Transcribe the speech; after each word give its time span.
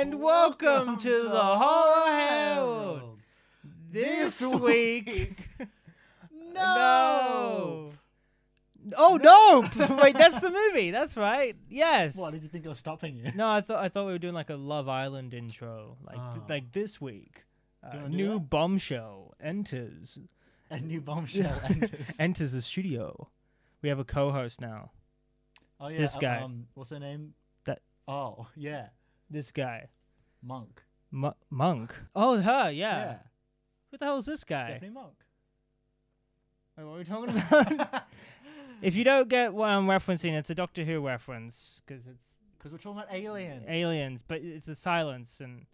and 0.00 0.20
welcome 0.20 0.96
to 0.96 1.22
the 1.24 1.40
Horror 1.40 2.06
Herald. 2.06 3.18
This 3.90 4.40
week, 4.42 5.38
no. 6.54 7.90
Oh 8.96 9.18
no! 9.20 9.96
Wait, 10.02 10.16
that's 10.16 10.40
the 10.40 10.50
movie. 10.50 10.90
That's 10.90 11.16
right. 11.16 11.56
Yes. 11.68 12.14
What 12.16 12.32
did 12.32 12.42
you 12.42 12.48
think 12.48 12.64
I 12.66 12.68
was 12.68 12.78
stopping 12.78 13.16
you? 13.16 13.30
No, 13.34 13.48
I 13.50 13.60
thought 13.60 13.82
I 13.84 13.88
thought 13.88 14.06
we 14.06 14.12
were 14.12 14.18
doing 14.18 14.34
like 14.34 14.50
a 14.50 14.56
Love 14.56 14.88
Island 14.88 15.34
intro, 15.34 15.96
like 16.06 16.16
th- 16.16 16.42
Oh. 16.42 16.46
like 16.48 16.72
this 16.72 17.00
week. 17.00 17.44
Uh, 17.82 17.90
Do 17.90 17.96
you 17.96 18.02
wanna 18.04 18.16
do 18.16 18.22
new 18.28 18.40
bombshell 18.40 19.34
enters 19.40 20.18
A 20.70 20.78
new 20.80 21.00
bombshell 21.00 21.60
enters. 21.68 22.16
enters 22.18 22.52
the 22.52 22.62
studio. 22.62 23.28
We 23.82 23.88
have 23.88 23.98
a 23.98 24.04
co-host 24.04 24.60
now. 24.60 24.90
oh 25.80 25.88
yeah, 25.88 25.98
this 25.98 26.16
guy. 26.16 26.38
Um, 26.40 26.66
what's 26.74 26.90
her 26.90 26.98
name? 27.00 27.34
That- 27.64 27.80
Oh 28.06 28.46
yeah, 28.56 28.88
This 29.30 29.52
guy, 29.52 29.88
Monk. 30.42 30.82
M- 31.12 31.32
Monk. 31.50 31.94
Oh, 32.14 32.40
her. 32.40 32.70
Yeah. 32.70 33.18
Who 33.90 33.98
the 33.98 34.04
hell 34.04 34.18
is 34.18 34.26
this 34.26 34.44
guy? 34.44 34.66
Stephanie 34.70 34.90
Monk. 34.90 35.14
Wait, 36.76 36.84
what 36.84 36.94
are 36.94 36.98
we 36.98 37.04
talking 37.04 37.36
about? 37.36 38.04
if 38.82 38.94
you 38.96 39.04
don't 39.04 39.28
get 39.28 39.52
what 39.52 39.68
I'm 39.68 39.86
referencing, 39.86 40.32
it's 40.32 40.50
a 40.50 40.54
Doctor 40.54 40.84
Who 40.84 41.04
reference 41.06 41.82
because 41.86 42.06
it's 42.06 42.34
Because 42.58 42.72
we're 42.72 42.78
talking 42.78 43.00
about 43.02 43.12
aliens. 43.14 43.64
aliens, 43.68 44.22
but 44.26 44.40
it's 44.42 44.68
a 44.68 44.74
silence. 44.74 45.40
And 45.40 45.66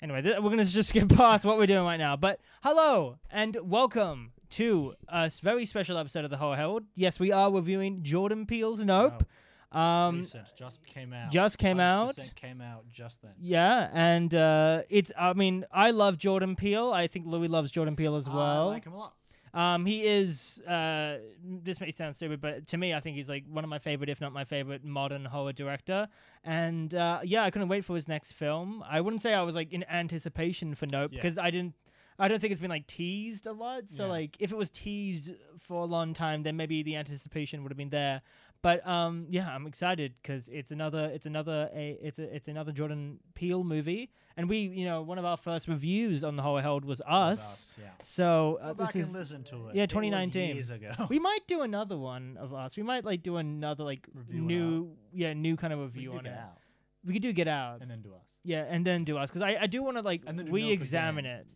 anyway, 0.00 0.22
th- 0.22 0.38
we're 0.40 0.50
gonna 0.50 0.64
just 0.64 0.90
skip 0.90 1.08
past 1.10 1.44
what 1.44 1.58
we're 1.58 1.66
doing 1.66 1.84
right 1.84 1.96
now. 1.96 2.16
But 2.16 2.40
hello 2.62 3.18
and 3.30 3.56
welcome 3.62 4.32
to 4.50 4.94
a 5.08 5.22
s- 5.24 5.40
very 5.40 5.64
special 5.64 5.98
episode 5.98 6.24
of 6.24 6.30
the 6.30 6.36
Horror 6.38 6.56
Herald. 6.56 6.84
Yes, 6.94 7.18
we 7.18 7.32
are 7.32 7.52
reviewing 7.52 8.02
Jordan 8.02 8.46
Peele's 8.46 8.82
Nope. 8.84 9.24
Um, 9.70 10.16
Recent, 10.18 10.46
just 10.56 10.84
came 10.86 11.12
out. 11.12 11.30
just 11.30 11.58
came 11.58 11.78
out. 11.78 12.16
100% 12.16 12.34
Came 12.36 12.60
out 12.62 12.88
just 12.90 13.20
then. 13.22 13.32
yeah, 13.38 13.90
and 13.92 14.34
uh, 14.34 14.82
it's. 14.88 15.12
I 15.18 15.32
mean, 15.34 15.66
I 15.70 15.90
love 15.90 16.16
Jordan 16.18 16.56
Peele. 16.56 16.90
I 16.92 17.06
think 17.06 17.26
Louis 17.26 17.48
loves 17.48 17.70
Jordan 17.70 17.94
Peele 17.96 18.16
as 18.16 18.28
well. 18.30 18.68
I 18.68 18.72
like 18.72 18.84
him 18.84 18.94
a 18.94 18.98
lot. 18.98 19.14
Um, 19.54 19.84
he 19.86 20.04
is. 20.06 20.60
Uh, 20.66 21.18
this 21.44 21.80
may 21.80 21.90
sound 21.90 22.16
stupid, 22.16 22.40
but 22.40 22.66
to 22.68 22.76
me, 22.78 22.94
I 22.94 23.00
think 23.00 23.16
he's 23.16 23.28
like 23.28 23.44
one 23.50 23.62
of 23.64 23.68
my 23.70 23.78
favorite, 23.78 24.08
if 24.08 24.20
not 24.20 24.32
my 24.32 24.44
favorite, 24.44 24.84
modern 24.84 25.24
horror 25.26 25.52
director. 25.52 26.08
And 26.44 26.94
uh, 26.94 27.20
yeah, 27.24 27.44
I 27.44 27.50
couldn't 27.50 27.68
wait 27.68 27.84
for 27.84 27.94
his 27.94 28.08
next 28.08 28.32
film. 28.32 28.82
I 28.88 29.00
wouldn't 29.02 29.20
say 29.22 29.34
I 29.34 29.42
was 29.42 29.54
like 29.54 29.72
in 29.72 29.84
anticipation 29.90 30.74
for 30.74 30.86
Nope 30.86 31.12
Yeah. 31.12 31.18
because 31.18 31.36
I 31.38 31.50
didn't. 31.50 31.74
I 32.20 32.26
don't 32.26 32.40
think 32.40 32.50
it's 32.50 32.60
been 32.60 32.68
like 32.70 32.86
teased 32.88 33.46
a 33.46 33.52
lot. 33.52 33.88
So 33.88 34.04
Yeah. 34.04 34.10
like, 34.10 34.36
if 34.40 34.50
it 34.50 34.58
was 34.58 34.70
teased 34.70 35.30
for 35.56 35.82
a 35.82 35.86
long 35.86 36.14
time, 36.14 36.42
then 36.42 36.56
maybe 36.56 36.82
the 36.82 36.96
anticipation 36.96 37.62
would 37.62 37.70
have 37.70 37.76
been 37.78 37.90
there. 37.90 38.22
But 38.60 38.84
um, 38.86 39.26
yeah, 39.30 39.48
I'm 39.48 39.66
excited 39.66 40.14
because 40.20 40.48
it's 40.48 40.72
another, 40.72 41.04
it's 41.14 41.26
another, 41.26 41.70
a, 41.72 41.96
it's 42.02 42.18
a, 42.18 42.34
it's 42.34 42.48
another 42.48 42.72
Jordan 42.72 43.20
Peele 43.34 43.62
movie, 43.62 44.10
and 44.36 44.48
we, 44.48 44.58
you 44.58 44.84
know, 44.84 45.00
one 45.02 45.16
of 45.16 45.24
our 45.24 45.36
first 45.36 45.68
reviews 45.68 46.24
on 46.24 46.34
the 46.34 46.42
Horror 46.42 46.60
Herald 46.62 46.84
was 46.84 46.98
It 47.00 47.06
us. 47.08 47.38
us, 47.38 47.76
yeah. 47.80 47.90
So 48.02 48.58
uh, 48.60 48.72
Go 48.72 48.74
this 48.74 48.86
back 48.92 48.96
is 48.96 49.08
and 49.08 49.16
listen 49.18 49.44
to 49.44 49.68
it. 49.68 49.76
yeah, 49.76 49.82
It 49.84 49.94
was 49.94 50.02
2019. 50.02 50.54
years 50.56 50.70
ago. 50.70 50.90
we 51.08 51.20
might 51.20 51.46
do 51.46 51.62
another 51.62 51.96
one 51.96 52.36
of 52.40 52.52
us. 52.52 52.76
We 52.76 52.82
might 52.82 53.04
like 53.04 53.22
do 53.22 53.36
another 53.36 53.84
like 53.84 54.06
Review 54.12 54.40
new, 54.40 54.90
yeah, 55.12 55.34
new 55.34 55.56
kind 55.56 55.72
of 55.72 55.78
review 55.78 56.14
on 56.14 56.26
it. 56.26 56.32
out 56.32 56.58
We 57.06 57.12
could 57.12 57.22
do 57.22 57.32
Get 57.32 57.46
Out, 57.46 57.80
and 57.80 57.88
then 57.88 58.02
do 58.02 58.12
us. 58.12 58.26
yeah, 58.42 58.64
and 58.68 58.84
then 58.84 59.04
do 59.04 59.16
us 59.18 59.30
because 59.30 59.42
I, 59.42 59.56
I 59.60 59.66
do 59.68 59.84
want 59.84 59.98
to 59.98 60.02
like 60.02 60.22
And 60.26 60.36
then 60.36 60.46
do 60.46 60.50
Nope 60.52 60.56
re-examine 60.56 61.26
it. 61.26 61.46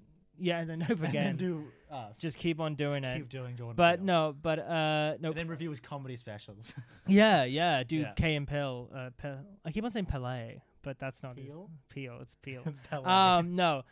Yeah, 0.43 0.59
and 0.59 0.69
then 0.69 0.83
And 0.83 0.99
then 0.99 1.09
again. 1.11 1.37
do 1.37 1.65
us. 1.91 2.19
Just 2.19 2.37
keep 2.37 2.59
on 2.61 2.75
doing 2.75 3.03
Just 3.03 3.17
it. 3.17 3.19
keep 3.19 3.29
doing 3.29 3.57
Jordan. 3.57 3.77
But 3.77 3.99
Peele. 3.99 4.07
no, 4.07 4.35
but 4.43 4.59
uh, 4.59 5.15
no. 5.21 5.29
And 5.29 5.37
then 5.37 5.49
review 5.49 5.71
his 5.71 5.81
comedy 5.81 6.17
specials. 6.17 6.75
Yeah, 7.07 7.45
yeah. 7.45 7.83
Do 7.85 7.97
Yeah. 7.97 8.13
Key 8.13 8.35
and 8.35 8.47
Pill. 8.49 8.91
Uh, 8.95 9.11
Pel- 9.17 9.45
I 9.65 9.71
keep 9.73 9.85
on 9.85 9.91
saying 9.91 10.07
Pele, 10.07 10.57
but 10.83 10.99
that's 10.99 11.23
not 11.23 11.37
his- 11.37 11.47
Peel? 11.47 11.71
Peel. 11.89 12.19
It's 12.23 12.35
Peel. 12.43 12.63
Pele. 12.91 13.05
um 13.05 13.55
no 13.57 13.83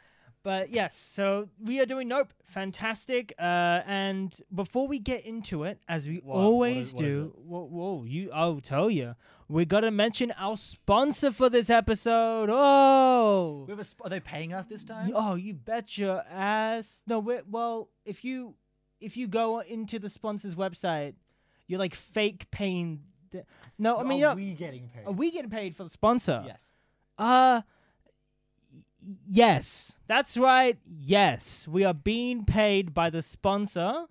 but 0.43 0.71
yes 0.71 0.97
so 0.97 1.49
we 1.63 1.81
are 1.81 1.87
doing 1.87 2.09
nope 2.09 2.33
fantastic 2.47 3.35
uh 3.39 3.81
and 3.87 4.41
before 4.55 4.89
we 4.89 4.99
get 4.99 5.25
into 5.27 5.65
it 5.65 5.79
as 5.89 6.09
we 6.09 6.17
What? 6.25 6.37
Always 6.37 6.95
what 6.95 7.05
is 7.05 7.09
do 7.11 7.35
whoa, 7.37 7.65
whoa 7.65 8.05
you 8.05 8.31
i'll 8.33 8.61
tell 8.61 8.91
you 8.91 9.15
we 9.49 9.65
gotta 9.65 9.91
mention 9.91 10.33
our 10.39 10.57
sponsor 10.57 11.31
for 11.33 11.49
this 11.51 11.69
episode 11.71 12.49
oh 12.51 13.65
We 13.67 13.73
have 13.73 13.81
a 13.81 13.85
sp- 13.85 14.03
are 14.05 14.11
they 14.11 14.21
paying 14.21 14.53
us 14.53 14.67
this 14.67 14.85
time? 14.85 15.13
oh 15.15 15.35
you 15.35 15.55
bet 15.55 15.99
your 15.99 16.23
ass 16.31 17.03
no 17.07 17.19
we 17.19 17.39
well 17.49 17.89
if 18.05 18.25
you 18.25 18.55
if 19.01 19.17
you 19.17 19.29
go 19.29 19.61
into 19.61 19.99
the 19.99 20.09
sponsor's 20.09 20.55
website 20.55 21.15
you're 21.67 21.79
like 21.79 21.95
fake 21.95 22.51
paying 22.51 23.01
th- 23.33 23.45
no 23.79 23.99
i 23.99 24.03
mean 24.03 24.19
are 24.25 24.29
you're, 24.29 24.35
we 24.37 24.55
getting 24.55 24.89
paid? 24.89 25.07
are 25.07 25.13
we 25.13 25.31
getting 25.31 25.51
paid 25.51 25.77
for 25.77 25.85
the 25.85 25.91
sponsor 25.91 26.43
yes. 26.47 26.73
uh 27.19 27.61
yes. 29.29 29.97
That's 30.07 30.37
right. 30.37 30.79
Yes. 30.87 31.67
We 31.69 31.85
are 31.85 31.95
being 31.95 32.45
paid 32.45 32.93
by 32.95 33.11
the 33.11 33.23
sponsor 33.23 34.07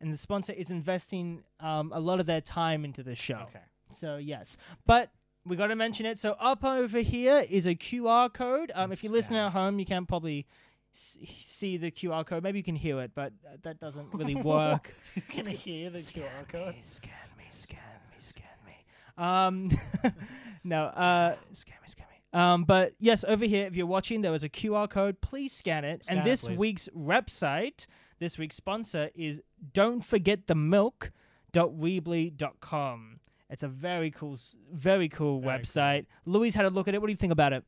and 0.00 0.12
the 0.12 0.16
sponsor 0.16 0.52
is 0.52 0.70
investing 0.70 1.42
um, 1.60 1.92
a 1.94 2.00
lot 2.00 2.20
of 2.20 2.26
their 2.26 2.40
time 2.40 2.84
into 2.84 3.02
the 3.02 3.14
show. 3.14 3.46
Okay. 3.48 3.60
So 3.98 4.16
yes. 4.16 4.56
But 4.86 5.10
we 5.44 5.56
got 5.56 5.68
to 5.68 5.76
mention 5.76 6.06
it. 6.06 6.18
So 6.18 6.32
up 6.40 6.64
over 6.64 6.98
here 7.00 7.44
is 7.48 7.66
a 7.66 7.74
QR 7.74 8.32
code. 8.32 8.72
Um, 8.74 8.92
if 8.92 9.02
you're 9.04 9.12
listening 9.12 9.40
at 9.40 9.52
home, 9.52 9.78
you 9.78 9.84
can't 9.86 10.06
probably 10.08 10.46
s- 10.94 11.18
see 11.44 11.76
the 11.76 11.90
QR 11.90 12.24
code. 12.26 12.42
Maybe 12.42 12.58
you 12.58 12.64
can 12.64 12.76
hear 12.76 13.00
it, 13.00 13.12
but 13.14 13.32
uh, 13.46 13.56
that 13.62 13.78
doesn't 13.80 14.08
really 14.12 14.34
work. 14.42 14.92
you 15.14 15.22
can 15.22 15.46
hear 15.46 15.90
the 15.90 15.98
QR 15.98 16.48
code. 16.48 16.74
Me, 16.74 16.80
scan 16.84 17.12
me, 17.38 17.44
scan 17.50 17.78
me, 18.10 18.16
scan 18.18 18.46
me. 18.66 18.74
Um, 19.18 20.12
no, 20.64 20.84
uh, 20.84 21.36
scan 21.52 21.76
me, 21.82 21.88
scan 21.88 22.06
me. 22.10 22.11
Um, 22.32 22.64
but 22.64 22.94
yes, 22.98 23.24
over 23.28 23.44
here, 23.44 23.66
if 23.66 23.76
you're 23.76 23.86
watching, 23.86 24.22
there 24.22 24.32
was 24.32 24.42
a 24.44 24.48
QR 24.48 24.88
code. 24.88 25.20
Please 25.20 25.52
scan 25.52 25.84
it. 25.84 26.04
Scan 26.04 26.18
and 26.18 26.26
it, 26.26 26.30
this 26.30 26.44
please. 26.46 26.58
week's 26.58 26.88
website, 26.96 27.86
this 28.20 28.38
week's 28.38 28.56
sponsor 28.56 29.10
is 29.14 29.42
don't 29.74 30.02
forget 30.04 30.46
the 30.46 30.54
milk.weebly.com. 30.54 33.18
It's 33.50 33.62
a 33.62 33.68
very 33.68 34.10
cool, 34.10 34.38
very 34.72 35.10
cool 35.10 35.40
Very 35.40 35.58
cool. 35.58 35.62
website. 35.62 36.06
Louis 36.24 36.54
had 36.54 36.64
a 36.64 36.70
look 36.70 36.88
at 36.88 36.94
it. 36.94 37.00
What 37.02 37.08
do 37.08 37.12
you 37.12 37.16
think 37.18 37.32
about 37.34 37.52
it? 37.52 37.64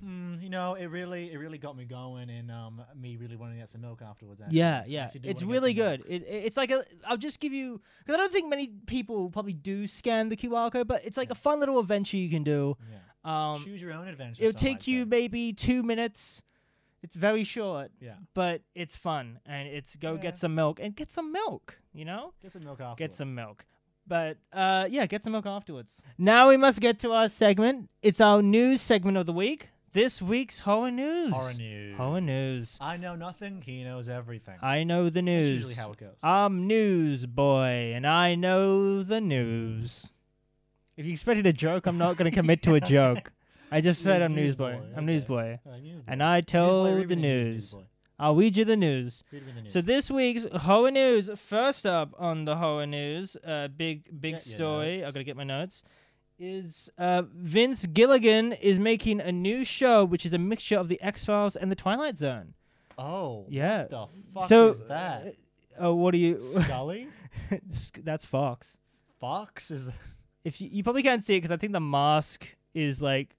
Hmm, 0.00 0.36
you 0.40 0.48
know, 0.48 0.74
it 0.74 0.86
really, 0.86 1.32
it 1.32 1.38
really 1.38 1.58
got 1.58 1.76
me 1.76 1.84
going, 1.84 2.30
and 2.30 2.52
um, 2.52 2.80
me 2.94 3.16
really 3.16 3.34
wanting 3.34 3.56
to 3.56 3.62
get 3.62 3.68
some 3.70 3.80
milk 3.80 4.00
afterwards. 4.00 4.40
Actually. 4.40 4.58
Yeah, 4.58 4.84
yeah, 4.86 5.10
it's 5.24 5.42
really 5.42 5.74
good. 5.74 6.04
It, 6.08 6.22
it- 6.22 6.44
it's 6.44 6.56
like 6.56 6.70
a. 6.70 6.84
I'll 7.04 7.16
just 7.16 7.40
give 7.40 7.52
you 7.52 7.80
because 7.98 8.14
I 8.14 8.18
don't 8.18 8.32
think 8.32 8.48
many 8.48 8.68
people 8.86 9.28
probably 9.30 9.54
do 9.54 9.88
scan 9.88 10.28
the 10.28 10.36
QR 10.36 10.70
code, 10.70 10.86
but 10.86 11.04
it's 11.04 11.16
like 11.16 11.30
Yeah. 11.30 11.32
a 11.32 11.34
fun 11.34 11.58
little 11.58 11.80
adventure 11.80 12.16
you 12.16 12.30
can 12.30 12.44
do. 12.44 12.76
Yeah. 12.88 12.98
Um, 13.28 13.62
Choose 13.64 13.82
your 13.82 13.92
own 13.92 14.08
adventure. 14.08 14.42
it'll 14.44 14.58
take 14.58 14.86
you 14.86 15.02
say. 15.02 15.08
maybe 15.08 15.52
two 15.52 15.82
minutes. 15.82 16.42
It's 17.02 17.14
very 17.14 17.44
short, 17.44 17.90
Yeah. 18.00 18.14
but 18.34 18.62
it's 18.74 18.96
fun, 18.96 19.38
and 19.46 19.68
it's 19.68 19.94
go 19.96 20.14
Yeah. 20.14 20.20
get 20.20 20.38
some 20.38 20.54
milk 20.54 20.80
and 20.80 20.96
get 20.96 21.12
some 21.12 21.30
milk. 21.32 21.78
You 21.92 22.04
know, 22.04 22.32
Get 22.42 22.52
some 22.52 22.64
milk 22.64 22.80
afterwards. 22.80 22.98
get 22.98 23.14
some 23.14 23.34
milk. 23.34 23.66
But 24.06 24.38
uh, 24.52 24.86
yeah, 24.90 25.06
get 25.06 25.22
some 25.22 25.32
milk 25.32 25.46
afterwards. 25.46 26.02
Now 26.16 26.48
we 26.48 26.56
must 26.56 26.80
get 26.80 26.98
to 27.00 27.12
our 27.12 27.28
segment. 27.28 27.90
It's 28.02 28.20
our 28.20 28.40
news 28.42 28.80
segment 28.80 29.16
of 29.18 29.26
the 29.26 29.32
week. 29.32 29.70
This 29.92 30.20
week's 30.22 30.60
horror 30.60 30.90
news. 30.90 31.32
horror 31.32 31.54
news. 31.58 31.96
Horror 31.96 32.20
news. 32.20 32.78
I 32.80 32.96
know 32.96 33.14
nothing. 33.16 33.62
He 33.62 33.84
knows 33.84 34.08
everything. 34.08 34.58
I 34.62 34.84
know 34.84 35.08
the 35.10 35.22
news. 35.22 35.44
That's 35.44 35.50
news. 35.50 35.60
usually 35.68 35.74
how 35.74 35.92
it 35.92 35.98
goes. 35.98 36.16
I'm 36.22 36.66
news 36.66 37.26
boy, 37.26 37.92
and 37.94 38.06
I 38.06 38.34
know 38.34 39.02
the 39.02 39.20
news. 39.20 40.12
If 40.98 41.06
you 41.06 41.12
expected 41.12 41.46
a 41.46 41.52
joke, 41.52 41.86
I'm 41.86 41.96
not 41.96 42.16
going 42.16 42.30
to 42.30 42.34
commit 42.34 42.62
to 42.64 42.74
a 42.74 42.80
joke. 42.96 43.32
I 43.70 43.80
just 43.80 44.04
You're 44.04 44.14
said 44.14 44.22
I'm 44.22 44.34
news 44.34 44.48
newsboy. 44.58 44.72
boy, 44.78 44.82
I'm 44.96 45.04
okay. 45.04 45.04
newsboy, 45.06 45.58
Uh, 45.64 45.76
news 45.76 46.02
and. 46.08 46.22
I 46.22 46.40
tell 46.40 46.84
read 46.92 47.08
the 47.08 47.16
news. 47.16 47.74
I'll 48.18 48.34
read 48.34 48.56
you 48.56 48.64
the 48.64 48.76
news. 48.76 49.22
The 49.30 49.38
news. 49.62 49.72
So 49.72 49.80
this 49.80 50.10
week's 50.10 50.44
horror 50.52 50.90
news, 50.90 51.30
first 51.36 51.86
up 51.86 52.12
on 52.18 52.44
the 52.46 52.56
horror 52.56 52.86
news, 52.86 53.36
uh, 53.46 53.68
big 53.68 54.20
big 54.20 54.34
Get 54.34 54.40
story. 54.42 54.94
I 54.96 54.98
notes. 55.00 55.06
gotta 55.14 55.24
get 55.24 55.36
my 55.36 55.44
notes. 55.44 55.84
Is 56.40 56.88
uh, 56.98 57.22
Vince 57.32 57.86
Gilligan 57.86 58.52
is 58.54 58.78
making 58.80 59.20
a 59.20 59.30
new 59.30 59.62
show, 59.64 60.04
which 60.04 60.24
is 60.26 60.32
a 60.32 60.38
mixture 60.38 60.78
of 60.78 60.88
the 60.88 61.00
X 61.02 61.24
Files 61.24 61.54
and 61.56 61.70
the 61.70 61.76
Twilight 61.76 62.16
Zone. 62.16 62.54
oh, 62.96 63.46
Yeah. 63.48 63.82
What 63.82 63.90
the 63.90 64.06
fuck 64.34 64.48
so, 64.48 64.68
is 64.70 64.80
that? 64.88 65.26
uh, 65.26 65.30
oh, 65.80 65.94
what 65.94 66.10
do 66.12 66.18
you? 66.18 66.40
Scully? 66.40 67.08
That's 68.04 68.24
Fox. 68.24 68.76
Fox 69.20 69.70
is 69.70 69.90
If 70.44 70.60
you, 70.60 70.68
you 70.72 70.82
probably 70.82 71.02
can't 71.02 71.22
see 71.22 71.34
it 71.34 71.38
because 71.38 71.50
I 71.50 71.56
think 71.56 71.72
the 71.72 71.80
mask 71.80 72.54
is 72.74 73.02
like 73.02 73.34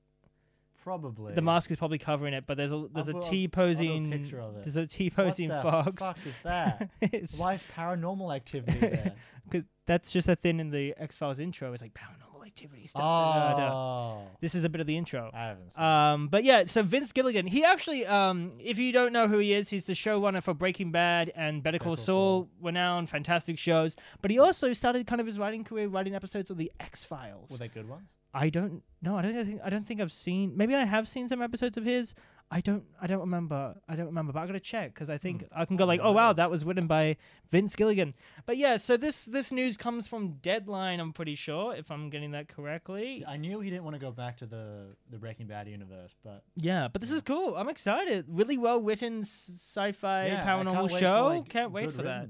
probably 0.83 1.33
the 1.33 1.41
mask 1.41 1.71
is 1.71 1.77
probably 1.77 1.97
covering 1.97 2.33
it, 2.33 2.45
but 2.47 2.57
there's 2.57 2.71
a 2.71 2.87
there's 2.93 3.07
put- 3.07 3.15
a 3.15 3.17
I'll- 3.17 3.23
T 3.23 3.43
I'll 3.45 3.49
posing 3.49 4.11
picture 4.11 4.39
of 4.39 4.55
it. 4.57 4.63
there's 4.63 4.75
a 4.77 4.85
T 4.87 5.11
What 5.15 5.25
posing 5.27 5.49
the 5.49 5.61
fox. 5.61 6.01
fuck 6.01 6.17
is 6.25 6.35
that? 6.43 6.89
It's- 7.01 7.37
Why 7.37 7.53
is 7.53 7.63
paranormal 7.75 8.35
activity 8.35 8.77
there? 8.79 9.13
Because 9.49 9.65
that's 9.85 10.11
just 10.11 10.29
a 10.29 10.35
thing 10.35 10.59
in 10.59 10.69
the 10.69 10.93
X 10.97 11.15
Files 11.15 11.39
intro. 11.39 11.73
It's 11.73 11.81
like 11.81 11.93
paranormal 11.93 12.28
activity 12.59 12.87
stuff. 12.87 13.01
da, 13.01 13.51
da, 13.51 13.57
da. 13.57 13.73
oh, 13.73 14.27
This 14.41 14.55
is 14.55 14.63
a 14.63 14.69
bit 14.69 14.81
of 14.81 14.87
the 14.87 14.97
intro. 14.97 15.29
I 15.33 15.47
haven't. 15.47 15.73
Seen 15.73 15.83
Um, 15.83 16.27
but 16.27 16.43
yeah, 16.43 16.65
so 16.65 16.83
Vince 16.83 17.11
Gilligan, 17.11 17.47
he 17.47 17.63
actually, 17.63 18.05
um, 18.05 18.53
if 18.59 18.77
you 18.77 18.91
don't 18.91 19.13
know 19.13 19.27
who 19.27 19.37
he 19.37 19.53
is, 19.53 19.69
he's 19.69 19.85
the 19.85 19.93
showrunner 19.93 20.41
for 20.43 20.53
Breaking 20.53 20.91
Bad 20.91 21.31
and 21.35 21.63
Better 21.63 21.77
Call 21.77 21.91
Better 21.91 21.95
Call 21.95 21.95
Saul, 21.95 22.41
Saul. 22.43 22.49
renowned, 22.61 23.09
fantastic 23.09 23.57
shows. 23.57 23.95
But 24.21 24.31
he 24.31 24.39
also 24.39 24.73
started 24.73 25.07
kind 25.07 25.21
of 25.21 25.27
his 25.27 25.39
writing 25.39 25.63
career 25.63 25.87
writing 25.87 26.15
episodes 26.15 26.49
of 26.51 26.57
the 26.57 26.71
X 26.79 27.03
Files. 27.03 27.51
Were 27.51 27.57
they 27.57 27.67
good 27.67 27.87
ones? 27.87 28.11
I 28.33 28.49
don't 28.49 28.83
know. 29.01 29.15
I 29.17 29.21
don't 29.23 29.45
think 29.45 29.61
I 29.63 29.69
don't 29.69 29.87
think 29.87 30.01
I've 30.01 30.11
seen. 30.11 30.55
Maybe 30.55 30.75
I 30.75 30.85
have 30.85 31.07
seen 31.07 31.27
some 31.27 31.41
episodes 31.41 31.77
of 31.77 31.83
his. 31.85 32.13
I 32.51 32.61
don't. 32.61 32.83
I 32.99 33.05
don't 33.05 33.19
remember. 33.19 33.75
I 33.87 33.95
don't 33.95 34.07
remember. 34.07 34.33
But 34.33 34.39
I 34.39 34.47
gotta 34.47 34.59
check 34.59 34.93
because 34.93 35.09
I 35.09 35.19
think 35.19 35.45
I 35.55 35.65
can 35.65 35.77
go 35.77 35.85
like, 35.85 35.99
oh 36.01 36.11
wow, 36.11 36.33
that 36.33 36.49
was 36.49 36.65
written 36.65 36.87
by 36.87 37.17
Vince 37.49 37.75
Gilligan. 37.75 38.15
But 38.47 38.57
yeah, 38.57 38.77
so 38.77 38.97
this 38.97 39.25
this 39.25 39.51
news 39.51 39.77
comes 39.77 40.07
from 40.07 40.37
Deadline. 40.41 40.99
I'm 40.99 41.13
pretty 41.13 41.35
sure 41.35 41.75
if 41.75 41.91
I'm 41.91 42.09
getting 42.09 42.31
that 42.31 42.47
correctly. 42.47 43.23
I 43.27 43.37
knew 43.37 43.59
he 43.59 43.69
didn't 43.69 43.83
want 43.83 43.95
to 43.95 43.99
go 43.99 44.11
back 44.11 44.37
to 44.37 44.47
the 44.47 44.95
the 45.11 45.19
Breaking 45.19 45.45
Bad 45.45 45.67
universe, 45.67 46.15
but 46.23 46.43
Yeah, 46.55 46.87
but 46.87 47.01
this 47.01 47.11
is 47.11 47.21
cool. 47.21 47.55
I'm 47.55 47.69
excited. 47.69 48.25
Really 48.27 48.57
well 48.57 48.81
written 48.81 49.21
sci-fi 49.21 50.25
yeah, 50.27 50.43
paranormal 50.43 50.89
can't 50.89 50.99
show. 50.99 51.27
like, 51.27 51.49
can't 51.49 51.71
wait 51.71 51.91
for 51.91 52.01
that. 52.03 52.29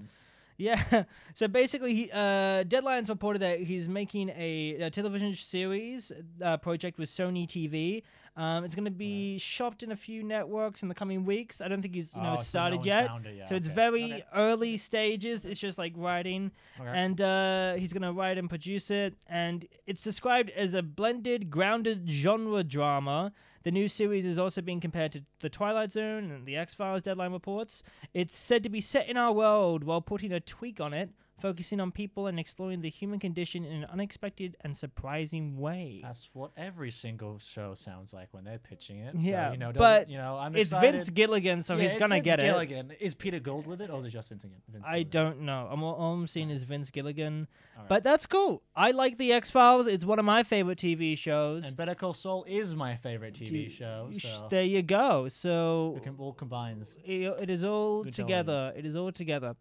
Yeah. 0.60 1.04
So 1.36 1.48
basically, 1.48 1.96
he, 1.96 2.12
uh, 2.12 2.64
Deadline's 2.64 3.08
reported 3.08 3.42
that 3.44 3.62
he's 3.62 3.88
making 3.88 4.28
a, 4.32 4.76
a 4.82 4.90
television 4.90 5.34
series 5.34 6.12
uh, 6.44 6.58
project 6.58 7.00
with 7.00 7.08
Sony 7.08 7.48
TV. 7.48 8.04
Um, 8.40 8.64
it's 8.64 8.74
going 8.76 8.86
to 8.86 8.92
be 8.92 9.38
shopped 9.38 9.84
in 9.84 9.92
a 9.92 9.96
few 9.98 10.24
networks 10.24 10.82
in 10.82 10.88
the 10.88 10.96
coming 10.96 11.26
weeks. 11.26 11.60
I 11.60 11.68
don't 11.68 11.82
think 11.82 11.94
he's 11.94 12.16
you 12.16 12.22
know 12.22 12.34
Oh, 12.34 12.36
so 12.38 12.40
no 12.40 12.44
started 12.44 12.86
yet. 12.86 13.10
it 13.26 13.36
yet, 13.36 13.50
So 13.50 13.56
it's 13.56 13.68
okay. 13.68 13.76
very 13.76 14.04
Okay. 14.14 14.24
early 14.34 14.78
stages. 14.78 15.46
It's 15.46 15.60
just 15.60 15.78
like 15.78 15.94
writing, 15.98 16.52
Okay. 16.80 16.90
and 16.90 17.20
uh, 17.20 17.74
he's 17.74 17.92
gonna 17.92 18.14
write 18.14 18.38
and 18.38 18.48
produce 18.50 18.90
it. 18.92 19.16
And 19.28 19.68
it's 19.86 20.00
described 20.02 20.52
as 20.52 20.74
a 20.74 20.82
blended, 20.82 21.50
grounded 21.50 22.10
genre 22.10 22.64
drama. 22.64 23.34
The 23.64 23.72
new 23.72 23.90
series 23.90 24.24
is 24.24 24.40
also 24.40 24.62
being 24.62 24.80
compared 24.80 25.12
to 25.12 25.24
The 25.42 25.50
Twilight 25.50 25.92
Zone 25.92 26.32
and 26.32 26.46
The 26.46 26.56
X 26.56 26.74
Files. 26.74 27.02
Deadline 27.02 27.34
reports 27.34 27.84
it's 28.14 28.34
said 28.36 28.64
to 28.64 28.70
be 28.70 28.80
set 28.80 29.10
in 29.10 29.18
our 29.18 29.34
world 29.34 29.84
while 29.84 30.00
putting 30.02 30.32
a 30.32 30.40
tweak 30.40 30.80
on 30.80 30.94
it, 30.94 31.10
focusing 31.42 31.80
on 31.80 31.92
people 31.92 32.28
and 32.28 32.40
exploring 32.40 32.82
the 32.82 32.90
human 32.90 33.20
condition 33.20 33.66
in 33.66 33.84
an 33.84 33.90
unexpected 33.92 34.58
and 34.62 34.76
surprising 34.76 35.58
way. 35.58 36.02
That's 36.04 36.30
what 36.34 36.52
every 36.58 36.92
single 36.92 37.40
show 37.40 37.74
sounds 37.76 38.14
like 38.14 38.28
when 38.32 38.44
they're 38.44 38.60
pitching 38.60 39.00
it. 39.00 39.16
Yeah, 39.16 39.48
so, 39.50 39.52
you 39.54 39.58
know, 39.60 39.72
but 39.74 40.10
you 40.10 40.18
know, 40.18 40.38
I'm 40.38 40.56
it's 40.56 40.72
excited. 40.72 40.96
Vince 40.96 41.10
Gilligan, 41.10 41.64
so 41.64 41.76
Yeah, 41.76 41.90
he's 41.90 41.96
gonna 41.98 42.16
Vince 42.16 42.26
get 42.26 42.40
it. 42.40 42.44
Gilligan. 42.44 42.92
Is 43.00 43.14
Peter 43.14 43.40
Gould 43.40 43.66
with 43.68 43.82
it, 43.82 43.90
or 43.90 44.00
is 44.00 44.06
it 44.06 44.10
just 44.10 44.30
Vince 44.30 44.44
Gilligan? 44.44 44.84
I 44.86 45.04
don't 45.04 45.42
know. 45.42 45.68
I'm 45.72 45.84
all, 45.84 46.14
I'm 46.14 46.28
seeing 46.28 46.50
is 46.50 46.64
Vince 46.64 46.90
Gilligan. 46.92 47.48
Alright. 47.76 47.90
But 47.90 48.04
that's 48.04 48.26
cool. 48.26 48.62
I 48.76 48.92
like 48.92 49.18
the 49.18 49.34
X 49.34 49.50
Files. 49.50 49.88
It's 49.88 50.06
one 50.06 50.20
of 50.20 50.26
my 50.26 50.44
favorite 50.44 50.78
TV 50.78 51.18
shows. 51.18 51.66
And 51.66 51.76
Better 51.78 51.96
Call 51.96 52.14
Saul 52.14 52.46
is 52.48 52.76
my 52.76 52.96
favorite 52.96 53.34
TV 53.34 53.64
You- 53.64 53.70
show. 53.70 54.10
So 54.20 54.48
there 54.50 54.64
you 54.64 54.82
go. 54.82 55.28
So 55.30 55.96
it 55.98 56.04
can, 56.04 56.16
all 56.18 56.34
combines. 56.34 56.96
it, 57.06 57.22
it 57.42 57.50
is 57.50 57.64
all 57.64 58.04
Good 58.04 58.14
together. 58.14 58.74
It 58.76 58.86
is 58.86 58.96
all 58.96 59.12
together. 59.12 59.56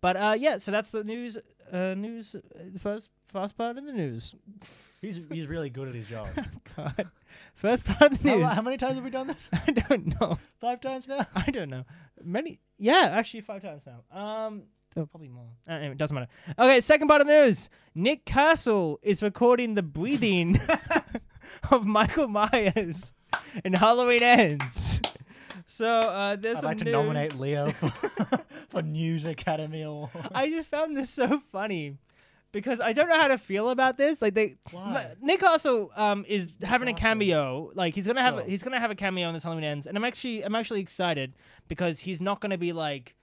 But 0.00 0.16
uh, 0.16 0.36
yeah, 0.38 0.58
so 0.58 0.70
that's 0.70 0.90
the 0.90 1.04
news. 1.04 1.38
Uh, 1.72 1.94
news. 1.94 2.34
Uh, 2.34 2.78
first 2.78 3.10
first 3.32 3.56
part 3.56 3.76
of 3.76 3.84
the 3.84 3.92
news. 3.92 4.34
He's 5.00 5.20
he's 5.30 5.46
really 5.46 5.70
good 5.70 5.88
at 5.88 5.94
his 5.94 6.06
job. 6.06 6.28
God, 6.76 7.10
first 7.54 7.84
part 7.84 8.12
of 8.12 8.22
the 8.22 8.30
how, 8.30 8.36
news. 8.36 8.46
how 8.46 8.62
many 8.62 8.76
times 8.76 8.94
have 8.96 9.04
we 9.04 9.10
done 9.10 9.26
this? 9.26 9.48
I 9.66 9.70
don't 9.72 10.20
know. 10.20 10.38
Five 10.60 10.80
times 10.80 11.08
now. 11.08 11.26
I 11.34 11.50
don't 11.50 11.70
know. 11.70 11.84
Many. 12.22 12.60
Yeah, 12.78 13.10
actually 13.12 13.42
five 13.42 13.62
times 13.62 13.82
now. 13.86 14.18
Um. 14.18 14.62
oh, 14.96 15.06
probably 15.06 15.28
more. 15.28 15.48
Uh, 15.68 15.72
anyway, 15.72 15.92
it 15.92 15.98
doesn't 15.98 16.14
matter. 16.14 16.28
Okay, 16.58 16.80
second 16.80 17.08
part 17.08 17.20
of 17.20 17.26
the 17.26 17.32
news. 17.32 17.68
Nick 17.94 18.24
Castle 18.24 18.98
is 19.02 19.22
recording 19.22 19.74
the 19.74 19.82
breathing 19.82 20.58
of 21.70 21.86
Michael 21.86 22.28
Myers 22.28 23.12
in 23.64 23.74
Halloween 23.74 24.22
Ends. 24.22 24.95
So 25.76 25.86
uh, 25.86 26.36
there's 26.36 26.58
I'd 26.58 26.64
like 26.64 26.78
to 26.78 26.84
news. 26.84 26.92
nominate 26.92 27.38
Leo 27.38 27.70
for, 27.72 27.90
for 28.70 28.80
News 28.82 29.26
Academy 29.26 29.82
Award. 29.82 30.08
I 30.34 30.48
just 30.48 30.70
found 30.70 30.96
this 30.96 31.10
so 31.10 31.38
funny 31.52 31.98
because 32.50 32.80
I 32.80 32.94
don't 32.94 33.10
know 33.10 33.20
how 33.20 33.28
to 33.28 33.36
feel 33.36 33.68
about 33.68 33.98
this. 33.98 34.22
Like 34.22 34.32
they, 34.32 34.56
Why? 34.70 35.12
Nick 35.20 35.40
Castle 35.40 35.90
um 35.94 36.24
is 36.26 36.56
having 36.62 36.88
a 36.88 36.94
cameo. 36.94 37.70
Like 37.74 37.94
he's 37.94 38.06
gonna 38.06 38.22
have 38.22 38.34
Sure. 38.36 38.44
he's 38.44 38.62
gonna 38.62 38.80
have 38.80 38.90
a 38.90 38.94
cameo 38.94 39.28
in 39.28 39.34
this 39.34 39.42
Halloween 39.42 39.64
ends, 39.64 39.86
and 39.86 39.98
I'm 39.98 40.04
actually 40.04 40.42
I'm 40.42 40.54
actually 40.54 40.80
excited 40.80 41.34
because 41.68 42.00
he's 42.00 42.22
not 42.22 42.40
gonna 42.40 42.56
be 42.56 42.72
like 42.72 43.14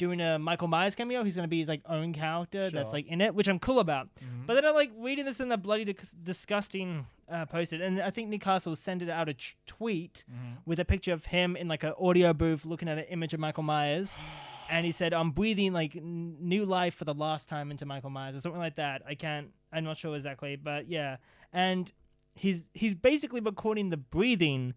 doing 0.00 0.20
a 0.20 0.38
Michael 0.38 0.66
Myers 0.66 0.94
cameo. 0.96 1.22
He's 1.22 1.36
gonna 1.36 1.46
be 1.48 1.60
his 1.60 1.68
like 1.68 1.82
own 1.86 2.12
character 2.12 2.70
that's 2.70 2.92
like 2.92 3.06
in 3.06 3.20
it, 3.20 3.34
which 3.34 3.48
I'm 3.48 3.58
cool 3.60 3.78
about. 3.78 4.08
Mhm. 4.16 4.46
But 4.46 4.54
then 4.54 4.64
I'm 4.64 4.74
like 4.74 4.90
reading 4.98 5.24
this 5.24 5.38
in 5.38 5.48
the 5.48 5.56
bloody 5.58 5.84
dis- 5.84 6.16
disgusting 6.22 7.06
uh, 7.30 7.46
posted, 7.46 7.80
and 7.80 8.00
I 8.02 8.10
think 8.10 8.28
Nick 8.28 8.40
Castle 8.40 8.74
sent 8.74 9.02
it 9.02 9.08
out 9.08 9.28
a 9.28 9.34
ch- 9.34 9.56
tweet 9.66 10.24
Mhm. 10.28 10.56
with 10.66 10.80
a 10.80 10.84
picture 10.84 11.12
of 11.12 11.26
him 11.26 11.54
in 11.56 11.68
like 11.68 11.84
an 11.84 11.92
audio 12.00 12.32
booth 12.32 12.66
looking 12.66 12.88
at 12.88 12.98
an 12.98 13.04
image 13.04 13.32
of 13.34 13.38
Michael 13.40 13.62
Myers. 13.62 14.16
And 14.72 14.86
he 14.86 14.92
said, 14.92 15.12
"I'm 15.12 15.32
breathing 15.32 15.72
like 15.72 15.96
n- 15.96 16.36
new 16.40 16.64
life 16.64 16.94
for 16.94 17.04
the 17.04 17.12
last 17.14 17.48
time 17.48 17.72
into 17.72 17.84
Michael 17.86 18.10
Myers, 18.10 18.36
or 18.36 18.40
something 18.40 18.60
like 18.60 18.76
that. 18.76 19.02
I 19.04 19.16
can't. 19.16 19.48
I'm 19.72 19.82
not 19.82 19.96
sure 19.96 20.14
exactly, 20.14 20.54
but 20.54 20.88
yeah. 20.88 21.16
And 21.52 21.90
he's 22.34 22.68
he's 22.72 22.94
basically 22.94 23.40
recording 23.40 23.90
the 23.90 23.96
breathing 23.96 24.74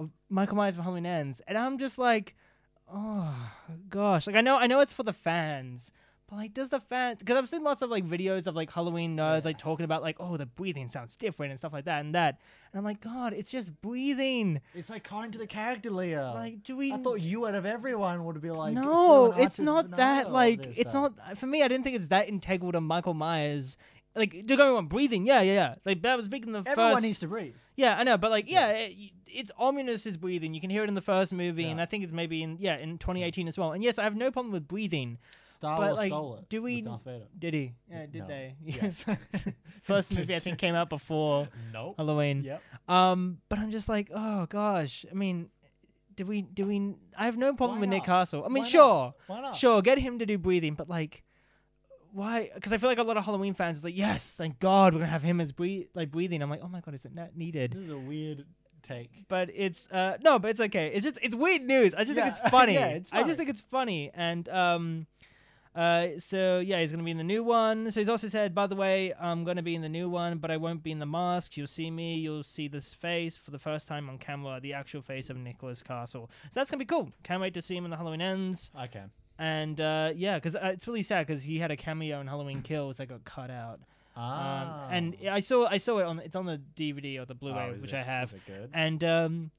of 0.00 0.10
Michael 0.28 0.56
Myers 0.56 0.74
from 0.74 0.82
Halloween 0.82 1.06
Ends, 1.06 1.40
and 1.46 1.56
I'm 1.56 1.78
just 1.78 1.96
like, 1.96 2.34
oh 2.92 3.52
gosh. 3.88 4.26
Like 4.26 4.36
I 4.36 4.40
know 4.40 4.56
I 4.56 4.66
know 4.66 4.80
it's 4.80 4.92
for 4.92 5.02
the 5.02 5.12
fans, 5.12 5.90
but 6.28 6.36
like, 6.36 6.54
does 6.54 6.70
the 6.70 6.80
fans? 6.80 7.18
Because 7.20 7.36
I've 7.36 7.48
seen 7.48 7.62
lots 7.62 7.82
of 7.82 7.90
like 7.90 8.04
videos 8.04 8.48
of 8.48 8.56
like 8.56 8.72
Halloween 8.72 9.16
nerds 9.16 9.44
like 9.44 9.58
talking 9.58 9.84
about 9.84 10.02
like, 10.02 10.16
oh, 10.18 10.36
the 10.36 10.46
breathing 10.46 10.88
sounds 10.88 11.14
different 11.14 11.50
and 11.50 11.58
stuff 11.58 11.72
like 11.72 11.84
that 11.84 12.04
and 12.04 12.14
that, 12.16 12.40
and 12.72 12.78
I'm 12.78 12.84
like, 12.84 13.00
God, 13.00 13.32
it's 13.32 13.50
just 13.50 13.80
breathing. 13.80 14.60
It's 14.74 14.90
like 14.90 15.04
kind 15.04 15.32
to 15.32 15.38
the 15.38 15.46
character, 15.46 15.90
Leo. 15.90 16.32
Like, 16.34 16.64
do 16.64 16.76
we? 16.76 16.92
I 16.92 16.96
thought 16.96 17.20
you 17.20 17.46
out 17.46 17.54
of 17.54 17.64
everyone 17.64 18.24
would 18.24 18.40
be 18.40 18.50
like. 18.50 18.74
no, 18.74 19.32
it's 19.36 19.60
not 19.60 19.90
that. 19.92 20.32
Like, 20.32 20.66
it's 20.76 20.90
stuff. 20.90 21.12
not 21.16 21.30
uh, 21.30 21.34
for 21.36 21.46
me. 21.46 21.62
I 21.62 21.68
didn't 21.68 21.84
think 21.84 21.94
it's 21.94 22.08
that 22.08 22.28
integral 22.28 22.72
to 22.72 22.80
Michael 22.80 23.14
Myers. 23.14 23.76
Like, 24.16 24.32
don't 24.46 24.56
get 24.56 24.82
me 24.82 24.88
breathing, 24.88 25.26
yeah, 25.26 25.42
yeah, 25.42 25.52
yeah. 25.52 25.74
Like 25.84 26.02
that 26.02 26.16
was 26.16 26.26
big 26.26 26.44
in 26.44 26.52
the 26.52 26.62
Everyone 26.66 26.94
first. 26.94 27.02
needs 27.02 27.18
to 27.20 27.28
breathe. 27.28 27.54
Yeah, 27.76 27.96
I 27.96 28.02
know, 28.02 28.16
but 28.16 28.30
like, 28.30 28.50
yeah, 28.50 28.68
it, 28.70 29.12
it's 29.26 29.50
ominous 29.58 30.04
his 30.04 30.16
breathing. 30.16 30.54
You 30.54 30.60
can 30.60 30.70
hear 30.70 30.82
it 30.84 30.88
in 30.88 30.94
the 30.94 31.00
first 31.00 31.32
movie, 31.32 31.68
and 31.68 31.80
I 31.80 31.86
think 31.86 32.04
it's 32.04 32.12
maybe 32.12 32.42
in 32.42 32.56
yeah 32.60 32.76
in 32.76 32.98
2018 32.98 33.48
as 33.48 33.58
well. 33.58 33.72
And 33.72 33.82
yes, 33.82 33.98
I 33.98 34.04
have 34.04 34.14
no 34.16 34.30
problem 34.30 34.52
with 34.52 34.66
breathing. 34.68 35.18
Star 35.42 35.78
Wars 35.78 35.96
like, 35.98 36.08
stole 36.08 36.36
it. 36.36 36.48
do 36.48 36.62
we- 36.62 36.76
with 36.76 36.84
Darth 36.86 37.04
Vader. 37.04 37.24
Did 37.38 37.54
he? 37.54 37.72
Yeah, 37.90 38.06
did 38.06 38.22
No. 38.22 38.28
they? 38.28 38.54
Yes. 38.64 39.04
first 39.82 40.16
movie 40.16 40.34
I 40.34 40.38
think 40.38 40.58
came 40.58 40.74
out 40.74 40.88
before 40.88 41.48
nope. 41.72 41.94
Halloween. 41.98 42.44
Yep. 42.44 42.62
Um, 42.88 43.38
but 43.48 43.58
I'm 43.58 43.70
just 43.70 43.88
like, 43.88 44.10
oh 44.14 44.46
gosh. 44.46 45.04
I 45.10 45.14
mean, 45.14 45.50
do 46.16 46.24
we? 46.24 46.42
Do 46.42 46.66
we? 46.66 46.94
I 47.16 47.26
have 47.26 47.36
no 47.36 47.54
problem 47.54 47.78
Why 47.78 47.80
with 47.82 47.90
Nick? 47.90 48.04
Castle. 48.04 48.42
I 48.44 48.48
mean, 48.48 48.54
Why 48.54 48.60
not? 48.60 48.68
sure. 48.70 49.14
Why 49.26 49.40
not? 49.42 49.56
Sure, 49.56 49.82
get 49.82 49.98
him 49.98 50.18
to 50.20 50.26
do 50.26 50.38
breathing, 50.38 50.74
but 50.74 50.88
like, 50.88 51.22
why? 52.12 52.50
Because 52.54 52.72
I 52.72 52.78
feel 52.78 52.88
like 52.88 52.98
a 52.98 53.02
lot 53.02 53.16
of 53.18 53.24
Halloween 53.24 53.52
fans 53.54 53.80
are 53.82 53.88
like, 53.88 53.96
yes, 53.96 54.34
thank 54.36 54.58
God 54.58 54.94
we're 54.94 55.00
gonna 55.00 55.10
have 55.10 55.22
him 55.22 55.40
as 55.40 55.52
breathe, 55.52 55.88
like 55.94 56.10
breathing. 56.10 56.40
I'm 56.42 56.48
like, 56.48 56.60
oh 56.62 56.68
my 56.68 56.80
God, 56.80 56.94
isn't 56.94 57.16
that 57.16 57.36
needed? 57.36 57.72
This 57.72 57.82
is 57.84 57.90
a 57.90 57.98
weird 57.98 58.46
take. 58.86 59.10
But 59.28 59.50
it's 59.54 59.88
uh 59.90 60.16
no, 60.22 60.38
but 60.38 60.50
it's 60.52 60.60
okay. 60.60 60.88
It's 60.94 61.04
just 61.04 61.18
it's 61.22 61.34
weird 61.34 61.62
news. 61.62 61.94
I 61.94 62.04
just 62.04 62.16
Yeah, 62.16 62.24
think 62.30 62.36
it's 62.36 62.48
funny. 62.50 62.74
yeah, 62.74 62.86
it's 62.88 63.12
I 63.12 63.22
just 63.24 63.36
think 63.38 63.48
it's 63.50 63.60
funny, 63.60 64.10
and 64.14 64.48
um. 64.48 65.06
Uh, 65.74 66.18
so 66.18 66.58
yeah, 66.60 66.80
he's 66.80 66.90
gonna 66.90 67.02
be 67.02 67.10
in 67.10 67.18
the 67.18 67.22
new 67.22 67.44
one. 67.44 67.90
So 67.90 68.00
he's 68.00 68.08
also 68.08 68.28
said, 68.28 68.54
by 68.54 68.66
the 68.66 68.74
way, 68.74 69.12
I'm 69.20 69.44
gonna 69.44 69.62
be 69.62 69.74
in 69.74 69.82
the 69.82 69.90
new 69.90 70.08
one, 70.08 70.38
but 70.38 70.50
I 70.50 70.56
won't 70.56 70.82
be 70.82 70.90
in 70.90 71.00
the 71.00 71.04
mask. 71.04 71.58
You'll 71.58 71.66
see 71.66 71.90
me. 71.90 72.14
You'll 72.16 72.44
see 72.44 72.66
this 72.66 72.94
face 72.94 73.36
for 73.36 73.50
the 73.50 73.58
first 73.58 73.86
time 73.86 74.08
on 74.08 74.16
camera, 74.16 74.58
the 74.58 74.72
actual 74.72 75.02
face 75.02 75.28
of 75.28 75.36
Nicholas 75.36 75.82
Castle. 75.82 76.30
So 76.44 76.60
that's 76.60 76.70
gonna 76.70 76.78
be 76.78 76.86
cool. 76.86 77.12
Can't 77.24 77.42
wait 77.42 77.52
to 77.52 77.60
see 77.60 77.76
him 77.76 77.84
in 77.84 77.90
the 77.90 77.98
Halloween 77.98 78.22
ends. 78.22 78.70
I 78.74 78.86
can. 78.86 79.10
And 79.38 79.78
uh, 79.78 80.12
yeah, 80.16 80.36
because 80.36 80.56
uh, 80.56 80.70
it's 80.72 80.88
really 80.88 81.02
sad 81.02 81.26
because 81.26 81.42
he 81.42 81.58
had 81.58 81.70
a 81.70 81.76
cameo 81.76 82.22
in 82.22 82.26
Halloween 82.26 82.62
Kills 82.62 82.96
that 82.96 83.08
got 83.10 83.26
cut 83.26 83.50
out. 83.50 83.78
Ah. 84.16 84.86
Um, 84.86 84.92
and 84.92 85.16
I 85.30 85.40
saw 85.40 85.66
I 85.66 85.76
saw 85.78 85.98
it 85.98 86.04
on 86.04 86.18
it's 86.20 86.36
on 86.36 86.46
the 86.46 86.60
DVD 86.76 87.18
or 87.20 87.24
the 87.26 87.34
Blu-ray, 87.34 87.72
Oh, 87.76 87.80
which 87.80 87.92
it- 87.92 87.96
I 87.96 88.02
have. 88.02 88.28
Is 88.28 88.34
it 88.34 88.46
good? 88.46 88.70
And 88.72 89.04
um, 89.04 89.50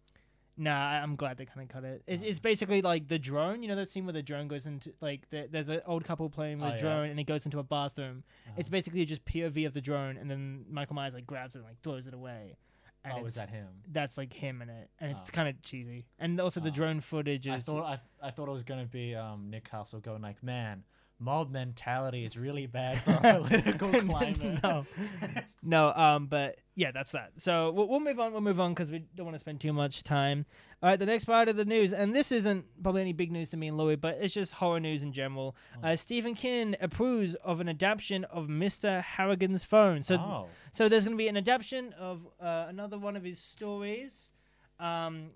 nah, 0.57 0.73
I'm 0.75 1.15
glad 1.15 1.37
they 1.37 1.45
kind 1.45 1.61
of 1.61 1.69
cut 1.69 1.83
it. 1.83 2.01
It's, 2.07 2.23
Oh. 2.23 2.27
it's 2.27 2.39
basically 2.39 2.81
like 2.81 3.07
the 3.07 3.19
drone. 3.19 3.61
You 3.61 3.69
know 3.69 3.75
that 3.75 3.89
scene 3.89 4.05
where 4.05 4.13
the 4.13 4.23
drone 4.23 4.47
goes 4.47 4.65
into 4.65 4.93
like 5.01 5.29
the, 5.29 5.47
there's 5.51 5.69
an 5.69 5.81
old 5.85 6.03
couple 6.05 6.29
playing 6.29 6.57
with 6.59 6.65
Oh, 6.69 6.71
a 6.71 6.75
yeah. 6.75 6.81
drone 6.81 7.09
and 7.09 7.19
it 7.19 7.25
goes 7.25 7.45
into 7.45 7.59
a 7.59 7.63
bathroom. 7.63 8.23
It's 8.57 8.67
Uh-huh. 8.67 8.71
basically 8.71 9.05
just 9.05 9.23
POV 9.25 9.65
of 9.67 9.73
the 9.73 9.81
drone, 9.81 10.17
and 10.17 10.29
then 10.29 10.65
Michael 10.69 10.95
Myers 10.95 11.13
like 11.13 11.27
grabs 11.27 11.55
it 11.55 11.59
and 11.59 11.67
like 11.67 11.79
throws 11.81 12.07
it 12.07 12.13
away. 12.13 12.57
And 13.05 13.13
Oh, 13.19 13.25
is 13.25 13.35
that 13.35 13.49
him? 13.49 13.67
That's 13.89 14.17
like 14.17 14.33
him 14.33 14.61
in 14.61 14.69
it, 14.69 14.89
and 14.99 15.11
it's 15.11 15.29
Oh. 15.29 15.31
kind 15.31 15.47
of 15.47 15.61
cheesy. 15.61 16.05
And 16.19 16.41
also 16.41 16.59
the 16.59 16.69
Oh. 16.69 16.73
drone 16.73 16.99
footage 16.99 17.47
is. 17.47 17.53
I 17.53 17.59
thought 17.59 17.83
I, 17.85 18.27
I 18.27 18.31
thought 18.31 18.49
it 18.49 18.51
was 18.51 18.63
gonna 18.63 18.85
be 18.87 19.15
um, 19.15 19.49
Nick 19.51 19.69
Castle 19.69 19.99
going 20.01 20.21
like, 20.23 20.41
man, 20.43 20.83
mob 21.19 21.51
mentality 21.51 22.25
is 22.25 22.37
really 22.37 22.67
bad 22.67 23.01
for 23.01 23.11
our 23.25 23.39
political 23.41 23.89
climate. 24.01 24.63
no, 24.63 24.85
no. 25.63 25.93
Um, 25.93 26.27
but 26.27 26.57
yeah, 26.75 26.91
that's 26.91 27.11
that. 27.11 27.31
So 27.37 27.71
we'll, 27.71 27.87
we'll 27.87 27.99
move 27.99 28.19
on. 28.19 28.31
We'll 28.31 28.41
move 28.41 28.59
on 28.59 28.73
because 28.73 28.91
we 28.91 29.03
don't 29.15 29.25
want 29.25 29.35
to 29.35 29.39
spend 29.39 29.59
too 29.59 29.73
much 29.73 30.03
time. 30.03 30.45
All 30.81 30.89
right, 30.89 30.99
the 30.99 31.07
next 31.07 31.25
part 31.25 31.49
of 31.49 31.55
the 31.55 31.65
news, 31.65 31.91
and 31.91 32.15
this 32.15 32.31
isn't 32.31 32.65
probably 32.83 33.01
any 33.01 33.13
big 33.13 33.31
news 33.31 33.49
to 33.49 33.57
me 33.57 33.67
and 33.67 33.77
Louis, 33.77 33.95
but 33.95 34.19
it's 34.21 34.33
just 34.33 34.53
horror 34.53 34.79
news 34.79 35.01
in 35.01 35.11
general. 35.11 35.55
Oh. 35.83 35.87
Uh, 35.89 35.95
Stephen 35.95 36.35
King 36.35 36.75
approves 36.79 37.33
of 37.35 37.59
an 37.61 37.67
adaptation 37.67 38.25
of 38.25 38.45
Mr. 38.45 39.01
Harrigan's 39.01 39.63
Phone. 39.63 40.03
So, 40.03 40.17
oh, 40.17 40.47
so 40.71 40.87
there's 40.87 41.03
going 41.03 41.17
to 41.17 41.21
be 41.21 41.29
an 41.29 41.37
adaptation 41.37 41.93
of 41.99 42.27
uh, 42.39 42.67
another 42.69 42.99
one 42.99 43.15
of 43.15 43.23
his 43.23 43.39
stories. 43.39 44.31
Um, 44.79 45.31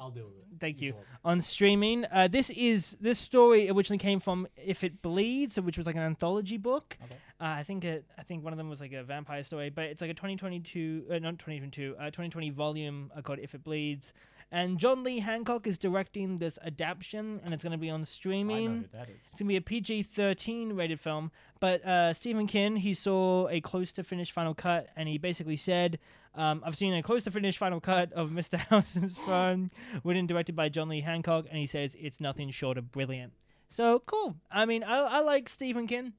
I'll 0.00 0.10
deal 0.10 0.26
with 0.26 0.36
it. 0.38 0.44
Thank 0.60 0.80
you. 0.80 0.92
on 1.24 1.40
streaming. 1.40 2.04
Uh, 2.10 2.28
this 2.28 2.50
is 2.50 2.96
this 3.00 3.18
story 3.18 3.70
originally 3.70 3.98
came 3.98 4.20
from 4.20 4.46
If 4.56 4.84
It 4.84 5.02
Bleeds, 5.02 5.60
which 5.60 5.76
was 5.78 5.86
like 5.86 5.96
an 5.96 6.02
anthology 6.02 6.56
book. 6.56 6.96
Okay. 7.04 7.14
Uh, 7.40 7.44
I 7.44 7.62
think 7.62 7.84
it. 7.84 8.04
I 8.18 8.22
think 8.22 8.44
one 8.44 8.52
of 8.52 8.56
them 8.56 8.68
was 8.68 8.80
like 8.80 8.92
a 8.92 9.02
vampire 9.04 9.42
story, 9.42 9.70
but 9.70 9.84
it's 9.84 10.00
like 10.00 10.10
a 10.10 10.14
2022, 10.14 11.06
uh, 11.10 11.18
not 11.18 11.38
2022, 11.38 11.96
uh, 11.98 12.04
2020 12.06 12.50
volume 12.50 13.10
uh, 13.16 13.20
called 13.22 13.38
If 13.40 13.54
It 13.54 13.62
Bleeds. 13.64 14.14
And 14.52 14.78
John 14.78 15.02
Lee 15.02 15.18
Hancock 15.18 15.66
is 15.66 15.76
directing 15.76 16.36
this 16.36 16.58
adaptation, 16.64 17.40
and 17.44 17.52
it's 17.52 17.64
going 17.64 17.72
to 17.72 17.78
be 17.78 17.90
on 17.90 17.96
I 17.96 17.98
know 17.98 18.04
streaming. 18.04 18.76
who 18.82 18.98
that 18.98 19.08
is. 19.08 19.16
It's 19.32 19.40
gonna 19.40 19.48
be 19.48 19.56
a 19.56 19.60
PG-13 19.60 20.76
rated 20.76 21.00
film, 21.00 21.32
but 21.60 21.84
uh, 21.84 22.12
Stephen 22.14 22.46
King 22.46 22.76
he 22.76 22.94
saw 22.94 23.48
a 23.48 23.60
close 23.60 23.92
to 23.94 24.04
finish 24.04 24.30
final 24.30 24.54
cut, 24.54 24.88
and 24.96 25.08
he 25.08 25.18
basically 25.18 25.56
said, 25.56 25.98
um, 26.34 26.62
"I've 26.64 26.76
seen 26.76 26.94
a 26.94 27.02
close 27.02 27.24
to 27.24 27.30
finish 27.30 27.56
final 27.58 27.80
cut 27.80 28.12
of 28.12 28.30
Mr. 28.30 28.56
House's 28.58 29.16
Throne, 29.18 29.70
written 30.04 30.26
directed 30.26 30.54
by 30.54 30.68
John 30.68 30.88
Lee 30.88 31.00
Hancock, 31.00 31.46
and 31.48 31.58
he 31.58 31.66
says 31.66 31.96
it's 31.98 32.20
nothing 32.20 32.50
short 32.50 32.78
of 32.78 32.92
brilliant." 32.92 33.32
So 33.68 34.00
cool. 34.06 34.36
I 34.50 34.64
mean, 34.64 34.84
I, 34.84 34.98
I 34.98 35.20
like 35.20 35.48
Stephen 35.48 35.88
King. 35.88 36.12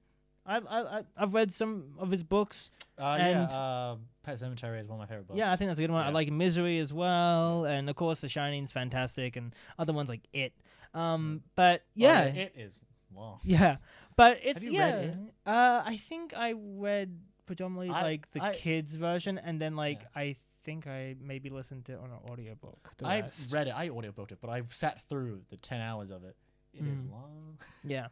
I've 0.48 0.66
I, 0.68 0.80
I- 1.00 1.04
I've 1.18 1.34
read 1.34 1.52
some 1.52 1.94
of 2.00 2.10
his 2.10 2.24
books. 2.24 2.72
Uh, 3.00 3.04
And- 3.20 3.52
yeah, 3.52 3.58
uh, 3.58 3.96
Pet 4.24 4.38
Sematary 4.40 4.82
is 4.82 4.88
one 4.88 4.96
of 4.96 5.00
my 5.00 5.06
favorite 5.06 5.28
books. 5.28 5.38
Yeah, 5.38 5.52
I 5.52 5.56
think 5.56 5.70
that's 5.70 5.80
a 5.80 5.84
good 5.84 5.92
one. 5.92 6.04
I 6.06 6.10
like 6.10 6.32
Misery 6.32 6.80
as 6.80 6.92
well, 6.94 7.66
and 7.66 7.90
of 7.90 7.96
course 7.96 8.22
The 8.22 8.28
Shining's 8.30 8.72
fantastic, 8.72 9.36
and 9.36 9.54
other 9.78 9.94
ones 9.94 10.10
like 10.10 10.22
It. 10.34 10.54
Um, 10.94 11.44
but 11.56 11.82
Oh, 11.82 11.92
yeah, 11.96 12.24
it 12.24 12.54
is 12.58 12.80
long. 13.16 13.40
Yeah, 13.44 13.78
but 14.16 14.40
it's 14.44 14.68
yeah. 14.68 14.96
it? 14.98 15.16
Uh, 15.46 15.84
I 15.86 15.98
think 15.98 16.34
I 16.36 16.54
read 16.58 17.20
predominantly 17.46 17.94
I- 17.96 18.02
like 18.02 18.32
the 18.32 18.42
I- 18.42 18.54
kids 18.54 18.96
version, 18.96 19.38
and 19.38 19.62
then 19.62 19.76
like 19.76 20.02
Yeah. 20.02 20.22
I 20.22 20.36
think 20.64 20.88
I 20.88 21.16
maybe 21.22 21.50
listened 21.50 21.86
to 21.86 21.94
it 21.94 22.00
on 22.00 22.10
an 22.12 22.30
audiobook. 22.30 22.94
I 23.04 23.22
rest. 23.22 23.54
read 23.54 23.68
it. 23.68 23.74
I 23.76 23.88
audiobooked 23.90 24.32
it, 24.34 24.40
but 24.42 24.50
I've 24.50 24.74
sat 24.74 25.02
through 25.04 25.44
the 25.50 25.56
ten 25.58 25.80
hours 25.82 26.10
of 26.12 26.24
it. 26.26 26.36
It 26.74 26.82
is 26.86 26.98
Mm. 27.00 27.12
long. 27.12 27.58
yeah. 27.86 28.08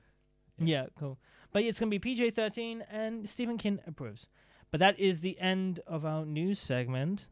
Yeah. 0.58 0.65
yeah, 0.84 0.86
cool. 0.98 1.18
But 1.56 1.64
it's 1.64 1.80
gonna 1.80 1.90
be 1.90 2.00
PG 2.00 2.32
thirteen, 2.32 2.82
and 2.92 3.30
Stephen 3.30 3.58
King 3.58 3.80
approves. 3.88 4.28
But 4.72 4.82
that 4.82 5.00
is 5.00 5.22
the 5.22 5.40
end 5.40 5.80
of 5.88 6.06
our 6.06 6.26
news 6.26 6.60
segment. 6.60 7.30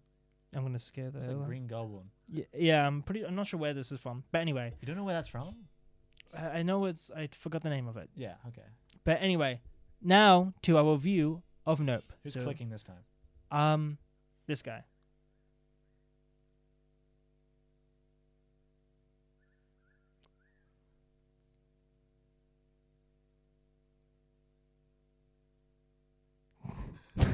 I'm 0.55 0.63
gonna 0.63 0.79
scare 0.79 1.11
the 1.11 1.19
It's 1.19 1.27
a 1.27 1.33
Green 1.33 1.67
Goblin. 1.67 2.05
Yeah, 2.29 2.45
yeah, 2.57 2.87
I'm 2.87 3.01
pretty. 3.01 3.25
I'm 3.25 3.35
not 3.35 3.47
sure 3.47 3.59
where 3.59 3.73
this 3.73 3.91
is 3.91 3.99
from, 3.99 4.23
but 4.31 4.39
anyway, 4.39 4.71
You 4.79 4.85
don't 4.87 4.95
know 4.95 5.03
where 5.03 5.13
that's 5.13 5.27
from? 5.27 5.53
I, 6.33 6.59
I 6.59 6.63
know 6.63 6.85
it's. 6.85 7.11
I 7.11 7.27
forgot 7.37 7.63
the 7.63 7.69
name 7.69 7.85
of 7.89 7.97
it. 7.97 8.09
Yeah. 8.15 8.35
Okay. 8.47 8.61
But 9.03 9.17
anyway, 9.21 9.59
now 10.01 10.53
to 10.61 10.77
our 10.77 10.89
review 10.93 11.43
of 11.65 11.81
Nope. 11.81 12.05
Who's 12.23 12.31
So, 12.31 12.43
clicking 12.43 12.69
this 12.69 12.83
time? 12.85 13.03
Um, 13.51 13.97
this 14.47 14.61
guy. 14.61 14.85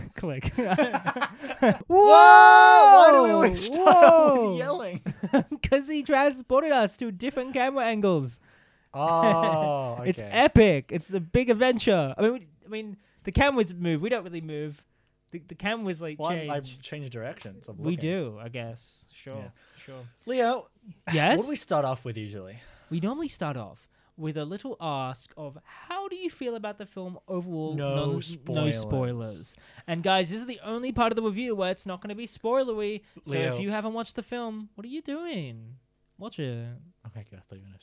Click. 0.15 0.51
Whoa! 0.55 1.85
Why 1.87 3.09
do 3.13 3.23
we 3.23 3.29
always 3.31 3.65
start 3.65 3.79
Whoa! 3.79 4.57
yelling? 4.57 5.01
Because 5.49 5.87
he 5.87 6.03
transported 6.03 6.71
us 6.71 6.97
to 6.97 7.11
different 7.11 7.53
camera 7.53 7.85
angles. 7.85 8.39
Oh, 8.93 9.97
okay. 9.99 10.09
It's 10.09 10.21
epic. 10.23 10.91
It's 10.91 11.07
the 11.07 11.19
big 11.19 11.49
adventure. 11.49 12.13
I 12.17 12.21
mean, 12.21 12.33
we, 12.33 12.47
I 12.65 12.69
mean, 12.69 12.97
the 13.23 13.31
cameras 13.31 13.73
move. 13.73 14.01
We 14.01 14.09
don't 14.09 14.23
really 14.23 14.41
move. 14.41 14.83
The, 15.31 15.43
the 15.47 15.53
cameras 15.55 16.01
like 16.01 16.17
well, 16.19 16.31
change. 16.31 16.49
I, 16.49 16.55
I've 16.55 16.81
changed 16.81 17.11
directions. 17.11 17.67
Of 17.67 17.79
we 17.79 17.91
looking. 17.91 18.09
do, 18.09 18.37
I 18.41 18.49
guess. 18.49 19.05
Sure, 19.13 19.35
Yeah. 19.37 19.49
sure. 19.77 20.01
Leo, 20.25 20.67
Yes. 21.13 21.37
what 21.37 21.43
do 21.43 21.49
we 21.49 21.55
start 21.55 21.85
off 21.85 22.03
with 22.03 22.17
usually? 22.17 22.57
We 22.89 22.99
normally 22.99 23.27
start 23.27 23.55
off 23.57 23.87
with 24.19 24.35
a 24.37 24.43
little 24.45 24.75
ask 24.81 25.33
of 25.37 25.57
how 25.63 26.07
do 26.09 26.15
you 26.17 26.29
feel 26.29 26.55
about 26.55 26.77
the 26.77 26.85
film 26.85 27.17
overall? 27.27 27.73
No 27.73 28.05
No 28.13 28.19
spoilers. 28.19 28.77
spoilers. 28.79 29.57
And 29.87 30.03
guys, 30.03 30.29
this 30.29 30.41
is 30.41 30.45
the 30.45 30.59
only 30.63 30.91
part 30.91 31.11
of 31.11 31.15
the 31.15 31.21
review 31.21 31.55
where 31.55 31.71
it's 31.71 31.85
not 31.85 32.01
going 32.01 32.09
to 32.09 32.15
be 32.15 32.27
spoilery. 32.27 33.01
So 33.23 33.37
if 33.37 33.59
you 33.59 33.69
haven't 33.71 33.93
watched 33.93 34.15
the 34.15 34.23
film, 34.23 34.69
what 34.75 34.83
are 34.85 34.89
you 34.89 35.01
doing? 35.01 35.75
Watch 36.17 36.37
it. 36.39 36.67
My 37.15 37.23
god, 37.23 37.25
I 37.33 37.35
thought 37.37 37.55
you 37.55 37.61
were 37.61 37.67
gonna 37.67 37.79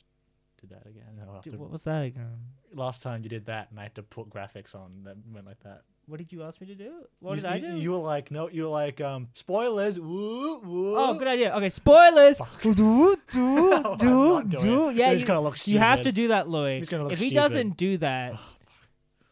do 0.61 0.67
that 0.67 0.85
again. 0.87 1.19
Dude, 1.43 1.53
to- 1.53 1.59
what 1.59 1.71
was 1.71 1.83
that 1.83 2.03
again? 2.05 2.37
last 2.73 3.01
time 3.01 3.23
you 3.23 3.29
did 3.29 3.45
that, 3.47 3.71
and 3.71 3.79
I 3.79 3.83
had 3.83 3.95
to 3.95 4.03
put 4.03 4.29
graphics 4.29 4.75
on 4.75 5.03
that 5.05 5.17
went 5.33 5.47
like 5.47 5.59
that. 5.61 5.81
What 6.07 6.19
did 6.19 6.31
you 6.31 6.41
ask 6.43 6.61
me 6.61 6.67
to 6.67 6.75
do? 6.75 6.91
What 7.19 7.35
you, 7.35 7.41
did 7.41 7.49
I 7.49 7.59
do? 7.59 7.75
You 7.75 7.91
were 7.91 7.97
like, 7.97 8.31
no, 8.31 8.47
you 8.49 8.63
were 8.63 8.69
like, 8.69 9.01
um, 9.01 9.27
spoilers. 9.33 9.99
Woo, 9.99 10.59
woo. 10.59 10.95
Oh, 10.95 11.13
good 11.15 11.27
idea. 11.27 11.53
Okay, 11.55 11.69
spoilers. 11.69 12.39
Do 12.61 12.73
do 12.73 13.17
No, 13.35 14.41
do 14.47 14.57
do. 14.57 14.89
it. 14.89 14.95
Yeah, 14.95 15.11
It's 15.11 15.19
you, 15.21 15.25
gonna 15.27 15.41
look 15.41 15.57
stupid. 15.57 15.73
you 15.73 15.79
have 15.79 16.01
to 16.03 16.11
do 16.13 16.29
that, 16.29 16.47
Louis. 16.47 16.77
He's 16.77 16.87
gonna 16.87 17.03
look 17.03 17.11
If 17.11 17.19
he 17.19 17.29
stupid. 17.29 17.41
doesn't 17.41 17.77
do 17.77 17.97
that, 17.97 18.33
Oh, 18.35 18.39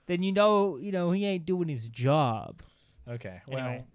then 0.08 0.22
you 0.22 0.34
know, 0.34 0.76
you 0.76 0.92
know, 0.92 1.12
he 1.12 1.26
ain't 1.26 1.46
doing 1.46 1.70
his 1.70 1.88
job. 1.88 2.62
Okay, 3.08 3.42
well, 3.48 3.60
Anyway. 3.60 3.86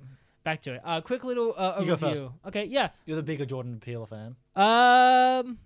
Back 0.43 0.63
to 0.63 0.73
it. 0.77 0.81
Uh, 0.83 1.03
quick 1.03 1.23
little 1.23 1.53
uh, 1.55 1.77
You 1.81 1.87
go 1.87 1.97
overview. 1.97 1.99
first. 1.99 2.25
Okay, 2.47 2.65
yeah. 2.65 2.89
you're 3.05 3.17
the 3.19 3.23
bigger 3.23 3.45
Jordan 3.45 3.79
Peele 3.79 4.07
fan. 4.07 4.37
Um, 4.57 5.59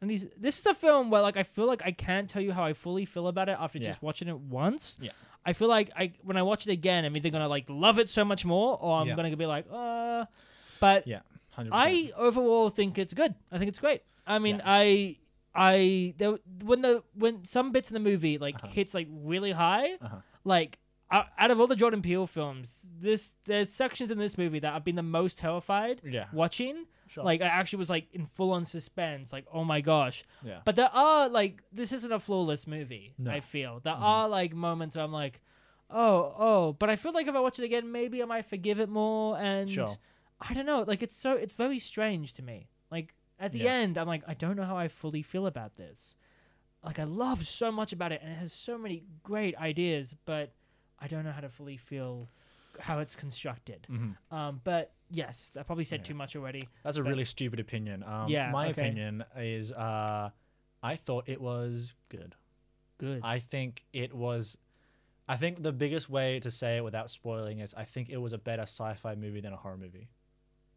and 0.00 0.10
these, 0.10 0.26
this 0.36 0.58
is 0.58 0.66
a 0.66 0.74
film 0.74 1.08
where 1.10 1.22
like 1.22 1.36
I 1.36 1.44
feel 1.44 1.66
like 1.66 1.82
I 1.84 1.92
can't 1.92 2.28
tell 2.28 2.42
you 2.42 2.52
how 2.52 2.64
I 2.64 2.72
fully 2.72 3.04
feel 3.04 3.28
about 3.28 3.48
it 3.48 3.56
after 3.60 3.78
Yeah. 3.78 3.86
just 3.86 4.02
watching 4.02 4.26
it 4.26 4.36
once. 4.38 4.98
Yeah. 5.00 5.12
I 5.48 5.52
feel 5.54 5.68
like 5.68 5.90
I 5.96 6.12
when 6.22 6.36
I 6.36 6.42
watch 6.42 6.66
it 6.66 6.72
again, 6.72 7.04
I'm 7.06 7.16
either 7.16 7.30
gonna 7.30 7.48
like 7.48 7.66
love 7.68 7.98
it 7.98 8.08
so 8.08 8.24
much 8.24 8.44
more, 8.44 8.76
or 8.80 9.00
I'm 9.00 9.08
Yeah. 9.08 9.16
gonna 9.16 9.36
be 9.36 9.46
like, 9.46 9.66
uh. 9.72 10.26
But 10.80 11.06
Yeah, 11.06 11.20
hundred 11.50 11.72
I 11.74 12.12
overall 12.16 12.68
think 12.70 12.98
it's 12.98 13.14
good. 13.14 13.34
I 13.50 13.58
think 13.58 13.68
it's 13.70 13.78
great. 13.78 14.02
I 14.26 14.38
mean, 14.38 14.56
Yeah. 14.56 14.62
I 14.82 15.16
I 15.54 16.14
there, 16.18 16.38
when 16.64 16.82
the 16.82 17.02
when 17.14 17.44
some 17.44 17.72
bits 17.72 17.90
in 17.90 17.94
the 17.94 18.00
movie 18.10 18.36
like 18.38 18.56
Uh-huh. 18.56 18.68
hits 18.72 18.92
like 18.94 19.08
really 19.10 19.52
high, 19.52 19.94
Uh-huh. 20.00 20.18
like 20.44 20.78
out 21.10 21.26
out 21.38 21.50
of 21.50 21.58
all 21.60 21.66
the 21.66 21.76
Jordan 21.76 22.02
Peele 22.02 22.26
films, 22.26 22.86
this 23.00 23.32
there's 23.46 23.72
sections 23.72 24.10
in 24.10 24.18
this 24.18 24.36
movie 24.36 24.58
that 24.60 24.74
I've 24.74 24.84
been 24.84 24.96
the 24.96 25.02
most 25.20 25.38
terrified 25.38 26.02
Yeah, 26.04 26.26
watching. 26.32 26.84
Sure. 27.08 27.24
Like 27.24 27.40
I 27.42 27.46
actually 27.46 27.80
was 27.80 27.90
like 27.90 28.06
in 28.12 28.26
full 28.26 28.52
on 28.52 28.64
suspense, 28.64 29.32
like 29.32 29.46
oh 29.52 29.64
my 29.64 29.80
gosh. 29.80 30.24
yeah, 30.44 30.60
But 30.64 30.76
there 30.76 30.90
are 30.94 31.28
like 31.28 31.62
this 31.72 31.92
isn't 31.92 32.12
a 32.12 32.20
flawless 32.20 32.66
movie. 32.66 33.14
No. 33.18 33.30
I 33.30 33.40
feel 33.40 33.80
there 33.80 33.94
Mhm. 33.94 34.00
are 34.02 34.28
like 34.28 34.54
moments 34.54 34.94
where 34.96 35.04
I'm 35.04 35.12
like, 35.12 35.40
oh 35.90 36.34
oh, 36.38 36.72
but 36.74 36.90
I 36.90 36.96
feel 36.96 37.12
like 37.12 37.26
if 37.28 37.34
I 37.34 37.40
watch 37.40 37.58
it 37.58 37.64
again, 37.64 37.90
maybe 37.92 38.22
I 38.22 38.26
might 38.26 38.44
forgive 38.46 38.78
it 38.80 38.88
more. 38.88 39.38
And 39.38 39.68
Sure. 39.68 39.88
I 40.40 40.54
don't 40.54 40.66
know, 40.66 40.82
like 40.86 41.02
it's 41.02 41.16
so 41.16 41.32
it's 41.32 41.54
very 41.54 41.78
strange 41.78 42.32
to 42.34 42.42
me. 42.42 42.68
Like 42.90 43.14
at 43.40 43.52
the 43.52 43.60
Yeah. 43.60 43.72
end, 43.72 43.98
I'm 43.98 44.06
like 44.06 44.22
I 44.26 44.34
don't 44.34 44.56
know 44.56 44.64
how 44.64 44.76
I 44.76 44.88
fully 44.88 45.22
feel 45.22 45.46
about 45.46 45.76
this. 45.76 46.14
Like 46.84 46.98
I 46.98 47.04
love 47.04 47.44
so 47.46 47.72
much 47.72 47.92
about 47.92 48.12
it, 48.12 48.20
and 48.22 48.30
it 48.32 48.36
has 48.36 48.52
so 48.52 48.78
many 48.78 49.02
great 49.24 49.56
ideas, 49.56 50.14
but 50.26 50.52
I 51.00 51.08
don't 51.08 51.24
know 51.24 51.32
how 51.32 51.40
to 51.40 51.48
fully 51.48 51.76
feel 51.76 52.28
how 52.78 53.00
it's 53.00 53.16
constructed. 53.16 53.86
Mhm. 53.90 54.16
Um, 54.30 54.60
but 54.62 54.92
yes, 55.10 55.56
I 55.58 55.62
probably 55.62 55.84
said 55.84 56.00
Yeah. 56.00 56.04
too 56.06 56.14
much 56.14 56.36
already. 56.36 56.62
That's 56.82 56.96
a 56.96 57.02
But- 57.02 57.08
really 57.10 57.24
stupid 57.24 57.60
opinion. 57.60 58.02
Um, 58.02 58.28
Yeah, 58.28 58.50
my 58.50 58.68
okay. 58.70 58.82
opinion 58.82 59.24
is, 59.36 59.72
uh, 59.72 60.30
I 60.82 60.96
thought 60.96 61.28
it 61.28 61.40
was 61.40 61.94
good. 62.08 62.34
Good. 62.98 63.20
I 63.22 63.38
think 63.38 63.84
it 63.92 64.12
was. 64.14 64.56
I 65.28 65.36
think 65.36 65.62
the 65.62 65.72
biggest 65.72 66.08
way 66.08 66.40
to 66.40 66.50
say 66.50 66.78
it 66.78 66.84
without 66.84 67.10
spoiling 67.10 67.58
is 67.58 67.74
I 67.74 67.84
think 67.84 68.08
it 68.08 68.16
was 68.16 68.32
a 68.32 68.38
better 68.38 68.62
sci-fi 68.62 69.14
movie 69.14 69.40
than 69.40 69.52
a 69.52 69.56
horror 69.56 69.76
movie, 69.76 70.08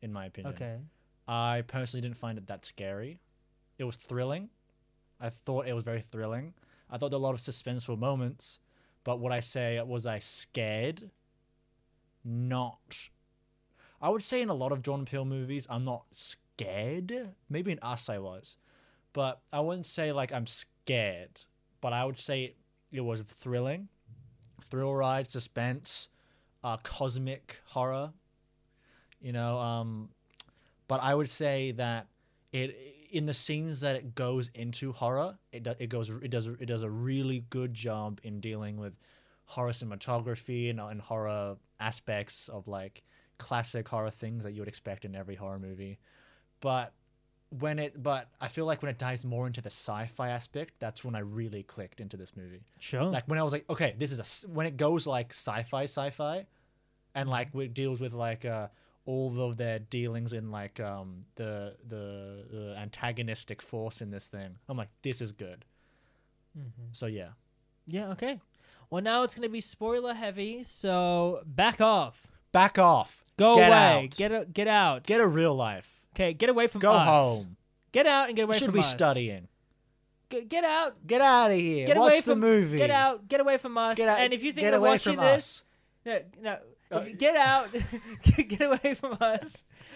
in 0.01 0.11
my 0.11 0.25
opinion. 0.25 0.53
okay. 0.53 0.81
I 1.27 1.61
personally 1.61 2.01
didn't 2.01 2.17
find 2.17 2.37
it 2.37 2.47
that 2.47 2.65
scary. 2.65 3.19
It 3.77 3.85
was 3.85 3.95
thrilling. 3.95 4.49
I 5.19 5.29
thought 5.29 5.67
it 5.67 5.73
was 5.73 5.83
very 5.85 6.01
thrilling. 6.01 6.53
I 6.89 6.97
thought 6.97 7.09
there 7.11 7.19
were 7.19 7.23
a 7.23 7.27
lot 7.29 7.33
of 7.35 7.39
suspenseful 7.39 7.97
moments, 7.97 8.59
but 9.05 9.19
what 9.19 9.31
I 9.31 9.39
say 9.39 9.81
was 9.81 10.05
I 10.05 10.19
scared. 10.19 11.11
Not. 12.23 13.09
I 14.01 14.09
would 14.09 14.23
say 14.23 14.41
in 14.41 14.49
a 14.49 14.53
lot 14.53 14.71
of 14.71 14.81
Jordan 14.81 15.05
Peele 15.05 15.25
movies, 15.25 15.67
I'm 15.69 15.83
not 15.83 16.05
scared. 16.11 17.33
Maybe 17.49 17.71
in 17.71 17.79
Us 17.81 18.09
I 18.09 18.17
was, 18.17 18.57
but 19.13 19.41
I 19.53 19.59
wouldn't 19.59 19.85
say 19.85 20.11
like 20.11 20.33
I'm 20.33 20.47
scared. 20.47 21.41
But 21.81 21.93
I 21.93 22.05
would 22.05 22.19
say 22.19 22.55
it 22.91 23.01
was 23.01 23.21
thrilling, 23.21 23.89
thrill 24.63 24.93
ride, 24.93 25.29
suspense, 25.29 26.09
uh, 26.63 26.77
cosmic 26.77 27.59
horror. 27.65 28.11
You 29.21 29.33
know, 29.33 29.57
um, 29.59 30.09
but 30.87 31.01
I 31.01 31.13
would 31.13 31.29
say 31.29 31.71
that 31.73 32.07
it 32.51 32.75
in 33.11 33.25
the 33.25 33.33
scenes 33.33 33.81
that 33.81 33.95
it 33.95 34.15
goes 34.15 34.49
into 34.55 34.93
horror, 34.93 35.37
it 35.51 35.67
it 35.79 35.89
goes 35.89 36.09
it 36.09 36.31
does 36.31 36.47
it 36.47 36.65
does 36.65 36.83
a 36.83 36.89
really 36.89 37.45
good 37.49 37.73
job 37.73 38.19
in 38.23 38.39
dealing 38.39 38.77
with 38.77 38.93
horror 39.45 39.71
cinematography 39.71 40.69
and, 40.69 40.79
and 40.79 41.01
horror 41.01 41.57
aspects 41.79 42.47
of 42.47 42.67
like 42.67 43.03
classic 43.47 43.87
horror 43.87 44.11
things 44.11 44.43
that 44.43 44.53
you 44.53 44.61
would 44.61 44.67
expect 44.67 45.03
in 45.05 45.15
every 45.15 45.35
horror 45.35 45.59
movie. 45.59 45.97
But 46.61 46.93
when 47.59 47.79
it 47.79 48.01
but 48.01 48.29
I 48.39 48.47
feel 48.47 48.65
like 48.65 48.81
when 48.81 48.89
it 48.89 48.97
dives 48.97 49.25
more 49.25 49.45
into 49.47 49.61
the 49.61 49.67
sci-fi 49.71 50.29
aspect, 50.29 50.75
that's 50.79 51.03
when 51.03 51.15
I 51.15 51.19
really 51.19 51.63
clicked 51.63 51.99
into 51.99 52.15
this 52.15 52.31
movie 52.37 52.63
Sure. 52.79 53.03
like 53.03 53.25
when 53.27 53.37
I 53.39 53.43
was 53.43 53.51
like, 53.51 53.65
okay, 53.69 53.93
this 53.97 54.11
is 54.13 54.19
a 54.19 54.47
when 54.47 54.65
it 54.67 54.77
goes 54.77 55.05
like 55.05 55.31
sci-fi, 55.33 55.83
sci-fi, 55.83 56.45
and 57.13 57.29
like 57.29 57.49
it 57.55 57.73
deals 57.73 57.99
with 57.99 58.13
like 58.13 58.45
uh 58.45 58.67
all 59.05 59.41
of 59.41 59.57
their 59.57 59.79
dealings 59.79 60.31
in 60.31 60.51
like 60.51 60.79
um 60.79 61.21
the 61.35 61.75
the 61.89 62.45
the 62.55 62.75
antagonistic 62.77 63.61
force 63.61 64.01
in 64.01 64.11
this 64.11 64.27
thing. 64.29 64.51
I'm 64.69 64.77
like, 64.77 64.89
this 65.01 65.19
is 65.21 65.31
good. 65.33 65.65
Mm-hmm. 66.57 66.89
So 66.93 67.07
yeah, 67.07 67.29
Yeah. 67.85 68.11
Okay. 68.11 68.39
Well, 68.89 69.01
now 69.01 69.23
it's 69.23 69.35
gonna 69.35 69.49
be 69.49 69.61
spoiler 69.61 70.13
heavy, 70.13 70.63
so 70.63 71.41
back 71.45 71.81
off. 71.81 72.27
Back 72.51 72.77
off. 72.79 73.23
Go 73.37 73.55
Get 73.55 73.67
away. 73.69 74.03
out. 74.05 74.09
Get 74.11 74.31
a, 74.31 74.45
get 74.45 74.67
out. 74.67 75.03
Get 75.03 75.19
a 75.21 75.27
real 75.27 75.55
life. 75.55 76.01
okay. 76.15 76.33
Get 76.33 76.49
away 76.49 76.67
from 76.67 76.81
Go 76.81 76.91
us. 76.91 77.07
home. 77.43 77.57
Get 77.91 78.05
out 78.05 78.27
and 78.27 78.35
get 78.35 78.43
away 78.43 78.53
from 78.53 78.55
us. 78.55 78.59
Should 78.59 78.65
from 78.65 78.73
be 78.75 78.79
us. 78.81 78.91
studying. 78.91 79.47
G- 80.29 80.41
get 80.45 80.63
out. 80.63 80.95
Get 81.05 81.21
out 81.21 81.51
of 81.51 81.57
here. 81.57 81.85
Get 81.87 81.97
Watch 81.97 82.11
away 82.11 82.19
the 82.21 82.31
from. 82.31 82.39
movie. 82.39 82.77
Get 82.77 82.89
out. 82.91 83.27
Get 83.27 83.41
away 83.41 83.57
from 83.57 83.77
us. 83.77 83.97
Get 83.97 84.07
out. 84.09 84.19
And 84.19 84.33
if 84.33 84.43
you 84.43 84.51
think 84.53 84.67
of 84.67 84.75
away 84.75 84.91
watching 84.91 85.15
from 85.15 85.25
this, 85.25 85.35
us. 85.35 85.63
no, 86.05 86.19
no. 86.41 86.57
Uh, 86.93 86.99
If 86.99 87.07
you 87.07 87.13
get 87.15 87.35
out, 87.37 87.69
get 88.47 88.61
away 88.61 88.95
from 88.95 89.17
us. 89.21 89.55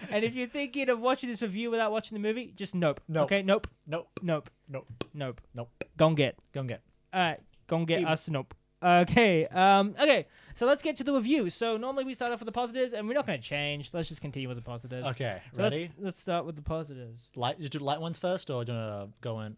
And 0.09 0.23
if 0.23 0.33
you're 0.35 0.47
thinking 0.47 0.87
of 0.89 0.99
watching 1.01 1.29
this 1.29 1.41
review 1.41 1.69
without 1.69 1.91
watching 1.91 2.15
the 2.15 2.21
movie, 2.25 2.53
just 2.55 2.73
nope. 2.73 3.01
Nope. 3.09 3.25
Okay, 3.31 3.43
nope, 3.43 3.67
Nope. 3.85 4.07
nope, 4.21 4.49
Nope. 4.69 4.87
nope. 5.13 5.41
Nope. 5.53 5.69
Go 5.97 6.07
and 6.07 6.15
get. 6.17 6.37
Go 6.53 6.61
and 6.61 6.69
get. 6.69 6.81
All 7.13 7.19
right, 7.21 7.39
go 7.67 7.77
and 7.77 7.87
get 7.87 8.05
us. 8.05 8.29
Nope. 8.29 8.53
Okay. 8.83 9.45
Um. 9.47 9.95
Okay. 9.99 10.27
So 10.53 10.65
let's 10.65 10.81
get 10.81 10.95
to 10.97 11.03
the 11.03 11.13
review. 11.13 11.49
So 11.49 11.75
normally 11.77 12.05
we 12.05 12.13
start 12.13 12.31
off 12.31 12.39
with 12.39 12.45
the 12.45 12.51
positives, 12.51 12.93
and 12.93 13.07
we're 13.07 13.13
not 13.13 13.25
going 13.27 13.39
to 13.39 13.45
change. 13.45 13.91
Let's 13.93 14.09
just 14.09 14.21
continue 14.21 14.47
with 14.47 14.57
the 14.57 14.63
positives. 14.63 15.05
Okay. 15.07 15.41
So 15.53 15.63
Ready? 15.63 15.81
Let's, 15.81 15.93
let's 15.99 16.19
start 16.21 16.45
with 16.45 16.55
the 16.55 16.61
positives. 16.61 17.29
Light. 17.35 17.57
Did 17.57 17.73
you 17.73 17.79
do 17.79 17.85
light 17.85 17.99
ones 17.99 18.17
first, 18.19 18.49
or 18.49 18.63
do 18.63 18.71
you 18.71 18.77
wanna 18.77 19.09
go 19.21 19.41
in? 19.41 19.57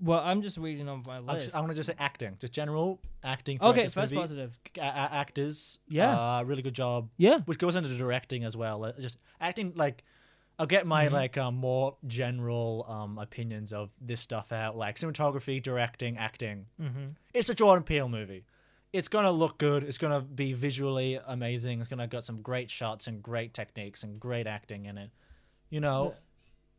Well, 0.00 0.20
I'm 0.20 0.42
just 0.42 0.58
reading 0.58 0.88
on 0.88 1.04
my 1.06 1.18
I'm, 1.18 1.26
list. 1.26 1.46
just, 1.46 1.56
I'm 1.56 1.62
gonna 1.62 1.74
just 1.74 1.88
say 1.88 1.94
acting, 1.98 2.36
just 2.40 2.52
general 2.52 3.00
acting. 3.22 3.58
throughout 3.58 3.70
okay, 3.70 3.84
this 3.84 3.94
first 3.94 4.10
movie. 4.12 4.20
positive. 4.20 4.58
A- 4.76 4.80
a- 4.80 5.14
actors. 5.14 5.78
Yeah. 5.88 6.10
Uh, 6.38 6.42
really 6.44 6.62
good 6.62 6.74
job. 6.74 7.08
Yeah. 7.18 7.38
Which 7.44 7.58
goes 7.58 7.76
into 7.76 7.88
the 7.88 7.96
directing 7.96 8.42
as 8.44 8.56
well. 8.56 8.84
Uh, 8.84 8.92
Just 9.00 9.18
acting 9.40 9.72
like. 9.76 10.04
I'll 10.62 10.66
get 10.68 10.86
my 10.86 11.08
Mhm. 11.08 11.10
like 11.10 11.36
um, 11.36 11.56
more 11.56 11.96
general 12.06 12.86
um, 12.88 13.18
opinions 13.18 13.72
of 13.72 13.90
this 14.00 14.20
stuff 14.20 14.52
out, 14.52 14.76
like 14.76 14.94
cinematography, 14.94 15.60
directing, 15.60 16.16
acting. 16.18 16.66
Mm-hmm. 16.80 17.06
It's 17.34 17.48
a 17.48 17.54
Jordan 17.56 17.82
Peele 17.82 18.08
movie. 18.08 18.44
It's 18.92 19.08
gonna 19.08 19.32
look 19.32 19.58
good. 19.58 19.82
It's 19.82 19.98
gonna 19.98 20.20
be 20.20 20.52
visually 20.52 21.18
amazing. 21.26 21.80
It's 21.80 21.88
gonna 21.88 22.06
got 22.06 22.22
some 22.22 22.42
great 22.42 22.70
shots 22.70 23.08
and 23.08 23.20
great 23.20 23.54
techniques 23.54 24.04
and 24.04 24.20
great 24.20 24.46
acting 24.46 24.84
in 24.86 24.98
it. 24.98 25.10
You 25.68 25.80
know, 25.80 26.14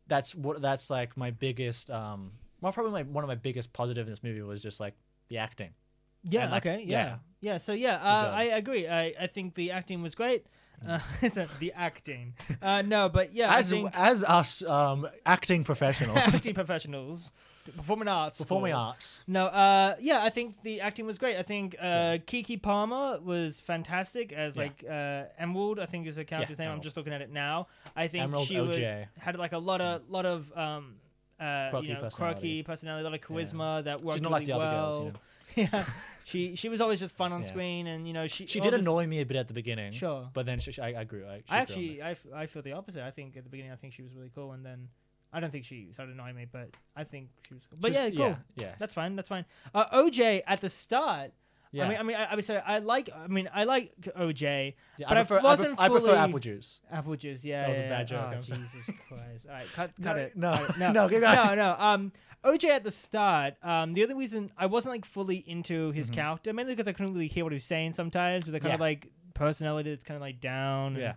that's 0.06 0.34
what 0.34 0.62
that's 0.62 0.88
like 0.88 1.14
my 1.18 1.30
biggest 1.30 1.90
um. 1.90 2.30
Well, 2.62 2.72
probably 2.72 2.92
my 2.92 3.02
one 3.02 3.22
of 3.22 3.28
my 3.28 3.34
biggest 3.34 3.74
positive 3.74 4.06
in 4.06 4.12
this 4.12 4.22
movie 4.22 4.40
was 4.40 4.62
just 4.62 4.80
like 4.80 4.94
the 5.28 5.36
acting. 5.36 5.74
Yeah. 6.22 6.48
Like, 6.48 6.64
okay. 6.64 6.82
Yeah. 6.86 7.04
yeah. 7.04 7.16
Yeah. 7.42 7.56
So 7.58 7.74
yeah, 7.74 7.96
uh. 7.96 8.32
I 8.34 8.44
agree. 8.44 8.88
I, 8.88 9.12
I 9.20 9.26
think 9.26 9.54
the 9.56 9.72
acting 9.72 10.00
was 10.00 10.14
great. 10.14 10.46
Uh, 10.86 10.98
so 11.30 11.46
the 11.60 11.72
acting. 11.72 12.34
Uh, 12.62 12.82
no, 12.82 13.08
but 13.08 13.34
yeah, 13.34 13.54
as 13.56 13.72
as 13.94 14.24
us 14.24 14.62
um 14.62 15.06
acting 15.24 15.64
professionals, 15.64 16.18
acting 16.34 16.54
professionals, 16.54 17.32
performing 17.76 18.08
arts, 18.08 18.38
performing 18.38 18.72
school. 18.72 18.80
arts. 18.82 19.20
No, 19.26 19.46
uh, 19.46 19.96
yeah, 20.00 20.22
I 20.22 20.30
think 20.30 20.62
the 20.62 20.80
acting 20.80 21.06
was 21.06 21.18
great. 21.18 21.36
I 21.38 21.42
think 21.42 21.74
uh, 21.80 22.18
Keke 22.26 22.60
Palmer 22.60 23.18
was 23.20 23.60
fantastic 23.60 24.32
as 24.32 24.56
Yeah. 24.56 24.62
like 24.62 24.84
uh, 24.88 25.24
Emerald. 25.38 25.78
I 25.78 25.86
think 25.86 26.06
is 26.06 26.16
her 26.16 26.24
character's 26.24 26.58
name. 26.58 26.70
I'm 26.70 26.80
just 26.82 26.96
looking 26.96 27.12
at 27.12 27.22
it 27.22 27.30
now. 27.30 27.66
I 27.96 28.08
think 28.08 28.24
Emerald 28.24 28.46
she 28.46 28.60
would- 28.60 29.06
had 29.18 29.38
like 29.38 29.52
a 29.52 29.58
lot 29.58 29.80
of 29.80 30.02
lot 30.10 30.26
of 30.26 30.52
um, 30.56 30.96
uh, 31.40 31.70
Quirky 31.70 31.86
you 31.88 31.94
know, 31.94 32.00
personality. 32.00 32.40
quirky 32.40 32.62
personality, 32.62 33.00
a 33.06 33.10
lot 33.10 33.14
of 33.14 33.20
charisma 33.20 33.84
that 33.84 34.02
worked 34.02 34.16
She's 34.18 34.22
not 34.22 34.32
really 34.32 34.40
like 34.40 34.46
the 34.46 34.52
other 34.52 34.64
well. 34.64 34.90
girls. 35.00 35.14
You 35.56 35.62
know. 35.64 35.68
yeah, 35.78 35.84
she 36.24 36.56
she 36.56 36.68
was 36.68 36.80
always 36.80 37.00
just 37.00 37.14
fun 37.16 37.32
on 37.32 37.42
Yeah. 37.42 37.46
screen, 37.48 37.86
and 37.86 38.06
you 38.06 38.12
know 38.12 38.26
she 38.26 38.46
She 38.46 38.60
did 38.60 38.74
annoy 38.74 39.06
me 39.06 39.20
a 39.20 39.26
bit 39.26 39.36
at 39.36 39.48
the 39.48 39.54
beginning. 39.54 39.92
Sure. 39.92 40.28
But 40.32 40.46
then 40.46 40.58
she, 40.60 40.72
she- 40.72 40.82
I, 40.82 41.00
I 41.00 41.04
grew. 41.04 41.26
I, 41.26 41.42
I 41.48 41.58
actually 41.58 42.02
I, 42.02 42.12
f- 42.12 42.26
I 42.34 42.46
feel 42.46 42.62
the 42.62 42.72
opposite. 42.72 43.02
I 43.04 43.10
think 43.10 43.36
at 43.36 43.44
the 43.44 43.50
beginning 43.50 43.72
I 43.72 43.76
think 43.76 43.92
she 43.92 44.02
was 44.02 44.12
really 44.14 44.30
cool, 44.34 44.52
and 44.52 44.64
then 44.64 44.88
I 45.32 45.40
don't 45.40 45.50
think 45.50 45.64
she 45.64 45.88
started 45.92 46.12
annoying 46.14 46.36
me, 46.36 46.46
but 46.50 46.70
I 46.96 47.04
think 47.04 47.28
she 47.46 47.54
was 47.54 47.62
cool. 47.68 47.78
But 47.80 47.92
She's- 47.94 48.12
yeah, 48.12 48.16
cool. 48.16 48.36
Yeah. 48.56 48.64
yeah. 48.66 48.74
That's 48.78 48.94
fine. 48.94 49.16
That's 49.16 49.28
fine. 49.28 49.44
Uh, 49.74 49.86
OJ 50.02 50.42
at 50.46 50.60
the 50.60 50.68
start. 50.68 51.32
Yeah. 51.74 51.84
I 51.84 51.88
mean, 51.88 51.98
I 51.98 52.02
mean, 52.02 52.16
I, 52.16 52.24
I 52.24 52.34
would 52.36 52.44
say 52.44 52.56
I 52.64 52.78
like. 52.78 53.10
I 53.14 53.26
mean, 53.26 53.48
I 53.52 53.64
like 53.64 53.92
OJ. 54.16 54.74
Yeah, 54.98 55.06
but 55.08 55.16
I 55.16 55.20
I 55.20 55.24
prefer, 55.24 55.38
I, 55.40 55.42
wasn't 55.42 55.74
I 55.80 55.88
prefer 55.88 56.06
fully- 56.06 56.18
apple 56.18 56.38
juice. 56.38 56.80
Apple 56.90 57.16
juice. 57.16 57.44
Yeah. 57.44 57.62
That 57.62 57.68
was 57.70 57.78
a 57.78 57.82
bad 57.82 58.06
joke, 58.06 58.32
Oh, 58.32 58.40
Jesus 58.40 58.86
Christ! 59.08 59.46
All 59.48 59.54
right, 59.54 59.66
cut, 59.74 59.90
No, 59.98 60.04
cut 60.04 60.18
it. 60.18 60.36
no, 60.36 60.52
cut 60.56 60.70
it. 60.70 60.78
no, 60.78 60.92
no, 60.92 61.08
going. 61.08 61.22
no, 61.22 61.54
no. 61.54 61.76
Um, 61.78 62.12
OJ 62.44 62.64
at 62.68 62.84
the 62.84 62.90
start. 62.90 63.54
Um, 63.62 63.94
the 63.94 64.02
only 64.02 64.14
reason 64.14 64.50
I 64.56 64.66
wasn't 64.66 64.94
like 64.94 65.04
fully 65.04 65.38
into 65.38 65.90
his 65.92 66.10
Mhm. 66.10 66.14
character, 66.14 66.52
mainly 66.52 66.72
because 66.74 66.86
I 66.88 66.92
couldn't 66.92 67.12
really 67.14 67.26
hear 67.28 67.44
what 67.44 67.52
he 67.52 67.56
was 67.56 67.64
saying 67.64 67.94
sometimes, 67.94 68.46
with 68.46 68.52
the 68.52 68.60
kind 68.60 68.74
of 68.74 68.80
like 68.80 69.08
personality 69.34 69.90
that's 69.90 70.04
kind 70.04 70.16
of 70.16 70.22
like 70.22 70.40
down. 70.40 70.94
and 70.94 71.02
Yeah. 71.02 71.14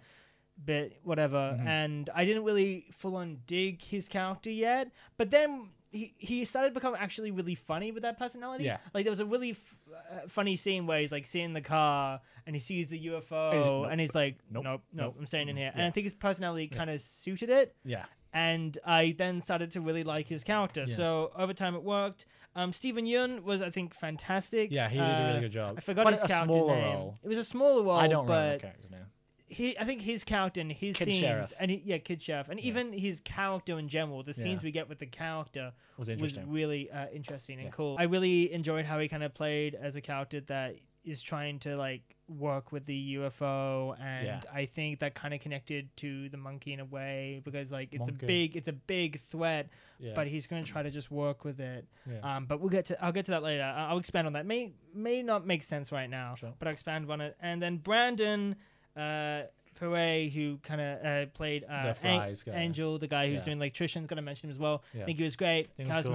bit 0.65 0.97
whatever 1.03 1.55
Mhm. 1.61 1.67
and 1.67 2.09
i 2.15 2.25
didn't 2.25 2.43
really 2.43 2.87
full 2.91 3.15
on 3.15 3.37
dig 3.45 3.79
his 3.83 4.07
character 4.07 4.49
yet 4.49 4.89
but 5.15 5.29
then 5.29 5.69
he, 5.91 6.13
he 6.17 6.45
started 6.45 6.69
to 6.69 6.73
become 6.73 6.95
actually 6.97 7.31
really 7.31 7.55
funny 7.55 7.91
with 7.91 8.03
that 8.03 8.17
personality 8.19 8.65
Yeah. 8.65 8.77
like 8.93 9.05
there 9.05 9.11
was 9.11 9.19
a 9.19 9.25
really 9.25 9.51
f- 9.51 9.75
uh, 9.93 10.27
funny 10.27 10.55
scene 10.55 10.85
where 10.87 10.99
he's 11.01 11.11
like 11.11 11.25
seeing 11.25 11.53
the 11.53 11.61
car 11.61 12.19
and 12.45 12.55
he 12.55 12.59
sees 12.59 12.89
the 12.89 12.99
ufo 13.07 13.51
And 13.53 13.63
he's- 13.63 13.91
and 13.91 14.01
he's 14.01 14.15
like 14.15 14.37
nope, 14.51 14.63
nope 14.63 14.81
nope, 14.93 15.05
nope, 15.05 15.15
i'm 15.19 15.25
staying 15.25 15.49
in 15.49 15.55
here 15.57 15.71
and 15.73 15.83
i 15.83 15.89
think 15.91 16.03
his 16.05 16.13
personality 16.13 16.67
Yeah. 16.71 16.77
kind 16.77 16.89
of 16.89 16.99
suited 17.01 17.49
it 17.49 17.75
Yeah. 17.85 18.05
and 18.33 18.77
I 18.85 19.15
then 19.17 19.41
started 19.41 19.71
to 19.71 19.81
really 19.81 20.03
like 20.03 20.27
his 20.27 20.43
character. 20.43 20.83
Yeah. 20.87 20.93
So 20.93 21.31
over 21.35 21.53
time 21.53 21.73
it 21.75 21.83
worked. 21.83 22.25
Um, 22.55 22.73
Steven 22.73 23.05
Yeun 23.05 23.41
was, 23.43 23.61
I 23.61 23.69
think, 23.69 23.93
fantastic. 23.95 24.71
Yeah, 24.71 24.89
he 24.89 24.97
did 24.97 25.03
a 25.07 25.11
Uh, 25.23 25.27
really 25.27 25.39
good 25.41 25.51
job. 25.51 25.75
I 25.77 25.81
forgot 25.81 26.03
Quite 26.03 26.15
his 26.15 26.23
a 26.23 26.27
character 26.27 26.53
smaller 26.53 26.75
name. 26.75 26.93
role. 26.95 27.17
It 27.23 27.27
was 27.29 27.37
a 27.37 27.43
smaller 27.43 27.83
role, 27.83 27.97
I 27.97 28.07
don't 28.07 28.25
remember 28.27 28.53
the 28.57 28.59
character's 28.61 28.91
name. 28.91 29.05
He, 29.47 29.77
I 29.79 29.85
think 29.85 30.01
his 30.01 30.23
character 30.23 30.59
and 30.61 30.71
his 30.71 30.95
Kid 30.97 31.05
scenes, 31.05 31.19
Sheriff. 31.19 31.53
and 31.59 31.71
he, 31.71 31.81
yeah, 31.85 31.97
Kid 31.99 32.21
Sheriff, 32.21 32.49
and 32.49 32.59
Yeah. 32.59 32.67
even 32.67 32.93
his 32.93 33.19
character 33.21 33.79
in 33.79 33.87
general, 33.87 34.21
the 34.23 34.33
scenes 34.33 34.61
Yeah. 34.61 34.67
we 34.67 34.71
get 34.71 34.89
with 34.89 34.99
the 34.99 35.05
character 35.05 35.73
Was 35.97 36.09
was 36.09 36.37
really 36.41 36.91
uh, 36.91 37.07
interesting 37.13 37.57
and 37.57 37.65
Yeah. 37.67 37.71
cool. 37.71 37.95
I 37.97 38.03
really 38.03 38.51
enjoyed 38.51 38.85
how 38.85 38.99
he 38.99 39.07
kind 39.07 39.23
of 39.23 39.33
played 39.33 39.73
as 39.75 39.95
a 39.95 40.01
character 40.01 40.41
that 40.41 40.75
is 41.05 41.21
trying 41.21 41.57
to 41.59 41.77
like 41.77 42.01
work 42.27 42.73
with 42.73 42.85
the 42.85 43.15
UFO, 43.15 43.95
and. 44.01 44.45
I 44.53 44.65
think 44.65 44.99
that 44.99 45.13
kind 45.15 45.33
of 45.33 45.39
connected 45.39 45.95
to 45.97 46.27
the 46.29 46.35
monkey 46.37 46.73
in 46.73 46.79
a 46.81 46.85
way 46.85 47.41
because 47.45 47.71
like 47.71 47.93
it's 47.93 48.07
Monkey. 48.07 48.25
a 48.25 48.27
big, 48.27 48.55
it's 48.57 48.67
a 48.67 48.73
big 48.73 49.19
threat, 49.21 49.69
but 50.15 50.27
he's 50.27 50.47
going 50.47 50.63
to 50.65 50.69
try 50.69 50.83
to 50.83 50.89
just 50.91 51.09
work 51.11 51.45
with 51.45 51.59
it. 51.61 51.87
Um, 52.23 52.45
but 52.45 52.59
we'll 52.59 52.69
get 52.69 52.85
to 52.85 53.01
I'll 53.03 53.13
get 53.13 53.23
to 53.25 53.31
that 53.31 53.43
later. 53.43 53.63
I'll 53.63 53.97
expand 53.99 54.27
on 54.27 54.33
that. 54.33 54.45
May 54.45 54.73
may 54.93 55.23
not 55.23 55.45
make 55.45 55.63
sense 55.63 55.91
right 55.93 56.09
now, 56.09 56.35
Sure. 56.35 56.53
but 56.59 56.67
I'll 56.67 56.73
expand 56.73 57.09
on 57.09 57.21
it. 57.21 57.37
And 57.39 57.61
then 57.61 57.77
Brandon 57.77 58.55
uh, 58.97 59.43
Perea, 59.79 60.27
who 60.29 60.57
kind 60.63 60.81
of 60.81 61.05
uh, 61.05 61.25
played 61.33 61.63
uh, 61.63 61.83
The 61.83 61.93
An- 62.07 62.53
guy. 62.53 62.53
Angel, 62.55 62.97
the 62.97 63.07
guy 63.07 63.27
who's 63.27 63.39
Yeah. 63.39 63.45
doing 63.45 63.57
electricians, 63.57 64.07
gonna 64.07 64.23
mention 64.23 64.47
him 64.49 64.51
as 64.51 64.57
well. 64.57 64.83
I 64.95 65.03
think 65.05 65.19
he 65.19 65.23
was 65.23 65.35
great, 65.35 65.69
Think 65.77 65.89
was 65.89 66.05
cool. 66.07 66.13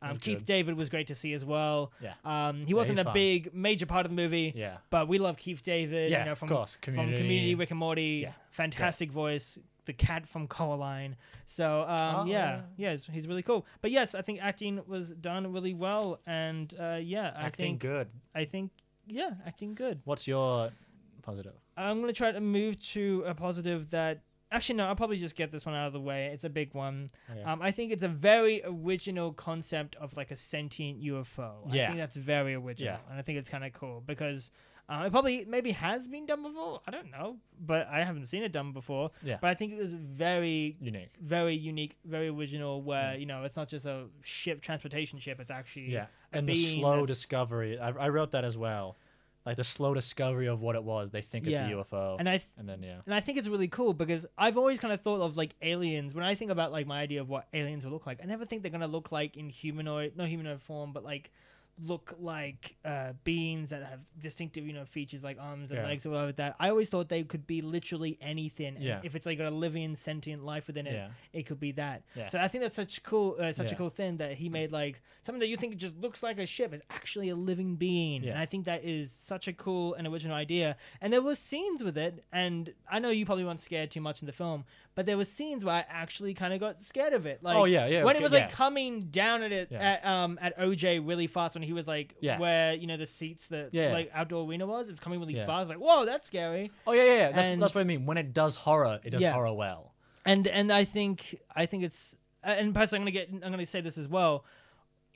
Um, 0.00 0.18
Keith 0.18 0.38
good. 0.38 0.46
David 0.46 0.76
was 0.76 0.88
great 0.88 1.08
to 1.08 1.14
see 1.16 1.32
as 1.32 1.44
well. 1.44 1.92
Yeah. 2.00 2.14
Um, 2.24 2.64
he 2.64 2.74
wasn't 2.74 2.98
he's 2.98 3.02
a 3.02 3.04
fun. 3.04 3.14
big 3.14 3.52
major 3.54 3.86
part 3.86 4.06
of 4.06 4.12
the 4.12 4.16
movie, 4.16 4.52
yeah. 4.54 4.76
but 4.90 5.08
we 5.08 5.18
love 5.18 5.36
Keith 5.36 5.62
David. 5.64 6.10
Yeah, 6.12 6.20
you 6.20 6.24
know, 6.26 6.34
from 6.36 6.48
of 6.50 6.56
course. 6.56 6.74
from 6.80 6.94
Community. 6.94 7.22
Community, 7.22 7.54
Rick 7.56 7.70
and 7.70 7.80
Morty, 7.80 8.20
Yeah. 8.22 8.32
fantastic 8.50 9.10
voice. 9.10 9.58
The 9.84 9.92
cat 9.92 10.28
from 10.28 10.46
Coraline. 10.46 11.16
So 11.44 11.82
um, 11.82 11.98
Oh, 12.14 12.24
yeah, 12.26 12.34
yeah. 12.34 12.60
yeah, 12.76 12.90
he's, 12.92 13.04
he's 13.06 13.26
really 13.26 13.42
cool. 13.42 13.66
But 13.80 13.90
yes, 13.90 14.14
I 14.14 14.22
think 14.22 14.38
acting 14.40 14.80
was 14.86 15.10
done 15.10 15.52
really 15.52 15.74
well, 15.74 16.20
and 16.24 16.72
uh, 16.78 17.00
yeah, 17.02 17.32
I 17.36 17.46
Acting 17.46 17.64
think 17.78 17.80
good. 17.80 18.08
I 18.32 18.44
think 18.44 18.70
yeah, 19.08 19.30
acting 19.44 19.74
good. 19.74 20.00
What's 20.04 20.28
your 20.28 20.70
positive? 21.22 21.54
I'm 21.76 22.00
gonna 22.00 22.12
try 22.12 22.32
to 22.32 22.40
move 22.40 22.78
to 22.90 23.24
a 23.26 23.34
positive 23.34 23.90
that. 23.90 24.22
Actually, 24.50 24.76
no. 24.76 24.84
I'll 24.84 24.94
probably 24.94 25.16
just 25.16 25.34
get 25.34 25.50
this 25.50 25.64
one 25.64 25.74
out 25.74 25.86
of 25.86 25.94
the 25.94 26.00
way. 26.00 26.26
It's 26.26 26.44
a 26.44 26.50
big 26.50 26.74
one. 26.74 27.10
Okay. 27.30 27.42
Um, 27.42 27.62
I 27.62 27.70
think 27.70 27.90
it's 27.90 28.02
a 28.02 28.08
very 28.08 28.60
original 28.66 29.32
concept 29.32 29.96
of 29.96 30.14
like 30.14 30.30
a 30.30 30.36
sentient 30.36 31.00
UFO. 31.02 31.70
I 31.70 31.74
Yeah. 31.74 31.86
think 31.86 31.98
that's 31.98 32.16
very 32.16 32.52
original, 32.54 32.92
Yeah. 32.92 33.10
and 33.10 33.18
I 33.18 33.22
think 33.22 33.38
it's 33.38 33.48
kind 33.48 33.64
of 33.64 33.72
cool 33.72 34.02
because 34.04 34.50
uh, 34.90 35.04
it 35.06 35.10
probably 35.10 35.46
maybe 35.46 35.70
has 35.70 36.06
been 36.06 36.26
done 36.26 36.42
before. 36.42 36.82
I 36.86 36.90
don't 36.90 37.10
know, 37.10 37.38
but 37.58 37.86
I 37.86 38.04
haven't 38.04 38.26
seen 38.26 38.42
it 38.42 38.52
done 38.52 38.72
before. 38.72 39.10
Yeah. 39.22 39.38
But 39.40 39.48
I 39.48 39.54
think 39.54 39.72
it 39.72 39.78
was 39.78 39.94
very, 39.94 40.76
Unique. 40.82 41.14
very 41.18 41.54
unique, 41.54 41.96
very 42.04 42.28
original. 42.28 42.82
Where 42.82 43.12
Yeah. 43.12 43.20
you 43.20 43.24
know 43.24 43.44
it's 43.44 43.56
not 43.56 43.68
just 43.68 43.86
a 43.86 44.08
ship 44.20 44.60
transportation 44.60 45.18
ship; 45.18 45.40
it's 45.40 45.50
actually 45.50 45.92
Yeah. 45.92 46.08
And 46.30 46.46
the 46.46 46.74
slow 46.74 47.06
discovery. 47.06 47.78
I, 47.78 47.88
I 47.90 48.08
wrote 48.10 48.32
that 48.32 48.44
as 48.44 48.58
well. 48.58 48.98
Like 49.44 49.56
the 49.56 49.64
slow 49.64 49.92
discovery 49.92 50.46
of 50.46 50.60
what 50.60 50.76
it 50.76 50.84
was. 50.84 51.10
They 51.10 51.20
think 51.22 51.46
it's 51.46 51.58
Yeah. 51.58 51.68
a 51.68 51.76
UFO. 51.76 52.16
And 52.18 52.28
I 52.28 52.38
th- 52.38 52.48
and 52.56 52.68
then 52.68 52.82
yeah. 52.82 53.00
And 53.06 53.14
I 53.14 53.20
think 53.20 53.38
it's 53.38 53.48
really 53.48 53.66
cool 53.68 53.92
because 53.92 54.24
I've 54.38 54.56
always 54.56 54.78
kind 54.78 54.94
of 54.94 55.00
thought 55.00 55.20
of 55.20 55.36
like 55.36 55.54
aliens. 55.62 56.14
When 56.14 56.24
I 56.24 56.34
think 56.36 56.50
about 56.52 56.70
like 56.70 56.86
my 56.86 57.00
idea 57.00 57.20
of 57.20 57.28
what 57.28 57.48
aliens 57.52 57.84
will 57.84 57.92
look 57.92 58.06
like, 58.06 58.20
I 58.22 58.26
never 58.26 58.44
think 58.44 58.62
they're 58.62 58.70
gonna 58.70 58.86
look 58.86 59.10
like 59.10 59.36
in 59.36 59.48
humanoid, 59.48 60.12
no 60.16 60.24
humanoid 60.26 60.62
form, 60.62 60.92
but 60.92 61.02
like 61.02 61.32
look 61.78 62.14
like 62.20 62.76
uh, 62.84 63.12
beings 63.24 63.70
that 63.70 63.82
have 63.82 64.00
distinctive, 64.20 64.66
you 64.66 64.72
know, 64.72 64.84
features 64.84 65.22
like 65.22 65.36
arms 65.40 65.70
and 65.70 65.80
Yeah. 65.80 65.86
legs 65.86 66.04
or 66.06 66.10
whatever. 66.10 66.26
like 66.28 66.36
That 66.36 66.56
I 66.60 66.68
always 66.68 66.90
thought 66.90 67.08
they 67.08 67.24
could 67.24 67.46
be 67.46 67.60
literally 67.60 68.18
anything. 68.20 68.76
and 68.76 68.84
Yeah. 68.84 69.00
If 69.02 69.16
it's 69.16 69.26
like 69.26 69.38
got 69.38 69.48
a 69.48 69.50
living 69.54 69.96
sentient 69.96 70.44
life 70.44 70.66
within 70.66 70.86
it, 70.86 70.92
Yeah. 70.94 71.08
it 71.32 71.44
could 71.44 71.58
be 71.58 71.72
that. 71.72 72.02
Yeah. 72.14 72.28
So 72.28 72.38
I 72.38 72.46
think 72.48 72.62
that's 72.62 72.76
such 72.76 73.02
cool, 73.02 73.36
uh, 73.40 73.52
such 73.52 73.72
a 73.72 73.74
cool 73.74 73.90
thing 73.90 74.18
that 74.18 74.34
he 74.34 74.48
made 74.48 74.70
like 74.70 75.00
something 75.22 75.40
that 75.40 75.48
you 75.48 75.56
think 75.56 75.76
just 75.76 75.96
looks 75.98 76.22
like 76.22 76.38
a 76.38 76.46
ship 76.46 76.72
is 76.74 76.82
actually 76.90 77.30
a 77.30 77.36
living 77.36 77.76
being. 77.76 78.22
Yeah. 78.22 78.30
And 78.32 78.38
I 78.38 78.46
think 78.46 78.64
that 78.66 78.84
is 78.84 79.10
such 79.10 79.48
a 79.48 79.52
cool 79.52 79.94
and 79.94 80.06
original 80.06 80.36
idea. 80.36 80.76
And 81.00 81.12
there 81.12 81.22
were 81.22 81.34
scenes 81.34 81.82
with 81.82 81.96
it, 81.98 82.22
and 82.32 82.72
I 82.88 82.98
know 82.98 83.08
you 83.08 83.24
probably 83.26 83.44
weren't 83.44 83.60
scared 83.60 83.90
too 83.90 84.00
much 84.00 84.20
in 84.22 84.26
the 84.26 84.32
film, 84.32 84.64
but 84.94 85.06
there 85.06 85.16
were 85.16 85.24
scenes 85.24 85.64
where 85.64 85.74
I 85.74 85.84
actually 85.88 86.34
kind 86.34 86.52
of 86.52 86.60
got 86.60 86.82
scared 86.82 87.12
of 87.14 87.24
it. 87.26 87.42
Like, 87.42 87.56
Oh, 87.56 87.64
yeah, 87.64 87.86
yeah, 87.86 88.04
When 88.04 88.14
it 88.16 88.22
was 88.22 88.32
like 88.32 88.50
yeah. 88.50 88.54
coming 88.56 89.00
down 89.00 89.42
at 89.42 89.52
it 89.52 89.68
Yeah. 89.70 89.78
at 89.80 90.04
um 90.06 90.38
at 90.42 90.58
OJ 90.58 91.00
really 91.06 91.26
fast 91.26 91.54
when 91.54 91.62
he 91.62 91.72
was 91.72 91.88
like 91.88 92.14
Yeah. 92.20 92.38
where 92.38 92.74
you 92.74 92.86
know 92.86 92.96
the 92.96 93.06
seats 93.06 93.48
that 93.48 93.70
Yeah. 93.72 93.92
like 93.92 94.10
outdoor 94.14 94.46
arena 94.48 94.66
was, 94.66 94.88
it 94.88 94.92
was 94.92 95.00
coming 95.00 95.18
really 95.20 95.34
fast. 95.34 95.68
Like 95.68 95.78
whoa, 95.78 96.04
that's 96.04 96.26
scary. 96.26 96.70
Oh 96.86 96.92
yeah, 96.92 97.04
yeah, 97.04 97.14
yeah. 97.16 97.32
That's, 97.32 97.48
And- 97.48 97.62
that's 97.62 97.74
what 97.74 97.80
I 97.80 97.84
mean. 97.84 98.06
When 98.06 98.18
it 98.18 98.32
does 98.32 98.54
horror, 98.56 99.00
it 99.04 99.10
does 99.10 99.26
horror 99.26 99.52
well. 99.54 99.94
and 100.24 100.46
and 100.46 100.72
I 100.72 100.84
think 100.84 101.40
I 101.56 101.66
think 101.66 101.84
it's 101.84 102.16
and 102.44 102.74
personally 102.74 103.00
I'm 103.00 103.04
gonna 103.14 103.26
get 103.40 103.44
I'm 103.46 103.50
gonna 103.52 103.66
say 103.66 103.80
this 103.80 103.96
as 103.98 104.08
well. 104.08 104.44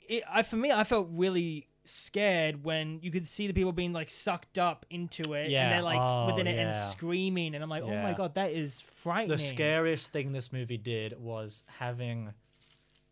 It, 0.09 0.23
I 0.29 0.41
for 0.41 0.55
me 0.55 0.71
I 0.71 0.83
felt 0.85 1.07
really 1.11 1.67
scared 1.87 2.63
when 2.63 2.99
you 3.01 3.11
could 3.11 3.25
see 3.25 3.47
the 3.47 3.53
people 3.53 3.71
being 3.71 3.93
like 3.93 4.09
sucked 4.09 4.57
up 4.59 4.85
into 4.89 5.33
it 5.33 5.49
and 5.63 5.71
they're 5.73 5.81
like 5.81 5.97
Oh, 5.99 6.27
within 6.27 6.47
it 6.47 6.57
and 6.57 6.73
screaming 6.73 7.55
and 7.55 7.63
I'm 7.63 7.69
like 7.69 7.83
oh 7.83 8.01
my 8.03 8.13
god 8.13 8.35
that 8.35 8.51
is 8.51 8.81
frightening. 8.81 9.29
The 9.37 9.43
scariest 9.43 10.11
thing 10.11 10.31
this 10.33 10.51
movie 10.51 10.77
did 10.77 11.19
was 11.19 11.63
having 11.79 12.33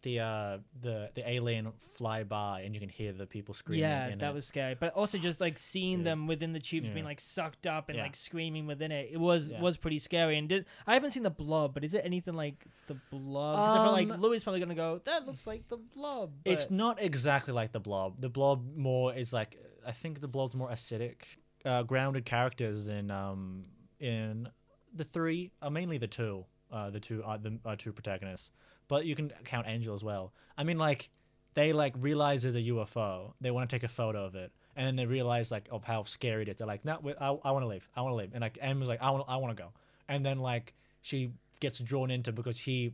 the 0.06 0.20
uh 0.20 0.58
the 0.82 1.10
the 1.16 1.28
alien 1.30 1.72
fly 1.98 2.24
by 2.24 2.62
and 2.62 2.74
you 2.74 2.80
can 2.80 2.90
hear 2.90 3.12
the 3.12 3.26
people 3.26 3.54
screaming. 3.54 3.82
yeah, 3.90 4.16
that 4.16 4.30
it. 4.30 4.34
was 4.34 4.46
scary. 4.46 4.76
But 4.80 4.94
also 4.94 5.18
just 5.18 5.42
like 5.42 5.58
seeing 5.58 6.00
Yeah. 6.00 6.04
them 6.12 6.28
within 6.28 6.54
the 6.54 6.60
tubes 6.60 6.88
Yeah. 6.88 6.94
being 6.94 7.06
like 7.06 7.20
sucked 7.20 7.66
up 7.68 7.90
and 7.90 7.98
Yeah. 7.98 8.04
like 8.04 8.16
screaming 8.16 8.68
within 8.68 8.92
it. 8.92 9.10
It 9.12 9.18
was 9.20 9.52
was 9.60 9.76
pretty 9.78 10.00
scary. 10.00 10.38
And 10.38 10.48
did 10.48 10.66
I 10.88 10.94
haven't 10.94 11.12
seen 11.12 11.24
the 11.24 11.30
blob, 11.30 11.74
but 11.74 11.84
is 11.84 11.94
it 11.94 12.02
anything 12.06 12.36
like 12.36 12.66
the 12.88 12.96
blob? 13.10 13.56
'Cause 13.56 13.76
I 13.78 13.84
feel 13.84 13.92
like 13.92 14.10
Um, 14.12 14.22
Louis 14.22 14.44
probably 14.44 14.60
gonna 14.62 14.76
go. 14.76 15.02
That 15.06 15.26
looks 15.26 15.46
like 15.48 15.68
the 15.68 15.78
blob. 15.78 16.32
It's 16.46 16.70
not 16.70 17.02
exactly 17.02 17.54
like 17.54 17.72
the 17.74 17.80
blob. 17.82 18.22
The 18.22 18.30
blob 18.30 18.78
more 18.78 19.14
is 19.14 19.34
like 19.34 19.58
I 19.86 19.92
think 19.92 20.20
the 20.22 20.28
blob's 20.28 20.56
more 20.56 20.70
acidic, 20.70 21.24
uh, 21.66 21.84
grounded 21.84 22.26
characters 22.26 22.88
in 22.88 23.10
um 23.12 23.66
in 24.00 24.50
the 24.94 25.04
three, 25.04 25.52
uh, 25.62 25.70
mainly 25.70 25.98
the 25.98 26.08
two, 26.08 26.46
uh, 26.72 26.90
the 26.90 27.00
two 27.00 27.24
uh, 27.24 27.38
the 27.38 27.60
uh, 27.66 27.76
two 27.76 27.92
protagonists. 27.92 28.52
But 28.88 29.06
you 29.06 29.16
can 29.16 29.32
count 29.44 29.68
Angel 29.68 29.94
as 29.94 30.04
well. 30.04 30.34
I 30.58 30.64
mean, 30.64 30.78
like 30.78 31.10
they 31.54 31.74
like 31.74 31.94
realize 31.98 32.44
there's 32.44 32.56
a 32.56 32.62
UFO. 32.62 33.34
They 33.42 33.52
want 33.52 33.70
to 33.70 33.76
take 33.76 33.84
a 33.84 33.88
photo 33.88 34.26
of 34.26 34.36
it, 34.36 34.52
and 34.76 34.86
then 34.86 34.96
they 34.96 35.06
realize 35.06 35.52
like 35.52 35.68
of 35.72 35.84
how 35.84 36.04
scary 36.04 36.44
it 36.44 36.50
is. 36.50 36.58
They're 36.58 36.68
like, 36.68 36.86
no, 36.86 37.00
wait, 37.02 37.16
I, 37.20 37.28
I 37.28 37.52
want 37.52 37.64
to 37.64 37.68
leave. 37.68 37.88
I 37.96 38.02
want 38.02 38.14
to 38.14 38.18
leave. 38.18 38.32
And 38.34 38.42
like 38.42 38.58
Emma's 38.62 38.90
like, 38.90 39.02
I 39.02 39.10
want 39.10 39.26
I 39.28 39.38
want 39.38 39.56
to 39.56 39.64
go. 39.64 39.70
And 40.08 40.26
then 40.26 40.40
like 40.40 40.74
she 41.02 41.32
gets 41.60 41.80
drawn 41.80 42.12
into 42.12 42.32
because 42.32 42.58
he 42.58 42.94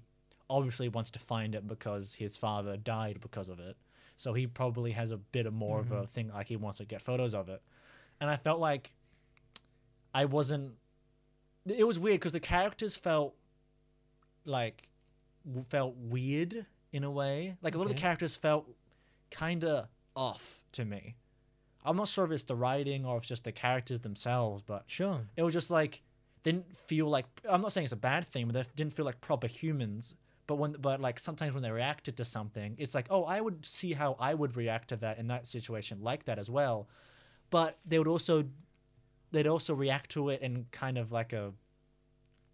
obviously 0.50 0.90
wants 0.90 1.12
to 1.12 1.20
find 1.20 1.56
it 1.56 1.68
because 1.68 2.14
his 2.14 2.38
father 2.38 2.78
died 2.78 3.20
because 3.22 3.50
of 3.50 3.60
it. 3.60 3.76
So 4.18 4.34
he 4.34 4.46
probably 4.46 4.92
has 4.92 5.12
a 5.12 5.18
bit 5.18 5.48
of 5.48 5.54
more 5.54 5.80
of 5.80 5.92
a 5.92 5.96
mm-hmm. 5.96 6.06
thing 6.06 6.32
like 6.34 6.48
he 6.48 6.56
wants 6.56 6.78
to 6.78 6.86
get 6.86 7.02
photos 7.02 7.34
of 7.34 7.50
it. 7.50 7.62
And 8.20 8.30
I 8.30 8.36
felt 8.36 8.60
like 8.60 8.94
I 10.14 10.26
wasn't. 10.26 10.74
It 11.66 11.88
was 11.88 12.00
weird 12.00 12.20
because 12.20 12.34
the 12.34 12.40
characters 12.40 12.96
felt 12.96 13.34
like 14.46 14.90
felt 15.70 15.96
weird 15.98 16.66
in 16.92 17.04
a 17.04 17.12
way. 17.12 17.56
Like 17.62 17.76
a 17.76 17.78
lot 17.78 17.86
of 17.86 17.90
the 17.90 17.98
characters 17.98 18.36
felt 18.36 18.68
kind 19.30 19.64
of 19.64 19.88
off 20.16 20.64
to 20.74 20.86
me. 20.86 21.16
I'm 21.84 21.98
not 21.98 22.08
sure 22.08 22.26
if 22.26 22.32
it's 22.32 22.44
the 22.44 22.56
writing 22.56 23.06
or 23.06 23.18
if 23.18 23.24
it's 23.24 23.30
just 23.30 23.44
the 23.44 23.52
characters 23.52 24.02
themselves, 24.02 24.62
but 24.66 24.84
sure. 24.88 25.22
it 25.36 25.44
was 25.44 25.54
just 25.54 25.72
like 25.72 26.04
didn't 26.44 26.76
feel 26.76 27.08
like 27.08 27.26
I'm 27.48 27.62
not 27.62 27.72
saying 27.72 27.86
it's 27.86 27.94
a 27.94 27.98
bad 27.98 28.26
thing, 28.26 28.48
but 28.48 28.54
they 28.54 28.64
didn't 28.76 28.94
feel 28.94 29.06
like 29.06 29.22
proper 29.22 29.48
humans. 29.48 30.16
But 30.48 30.56
when 30.56 30.74
but 30.74 31.00
like 31.00 31.20
sometimes 31.20 31.54
when 31.54 31.64
they 31.64 31.72
reacted 31.72 32.18
to 32.18 32.26
something, 32.26 32.76
it's 32.78 32.94
like 32.94 33.08
oh 33.10 33.24
I 33.24 33.42
would 33.42 33.66
see 33.66 33.94
how 33.94 34.16
I 34.20 34.34
would 34.34 34.56
react 34.56 34.90
to 34.90 34.98
that 34.98 35.18
in 35.18 35.28
that 35.28 35.48
situation 35.48 36.00
like 36.02 36.26
that 36.26 36.40
as 36.40 36.50
well. 36.50 36.88
But 37.50 37.78
they 37.86 37.98
would 37.98 38.08
also 38.08 38.46
they'd 39.32 39.48
also 39.48 39.74
react 39.74 40.12
to 40.12 40.30
it 40.30 40.42
in 40.42 40.66
kind 40.72 40.98
of 40.98 41.12
like 41.12 41.34
a 41.34 41.54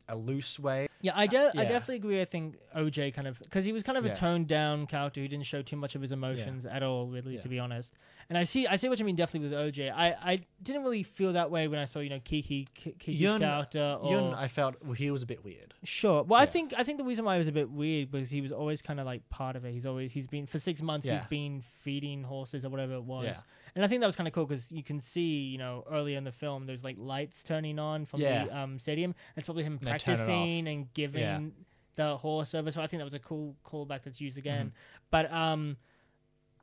a 0.10 0.16
loose 0.16 0.60
way. 0.60 0.88
Yeah, 1.02 1.12
I, 1.16 1.28
de- 1.28 1.38
I 1.38 1.52
yeah. 1.54 1.64
definitely 1.64 1.98
agree. 1.98 2.22
I 2.22 2.26
think 2.26 2.56
OJ 2.76 3.14
kind 3.14 3.28
of 3.28 3.38
because 3.40 3.66
he 3.66 3.72
was 3.72 3.84
kind 3.84 3.98
of 4.00 4.06
a 4.06 4.14
toned 4.16 4.48
down 4.48 4.88
character 4.88 5.22
who 5.22 5.28
didn't 5.28 5.46
show 5.46 5.62
too 5.62 5.76
much 5.76 5.94
of 5.96 6.02
his 6.02 6.12
emotions 6.12 6.66
at 6.66 6.82
all, 6.82 7.06
really, 7.08 7.36
Yeah. 7.36 7.42
to 7.42 7.50
be 7.50 7.60
honest. 7.60 7.94
And 8.30 8.38
I 8.38 8.44
see, 8.44 8.66
I 8.68 8.76
see 8.78 8.90
what 8.90 9.00
you 9.00 9.06
mean 9.06 9.16
definitely 9.16 9.48
with 9.50 9.58
OJ. 9.58 9.92
I, 9.96 10.16
I 10.22 10.40
didn't 10.62 10.84
really 10.84 11.04
feel 11.04 11.34
that 11.34 11.50
way 11.52 11.68
when 11.68 11.80
I 11.80 11.86
saw 11.86 12.00
you 12.00 12.10
know 12.10 12.20
Keke 12.20 12.66
Ki- 12.74 12.96
Keke's 13.00 13.22
Yeun- 13.22 13.40
character. 13.40 13.98
Or, 14.02 14.12
Yeun, 14.12 14.36
I 14.36 14.48
felt 14.48 14.76
well, 14.84 14.94
he 14.94 15.12
was 15.12 15.22
a 15.22 15.28
bit 15.28 15.44
weird. 15.46 15.74
Sure. 15.84 16.24
Well, 16.24 16.42
I 16.42 16.46
think 16.48 16.74
I 16.76 16.84
think 16.84 16.98
the 16.98 17.04
reason 17.06 17.24
why 17.26 17.36
he 17.36 17.38
was 17.38 17.48
a 17.48 17.52
bit 17.54 17.70
weird 17.70 18.10
because 18.12 18.32
he 18.32 18.42
was 18.42 18.52
always 18.52 18.82
kind 18.82 19.00
of 19.00 19.06
like 19.06 19.28
part 19.30 19.56
of 19.56 19.66
it. 19.66 19.72
He's 19.74 19.86
always 19.86 20.12
he's 20.12 20.28
been 20.28 20.48
for 20.48 20.58
six 20.58 20.82
months. 20.82 21.08
he's 21.08 21.26
been 21.26 21.62
feeding 21.62 22.24
horses 22.24 22.66
or 22.66 22.70
whatever 22.70 22.94
it 22.96 23.04
was, 23.04 23.26
Yeah. 23.26 23.36
and 23.76 23.86
I 23.86 23.88
think 23.88 24.02
that 24.02 24.08
was 24.08 24.16
kind 24.16 24.28
of 24.28 24.34
cool 24.34 24.46
because 24.46 24.72
you 24.72 24.84
can 24.84 25.00
see 25.00 25.44
you 25.44 25.58
know 25.60 25.86
earlier 25.90 26.18
in 26.18 26.24
the 26.24 26.32
film 26.32 26.66
there's 26.66 26.84
like 26.84 26.96
lights 27.00 27.44
turning 27.44 27.78
on 27.78 28.06
from 28.06 28.20
the 28.20 28.58
um, 28.58 28.80
stadium. 28.80 29.14
It's 29.36 29.46
probably 29.46 29.64
him 29.64 29.78
they 29.82 29.86
turn 29.92 29.96
it 29.96 29.97
practicing 30.06 30.68
and 30.68 30.94
giving 30.94 31.22
Yeah. 31.22 31.40
the 31.96 32.18
horse 32.18 32.54
over. 32.56 32.72
So 32.72 32.82
I 32.82 32.88
think 32.88 33.00
that 33.00 33.06
was 33.06 33.14
a 33.14 33.20
cool 33.20 33.56
callback 33.66 34.04
that's 34.04 34.22
used 34.22 34.38
again. 34.38 34.68
Mm-hmm. 34.68 35.06
But 35.12 35.32
um, 35.32 35.78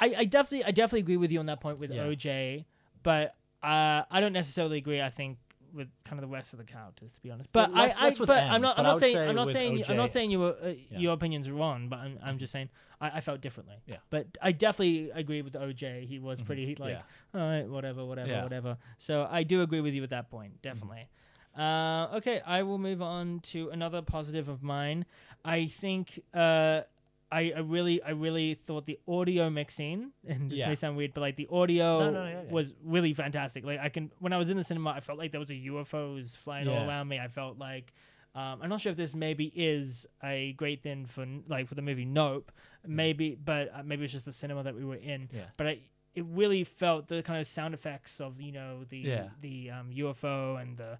I, 0.00 0.14
I 0.18 0.24
definitely 0.24 0.64
I 0.64 0.70
definitely 0.70 1.00
agree 1.00 1.16
with 1.16 1.32
you 1.32 1.40
on 1.40 1.46
that 1.46 1.60
point 1.60 1.78
with 1.78 1.92
Yeah. 1.92 2.04
OJ, 2.04 2.64
but 3.02 3.34
uh, 3.62 4.02
I 4.10 4.20
don't 4.20 4.32
necessarily 4.32 4.78
agree. 4.78 5.00
I 5.00 5.08
think 5.10 5.38
with 5.72 5.88
kind 6.04 6.22
of 6.22 6.28
the 6.28 6.32
rest 6.32 6.52
of 6.52 6.60
the 6.60 6.64
characters, 6.64 7.12
to 7.14 7.20
be 7.20 7.32
honest. 7.32 7.50
But 7.52 7.72
Well, 7.72 7.82
less- 7.82 7.96
I, 7.96 8.00
I 8.00 8.04
less 8.04 8.20
with 8.20 8.28
but 8.28 8.44
M, 8.44 8.52
I'm 8.52 8.60
not 8.60 8.78
I'm 8.78 8.84
not 8.84 9.00
saying 9.00 9.14
say 9.16 9.28
I'm 9.28 9.34
not 9.34 9.50
saying 9.50 9.84
I'm 9.88 9.96
not 9.96 10.12
saying 10.12 10.30
you 10.30 10.38
were, 10.38 10.56
uh, 10.62 10.68
Yeah. 10.90 10.98
your 10.98 11.12
opinion's 11.14 11.48
are 11.48 11.52
wrong, 11.54 11.88
but 11.88 11.98
I'm 11.98 12.16
I'm 12.22 12.38
just 12.38 12.52
saying 12.52 12.68
I, 13.00 13.10
I 13.16 13.20
felt 13.20 13.40
differently. 13.40 13.76
Yeah. 13.86 13.96
But 14.10 14.26
I 14.40 14.52
definitely 14.52 15.10
agree 15.10 15.42
with 15.42 15.54
OJ. 15.54 16.06
He 16.06 16.20
was 16.20 16.40
Mhm. 16.40 16.46
pretty 16.46 16.76
like 16.76 16.92
Yeah. 16.92 17.02
all 17.34 17.40
right, 17.48 17.68
whatever, 17.68 18.04
whatever, 18.04 18.28
Yeah. 18.30 18.42
whatever. 18.44 18.76
So 18.98 19.26
I 19.28 19.42
do 19.42 19.62
agree 19.62 19.80
with 19.80 19.94
you 19.94 20.04
at 20.04 20.10
that 20.10 20.30
point, 20.30 20.62
definitely. 20.62 21.08
Uh, 21.56 22.08
okay, 22.16 22.40
I 22.46 22.62
will 22.62 22.78
move 22.78 23.00
on 23.02 23.40
to 23.52 23.70
another 23.70 24.02
positive 24.02 24.48
of 24.48 24.62
mine. 24.62 25.04
I 25.44 25.66
think 25.66 26.20
uh, 26.34 26.82
I, 27.30 27.52
I 27.56 27.60
really, 27.60 28.02
I 28.02 28.10
really 28.10 28.54
thought 28.54 28.86
the 28.86 28.98
audio 29.06 29.50
mixing, 29.50 30.10
and 30.26 30.50
this 30.50 30.58
may 30.60 30.74
sound 30.74 30.96
weird, 30.96 31.14
but 31.14 31.20
like 31.20 31.36
the 31.36 31.48
audio 31.50 31.98
No, 32.00 32.10
no, 32.10 32.24
yeah, 32.24 32.42
yeah. 32.46 32.52
was 32.52 32.74
really 32.84 33.14
fantastic. 33.14 33.64
Like 33.64 33.80
I 33.80 33.88
can, 33.88 34.10
when 34.18 34.32
I 34.32 34.38
was 34.38 34.50
in 34.50 34.56
the 34.56 34.64
cinema, 34.64 34.90
I 34.90 35.00
felt 35.00 35.18
like 35.18 35.30
there 35.30 35.40
was 35.40 35.50
a 35.50 35.54
UFOs 35.54 36.36
flying 36.36 36.68
all 36.68 36.88
around 36.88 37.08
me. 37.08 37.18
I 37.18 37.28
felt 37.28 37.58
like. 37.58 37.92
Um, 38.36 38.58
I'm 38.62 38.68
not 38.68 38.80
sure 38.80 38.90
if 38.90 38.96
this 38.96 39.14
maybe 39.14 39.44
is 39.54 40.06
a 40.24 40.54
great 40.54 40.82
thing 40.82 41.06
for 41.06 41.24
like 41.46 41.68
for 41.68 41.76
the 41.76 41.82
movie 41.82 42.04
Nope, 42.04 42.50
maybe, 42.84 43.36
but 43.36 43.70
uh, 43.72 43.84
maybe 43.84 44.02
it's 44.02 44.12
just 44.12 44.24
the 44.24 44.32
cinema 44.32 44.64
that 44.64 44.74
we 44.74 44.84
were 44.84 44.96
in 44.96 45.28
Yeah. 45.32 45.42
but 45.56 45.68
I, 45.68 45.78
it 46.16 46.24
really 46.28 46.64
felt 46.64 47.06
the 47.06 47.22
kind 47.22 47.40
of 47.40 47.46
sound 47.46 47.74
effects 47.74 48.20
of 48.20 48.40
you 48.40 48.50
know 48.50 48.82
the 48.88 48.98
Yeah. 48.98 49.28
the 49.40 49.70
um, 49.70 49.92
UFO 49.94 50.60
and 50.60 50.76
the 50.76 50.98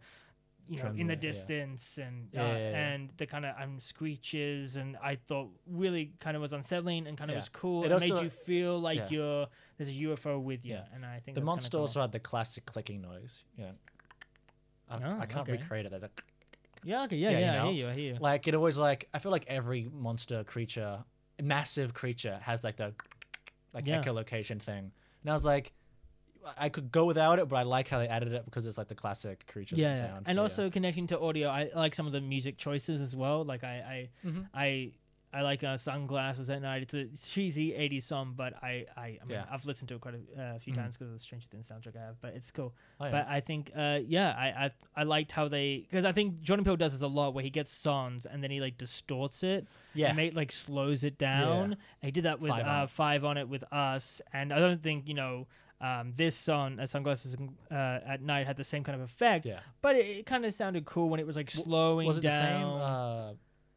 you 0.68 0.79
know 0.79 0.87
in 0.87 0.94
the 0.94 0.94
Trembling, 0.94 1.09
yeah. 1.11 1.14
distance 1.16 1.98
and 1.98 2.29
uh, 2.37 2.40
Yeah, 2.40 2.57
yeah, 2.57 2.87
and 2.92 3.11
the 3.16 3.27
kind 3.27 3.44
of 3.44 3.55
um, 3.61 3.81
screeches 3.81 4.77
and 4.77 4.96
I 5.03 5.16
thought 5.16 5.50
really 5.66 6.12
kind 6.20 6.37
of 6.37 6.40
was 6.42 6.53
unsettling 6.53 7.07
and 7.07 7.18
kind 7.18 7.31
of 7.31 7.37
was 7.37 7.48
cool. 7.48 7.85
It 7.85 7.92
It, 7.92 8.00
made 8.00 8.18
you 8.22 8.31
feel 8.31 8.79
like 8.81 9.11
you're 9.11 9.46
there's 9.77 9.90
a 9.90 9.92
UFO 9.92 10.42
with 10.42 10.64
you, 10.64 10.74
Yeah. 10.74 10.85
and 10.94 11.05
I 11.05 11.20
think 11.20 11.35
The 11.35 11.40
monster 11.42 11.77
also 11.79 12.00
had 12.00 12.12
the 12.12 12.20
classic 12.20 12.64
clicking 12.66 13.00
noise. 13.03 13.44
Yeah. 13.59 13.72
I, 14.88 14.96
Oh, 15.03 15.18
I 15.20 15.27
can't 15.27 15.48
okay. 15.48 15.53
recreate 15.53 15.87
it. 15.87 15.90
There's 15.90 16.03
a 16.03 16.11
Yeah, 16.83 17.05
okay, 17.05 17.16
yeah, 17.16 17.31
Yeah, 17.31 17.38
yeah, 17.38 17.55
you 17.55 17.61
I 17.61 17.64
hear 17.64 17.72
you, 17.72 17.88
I 17.88 17.94
hear 17.94 18.12
you. 18.14 18.18
like 18.20 18.46
it 18.48 18.55
always 18.55 18.77
like 18.79 19.09
I 19.14 19.18
feel 19.18 19.33
like 19.33 19.46
every 19.48 19.88
monster 19.92 20.44
creature, 20.44 21.05
massive 21.42 21.94
creature 21.94 22.38
has 22.42 22.62
like 22.64 22.77
the 22.77 22.94
like 23.72 23.87
echolocation 23.87 24.61
thing, 24.61 24.92
and 25.22 25.31
I 25.31 25.33
was 25.33 25.44
like, 25.44 25.72
I 26.59 26.68
could 26.68 26.90
go 26.92 27.04
without 27.07 27.38
it, 27.38 27.48
but 27.48 27.57
I 27.57 27.62
like 27.62 27.88
how 27.88 27.98
they 27.98 28.09
added 28.09 28.33
it 28.33 28.44
because 28.44 28.66
it's 28.66 28.78
like 28.78 28.88
the 28.88 28.94
classic 28.94 29.46
creatures 29.46 29.78
yeah, 29.78 29.88
and 29.88 29.96
yeah. 29.96 30.09
sound. 30.09 30.26
and 30.28 30.37
Yeah. 30.37 30.42
also 30.42 30.70
connecting 30.70 31.07
to 31.09 31.18
audio, 31.20 31.48
I 31.48 31.70
like 31.74 31.94
some 31.94 32.07
of 32.07 32.12
the 32.12 32.20
music 32.20 32.57
choices 32.59 33.00
as 33.00 33.16
well. 33.16 33.44
Like 33.44 33.64
I, 33.64 34.09
I, 34.24 34.28
Mhm. 34.28 34.46
I, 34.52 34.92
I 35.33 35.42
like 35.42 35.64
uh, 35.64 35.76
sunglasses 35.76 36.48
at 36.48 36.62
night. 36.62 36.83
It's 36.83 36.94
a 36.94 37.07
cheesy 37.28 37.72
'80s 37.72 38.04
song, 38.04 38.35
but 38.37 38.54
I, 38.62 38.87
I, 38.96 39.02
I 39.02 39.24
mean, 39.24 39.30
Yeah. 39.30 39.46
I've 39.50 39.66
listened 39.66 39.88
to 39.88 39.96
it 39.96 40.00
quite 40.00 40.14
a 40.14 40.40
uh, 40.40 40.59
few 40.61 40.72
Mhm. 40.72 40.76
times 40.76 40.94
because 40.96 41.09
of 41.09 41.14
the 41.14 41.18
Stranger 41.18 41.48
Things 41.48 41.68
soundtrack 41.68 41.96
I 41.96 42.02
have. 42.07 42.20
But 42.20 42.35
it's 42.35 42.52
cool. 42.52 42.72
Oh, 43.00 43.07
yeah. 43.07 43.11
But 43.11 43.26
I 43.28 43.40
think, 43.40 43.72
uh, 43.74 43.98
yeah, 44.07 44.30
I, 44.38 44.66
I, 44.66 44.70
I 44.94 45.02
liked 45.02 45.33
how 45.33 45.48
they 45.48 45.78
because 45.90 46.04
I 46.04 46.12
think 46.12 46.40
Jordan 46.42 46.64
Peele 46.64 46.76
does 46.76 46.92
this 46.92 47.02
a 47.02 47.09
lot, 47.09 47.35
where 47.35 47.42
he 47.42 47.50
gets 47.50 47.72
songs 47.72 48.26
and 48.26 48.44
then 48.44 48.52
he 48.52 48.61
like 48.61 48.78
distorts 48.78 49.42
it, 49.42 49.66
yeah, 49.94 50.09
and 50.09 50.16
make, 50.16 50.37
like 50.37 50.52
slows 50.52 51.02
it 51.02 51.18
down. 51.18 51.72
And 51.72 51.76
he 52.02 52.11
did 52.12 52.26
that 52.26 52.38
with 52.38 52.50
Five 52.50 52.62
five 52.62 52.68
on 52.76 52.83
uh, 52.83 52.87
five 52.87 53.24
on 53.24 53.37
it 53.38 53.48
with 53.48 53.64
us, 53.72 54.22
and 54.33 54.52
I 54.52 54.59
don't 54.61 54.83
think 54.83 55.09
you 55.09 55.14
know. 55.14 55.46
Um, 55.80 56.12
this 56.16 56.34
song, 56.37 56.78
uh, 56.80 56.87
"Sunglasses 56.87 57.37
uh, 57.70 57.74
at 57.74 58.22
Night," 58.22 58.46
had 58.46 58.56
the 58.56 58.64
same 58.64 58.84
kind 58.84 58.96
of 58.96 59.02
effect, 59.02 59.44
yeah. 59.44 59.60
but 59.82 59.96
it, 59.96 60.06
it 60.18 60.26
kind 60.26 60.44
of 60.46 60.54
sounded 60.54 60.84
cool 60.87 61.08
when 61.08 61.20
it 61.20 61.26
was 61.26 61.37
like 61.37 61.50
slowing 61.50 62.04
down. 62.06 62.08
Was 62.08 62.18
it 62.18 62.22
the 62.22 62.38
same 62.38 62.66
uh, 62.66 63.32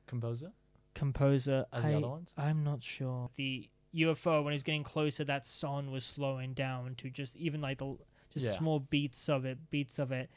composer 0.06 0.52
composer 0.94 1.66
as 1.72 1.86
I, 1.86 1.92
the 1.92 1.98
other 1.98 2.08
ones? 2.10 2.34
I'm 2.38 2.64
not 2.64 2.82
sure. 2.84 3.30
The 3.36 3.70
UFO 3.96 4.44
when 4.44 4.52
he 4.52 4.56
was 4.56 4.64
getting 4.64 4.84
closer, 4.84 5.24
that 5.26 5.46
song 5.46 5.92
was 5.92 6.04
slowing 6.04 6.54
down 6.54 6.96
to 6.96 7.10
just 7.10 7.36
even 7.38 7.62
like 7.62 7.78
the 7.80 7.98
just 8.30 8.46
Yeah. 8.46 8.58
small 8.58 8.80
beats 8.80 9.30
of 9.30 9.46
it, 9.46 9.58
beats 9.70 10.00
of 10.00 10.12
it. 10.12 10.30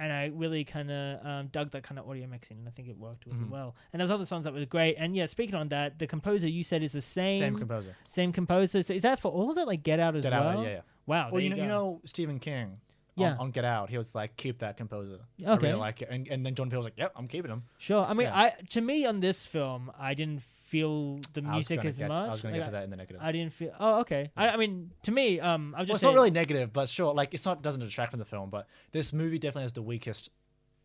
And 0.00 0.12
I 0.12 0.26
really 0.26 0.62
kind 0.64 0.90
of 0.92 1.26
um, 1.26 1.46
dug 1.48 1.70
that 1.72 1.82
kind 1.82 1.98
of 1.98 2.08
audio 2.08 2.26
mixing, 2.28 2.58
and 2.58 2.68
I 2.68 2.70
think 2.70 2.88
it 2.88 2.96
worked 2.96 3.26
really 3.26 3.38
Mhm. 3.38 3.48
well. 3.50 3.74
And 3.92 3.98
there's 3.98 4.12
other 4.12 4.24
songs 4.24 4.44
that 4.44 4.54
were 4.54 4.64
great. 4.64 4.94
And 4.96 5.16
yeah, 5.16 5.26
speaking 5.26 5.56
on 5.56 5.68
that, 5.70 5.98
the 5.98 6.06
composer 6.06 6.48
you 6.48 6.62
said 6.62 6.82
is 6.84 6.92
the 6.92 7.00
same 7.02 7.38
Same 7.38 7.56
composer. 7.56 7.96
same 8.06 8.32
composer. 8.32 8.82
So 8.84 8.94
is 8.94 9.02
that 9.02 9.18
for 9.18 9.32
all 9.32 9.50
of 9.50 9.58
it? 9.58 9.66
Like 9.66 9.82
Get 9.82 9.98
Out 9.98 10.14
as 10.14 10.22
Get 10.22 10.32
well? 10.32 10.58
Out. 10.58 10.64
Yeah, 10.64 10.70
yeah. 10.70 10.80
Wow. 11.08 11.30
Well, 11.32 11.42
you 11.42 11.50
know, 11.50 11.56
you 11.56 11.66
know 11.66 12.00
Stephen 12.04 12.38
King. 12.38 12.80
Yeah. 13.16 13.32
On, 13.32 13.38
on 13.38 13.50
Get 13.50 13.64
Out, 13.64 13.90
he 13.90 13.98
was 13.98 14.14
like, 14.14 14.36
keep 14.36 14.60
that 14.60 14.76
composer. 14.76 15.18
I 15.44 15.50
Okay. 15.54 15.66
really 15.66 15.78
like 15.80 16.02
it. 16.02 16.08
And, 16.08 16.28
and 16.28 16.46
then 16.46 16.54
John 16.54 16.70
Peele 16.70 16.78
was 16.78 16.86
like, 16.86 16.96
yep, 16.96 17.10
I'm 17.16 17.26
keeping 17.26 17.50
him. 17.50 17.64
Sure. 17.78 18.04
I 18.04 18.12
mean, 18.14 18.28
Yeah. 18.28 18.38
I 18.38 18.52
to 18.70 18.80
me 18.80 19.06
on 19.06 19.18
this 19.18 19.44
film, 19.44 19.90
I 19.98 20.14
didn't 20.14 20.44
feel 20.44 21.18
the 21.32 21.42
music 21.42 21.84
as 21.84 21.98
get, 21.98 22.06
much. 22.06 22.20
I 22.20 22.30
was 22.30 22.42
going 22.42 22.54
to 22.54 22.60
Like, 22.60 22.66
get 22.66 22.70
to 22.70 22.76
that 22.76 22.84
in 22.84 22.90
the 22.90 22.96
negatives. 22.96 23.24
I 23.24 23.32
didn't 23.32 23.52
feel. 23.54 23.72
Oh, 23.80 24.00
okay. 24.02 24.30
I, 24.36 24.50
I 24.50 24.56
mean, 24.56 24.92
to 25.02 25.10
me, 25.10 25.40
um, 25.40 25.74
I 25.76 25.80
was 25.80 25.88
well, 25.88 25.94
just 25.94 25.96
it's 25.96 26.02
not 26.04 26.14
really 26.14 26.30
negative, 26.30 26.72
but 26.72 26.88
sure, 26.88 27.12
like 27.12 27.34
it's 27.34 27.44
not 27.44 27.60
doesn't 27.60 27.80
detract 27.80 28.12
from 28.12 28.20
the 28.20 28.24
film, 28.24 28.50
but 28.50 28.68
this 28.92 29.12
movie 29.12 29.40
definitely 29.40 29.64
has 29.64 29.72
the 29.72 29.82
weakest 29.82 30.30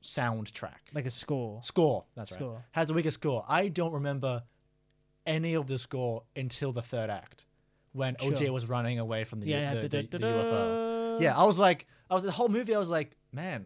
soundtrack. 0.01 0.91
like 0.93 1.05
a 1.05 1.09
score. 1.09 1.61
Score, 1.63 2.05
that's 2.15 2.31
right. 2.31 2.37
Score. 2.39 2.65
Has 2.71 2.87
the 2.87 2.93
weakest 2.93 3.15
score. 3.19 3.43
I 3.47 3.67
don't 3.67 3.93
remember 3.93 4.43
any 5.25 5.53
of 5.53 5.67
the 5.67 5.77
score 5.79 6.23
until 6.35 6.71
the 6.73 6.81
third 6.81 7.09
act, 7.09 7.45
when 7.93 8.15
Sure. 8.19 8.31
OJ 8.31 8.49
was 8.49 8.67
running 8.69 8.99
away 8.99 9.23
from 9.23 9.39
the, 9.39 9.47
Yeah, 9.47 9.73
the, 9.75 9.87
the, 9.87 10.01
the. 10.03 10.19
UFO. 10.19 11.21
Yeah, 11.21 11.37
I 11.37 11.45
was 11.45 11.57
like, 11.59 11.87
I 12.09 12.15
was 12.15 12.23
the 12.23 12.31
whole 12.31 12.49
movie. 12.49 12.75
I 12.75 12.79
was 12.79 12.89
like, 12.89 13.15
man, 13.31 13.65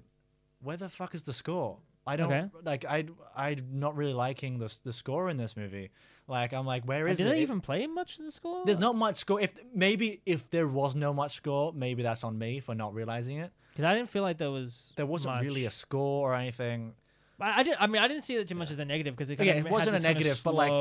where 0.62 0.78
the 0.78 0.90
fuck 0.90 1.16
is 1.16 1.24
the 1.24 1.34
score? 1.34 1.80
I 2.06 2.16
don't 2.16 2.32
Okay. 2.32 2.50
like. 2.64 2.86
I 2.86 3.06
I'm 3.36 3.66
not 3.74 3.98
really 3.98 4.14
liking 4.14 4.60
the 4.60 4.74
the 4.84 4.94
score 4.94 5.30
in 5.30 5.36
this 5.38 5.58
movie. 5.58 5.90
Like, 6.30 6.54
I'm 6.54 6.66
like, 6.66 6.84
where 6.86 7.06
is 7.08 7.18
Did 7.18 7.28
it? 7.28 7.30
they 7.32 7.40
It- 7.40 7.42
even 7.44 7.60
play 7.62 7.86
much 7.88 8.18
of 8.20 8.26
the 8.26 8.32
score? 8.32 8.64
There's 8.66 8.78
not 8.80 8.96
much 8.96 9.18
score. 9.18 9.42
If 9.42 9.56
maybe 9.74 10.22
if 10.26 10.50
there 10.50 10.68
was 10.68 10.96
no 10.96 11.14
much 11.14 11.34
score, 11.36 11.74
maybe 11.74 12.04
that's 12.04 12.24
on 12.24 12.38
me 12.38 12.60
for 12.62 12.76
not 12.76 12.94
realizing 12.94 13.38
it. 13.40 13.52
because 13.72 13.84
I 13.86 13.94
didn't 13.94 14.10
feel 14.10 14.24
like 14.24 14.38
there 14.38 14.52
was. 14.52 14.94
There 14.96 15.06
wasn't 15.06 15.42
really 15.42 15.66
a 15.66 15.72
score 15.72 16.32
or 16.32 16.36
anything. 16.36 16.94
I, 17.40 17.60
I 17.60 17.64
didn't. 17.64 17.82
I 17.82 17.88
mean, 17.88 18.02
I 18.02 18.08
didn't 18.08 18.24
see 18.24 18.36
it 18.36 18.48
too 18.48 18.56
much 18.56 18.72
as 18.72 18.80
a 18.80 18.86
negative 18.86 19.16
because 19.16 19.30
it, 19.30 19.40
Yeah, 19.40 19.54
kind 19.54 19.68
it 19.68 19.72
wasn't 19.72 19.96
a 19.96 20.00
negative, 20.00 20.42
but, 20.44 20.56
like, 20.56 20.72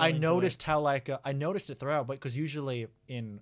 I 0.00 0.12
noticed 0.12 0.62
how 0.62 0.80
like 0.80 1.08
uh, 1.08 1.18
I 1.24 1.32
noticed 1.32 1.70
it 1.70 1.78
throughout, 1.78 2.06
but 2.06 2.14
because 2.14 2.36
usually 2.36 2.86
in 3.08 3.40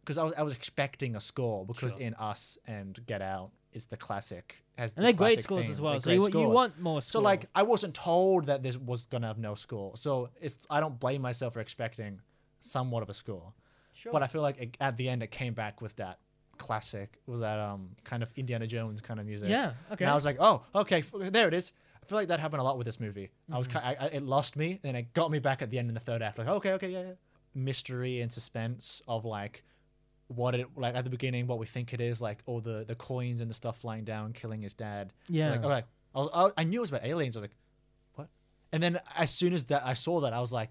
because 0.00 0.18
I 0.18 0.24
was 0.24 0.34
I 0.36 0.42
was 0.42 0.54
expecting 0.54 1.16
a 1.16 1.20
score 1.20 1.64
because 1.66 1.92
Sure. 1.92 2.02
in 2.02 2.14
Us 2.14 2.58
and 2.66 2.98
Get 3.06 3.22
Out, 3.22 3.50
it's 3.72 3.86
the 3.86 3.96
classic 3.96 4.62
has 4.78 4.92
and 4.92 5.02
the 5.04 5.12
they're 5.12 5.16
great 5.16 5.42
scores 5.42 5.64
theme, 5.64 5.72
as 5.72 5.80
well. 5.80 6.00
So 6.00 6.10
you, 6.10 6.28
you 6.28 6.48
want 6.48 6.78
more. 6.80 7.00
Score. 7.00 7.10
So 7.10 7.20
like 7.20 7.46
I 7.54 7.62
wasn't 7.62 7.94
told 7.94 8.46
that 8.46 8.62
this 8.62 8.76
was 8.76 9.06
gonna 9.06 9.26
have 9.26 9.38
no 9.38 9.54
score, 9.54 9.96
so 9.96 10.30
it's 10.40 10.58
I 10.70 10.80
don't 10.80 11.00
blame 11.00 11.22
myself 11.22 11.54
for 11.54 11.60
expecting 11.60 12.20
somewhat 12.60 13.02
of 13.02 13.10
a 13.10 13.14
score. 13.14 13.52
sure. 13.92 14.12
But 14.12 14.22
I 14.22 14.26
feel 14.26 14.42
like 14.42 14.58
it, 14.58 14.76
at 14.80 14.96
the 14.96 15.08
end 15.08 15.22
it 15.22 15.30
came 15.30 15.54
back 15.54 15.80
with 15.80 15.96
that 15.96 16.18
classic, 16.58 17.18
was 17.26 17.40
that 17.40 17.58
um 17.58 17.90
kind 18.04 18.22
of 18.22 18.32
Indiana 18.36 18.66
Jones 18.66 19.00
kind 19.00 19.20
of 19.20 19.26
music. 19.26 19.48
yeah. 19.48 19.72
Okay. 19.92 20.04
And 20.04 20.10
I 20.10 20.14
was 20.14 20.24
like, 20.24 20.36
oh, 20.40 20.62
okay, 20.74 20.98
f- 20.98 21.12
there 21.32 21.48
it 21.48 21.54
is. 21.54 21.72
I 22.02 22.06
feel 22.06 22.16
like 22.18 22.28
that 22.28 22.38
happened 22.40 22.60
a 22.60 22.64
lot 22.64 22.78
with 22.78 22.84
this 22.84 23.00
movie. 23.00 23.30
I 23.48 23.52
Mm-hmm. 23.52 23.58
was, 23.58 23.66
ki- 23.68 23.78
I, 23.78 23.94
I, 23.94 24.06
it 24.06 24.22
lost 24.22 24.56
me, 24.56 24.78
and 24.84 24.96
it 24.96 25.12
got 25.12 25.30
me 25.30 25.38
back 25.40 25.60
at 25.62 25.70
the 25.70 25.78
end 25.78 25.88
in 25.88 25.94
the 25.94 26.00
third 26.00 26.22
act. 26.22 26.38
Like, 26.38 26.46
okay, 26.48 26.72
okay, 26.74 26.88
yeah, 26.88 27.00
yeah. 27.02 27.12
Mystery 27.54 28.20
and 28.20 28.32
suspense 28.32 29.02
of 29.08 29.24
like 29.24 29.64
what 30.28 30.54
it 30.54 30.66
like 30.76 30.94
at 30.94 31.04
the 31.04 31.10
beginning, 31.10 31.46
what 31.46 31.58
we 31.58 31.66
think 31.66 31.92
it 31.94 32.00
is, 32.00 32.20
like 32.20 32.42
all 32.46 32.60
the 32.60 32.84
the 32.86 32.94
coins 32.94 33.40
and 33.40 33.48
the 33.50 33.54
stuff 33.54 33.78
flying 33.78 34.04
down, 34.04 34.32
killing 34.32 34.60
his 34.62 34.74
dad. 34.74 35.12
yeah. 35.28 35.50
Like, 35.52 35.64
okay, 35.64 35.82
I, 36.14 36.18
was, 36.18 36.30
I, 36.56 36.60
I 36.60 36.64
knew 36.64 36.78
it 36.78 36.80
was 36.82 36.90
about 36.90 37.04
aliens. 37.04 37.36
I 37.36 37.40
was 37.40 37.44
like, 37.50 37.56
what? 38.14 38.28
And 38.72 38.82
then 38.82 39.00
as 39.16 39.30
soon 39.30 39.52
as 39.52 39.64
that 39.64 39.84
I 39.86 39.94
saw 39.94 40.20
that, 40.20 40.32
I 40.32 40.40
was 40.40 40.52
like, 40.52 40.70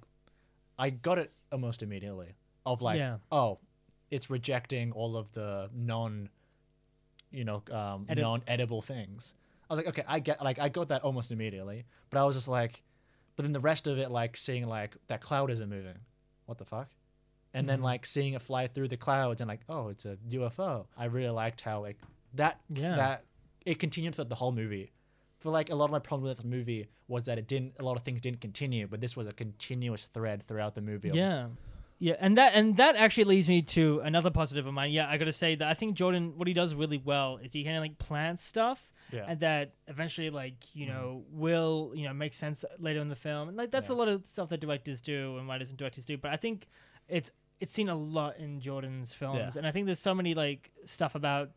I 0.77 0.89
got 0.89 1.17
it 1.19 1.31
almost 1.51 1.81
immediately. 1.83 2.35
Of 2.65 2.81
like, 2.81 2.97
Yeah. 2.97 3.17
oh, 3.31 3.59
it's 4.11 4.29
rejecting 4.29 4.91
all 4.91 5.17
of 5.17 5.31
the 5.33 5.69
non, 5.73 6.29
you 7.31 7.43
know, 7.43 7.63
um, 7.71 8.05
Edit- 8.09 8.21
non-edible 8.23 8.81
things. 8.81 9.33
I 9.69 9.73
was 9.73 9.79
like, 9.79 9.87
okay, 9.87 10.03
I 10.07 10.19
get, 10.19 10.43
like, 10.43 10.59
I 10.59 10.69
got 10.69 10.89
that 10.89 11.01
almost 11.03 11.31
immediately. 11.31 11.85
But 12.09 12.19
I 12.19 12.23
was 12.23 12.35
just 12.35 12.47
like, 12.47 12.83
but 13.35 13.43
then 13.43 13.51
the 13.53 13.59
rest 13.59 13.87
of 13.87 13.97
it, 13.97 14.11
like, 14.11 14.37
seeing 14.37 14.67
like 14.67 14.95
that 15.07 15.21
cloud 15.21 15.49
isn't 15.51 15.67
moving. 15.69 15.97
What 16.45 16.57
the 16.59 16.65
fuck? 16.65 16.89
And 17.53 17.67
then 17.69 17.79
Mhm. 17.79 17.83
like 17.83 18.05
seeing 18.05 18.33
it 18.33 18.41
fly 18.41 18.67
through 18.67 18.89
the 18.89 18.97
clouds 18.97 19.39
and 19.41 19.47
like, 19.47 19.61
oh, 19.69 19.87
it's 19.87 20.05
a 20.05 20.17
UFO. 20.29 20.87
I 20.97 21.05
really 21.05 21.29
liked 21.29 21.61
how 21.61 21.79
like 21.81 21.97
that 22.33 22.59
Yeah. 22.69 22.95
that 22.97 23.23
it 23.65 23.79
continued 23.79 24.13
throughout 24.13 24.27
the 24.29 24.35
whole 24.35 24.51
movie. 24.51 24.91
For 25.39 25.51
like 25.51 25.69
a 25.69 25.75
lot 25.75 25.85
of 25.85 25.91
my 25.91 25.99
problem 25.99 26.27
with 26.27 26.39
the 26.39 26.47
movie 26.47 26.87
was 27.07 27.23
that 27.23 27.37
it 27.37 27.47
didn't 27.47 27.75
a 27.79 27.83
lot 27.83 27.95
of 27.95 28.03
things 28.03 28.19
didn't 28.19 28.41
continue, 28.41 28.87
but 28.87 28.99
this 28.99 29.15
was 29.15 29.25
a 29.25 29.31
continuous 29.33 30.03
thread 30.03 30.43
throughout 30.47 30.75
the 30.75 30.81
movie. 30.81 31.11
Yeah. 31.13 31.47
Yeah, 31.97 32.15
and 32.19 32.35
that 32.37 32.53
and 32.55 32.75
that 32.77 32.95
actually 32.97 33.23
leads 33.23 33.47
me 33.47 33.61
to 33.61 34.01
another 34.01 34.29
positive 34.29 34.67
of 34.67 34.73
mine. 34.73 34.91
Yeah, 34.91 35.09
I 35.09 35.17
gotta 35.17 35.31
say 35.33 35.55
that 35.55 35.67
I 35.67 35.73
think 35.73 35.95
Jordan, 35.95 36.33
what 36.37 36.47
he 36.47 36.53
does 36.53 36.75
really 36.75 36.97
well 36.97 37.37
is 37.37 37.53
he 37.53 37.63
kind 37.63 37.77
of 37.77 37.81
like 37.81 37.97
plants 37.97 38.43
stuff, 38.43 38.91
Yeah. 39.13 39.25
and 39.27 39.39
that 39.39 39.73
eventually, 39.87 40.29
like 40.29 40.55
you 40.75 40.85
Mhm. 40.85 40.89
know, 40.89 41.23
will 41.29 41.93
you 41.95 42.03
know 42.05 42.13
make 42.13 42.33
sense 42.33 42.65
later 42.79 42.99
in 42.99 43.07
the 43.07 43.15
film. 43.15 43.47
And 43.47 43.57
like 43.57 43.71
that's 43.71 43.87
Yeah. 43.89 43.95
a 43.95 43.97
lot 43.97 44.07
of 44.09 44.25
stuff 44.25 44.49
that 44.49 44.59
directors 44.59 44.99
do 44.99 45.37
and 45.37 45.47
writers 45.47 45.69
and 45.69 45.77
directors 45.77 46.03
do. 46.05 46.17
But 46.17 46.31
I 46.31 46.37
think 46.37 46.67
it's 47.07 47.31
it's 47.61 47.71
seen 47.71 47.87
a 47.87 47.95
lot 47.95 48.35
in 48.37 48.59
Jordan's 48.59 49.13
films, 49.13 49.37
Yeah. 49.55 49.57
and 49.59 49.65
I 49.65 49.71
think 49.71 49.85
there's 49.85 49.99
so 49.99 50.13
many 50.13 50.33
like 50.33 50.71
stuff 50.83 51.15
about. 51.15 51.51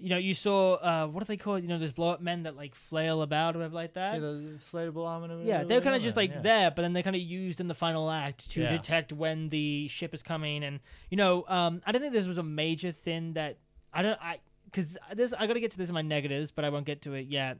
You 0.00 0.08
know, 0.08 0.16
you 0.16 0.32
saw 0.34 0.74
uh, 0.74 1.06
what 1.06 1.20
do 1.20 1.26
they 1.26 1.36
call 1.36 1.56
it? 1.56 1.62
You 1.62 1.68
know, 1.68 1.78
those 1.78 1.92
blow 1.92 2.08
up 2.10 2.20
men 2.20 2.44
that 2.44 2.56
like 2.56 2.74
flail 2.74 3.22
about 3.22 3.54
or 3.54 3.58
whatever 3.58 3.74
like 3.74 3.94
that. 3.94 4.14
Yeah, 4.14 4.20
the 4.20 4.58
inflatable 4.58 5.06
arm 5.06 5.24
and 5.24 5.46
Yeah, 5.46 5.64
they're 5.64 5.80
kind 5.80 5.94
of 5.94 6.02
just 6.02 6.16
like 6.16 6.30
yeah. 6.30 6.40
there, 6.40 6.70
but 6.70 6.82
then 6.82 6.92
they're 6.92 7.02
kind 7.02 7.16
of 7.16 7.22
used 7.22 7.60
in 7.60 7.68
the 7.68 7.74
final 7.74 8.10
act 8.10 8.50
to 8.52 8.62
Yeah. 8.62 8.70
detect 8.70 9.12
when 9.12 9.48
the 9.48 9.88
ship 9.88 10.14
is 10.14 10.22
coming. 10.22 10.64
And 10.64 10.80
you 11.10 11.16
know, 11.16 11.44
um, 11.48 11.82
I 11.86 11.92
don't 11.92 12.00
think 12.00 12.12
this 12.14 12.26
was 12.26 12.38
a 12.38 12.42
major 12.42 12.92
thing 12.92 13.34
that 13.34 13.58
I 13.92 14.02
don't 14.02 14.18
I 14.22 14.38
because 14.64 14.96
this 15.14 15.32
I 15.32 15.46
got 15.46 15.54
to 15.54 15.60
get 15.60 15.72
to 15.72 15.78
this 15.78 15.88
in 15.88 15.94
my 15.94 16.02
negatives, 16.02 16.50
but 16.50 16.64
I 16.64 16.70
won't 16.70 16.86
get 16.86 17.02
to 17.02 17.14
it 17.14 17.26
yet. 17.26 17.58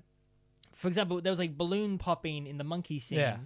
For 0.72 0.88
example, 0.88 1.20
there 1.20 1.32
was 1.32 1.40
like 1.40 1.56
balloon 1.58 1.98
popping 1.98 2.46
in 2.46 2.56
the 2.56 2.64
monkey 2.64 2.98
scene. 3.00 3.18
Yeah. 3.18 3.36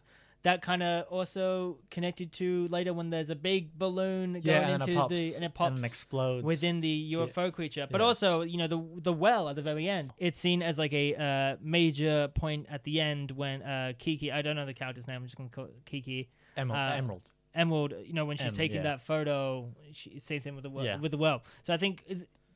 That 0.44 0.62
kind 0.62 0.82
of 0.82 1.06
also 1.08 1.78
connected 1.90 2.32
to 2.34 2.68
later 2.68 2.92
when 2.92 3.10
there's 3.10 3.30
a 3.30 3.34
big 3.34 3.76
balloon 3.78 4.34
going 4.34 4.44
Yeah, 4.44 4.68
and 4.68 4.82
into 4.82 4.94
pops, 4.94 5.10
the 5.14 5.34
and 5.34 5.42
it 5.42 5.46
and 5.46 5.54
pops 5.54 5.82
it 5.82 5.86
explodes 5.86 6.44
within 6.44 6.80
the 6.80 7.12
UFO 7.14 7.50
creature. 7.52 7.86
But 7.90 8.00
Yeah. 8.00 8.06
also, 8.06 8.42
you 8.42 8.58
know, 8.58 8.66
the 8.66 8.80
the 9.00 9.12
well 9.12 9.48
at 9.48 9.56
the 9.56 9.62
very 9.62 9.88
end. 9.88 10.12
It's 10.18 10.38
seen 10.38 10.62
as 10.62 10.78
like 10.78 10.92
a 10.92 11.14
uh, 11.16 11.56
major 11.62 12.28
point 12.28 12.66
at 12.70 12.84
the 12.84 13.00
end 13.00 13.30
when 13.32 13.62
uh, 13.62 13.92
Keke, 13.98 14.32
I 14.32 14.42
don't 14.42 14.54
know 14.54 14.66
the 14.66 14.74
character's 14.74 15.06
name, 15.08 15.16
I'm 15.16 15.24
just 15.24 15.36
gonna 15.36 15.48
call 15.48 15.64
it 15.64 15.84
Keke. 15.86 16.28
Emerald. 16.56 16.78
uh, 16.92 16.94
Emerald. 16.94 17.30
Emerald, 17.54 17.94
you 18.04 18.12
know, 18.12 18.24
when 18.26 18.36
she's 18.36 18.48
Em, 18.48 18.54
taking 18.54 18.76
yeah. 18.78 18.82
that 18.82 19.00
photo, 19.00 19.72
she, 19.92 20.18
same 20.18 20.40
thing 20.42 20.54
with 20.56 20.64
the 20.64 20.70
well, 20.70 20.84
Yeah. 20.84 20.98
with 20.98 21.10
the 21.12 21.16
well. 21.18 21.42
So 21.62 21.72
I 21.72 21.78
think 21.78 22.04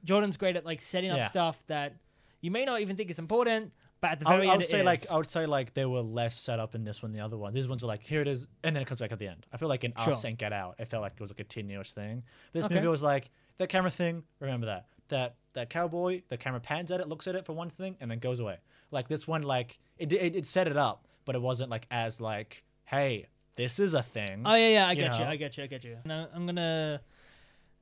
Jordan's 0.05 0.37
great 0.37 0.57
at 0.57 0.67
like 0.67 0.81
setting 0.83 1.11
up 1.11 1.17
Yeah. 1.19 1.27
stuff 1.29 1.65
that 1.69 1.95
you 2.41 2.51
may 2.51 2.65
not 2.65 2.81
even 2.81 2.97
think 2.97 3.09
is 3.11 3.19
important, 3.19 3.73
but 4.01 4.11
at 4.13 4.21
the 4.21 4.29
I, 4.29 4.37
very 4.37 4.49
I 4.49 4.53
end, 4.53 4.59
would 4.59 4.65
it 4.67 4.71
say 4.71 4.83
like. 4.83 5.11
I 5.11 5.17
would 5.17 5.27
say 5.29 5.47
like 5.47 5.75
they 5.75 5.85
were 5.87 6.01
less 6.01 6.39
set 6.39 6.61
up 6.61 6.75
in 6.75 6.85
this 6.85 7.03
one 7.03 7.13
than 7.13 7.19
the 7.19 7.25
other 7.25 7.37
ones. 7.37 7.55
These 7.55 7.69
ones 7.69 7.83
are 7.83 7.87
like 7.89 8.03
here 8.03 8.21
it 8.21 8.29
is, 8.29 8.47
and 8.63 8.75
then 8.75 8.83
it 8.83 8.87
comes 8.87 9.01
back 9.01 9.13
at 9.13 9.19
the 9.19 9.27
end. 9.29 9.47
I 9.53 9.57
feel 9.57 9.69
like 9.69 9.85
in 9.85 9.93
Sure. 10.03 10.13
Us 10.13 10.25
and 10.25 10.37
Get 10.39 10.53
Out, 10.53 10.77
it 10.79 10.89
felt 10.89 11.03
like 11.03 11.13
it 11.15 11.21
was 11.21 11.31
a 11.31 11.35
continuous 11.35 11.93
thing. 11.93 12.23
This 12.53 12.65
Okay. 12.65 12.77
movie 12.77 12.89
was 12.89 13.03
like 13.03 13.31
that 13.59 13.69
camera 13.69 13.91
thing. 13.91 14.23
Remember 14.41 14.67
that 14.67 14.87
that 15.09 15.35
that 15.55 15.71
cowboy. 15.71 16.23
The 16.29 16.37
camera 16.37 16.61
pans 16.61 16.93
at 16.93 17.01
it, 17.01 17.09
looks 17.09 17.27
at 17.27 17.35
it 17.35 17.45
for 17.45 17.53
one 17.55 17.71
thing, 17.71 17.97
and 18.01 18.11
then 18.11 18.19
goes 18.19 18.41
away. 18.41 18.59
Like 18.91 19.09
this 19.09 19.27
one, 19.27 19.43
like 19.43 19.79
it 19.99 20.13
it, 20.13 20.37
it 20.37 20.47
set 20.47 20.69
it 20.69 20.77
up, 20.77 21.07
but 21.25 21.35
it 21.35 21.43
wasn't 21.43 21.71
like 21.71 21.87
as 21.91 22.21
like 22.21 22.65
hey, 22.85 23.27
this 23.57 23.79
is 23.79 23.95
a 23.95 24.03
thing. 24.03 24.43
Oh 24.47 24.55
yeah, 24.55 24.69
yeah, 24.69 24.87
I 24.89 24.93
you 24.93 24.99
get 24.99 25.19
you. 25.19 25.25
I 25.25 25.37
get 25.37 25.57
you, 25.59 25.65
I 25.65 25.67
get 25.67 25.85
you. 25.85 25.97
Now 26.05 26.29
I'm 26.35 26.47
gonna 26.47 27.01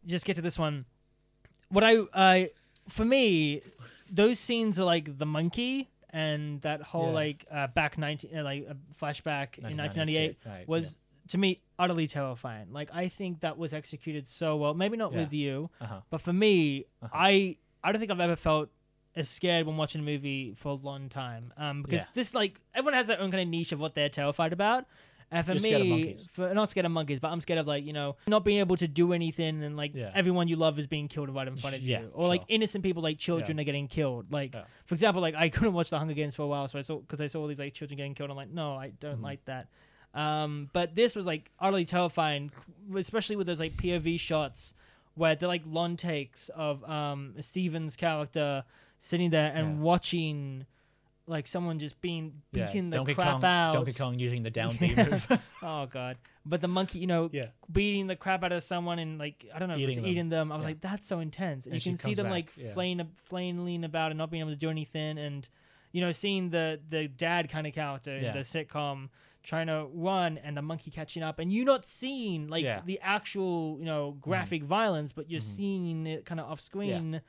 just 0.06 0.24
get 0.24 0.36
to 0.36 0.42
this 0.42 0.58
one. 0.58 0.84
What 1.68 1.82
I, 1.84 1.96
I, 2.14 2.50
for 2.88 3.04
me, 3.04 3.60
those 4.10 4.38
scenes 4.38 4.78
are 4.78 4.84
like 4.84 5.18
the 5.18 5.26
monkey 5.26 5.88
and 6.22 6.60
that 6.62 6.80
whole 6.90 7.08
Yeah. 7.08 7.22
like 7.22 7.40
uh, 7.50 7.66
back 7.78 7.98
nineteen, 7.98 8.30
uh, 8.38 8.42
like 8.50 8.62
uh, 8.70 8.74
flashback 9.00 9.58
in 9.58 9.76
1998 9.76 10.38
right, 10.46 10.66
was 10.68 10.98
to 11.28 11.38
me 11.38 11.60
utterly 11.78 12.06
terrifying. 12.06 12.68
Like 12.72 12.90
I 13.02 13.08
think 13.08 13.40
that 13.40 13.56
was 13.58 13.74
executed 13.74 14.26
so 14.26 14.56
well. 14.56 14.74
Maybe 14.74 14.96
not 14.96 15.12
Yeah. 15.12 15.20
with 15.22 15.32
you, 15.32 15.70
uh-huh. 15.80 16.00
but 16.10 16.20
for 16.20 16.32
me, 16.32 16.84
Uh-huh. 17.02 17.12
I 17.30 17.56
I 17.84 17.92
don't 17.92 18.00
think 18.00 18.10
I've 18.10 18.20
ever 18.30 18.36
felt 18.36 18.68
as 19.14 19.28
scared 19.28 19.66
when 19.66 19.76
watching 19.76 20.00
a 20.00 20.04
movie 20.04 20.52
for 20.54 20.68
a 20.70 20.74
long 20.90 21.08
time. 21.08 21.52
Um, 21.56 21.82
because 21.82 22.02
Yeah. 22.06 22.14
this 22.18 22.34
like 22.34 22.60
everyone 22.74 22.94
has 22.94 23.06
their 23.08 23.20
own 23.20 23.30
kind 23.30 23.42
of 23.42 23.48
niche 23.48 23.72
of 23.72 23.80
what 23.80 23.94
they're 23.94 24.08
terrified 24.20 24.52
about. 24.52 24.86
And 25.30 25.44
for 25.44 25.52
You're 25.54 25.62
me, 25.62 25.68
scared 25.68 25.80
of 25.82 25.86
monkeys. 25.88 26.28
for 26.30 26.54
not 26.54 26.70
scared 26.70 26.86
of 26.86 26.92
monkeys, 26.92 27.18
but 27.18 27.32
I'm 27.32 27.40
scared 27.40 27.58
of 27.58 27.66
like 27.66 27.84
you 27.84 27.92
know 27.92 28.16
not 28.28 28.44
being 28.44 28.60
able 28.60 28.76
to 28.76 28.86
do 28.86 29.12
anything 29.12 29.62
and 29.64 29.76
like 29.76 29.92
Yeah. 29.94 30.12
everyone 30.14 30.46
you 30.46 30.54
love 30.56 30.78
is 30.78 30.86
being 30.86 31.08
killed 31.08 31.34
right 31.34 31.48
in 31.48 31.56
front 31.56 31.74
of 31.74 31.82
Yeah, 31.82 32.02
you, 32.02 32.10
or 32.14 32.28
like 32.28 32.42
sure. 32.42 32.46
innocent 32.50 32.84
people 32.84 33.02
like 33.02 33.18
children 33.18 33.58
are 33.58 33.64
getting 33.64 33.88
killed. 33.88 34.32
Like 34.32 34.54
Yeah. 34.54 34.64
for 34.84 34.94
example, 34.94 35.20
like 35.20 35.34
I 35.34 35.48
couldn't 35.56 35.74
watch 35.74 35.90
the 35.90 35.98
Hunger 35.98 36.14
Games 36.14 36.36
for 36.36 36.42
a 36.42 36.46
while, 36.46 36.68
so 36.68 36.78
I 36.78 36.82
saw 36.82 36.98
because 37.00 37.20
I 37.20 37.26
saw 37.26 37.40
all 37.40 37.48
these 37.48 37.58
like 37.58 37.74
children 37.74 37.96
getting 37.96 38.14
killed. 38.14 38.30
I'm 38.30 38.36
like, 38.36 38.50
no, 38.50 38.76
I 38.76 38.90
don't 39.00 39.18
Mhm. 39.20 39.24
like 39.24 39.44
that. 39.46 39.68
Um, 40.14 40.70
but 40.72 40.94
this 40.94 41.16
was 41.16 41.26
like 41.26 41.50
utterly 41.58 41.84
terrifying, 41.84 42.50
especially 42.94 43.36
with 43.36 43.46
those 43.48 43.60
like 43.60 43.72
POV 43.76 44.18
shots 44.20 44.74
where 45.14 45.34
they're 45.34 45.48
like 45.48 45.62
long 45.66 45.96
takes 45.96 46.50
of 46.50 46.84
um 46.88 47.34
Steven's 47.40 47.96
character 47.96 48.64
sitting 48.98 49.30
there 49.30 49.52
and 49.54 49.76
Yeah. 49.78 49.82
watching 49.82 50.66
like 51.28 51.46
someone 51.46 51.78
just 51.78 52.00
being 52.00 52.42
Yeah, 52.52 52.66
beating 52.66 52.90
the 52.90 52.98
Donkey 52.98 53.14
crap 53.14 53.32
Kong, 53.40 53.44
out. 53.44 53.72
Donkey 53.74 53.92
Kong 53.92 54.18
using 54.18 54.42
the 54.42 54.50
down 54.50 54.76
B 54.80 54.94
move. 54.94 55.26
oh 55.62 55.86
god. 55.86 56.18
But 56.44 56.60
the 56.60 56.68
monkey, 56.68 57.00
you 57.00 57.06
know, 57.08 57.28
yeah. 57.32 57.46
beating 57.72 58.06
the 58.06 58.14
crap 58.14 58.44
out 58.44 58.52
of 58.52 58.62
someone 58.62 58.98
and 59.00 59.18
like 59.18 59.44
I 59.54 59.58
don't 59.58 59.68
know, 59.68 59.74
if 59.74 59.80
Eating 59.80 59.90
it's 59.92 60.00
them. 60.02 60.06
eating 60.10 60.28
them. 60.28 60.52
I 60.52 60.56
was 60.56 60.62
Yeah. 60.64 60.68
like, 60.68 60.80
that's 60.80 61.06
so 61.06 61.18
intense. 61.18 61.66
And, 61.66 61.74
And 61.74 61.84
you 61.84 61.92
can 61.92 61.98
see 61.98 62.14
them 62.14 62.26
back, 62.26 62.32
like 62.32 62.52
yeah. 62.56 62.72
flaying, 62.72 63.00
flailing 63.16 63.82
about 63.84 64.12
and 64.12 64.18
not 64.18 64.30
being 64.30 64.40
able 64.42 64.52
to 64.52 64.56
do 64.56 64.70
anything. 64.70 65.18
And 65.18 65.48
you 65.92 66.00
know, 66.00 66.12
seeing 66.12 66.50
the 66.50 66.80
the 66.88 67.08
dad 67.08 67.48
kind 67.48 67.66
of 67.66 67.72
character 67.74 68.14
in 68.14 68.32
the 68.32 68.40
sitcom 68.40 69.08
trying 69.42 69.68
to 69.68 69.86
run 69.94 70.38
and 70.38 70.56
the 70.56 70.62
monkey 70.62 70.90
catching 70.90 71.22
up, 71.22 71.38
and 71.38 71.52
you're 71.52 71.64
not 71.64 71.84
seeing 71.84 72.48
like 72.48 72.84
the 72.84 72.98
actual 73.00 73.76
you 73.78 73.84
know 73.84 74.16
graphic 74.20 74.62
violence, 74.62 75.12
but 75.12 75.30
you're 75.30 75.40
Mhm. 75.40 75.56
seeing 75.56 76.06
it 76.06 76.24
kind 76.24 76.38
of 76.40 76.46
off 76.50 76.60
screen. 76.60 77.20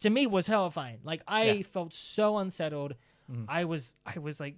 To 0.00 0.10
me, 0.10 0.26
was 0.26 0.46
horrifying 0.46 0.98
Like 1.04 1.22
I 1.26 1.62
felt 1.62 1.92
so 1.94 2.36
unsettled. 2.38 2.94
Mhm. 3.30 3.46
I 3.48 3.64
was 3.64 3.96
I 4.06 4.18
was 4.18 4.40
like 4.40 4.56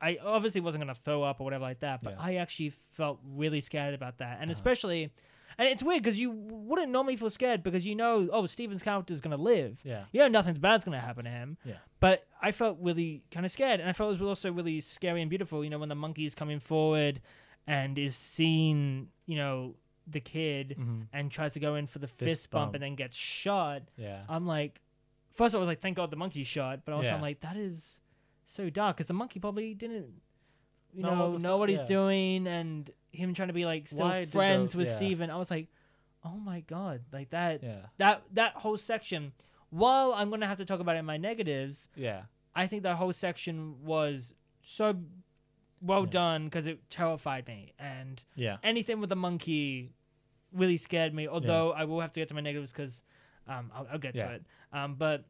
I 0.00 0.18
obviously 0.22 0.60
wasn't 0.60 0.82
gonna 0.82 0.94
throw 0.94 1.22
up 1.22 1.40
or 1.40 1.44
whatever 1.44 1.62
like 1.64 1.80
that, 1.80 2.02
but 2.02 2.12
Yeah. 2.18 2.24
I 2.24 2.34
actually 2.36 2.70
felt 2.70 3.18
really 3.24 3.60
scared 3.60 3.94
about 3.94 4.18
that, 4.18 4.34
and 4.40 4.44
Uh-huh. 4.50 4.52
especially, 4.52 5.10
and 5.58 5.68
it's 5.68 5.82
weird 5.82 6.02
because 6.02 6.20
you 6.20 6.30
wouldn't 6.30 6.92
normally 6.92 7.16
feel 7.16 7.30
scared 7.30 7.62
because 7.62 7.86
you 7.86 7.94
know, 7.94 8.28
oh, 8.30 8.44
Steven's 8.46 8.82
character's 8.82 9.22
gonna 9.22 9.38
live. 9.38 9.80
Yeah. 9.84 10.04
You 10.12 10.20
know, 10.20 10.28
nothing 10.28 10.54
bad's 10.54 10.84
gonna 10.84 11.00
happen 11.00 11.24
to 11.24 11.30
him. 11.30 11.56
Yeah. 11.64 11.78
But 11.98 12.26
I 12.42 12.52
felt 12.52 12.78
really 12.80 13.22
kind 13.30 13.46
of 13.46 13.52
scared, 13.52 13.80
and 13.80 13.88
I 13.88 13.94
felt 13.94 14.08
it 14.14 14.20
was 14.20 14.28
also 14.28 14.52
really 14.52 14.80
scary 14.82 15.22
and 15.22 15.30
beautiful. 15.30 15.64
You 15.64 15.70
know, 15.70 15.78
when 15.78 15.88
the 15.88 15.94
monkey's 15.94 16.34
coming 16.34 16.60
forward 16.60 17.20
and 17.66 17.98
is 17.98 18.14
seeing, 18.14 19.08
you 19.24 19.36
know, 19.36 19.76
the 20.06 20.20
kid 20.20 20.74
hmm 20.76 21.02
and 21.12 21.32
tries 21.32 21.54
to 21.54 21.58
go 21.60 21.74
in 21.74 21.86
for 21.86 21.98
the 21.98 22.06
fist, 22.06 22.30
Fist 22.30 22.50
bump 22.50 22.66
bump. 22.66 22.74
and 22.74 22.82
then 22.84 22.94
gets 22.96 23.16
shot. 23.16 23.82
Yeah. 23.96 24.24
I'm 24.28 24.46
like, 24.46 24.82
first 25.32 25.54
I 25.54 25.58
was 25.58 25.66
like, 25.68 25.80
thank 25.80 25.96
God 25.96 26.10
the 26.10 26.16
monkey 26.16 26.44
shot, 26.44 26.84
but 26.84 26.92
also 26.92 27.08
Yeah. 27.08 27.14
I'm 27.16 27.22
like, 27.22 27.40
that 27.40 27.56
is 27.56 28.00
so 28.46 28.70
dark 28.70 28.96
because 28.96 29.08
the 29.08 29.12
monkey 29.14 29.38
probably 29.40 29.74
didn't, 29.74 30.22
you 30.94 31.02
Know 31.02 31.30
what 31.32 31.40
know, 31.42 31.54
fu- 31.54 31.58
what 31.58 31.68
he's 31.68 31.80
yeah. 31.80 31.86
doing, 31.86 32.46
and 32.46 32.90
him 33.12 33.34
trying 33.34 33.48
to 33.48 33.54
be 33.54 33.66
like 33.66 33.86
still 33.88 34.00
Why 34.00 34.20
did 34.20 34.28
the- 34.28 34.32
friends 34.32 34.74
with 34.74 34.86
yeah. 34.88 34.96
Steven. 34.96 35.30
I 35.30 35.36
was 35.36 35.50
like, 35.50 35.68
oh 36.24 36.36
my 36.38 36.60
God, 36.60 37.02
like 37.12 37.30
that, 37.30 37.62
Yeah. 37.62 37.86
that 37.98 38.22
that 38.32 38.54
whole 38.54 38.76
section. 38.78 39.32
While 39.70 40.14
I'm 40.14 40.30
gonna 40.30 40.46
have 40.46 40.58
to 40.58 40.64
talk 40.64 40.80
about 40.80 40.96
it 40.96 41.00
in 41.00 41.04
my 41.04 41.16
negatives, 41.18 41.88
Yeah. 41.96 42.22
I 42.54 42.66
think 42.66 42.84
that 42.84 42.96
whole 42.96 43.12
section 43.12 43.84
was 43.84 44.32
so 44.62 44.94
well 45.82 46.04
Yeah. 46.04 46.10
done 46.10 46.44
because 46.44 46.66
it 46.66 46.88
terrified 46.88 47.46
me, 47.46 47.72
and 47.78 48.24
Yeah. 48.34 48.56
anything 48.62 49.00
with 49.00 49.10
the 49.10 49.16
monkey 49.16 49.92
really 50.52 50.76
scared 50.78 51.12
me. 51.12 51.28
Although 51.28 51.72
I 51.72 51.84
will 51.84 52.00
have 52.00 52.12
to 52.12 52.20
get 52.20 52.28
to 52.28 52.34
my 52.34 52.40
negatives 52.40 52.72
because 52.72 53.02
um, 53.48 53.70
I'll, 53.74 53.86
I'll 53.92 53.98
get 53.98 54.14
Yeah. 54.14 54.28
to 54.28 54.34
it. 54.36 54.44
Um, 54.72 54.94
but 54.94 55.24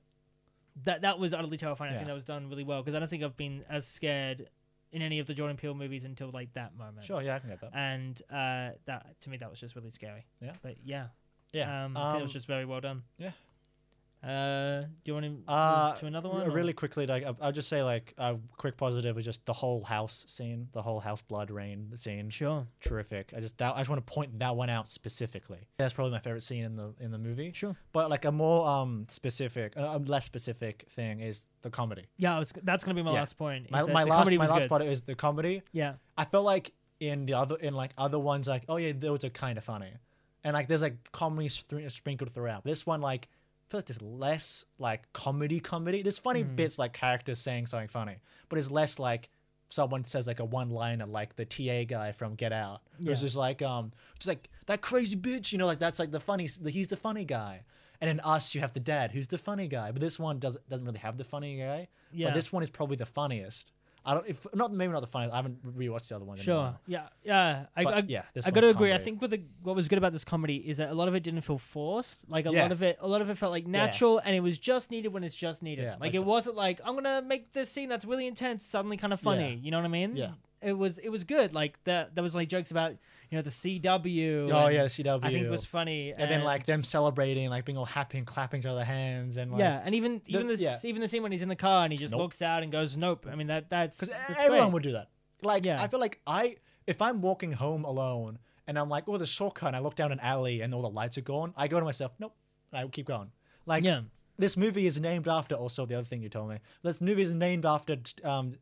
that 0.85 1.03
that 1.03 1.19
was 1.19 1.33
utterly 1.33 1.57
terrifying. 1.57 1.93
I 1.93 1.97
think 1.97 2.09
that 2.09 2.15
was 2.15 2.25
done 2.25 2.49
really 2.49 2.65
well 2.65 2.83
because 2.83 2.95
I 2.95 2.99
don't 2.99 3.09
think 3.09 3.23
I've 3.23 3.37
been 3.37 3.65
as 3.69 3.87
scared 3.87 4.49
in 4.93 5.03
any 5.03 5.19
of 5.19 5.27
the 5.27 5.35
Jordan 5.35 5.57
Peele 5.57 5.75
movies 5.75 6.05
until 6.05 6.31
like 6.31 6.53
that 6.55 6.77
moment. 6.77 7.05
Sure. 7.05 7.21
Yeah, 7.23 7.35
I 7.37 7.39
can 7.41 7.49
get 7.51 7.61
that. 7.61 7.71
And 7.75 8.21
uh, 8.31 8.71
that 8.87 9.21
to 9.23 9.31
me 9.31 9.37
that 9.39 9.51
was 9.51 9.59
just 9.61 9.75
really 9.75 9.91
scary. 9.91 10.25
Yeah. 10.41 10.53
But 10.63 10.77
yeah, 10.85 11.07
Yeah. 11.53 11.85
um, 11.87 11.97
I 11.97 12.13
think 12.13 12.21
it 12.21 12.23
was 12.25 12.31
Um, 12.33 12.35
just 12.35 12.47
very 12.47 12.65
well 12.65 12.81
done. 12.81 13.03
yeah. 13.19 13.33
Uh, 14.23 14.81
do 14.83 14.89
you 15.05 15.13
want 15.15 15.25
to 15.25 15.31
move 15.31 15.45
Uh, 15.47 15.95
to 15.97 16.07
another 16.07 16.29
one? 16.29 16.43
or- 16.47 16.51
Really 16.51 16.73
quickly, 16.73 17.07
like 17.07 17.25
I'll- 17.41 17.53
just 17.53 17.69
say, 17.69 17.83
like 17.83 18.13
a 18.19 18.37
quick 18.57 18.77
positive 18.77 19.15
was 19.15 19.25
just 19.25 19.45
the 19.47 19.53
whole 19.53 19.83
house 19.85 20.25
scene, 20.29 20.69
the 20.73 20.83
whole 20.83 21.01
house 21.01 21.23
blood 21.23 21.51
rain 21.51 21.93
scene. 21.97 22.31
Sure. 22.31 22.67
Terrific. 22.81 23.33
I 23.37 23.41
just 23.41 23.57
that, 23.59 23.75
I 23.77 23.79
just 23.79 23.89
want 23.91 24.05
to 24.05 24.13
point 24.13 24.39
that 24.41 24.57
one 24.57 24.69
out 24.71 24.89
specifically. 24.89 25.69
That's 25.79 25.95
probably 25.95 26.13
my 26.13 26.19
favorite 26.19 26.43
scene 26.43 26.65
in 26.65 26.77
the 26.77 26.95
in 26.99 27.11
the 27.13 27.19
movie. 27.19 27.53
Sure. 27.53 27.77
But 27.93 28.11
like 28.11 28.25
a 28.25 28.33
more 28.33 28.67
um 28.67 29.05
specific, 29.09 29.75
a 29.77 29.99
less 29.99 30.25
specific 30.25 30.87
thing 30.89 31.21
is 31.21 31.45
the 31.63 31.71
comedy. 31.71 32.07
Yeah, 32.17 32.39
was, 32.39 32.53
that's 32.65 32.83
gonna 32.85 32.95
be 32.95 33.03
my 33.03 33.13
Yeah. 33.13 33.21
last 33.21 33.37
point. 33.39 33.71
My, 33.71 33.83
my 33.85 34.05
last 34.05 34.31
my 34.31 34.47
last 34.47 34.61
good. 34.63 34.69
part 34.69 34.83
is 34.83 35.03
the 35.03 35.15
comedy. 35.15 35.63
Yeah. 35.73 35.95
I 36.17 36.25
felt 36.25 36.45
like 36.45 36.73
in 36.99 37.27
the 37.27 37.35
other 37.35 37.57
in 37.57 37.75
like 37.75 37.93
other 37.99 38.19
ones 38.19 38.49
like 38.49 38.65
oh 38.69 38.79
yeah 38.79 38.93
those 38.97 39.23
are 39.25 39.29
kind 39.31 39.59
of 39.59 39.65
funny, 39.65 39.93
and 40.43 40.55
like 40.55 40.67
there's 40.67 40.81
like 40.83 41.13
comedy 41.13 41.49
sprinkled 41.49 42.33
throughout. 42.33 42.65
This 42.65 42.87
one 42.87 43.01
like 43.03 43.29
feel 43.69 43.79
like 43.79 43.87
there's 43.87 44.03
less 44.03 44.65
like 44.79 45.13
comedy 45.13 45.61
comedy. 45.61 46.03
There's 46.03 46.19
funny 46.19 46.45
Mm. 46.45 46.57
bits 46.57 46.79
like 46.79 46.93
characters 46.93 47.39
saying 47.39 47.67
something 47.67 47.89
funny, 47.89 48.17
but 48.49 48.59
it's 48.59 48.71
less 48.71 48.99
like 48.99 49.29
someone 49.69 50.05
says 50.05 50.27
like 50.29 50.39
a 50.39 50.45
one 50.45 50.71
liner 50.71 51.07
like 51.07 51.35
the 51.35 51.45
TA 51.45 51.85
guy 51.85 52.13
from 52.13 52.35
Get 52.37 52.53
Out. 52.53 52.83
Yeah. 53.01 53.15
just 53.15 53.35
like 53.37 53.63
um 53.63 53.93
just 54.19 54.29
like 54.29 54.49
that 54.67 54.81
crazy 54.81 55.17
bitch, 55.17 55.51
you 55.53 55.59
know, 55.59 55.67
like 55.67 55.79
that's 55.81 55.99
like 55.99 56.13
the 56.13 56.21
funny 56.21 56.49
he's 56.69 56.89
the 56.89 56.97
funny 56.97 57.25
guy. 57.25 57.65
And 58.01 58.11
in 58.11 58.21
us 58.21 58.55
you 58.55 58.61
have 58.61 58.75
the 58.75 58.81
dad 58.81 59.11
who's 59.13 59.27
the 59.29 59.39
funny 59.39 59.69
guy, 59.69 59.91
but 59.91 60.01
this 60.01 60.19
one 60.19 60.39
doesn't 60.39 60.69
doesn't 60.69 60.85
really 60.87 60.99
have 60.99 61.17
the 61.19 61.25
funny 61.25 61.57
guy. 61.59 61.89
Yeah. 62.13 62.29
But 62.29 62.35
this 62.35 62.53
one 62.53 62.63
is 62.63 62.71
probably 62.71 62.97
the 62.97 63.07
funniest. 63.07 63.73
I 64.07 64.15
don't 64.15 64.27
if 64.29 64.47
not 64.55 64.73
maybe 64.73 64.93
not 64.93 65.01
the 65.01 65.07
funniest. 65.09 65.35
I 65.35 65.37
haven't 65.39 65.59
rewatched 65.77 66.09
the 66.09 66.17
other 66.17 66.25
one. 66.25 66.37
Sure. 66.39 66.57
while. 66.57 66.81
Yeah. 66.87 67.09
Yeah. 67.25 67.67
I, 67.77 67.83
But 67.85 67.95
I, 67.95 68.03
yeah, 68.07 68.23
this 68.35 68.47
I 68.47 68.51
gotta 68.53 68.69
agree. 68.69 68.93
I 68.93 68.99
think 68.99 69.21
with 69.21 69.33
the, 69.33 69.43
what 69.63 69.75
was 69.75 69.89
good 69.89 69.99
about 69.99 70.13
this 70.13 70.25
comedy 70.25 70.57
is 70.57 70.77
that 70.79 70.91
a 70.91 70.95
lot 70.95 71.09
of 71.09 71.15
it 71.17 71.23
didn't 71.25 71.41
feel 71.43 71.59
forced. 71.59 72.25
Like 72.29 72.47
a 72.47 72.51
Yeah. 72.53 72.63
lot 72.63 72.73
of 72.73 72.83
it, 72.85 72.99
a 73.01 73.09
lot 73.09 73.21
of 73.21 73.29
it 73.31 73.37
felt 73.37 73.51
like 73.51 73.67
natural, 73.67 74.19
and 74.25 74.35
it 74.37 74.41
was 74.41 74.59
just 74.59 74.91
needed 74.93 75.09
when 75.13 75.25
it's 75.25 75.35
just 75.35 75.63
needed. 75.63 75.83
Yeah, 75.83 75.91
like, 75.93 76.01
like 76.01 76.15
it 76.15 76.19
the- 76.19 76.23
wasn't 76.23 76.57
like 76.57 76.81
I'm 76.85 76.95
gonna 76.95 77.21
make 77.21 77.53
this 77.53 77.69
scene 77.71 77.89
that's 77.89 78.05
really 78.05 78.27
intense 78.29 78.65
suddenly 78.65 78.97
kind 78.97 79.13
of 79.13 79.21
funny. 79.21 79.51
Yeah. 79.55 79.61
You 79.61 79.71
know 79.73 79.79
what 79.79 79.87
I 79.87 79.89
mean? 79.89 80.17
Yeah. 80.17 80.31
It 80.63 80.73
was 80.73 80.99
it 80.99 81.11
was 81.11 81.25
good. 81.25 81.53
Like 81.53 81.83
that 81.85 82.15
there 82.15 82.23
was 82.25 82.35
like 82.35 82.49
jokes 82.49 82.71
about 82.71 82.93
you 83.31 83.37
know 83.37 83.43
the 83.43 83.51
CW. 83.51 84.51
Oh 84.51 84.67
and 84.67 84.75
yeah, 84.75 84.85
CW. 84.85 85.21
I 85.23 85.31
think 85.31 85.45
it 85.45 85.51
was 85.51 85.65
funny. 85.65 86.13
and 86.17 86.31
then 86.31 86.43
like 86.45 86.65
them 86.65 86.83
celebrating, 86.83 87.51
like 87.51 87.65
being 87.65 87.77
all 87.79 87.85
happy 87.85 88.19
and 88.19 88.27
clapping 88.27 88.61
each 88.61 88.67
other 88.67 88.85
hands, 88.85 89.37
and 89.37 89.53
like, 89.53 89.61
yeah, 89.61 89.83
and 89.85 89.95
even 89.95 90.21
the- 90.25 90.33
even 90.33 90.47
this 90.47 90.61
yeah. 90.61 90.79
even 90.85 91.01
the 91.03 91.09
scene 91.09 91.23
when 91.23 91.33
he's 91.33 91.43
in 91.43 91.49
the 91.49 91.57
car 91.57 91.85
and 91.85 91.93
he 91.93 91.99
just 91.99 92.13
Nope. 92.13 92.21
looks 92.23 92.41
out 92.43 92.63
and 92.63 92.73
goes 92.73 92.97
nope. 92.97 93.27
I 93.31 93.37
mean 93.37 93.49
that 93.49 93.69
that's 93.71 93.99
because 94.01 94.15
everyone 94.39 94.59
great. 94.67 94.73
would 94.73 94.83
do 94.83 94.93
that. 94.93 95.09
Like 95.43 95.65
Yeah. 95.67 95.81
I 95.83 95.89
feel 95.89 96.01
like 96.01 96.21
I 96.27 96.57
if 96.87 97.03
I'm 97.03 97.21
walking 97.21 97.53
home 97.53 97.85
alone 97.85 98.39
and 98.67 98.79
I'm 98.79 98.89
like, 98.89 99.05
oh, 99.09 99.17
the 99.19 99.27
shortcut, 99.27 99.69
and 99.69 99.77
I 99.77 99.81
look 99.81 99.95
down 99.95 100.11
an 100.11 100.21
alley 100.21 100.61
and 100.63 100.75
all 100.75 100.83
the 100.83 100.91
lights 100.91 101.19
are 101.19 101.23
gone, 101.23 101.53
I 101.57 101.69
go 101.69 101.79
to 101.79 101.85
myself, 101.85 102.13
nope, 102.19 102.35
and 102.73 102.81
I 102.85 102.89
keep 102.89 103.07
going. 103.07 103.31
Like 103.67 103.85
yeah. 103.85 104.01
this 104.39 104.57
movie 104.57 104.87
is 104.87 105.01
named 105.01 105.29
after 105.29 105.55
also 105.55 105.85
the 105.87 105.95
other 105.97 106.05
thing 106.07 106.23
you 106.23 106.29
told 106.29 106.49
me. 106.49 106.59
This 106.83 107.01
movie 107.01 107.23
is 107.23 107.33
named 107.33 107.67
after 107.67 107.99
um 108.25 108.55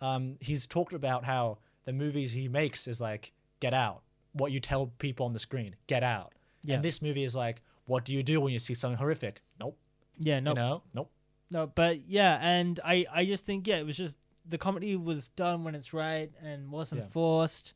um 0.00 0.36
he's 0.40 0.66
talked 0.66 0.92
about 0.92 1.24
how 1.24 1.58
the 1.84 1.92
movies 1.92 2.32
he 2.32 2.48
makes 2.48 2.86
is 2.86 3.00
like 3.00 3.32
Get 3.60 3.74
Out, 3.74 4.02
what 4.32 4.52
you 4.52 4.60
tell 4.60 4.86
people 4.98 5.26
on 5.26 5.32
the 5.32 5.38
screen, 5.38 5.76
Get 5.86 6.02
Out. 6.02 6.32
Yeah. 6.62 6.76
And 6.76 6.84
this 6.84 7.00
movie 7.02 7.24
is 7.24 7.34
like, 7.34 7.62
what 7.86 8.04
do 8.04 8.12
you 8.14 8.22
do 8.22 8.40
when 8.40 8.52
you 8.52 8.58
see 8.58 8.74
something 8.74 8.98
horrific? 8.98 9.42
Nope. 9.58 9.76
Yeah, 10.18 10.40
no, 10.40 10.50
You 10.50 10.54
know? 10.56 10.82
Nope. 10.94 11.10
No, 11.50 11.66
but 11.66 12.08
yeah, 12.08 12.38
and 12.40 12.78
I 12.84 13.06
I 13.12 13.24
just 13.24 13.44
think 13.44 13.66
yeah, 13.66 13.76
it 13.76 13.86
was 13.86 13.96
just 13.96 14.16
the 14.48 14.58
comedy 14.58 14.96
was 14.96 15.28
done 15.30 15.64
when 15.64 15.74
it's 15.74 15.92
right 15.92 16.30
and 16.42 16.70
wasn't 16.70 17.00
Yeah. 17.02 17.06
forced. 17.08 17.74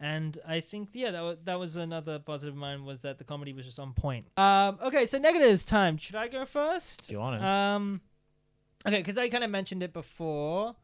And 0.00 0.36
I 0.46 0.58
think 0.60 0.88
yeah, 0.94 1.12
that 1.12 1.20
was, 1.20 1.36
that 1.44 1.58
was 1.60 1.76
another 1.76 2.18
positive 2.18 2.54
of 2.54 2.58
mine 2.58 2.84
was 2.84 3.02
that 3.02 3.18
the 3.18 3.24
comedy 3.24 3.52
was 3.52 3.64
just 3.66 3.78
on 3.78 3.92
point. 3.92 4.26
Um, 4.36 4.78
okay, 4.82 5.06
so 5.06 5.18
negatives 5.18 5.62
time. 5.64 5.96
Should 5.96 6.16
I 6.16 6.26
go 6.26 6.44
first? 6.44 7.08
You 7.10 7.20
want 7.20 7.40
to? 7.40 7.46
Um, 7.46 8.00
okay, 8.86 8.98
because 8.98 9.16
I 9.16 9.28
kind 9.28 9.44
of 9.44 9.50
mentioned 9.50 9.82
it 9.84 9.92
before. 9.92 10.74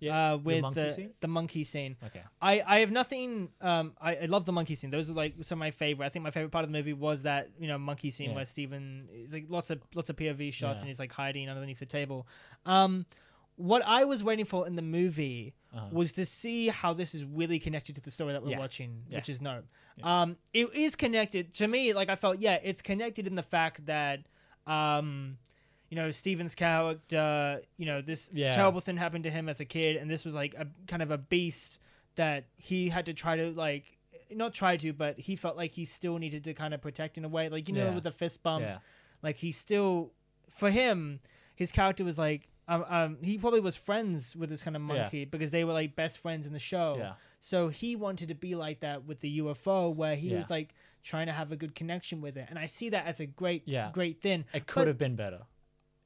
Yeah, 0.00 0.16
Uh, 0.16 0.30
the 0.32 0.38
with 0.38 0.62
monkey 0.62 0.80
the 0.82 0.90
scene? 0.90 1.10
the 1.20 1.28
monkey 1.28 1.64
scene. 1.64 1.96
okay. 2.06 2.22
I, 2.40 2.62
I 2.66 2.78
have 2.80 2.90
nothing. 2.90 3.50
Um, 3.60 3.92
I, 4.00 4.16
I 4.16 4.24
love 4.26 4.44
the 4.46 4.52
monkey 4.52 4.74
scene. 4.74 4.90
Those 4.90 5.08
are 5.10 5.12
like 5.14 5.34
some 5.42 5.56
of 5.58 5.60
my 5.60 5.70
favorite. 5.70 6.06
I 6.06 6.08
think 6.08 6.22
my 6.22 6.30
favorite 6.30 6.50
part 6.50 6.64
of 6.64 6.70
the 6.72 6.76
movie 6.78 6.92
was 6.94 7.22
that 7.24 7.50
you 7.58 7.68
know 7.68 7.78
monkey 7.78 8.10
scene 8.10 8.30
Yeah. 8.30 8.36
where 8.36 8.44
Steven 8.44 9.08
is 9.12 9.32
like 9.32 9.44
lots 9.48 9.70
of 9.70 9.80
lots 9.94 10.10
of 10.10 10.16
POV 10.16 10.52
shots 10.52 10.76
Yeah. 10.76 10.80
and 10.80 10.88
he's 10.88 10.98
like 10.98 11.12
hiding 11.12 11.48
underneath 11.48 11.78
the 11.78 11.86
table. 11.86 12.26
Um, 12.66 13.06
what 13.56 13.82
I 13.84 14.04
was 14.04 14.24
waiting 14.24 14.46
for 14.46 14.66
in 14.66 14.74
the 14.74 14.82
movie 14.82 15.52
Uh-huh. 15.74 15.86
was 15.92 16.12
to 16.14 16.24
see 16.24 16.68
how 16.68 16.94
this 16.94 17.14
is 17.14 17.24
really 17.24 17.58
connected 17.58 17.94
to 17.96 18.00
the 18.00 18.10
story 18.10 18.32
that 18.32 18.42
we're 18.42 18.50
Yeah. 18.52 18.58
watching, 18.58 19.02
Yeah. 19.08 19.18
which 19.18 19.28
is 19.28 19.40
no. 19.42 19.62
Yeah. 19.96 20.22
Um, 20.22 20.36
it 20.54 20.72
is 20.74 20.96
connected 20.96 21.52
to 21.54 21.68
me. 21.68 21.92
Like 21.92 22.08
I 22.08 22.16
felt, 22.16 22.38
yeah, 22.40 22.58
it's 22.62 22.80
connected 22.80 23.26
in 23.26 23.34
the 23.34 23.42
fact 23.42 23.84
that, 23.86 24.20
um, 24.66 25.36
you 25.90 25.96
know, 25.96 26.10
Steven's 26.10 26.54
character, 26.54 27.60
you 27.76 27.86
know, 27.86 28.00
this 28.00 28.30
Yeah. 28.32 28.52
terrible 28.52 28.80
thing 28.80 28.96
happened 28.96 29.24
to 29.24 29.30
him 29.30 29.48
as 29.48 29.60
a 29.60 29.64
kid, 29.64 29.96
and 29.96 30.10
this 30.10 30.24
was 30.24 30.34
like 30.34 30.54
a 30.54 30.66
kind 30.86 31.02
of 31.02 31.10
a 31.10 31.18
beast 31.18 31.80
that 32.16 32.46
he 32.56 32.88
had 32.88 33.06
to 33.06 33.14
try 33.14 33.36
to 33.36 33.50
like. 33.52 33.96
Not 34.32 34.54
try 34.54 34.76
to, 34.76 34.92
but 34.92 35.18
he 35.18 35.34
felt 35.34 35.56
like 35.56 35.72
he 35.72 35.84
still 35.84 36.16
needed 36.18 36.44
to 36.44 36.54
kind 36.54 36.72
of 36.72 36.80
protect 36.80 37.18
in 37.18 37.24
a 37.24 37.28
way, 37.28 37.48
like 37.48 37.68
you 37.68 37.74
know, 37.74 37.86
Yeah. 37.86 37.94
with 37.96 38.04
the 38.04 38.12
fist 38.12 38.44
bump 38.44 38.62
yeah. 38.64 38.78
like 39.22 39.36
he 39.36 39.50
still 39.50 40.12
for 40.50 40.70
him 40.70 41.18
his 41.56 41.72
character 41.72 42.04
was 42.04 42.16
like 42.18 42.48
um, 42.68 42.84
um 42.88 43.18
he 43.22 43.36
probably 43.38 43.58
was 43.60 43.74
friends 43.76 44.36
with 44.36 44.48
this 44.48 44.62
kind 44.62 44.76
of 44.76 44.82
Yeah. 44.82 44.86
monkey 44.86 45.24
because 45.24 45.50
they 45.50 45.64
were 45.64 45.72
like 45.72 45.96
best 45.96 46.18
friends 46.18 46.46
in 46.46 46.52
the 46.52 46.58
show 46.60 46.94
Yeah. 46.98 47.14
so 47.40 47.68
he 47.68 47.96
wanted 47.96 48.28
to 48.28 48.34
be 48.34 48.54
like 48.54 48.80
that 48.80 49.04
with 49.04 49.18
the 49.20 49.38
ufo 49.40 49.92
where 49.94 50.14
he 50.14 50.28
Yeah. 50.30 50.38
was 50.38 50.48
like 50.50 50.74
trying 51.02 51.26
to 51.26 51.32
have 51.32 51.50
a 51.52 51.56
good 51.56 51.74
connection 51.74 52.20
with 52.20 52.36
it 52.36 52.46
and 52.48 52.58
i 52.58 52.66
see 52.66 52.88
that 52.90 53.06
as 53.06 53.18
a 53.20 53.26
great 53.26 53.62
Yeah. 53.66 53.90
great 53.92 54.20
thing 54.20 54.44
It 54.54 54.66
could 54.68 54.82
But- 54.82 54.86
have 54.88 54.98
been 54.98 55.16
better, 55.16 55.42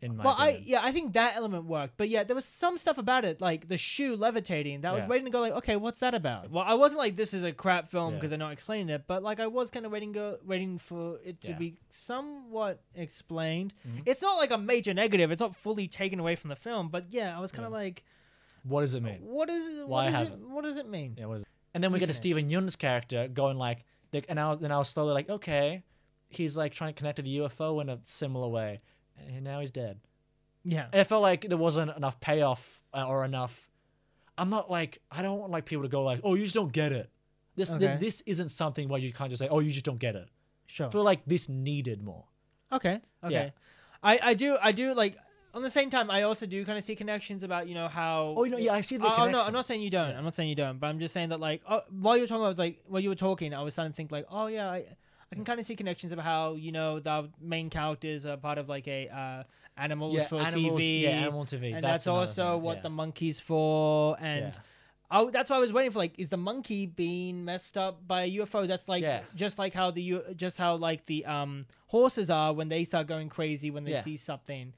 in 0.00 0.16
my 0.16 0.24
well 0.24 0.34
i 0.38 0.60
yeah 0.64 0.80
i 0.82 0.90
think 0.92 1.12
that 1.14 1.34
element 1.36 1.64
worked 1.64 1.96
but 1.96 2.08
yeah 2.08 2.22
there 2.24 2.34
was 2.34 2.44
some 2.44 2.76
stuff 2.76 2.98
about 2.98 3.24
it 3.24 3.40
like 3.40 3.68
the 3.68 3.76
shoe 3.76 4.16
levitating 4.16 4.80
that 4.82 4.90
I 4.90 4.92
was 4.94 5.04
Yeah. 5.04 5.08
waiting 5.08 5.24
to 5.26 5.30
go 5.30 5.40
like 5.40 5.52
okay 5.52 5.76
what's 5.76 6.00
that 6.00 6.14
about 6.14 6.50
well 6.50 6.64
i 6.66 6.74
wasn't 6.74 6.98
like 6.98 7.16
this 7.16 7.32
is 7.32 7.44
a 7.44 7.52
crap 7.52 7.88
film 7.88 8.10
Yeah. 8.10 8.16
because 8.18 8.30
they're 8.30 8.38
not 8.38 8.52
explaining 8.52 8.88
it 8.90 9.04
but 9.06 9.22
like 9.22 9.40
i 9.40 9.46
was 9.46 9.70
kind 9.70 9.86
of 9.86 9.92
waiting 9.92 10.12
go 10.12 10.38
waiting 10.44 10.78
for 10.78 11.18
it 11.24 11.40
to 11.42 11.52
Yeah. 11.52 11.58
be 11.58 11.74
somewhat 11.90 12.80
explained 12.94 13.74
Mhm. 13.88 14.02
it's 14.06 14.20
not 14.22 14.36
like 14.36 14.50
a 14.50 14.58
major 14.58 14.92
negative 14.94 15.30
it's 15.30 15.40
not 15.40 15.54
fully 15.56 15.88
taken 15.88 16.18
away 16.20 16.36
from 16.36 16.48
the 16.48 16.56
film 16.56 16.88
but 16.88 17.06
yeah 17.10 17.36
i 17.36 17.40
was 17.40 17.52
kind 17.52 17.66
of 17.66 17.72
like 17.72 18.04
What 18.64 18.80
does 18.80 18.94
it 18.94 19.02
mean? 19.02 19.18
What 19.20 19.50
is 19.50 19.84
Why 19.86 20.04
what 20.04 20.12
does 20.12 20.22
it 20.28 20.38
what 20.54 20.62
does 20.64 20.76
it 20.78 20.88
mean? 20.88 21.14
Yeah, 21.18 21.26
what 21.26 21.36
is 21.36 21.42
it? 21.42 21.48
And 21.74 21.82
then 21.84 21.92
we 21.92 21.98
get 21.98 22.06
to 22.06 22.12
finish. 22.12 22.16
Steven 22.16 22.48
Yeun's 22.50 22.76
character 22.76 23.28
going 23.28 23.58
like, 23.58 23.84
like 24.12 24.24
and 24.30 24.38
I, 24.40 24.54
then 24.54 24.72
I 24.72 24.78
was 24.78 24.88
slowly 24.88 25.12
like, 25.12 25.28
okay, 25.28 25.82
he's 26.30 26.56
like 26.56 26.72
trying 26.72 26.94
to 26.94 26.96
connect 26.98 27.16
to 27.16 27.22
the 27.22 27.38
UFO 27.40 27.80
in 27.82 27.88
a 27.90 27.98
similar 28.04 28.48
way, 28.48 28.80
and 29.18 29.44
now 29.44 29.60
he's 29.60 29.70
dead. 29.70 30.00
Yeah. 30.64 30.86
I 30.92 31.04
felt 31.04 31.22
like 31.22 31.46
there 31.48 31.58
wasn't 31.58 31.96
enough 31.96 32.20
payoff 32.20 32.82
uh, 32.92 33.06
or 33.06 33.24
enough. 33.24 33.68
I'm 34.36 34.50
not 34.50 34.70
like 34.70 35.00
I 35.10 35.22
don't 35.22 35.38
want 35.38 35.52
like 35.52 35.64
people 35.64 35.82
to 35.84 35.88
go 35.88 36.02
like, 36.02 36.20
oh, 36.24 36.34
you 36.34 36.42
just 36.44 36.54
don't 36.54 36.72
get 36.72 36.92
it. 36.92 37.10
This 37.56 37.70
thi- 37.70 37.76
Okay. 37.86 37.96
this 38.00 38.20
isn't 38.22 38.48
something 38.50 38.88
where 38.88 38.98
you 39.00 39.12
can't 39.12 39.30
just 39.30 39.40
say, 39.40 39.48
oh, 39.48 39.60
you 39.60 39.70
just 39.70 39.84
don't 39.84 39.98
get 39.98 40.16
it. 40.16 40.28
Sure. 40.66 40.86
I 40.86 40.90
feel 40.90 41.04
like 41.04 41.24
this 41.26 41.48
needed 41.48 42.02
more. 42.02 42.24
Okay. 42.72 43.00
Okay. 43.22 43.52
I 44.02 44.18
I 44.22 44.34
do 44.34 44.56
I 44.60 44.72
do 44.72 44.92
like 44.94 45.16
on 45.52 45.62
the 45.62 45.70
same 45.70 45.88
time 45.88 46.10
I 46.10 46.22
also 46.22 46.46
do 46.46 46.64
kind 46.64 46.76
of 46.76 46.82
see 46.82 46.96
connections 46.96 47.44
about 47.44 47.68
you 47.68 47.74
know 47.74 47.86
how 47.86 48.34
Oh, 48.36 48.42
you 48.44 48.50
know, 48.50 48.58
yeah, 48.58 48.72
I 48.74 48.80
see 48.80 48.96
the. 48.96 49.06
Oh, 49.06 49.14
oh, 49.16 49.30
no, 49.30 49.40
I'm 49.40 49.52
not 49.52 49.66
saying 49.66 49.82
you 49.82 49.90
don't. 49.90 50.10
Yeah. 50.10 50.18
I'm 50.18 50.24
not 50.24 50.34
saying 50.34 50.48
you 50.48 50.56
don't. 50.56 50.78
But 50.80 50.88
I'm 50.88 50.98
just 50.98 51.14
saying 51.14 51.28
that 51.28 51.38
like 51.38 51.62
oh, 51.68 51.82
while 51.90 52.16
you 52.16 52.22
were 52.22 52.26
talking, 52.26 52.44
I 52.44 52.48
was 52.48 52.58
like 52.58 52.80
while 52.88 53.00
you 53.00 53.10
were 53.10 53.14
talking, 53.14 53.54
I 53.54 53.62
was 53.62 53.74
starting 53.74 53.92
to 53.92 53.96
think 53.96 54.10
like, 54.10 54.26
oh 54.30 54.46
yeah, 54.48 54.68
I, 54.70 54.84
I 55.30 55.34
can 55.34 55.44
kind 55.44 55.58
of 55.58 55.66
see 55.66 55.76
connections 55.76 56.12
of 56.12 56.18
how 56.18 56.54
you 56.54 56.72
know 56.72 57.00
the 57.00 57.28
main 57.40 57.70
characters 57.70 58.26
are 58.26 58.36
part 58.36 58.58
of 58.58 58.68
like 58.68 58.86
a 58.88 59.08
uh, 59.08 59.42
animals 59.76 60.14
Yeah, 60.14 60.26
for 60.26 60.40
animals, 60.40 60.80
TV. 60.80 61.02
yeah, 61.02 61.08
animal 61.10 61.44
TV. 61.44 61.74
and 61.74 61.84
that's, 61.84 62.06
another 62.06 62.20
also 62.20 62.56
what 62.58 62.76
yeah. 62.76 62.82
the 62.82 62.90
monkey's 62.90 63.40
for. 63.40 64.16
And 64.20 64.58
oh, 65.10 65.30
that's 65.30 65.50
why 65.50 65.56
I 65.56 65.60
was 65.60 65.72
waiting 65.72 65.90
for 65.90 65.98
like, 65.98 66.18
is 66.18 66.30
the 66.30 66.36
monkey 66.36 66.86
being 66.86 67.44
messed 67.44 67.76
up 67.76 68.06
by 68.06 68.22
a 68.22 68.36
UFO? 68.38 68.66
That's 68.66 68.88
like 68.88 69.04
just 69.34 69.58
like 69.58 69.74
how 69.74 69.90
the 69.90 70.02
U- 70.02 70.34
just 70.36 70.58
how 70.58 70.76
like 70.76 71.04
the 71.06 71.24
um 71.26 71.66
horses 71.86 72.30
are 72.30 72.52
when 72.52 72.68
they 72.68 72.84
start 72.84 73.06
going 73.06 73.28
crazy 73.28 73.70
when 73.70 73.84
they 73.84 74.00
see 74.02 74.16
something. 74.16 74.72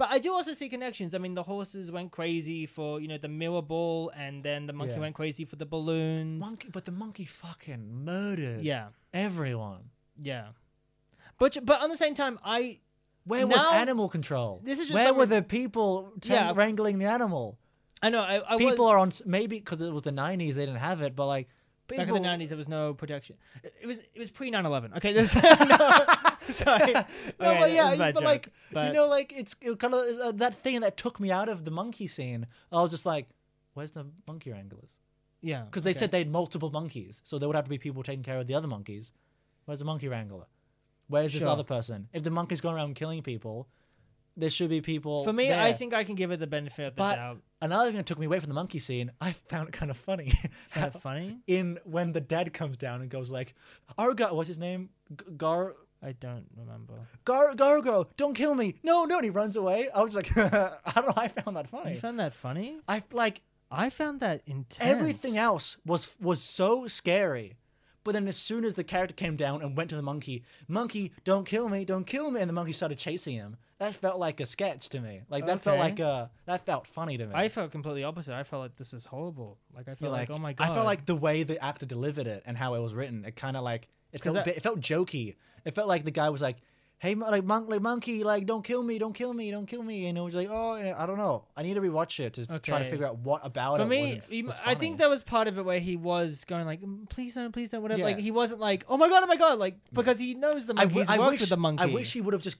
But 0.00 0.08
I 0.10 0.18
do 0.18 0.32
also 0.32 0.54
see 0.54 0.70
connections. 0.70 1.14
I 1.14 1.18
mean, 1.18 1.34
the 1.34 1.42
horses 1.42 1.92
went 1.92 2.10
crazy 2.10 2.64
for 2.64 3.00
you 3.02 3.08
know 3.10 3.18
the 3.18 3.28
mirror 3.28 3.60
ball, 3.60 4.10
and 4.16 4.42
then 4.42 4.60
the 4.66 4.72
monkey 4.72 4.94
Yeah. 4.94 5.00
went 5.00 5.14
crazy 5.14 5.44
for 5.44 5.56
the 5.56 5.66
balloons. 5.66 6.40
monkey, 6.40 6.68
but 6.72 6.86
the 6.86 6.90
monkey 7.02 7.26
fucking 7.26 7.82
murdered 8.06 8.62
Yeah, 8.64 8.86
everyone. 9.12 9.90
yeah. 10.16 10.46
But 11.38 11.58
but 11.70 11.82
on 11.82 11.90
the 11.90 11.98
same 12.04 12.14
time, 12.14 12.38
I 12.42 12.78
Where 13.24 13.46
was 13.46 13.56
Now- 13.62 13.72
animal 13.74 14.08
control? 14.08 14.62
This 14.64 14.78
is 14.78 14.86
just 14.88 14.94
where 14.94 15.12
were 15.12 15.24
something- 15.24 15.38
the 15.40 15.42
people 15.60 16.14
Yeah. 16.22 16.52
wrangling 16.56 16.98
the 16.98 17.04
animal? 17.04 17.58
I 18.02 18.08
know 18.08 18.22
I, 18.22 18.54
I 18.54 18.56
people 18.56 18.86
was, 18.86 18.92
are 18.92 18.98
on 18.98 19.08
s- 19.08 19.22
maybe 19.26 19.58
because 19.58 19.82
it 19.82 19.92
was 19.92 20.04
the 20.10 20.12
'90s 20.12 20.54
they 20.54 20.64
didn't 20.64 20.80
have 20.80 21.02
it, 21.02 21.14
but 21.14 21.26
like 21.26 21.46
people, 21.88 22.02
back 22.06 22.08
in 22.08 22.14
the 22.14 22.26
nineties 22.30 22.48
there 22.48 22.56
was 22.64 22.68
no 22.70 22.94
protection. 22.94 23.36
It, 23.62 23.74
it 23.82 23.86
was 23.86 23.98
it 24.00 24.18
was 24.18 24.30
pre 24.30 24.50
9-11. 24.50 24.96
Okay, 24.96 25.12
sorry. 26.50 26.92
no, 26.92 27.00
Okay, 27.00 27.60
but 27.60 27.72
yeah, 27.72 27.90
was 27.90 27.90
a 27.90 27.92
you- 27.92 27.98
bad 27.98 28.14
but 28.14 28.20
joke, 28.20 28.24
like 28.28 28.48
but- 28.72 28.86
you 28.86 28.92
know, 28.92 29.06
like 29.08 29.32
it's 29.36 29.54
it 29.60 29.78
kind 29.78 29.94
of 29.94 30.00
uh, 30.20 30.32
that 30.32 30.54
thing 30.54 30.80
that 30.80 30.96
took 30.96 31.20
me 31.20 31.30
out 31.30 31.48
of 31.48 31.64
the 31.64 31.70
monkey 31.70 32.06
scene. 32.06 32.46
I 32.72 32.82
was 32.82 32.90
just 32.90 33.06
like, 33.06 33.28
"Where's 33.74 33.90
the 33.92 34.06
monkey 34.26 34.50
wranglers?" 34.52 34.98
Yeah, 35.42 35.62
Because 35.64 35.82
they 35.82 35.90
okay. 35.90 35.98
said 36.00 36.10
they 36.10 36.18
had 36.18 36.30
multiple 36.30 36.70
monkeys, 36.70 37.22
so 37.24 37.38
there 37.38 37.48
would 37.48 37.56
have 37.56 37.64
to 37.64 37.70
be 37.70 37.78
people 37.78 38.02
taking 38.02 38.22
care 38.22 38.38
of 38.38 38.46
the 38.46 38.54
other 38.54 38.68
monkeys. 38.68 39.12
Where's 39.64 39.78
the 39.78 39.86
monkey 39.86 40.06
wrangler? 40.08 40.44
Where's 41.08 41.32
this 41.32 41.46
other 41.46 41.64
person? 41.64 42.08
If 42.12 42.22
the 42.24 42.30
monkey's 42.30 42.60
going 42.60 42.76
around 42.76 42.94
killing 42.94 43.22
people, 43.22 43.66
there 44.36 44.50
should 44.50 44.68
be 44.70 44.80
people. 44.82 45.24
For 45.24 45.32
me, 45.32 45.50
I 45.52 45.72
think 45.72 45.94
I 45.94 46.04
can 46.04 46.14
give 46.14 46.30
it 46.30 46.40
the 46.40 46.46
benefit 46.46 46.88
of 46.88 46.94
the 46.94 46.98
But- 46.98 47.16
doubt. 47.16 47.38
another 47.62 47.86
thing 47.88 47.96
that 47.96 48.06
took 48.06 48.18
me 48.18 48.26
away 48.26 48.38
from 48.38 48.48
the 48.48 48.54
monkey 48.54 48.78
scene, 48.78 49.10
I 49.20 49.32
found 49.32 49.68
it 49.68 49.72
kind 49.72 49.90
of 49.90 49.96
funny. 49.96 50.30
Kind 50.72 50.86
of 50.94 51.00
funny. 51.00 51.38
in 51.46 51.78
when 51.84 52.12
the 52.12 52.20
dad 52.20 52.52
comes 52.52 52.76
down 52.76 53.00
and 53.00 53.10
goes 53.10 53.30
like, 53.30 53.54
"Argo, 53.98 54.34
what's 54.34 54.48
his 54.48 54.58
name? 54.58 54.90
G- 55.16 55.24
Gar." 55.38 55.74
I 56.02 56.12
don't 56.12 56.46
remember. 56.56 56.94
Gar 57.24 57.54
Gargo, 57.54 58.06
don't 58.16 58.34
kill 58.34 58.54
me! 58.54 58.76
No, 58.82 59.04
no! 59.04 59.16
And 59.16 59.24
he 59.24 59.30
runs 59.30 59.56
away. 59.56 59.88
I 59.94 60.02
was 60.02 60.16
like, 60.16 60.34
I 60.36 60.72
don't 60.94 61.06
know. 61.06 61.12
I 61.16 61.28
found 61.28 61.56
that 61.56 61.68
funny. 61.68 61.94
You 61.94 62.00
found 62.00 62.18
that 62.18 62.34
funny? 62.34 62.78
I 62.88 63.02
like 63.12 63.42
I 63.70 63.90
found 63.90 64.20
that 64.20 64.42
intense. 64.46 64.78
everything 64.90 65.36
else 65.36 65.76
was 65.84 66.14
was 66.20 66.42
so 66.42 66.86
scary, 66.86 67.56
but 68.02 68.12
then 68.12 68.26
as 68.28 68.36
soon 68.36 68.64
as 68.64 68.74
the 68.74 68.84
character 68.84 69.14
came 69.14 69.36
down 69.36 69.60
and 69.62 69.76
went 69.76 69.90
to 69.90 69.96
the 69.96 70.02
monkey, 70.02 70.42
monkey, 70.68 71.12
don't 71.24 71.44
kill 71.44 71.68
me, 71.68 71.84
don't 71.84 72.06
kill 72.06 72.30
me, 72.30 72.40
and 72.40 72.48
the 72.48 72.54
monkey 72.54 72.72
started 72.72 72.96
chasing 72.98 73.34
him. 73.36 73.56
That 73.78 73.94
felt 73.94 74.18
like 74.18 74.40
a 74.40 74.46
sketch 74.46 74.90
to 74.90 75.00
me. 75.00 75.22
Like 75.30 75.46
that 75.46 75.62
felt 75.62 75.74
Okay. 75.78 75.82
like 75.82 76.00
a 76.00 76.30
that 76.46 76.64
felt 76.66 76.86
funny 76.86 77.16
to 77.18 77.26
me. 77.26 77.32
I 77.34 77.48
felt 77.48 77.70
completely 77.72 78.04
opposite. 78.04 78.34
I 78.34 78.42
felt 78.42 78.62
like 78.62 78.76
this 78.76 78.92
is 78.94 79.04
horrible. 79.04 79.58
Like 79.74 79.88
I 79.88 79.94
felt 79.94 80.12
like, 80.12 80.28
like, 80.30 80.38
oh 80.38 80.40
my 80.40 80.52
god. 80.54 80.70
I 80.70 80.74
felt 80.74 80.86
like 80.86 81.04
the 81.06 81.14
way 81.16 81.42
the 81.44 81.62
actor 81.62 81.86
delivered 81.86 82.26
it 82.26 82.42
and 82.46 82.56
how 82.56 82.74
it 82.74 82.80
was 82.80 82.92
written, 82.94 83.24
it 83.24 83.36
kind 83.36 83.56
of 83.56 83.62
like 83.64 83.88
it 84.12 84.22
felt 84.22 84.36
I- 84.36 84.40
a 84.40 84.44
bit, 84.44 84.56
it 84.56 84.62
felt 84.62 84.80
jokey. 84.80 85.36
It 85.64 85.74
felt 85.74 85.88
like 85.88 86.04
the 86.04 86.10
guy 86.10 86.30
was 86.30 86.40
like, 86.42 86.56
"Hey, 86.98 87.14
like 87.14 87.44
monk, 87.44 87.68
like 87.68 87.80
monkey, 87.82 88.24
like 88.24 88.46
don't 88.46 88.62
kill 88.64 88.82
me, 88.82 88.98
don't 88.98 89.12
kill 89.14 89.32
me, 89.34 89.50
don't 89.50 89.66
kill 89.66 89.82
me," 89.82 90.06
and 90.06 90.16
it 90.16 90.20
was 90.22 90.34
like, 90.34 90.48
"Oh, 90.50 90.72
I 90.72 91.06
don't 91.06 91.18
know. 91.18 91.44
I 91.56 91.62
need 91.62 91.74
to 91.74 91.80
rewatch 91.80 92.18
it 92.20 92.34
to 92.34 92.46
try 92.60 92.78
to 92.78 92.84
figure 92.90 93.06
out 93.06 93.18
what 93.18 93.44
about 93.44 93.76
for 93.76 93.82
it." 93.82 93.84
For 93.84 93.88
me, 93.88 94.20
he- 94.28 94.48
I 94.64 94.74
think 94.74 94.98
that 94.98 95.10
was 95.10 95.22
part 95.22 95.48
of 95.48 95.58
it 95.58 95.64
where 95.64 95.78
he 95.78 95.96
was 95.96 96.44
going 96.44 96.64
like, 96.66 96.80
"Mm, 96.80 97.08
"Please 97.10 97.34
don't, 97.34 97.52
please 97.52 97.70
don't," 97.70 97.82
whatever. 97.82 98.00
Yeah. 98.00 98.06
Like 98.06 98.18
he 98.18 98.30
wasn't 98.30 98.60
like, 98.60 98.84
"Oh 98.88 98.96
my 98.96 99.08
god, 99.08 99.22
oh 99.22 99.26
my 99.26 99.36
god," 99.36 99.58
like 99.58 99.76
because 99.92 100.18
he 100.18 100.34
knows 100.34 100.66
the 100.66 100.74
monkey. 100.74 100.88
w- 100.88 101.00
He's 101.06 101.10
I 101.10 101.18
worked 101.18 101.30
wish 101.32 101.40
with 101.40 101.50
the 101.50 101.56
monkey. 101.56 101.82
I 101.82 101.86
wish 101.86 102.12
he 102.12 102.20
would 102.20 102.34
have 102.34 102.42
just 102.42 102.58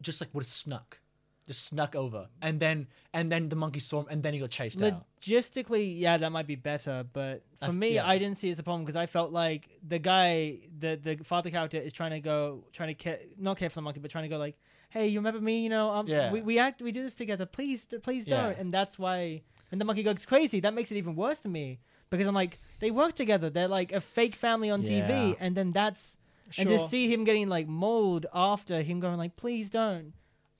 just 0.00 0.20
like 0.20 0.30
would 0.34 0.44
have 0.44 0.50
snuck, 0.50 1.00
just 1.48 1.64
snuck 1.64 1.96
over, 1.96 2.28
and 2.40 2.60
then 2.60 2.86
and 3.12 3.32
then 3.32 3.48
the 3.48 3.56
monkey 3.56 3.80
saw 3.80 4.00
him, 4.02 4.06
and 4.10 4.22
then 4.22 4.34
he 4.34 4.38
got 4.40 4.50
chased 4.50 4.80
out. 4.82 5.04
Logistically, 5.20 5.98
yeah, 5.98 6.16
that 6.18 6.30
might 6.30 6.46
be 6.46 6.54
better, 6.54 7.04
but 7.12 7.42
for 7.58 7.64
I 7.64 7.68
f- 7.68 7.74
me, 7.74 7.94
yeah. 7.96 8.06
I 8.06 8.18
didn't 8.18 8.38
see 8.38 8.48
it 8.48 8.52
as 8.52 8.58
a 8.58 8.62
problem 8.62 8.84
because 8.84 8.96
I 8.96 9.06
felt 9.06 9.32
like 9.32 9.68
the 9.86 9.98
guy, 9.98 10.58
the 10.78 10.96
the 11.02 11.16
father 11.24 11.50
character, 11.50 11.78
is 11.78 11.92
trying 11.92 12.10
to 12.12 12.20
go, 12.20 12.64
trying 12.72 12.88
to 12.90 12.94
care, 12.94 13.18
not 13.38 13.56
care 13.56 13.70
for 13.70 13.76
the 13.76 13.82
monkey, 13.82 14.00
but 14.00 14.10
trying 14.10 14.24
to 14.24 14.28
go 14.28 14.38
like, 14.38 14.56
"Hey, 14.90 15.08
you 15.08 15.18
remember 15.18 15.40
me? 15.40 15.60
You 15.62 15.70
know, 15.70 15.90
um, 15.90 16.06
Yeah. 16.06 16.30
we, 16.32 16.40
we 16.42 16.58
act, 16.58 16.80
we 16.82 16.92
do 16.92 17.02
this 17.02 17.14
together. 17.14 17.46
Please, 17.46 17.86
please 18.02 18.24
don't." 18.26 18.56
And 18.58 18.72
that's 18.72 18.98
why, 18.98 19.42
when 19.70 19.78
the 19.78 19.84
monkey 19.84 20.02
goes 20.02 20.24
crazy, 20.26 20.60
that 20.60 20.74
makes 20.74 20.92
it 20.92 20.96
even 20.96 21.14
worse 21.16 21.40
to 21.40 21.48
me 21.48 21.80
because 22.10 22.26
I'm 22.26 22.34
like, 22.34 22.60
they 22.80 22.90
work 22.90 23.14
together. 23.14 23.48
They're 23.50 23.68
like 23.80 23.90
a 23.92 24.00
fake 24.00 24.34
family 24.34 24.70
on 24.70 24.82
Yeah. 24.82 25.08
TV, 25.08 25.36
and 25.40 25.56
then 25.56 25.72
that's 25.72 26.18
and 26.58 26.68
to 26.68 26.78
see 26.78 27.10
him 27.12 27.24
getting 27.24 27.48
like 27.48 27.66
mauled 27.68 28.26
after 28.34 28.82
him 28.82 29.00
going 29.00 29.16
like, 29.18 29.36
"Please 29.36 29.70
don't." 29.70 30.12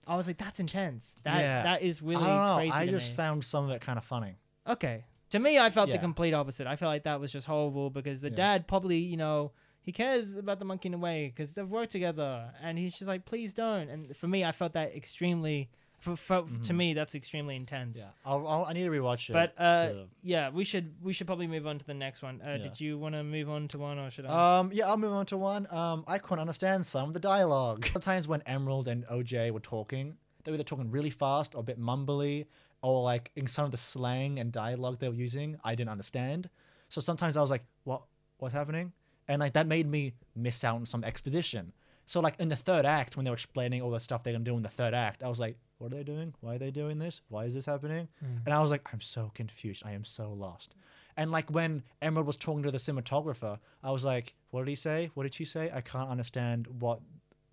I 0.08 0.16
was 0.16 0.26
like, 0.26 0.38
"That's 0.38 0.58
intense. 0.58 1.14
That 1.24 1.40
Yeah. 1.40 1.62
that 1.62 1.82
is 1.82 2.00
really 2.02 2.24
I 2.24 2.26
don't 2.26 2.46
know. 2.46 2.56
crazy." 2.56 2.72
I 2.72 2.86
to 2.86 2.90
just 2.92 3.10
me. 3.10 3.16
found 3.16 3.44
some 3.44 3.64
of 3.64 3.70
it 3.70 3.80
kind 3.80 3.98
of 3.98 4.04
funny. 4.04 4.36
Okay. 4.66 5.04
To 5.30 5.38
me, 5.38 5.58
I 5.58 5.68
felt 5.70 5.88
the 5.88 5.94
Yeah. 5.96 6.00
complete 6.00 6.32
opposite. 6.32 6.66
I 6.66 6.76
felt 6.76 6.88
like 6.90 7.04
that 7.04 7.20
was 7.20 7.30
just 7.30 7.46
horrible 7.46 7.90
because 7.90 8.20
the 8.22 8.30
Yeah. 8.30 8.36
dad 8.36 8.66
probably, 8.66 8.98
you 8.98 9.16
know, 9.18 9.52
he 9.82 9.92
cares 9.92 10.34
about 10.34 10.58
the 10.58 10.64
monkey 10.64 10.88
in 10.88 10.94
a 10.94 10.98
way 10.98 11.26
because 11.28 11.52
they've 11.52 11.68
worked 11.68 11.92
together, 11.92 12.52
and 12.62 12.78
he's 12.78 12.92
just 12.98 13.06
like, 13.08 13.24
please 13.26 13.52
don't. 13.54 13.88
And 13.90 14.16
for 14.16 14.26
me, 14.28 14.44
I 14.44 14.52
felt 14.52 14.72
that 14.72 14.94
extremely. 14.96 15.70
For, 16.00 16.14
for 16.16 16.42
to 16.42 16.46
Mhm. 16.72 16.76
me, 16.76 16.94
that's 16.94 17.14
extremely 17.16 17.56
intense. 17.56 17.98
Yeah, 17.98 18.10
I'll, 18.24 18.46
I'll, 18.46 18.64
I 18.66 18.72
need 18.72 18.84
to 18.84 18.90
rewatch 18.90 19.30
it. 19.30 19.32
But 19.32 19.54
uh, 19.58 19.88
to- 19.88 20.06
yeah, 20.22 20.48
we 20.50 20.62
should 20.62 20.94
we 21.02 21.12
should 21.12 21.26
probably 21.26 21.48
move 21.48 21.66
on 21.66 21.78
to 21.78 21.84
the 21.84 21.94
next 21.94 22.22
one. 22.22 22.40
Uh, 22.40 22.50
Yeah. 22.50 22.56
Did 22.58 22.80
you 22.80 22.98
want 22.98 23.14
to 23.16 23.24
move 23.24 23.50
on 23.50 23.66
to 23.68 23.78
one 23.78 23.98
or 23.98 24.08
should 24.08 24.24
I? 24.26 24.58
Um, 24.60 24.70
yeah, 24.72 24.86
I'll 24.88 24.96
move 24.96 25.12
on 25.12 25.26
to 25.26 25.36
one. 25.36 25.66
Um, 25.70 26.04
I 26.06 26.18
couldn't 26.18 26.40
understand 26.40 26.86
some 26.86 27.08
of 27.08 27.14
the 27.14 27.20
dialogue. 27.20 27.84
Sometimes 27.92 28.28
when 28.28 28.42
Emerald 28.42 28.86
and 28.86 29.04
OJ 29.06 29.50
were 29.50 29.58
talking, 29.60 30.16
they 30.44 30.52
were 30.52 30.54
either 30.54 30.62
talking 30.64 30.88
really 30.90 31.10
fast 31.10 31.56
or 31.56 31.60
a 31.60 31.64
bit 31.64 31.80
mumbly, 31.80 32.46
or 32.80 33.02
like 33.02 33.32
in 33.34 33.48
some 33.48 33.64
of 33.64 33.72
the 33.72 33.76
slang 33.76 34.38
and 34.38 34.52
dialogue 34.52 35.00
they 35.00 35.08
were 35.08 35.14
using, 35.16 35.58
I 35.64 35.74
didn't 35.74 35.90
understand. 35.90 36.48
So 36.88 37.00
sometimes 37.00 37.36
I 37.36 37.40
was 37.40 37.50
like, 37.50 37.64
"What? 37.82 38.02
What's 38.38 38.54
happening?" 38.54 38.92
And 39.26 39.40
like 39.40 39.54
that 39.54 39.66
made 39.66 39.88
me 39.88 40.14
miss 40.36 40.62
out 40.62 40.76
on 40.76 40.86
some 40.86 41.02
exposition. 41.02 41.72
So 42.06 42.20
like 42.20 42.36
in 42.38 42.48
the 42.48 42.56
third 42.56 42.86
act, 42.86 43.16
when 43.16 43.24
they 43.24 43.30
were 43.32 43.34
explaining 43.42 43.82
all 43.82 43.90
the 43.90 43.98
stuff 44.00 44.22
they're 44.22 44.32
gonna 44.32 44.44
do 44.44 44.56
in 44.56 44.62
the 44.62 44.68
third 44.70 44.94
act, 44.94 45.22
I 45.24 45.28
was 45.28 45.40
like, 45.40 45.58
"What 45.78 45.92
are 45.92 45.96
they 45.96 46.04
doing? 46.04 46.34
Why 46.40 46.56
are 46.56 46.58
they 46.58 46.70
doing 46.70 46.98
this? 46.98 47.22
Why 47.28 47.44
is 47.44 47.54
this 47.54 47.66
happening?" 47.66 48.08
Mm. 48.24 48.44
And 48.44 48.54
I 48.54 48.60
was 48.60 48.70
like, 48.70 48.88
I'm 48.92 49.00
so 49.00 49.30
confused. 49.34 49.82
I 49.86 49.92
am 49.92 50.04
so 50.04 50.32
lost. 50.32 50.74
And 51.16 51.32
like 51.32 51.50
when 51.50 51.82
Emerald 52.00 52.28
was 52.28 52.36
talking 52.36 52.62
to 52.62 52.70
the 52.70 52.78
cinematographer, 52.78 53.58
I 53.82 53.90
was 53.90 54.04
like, 54.04 54.34
what 54.50 54.60
did 54.60 54.68
he 54.68 54.76
say? 54.76 55.10
What 55.14 55.24
did 55.24 55.34
she 55.34 55.44
say? 55.44 55.70
I 55.74 55.80
can't 55.80 56.08
understand 56.08 56.68
what 56.78 57.00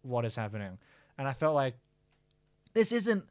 what 0.03 0.23
is 0.23 0.35
happening. 0.35 0.77
And 1.17 1.27
I 1.27 1.33
felt 1.33 1.55
like 1.55 1.75
this 2.73 2.91
isn't 2.91 3.25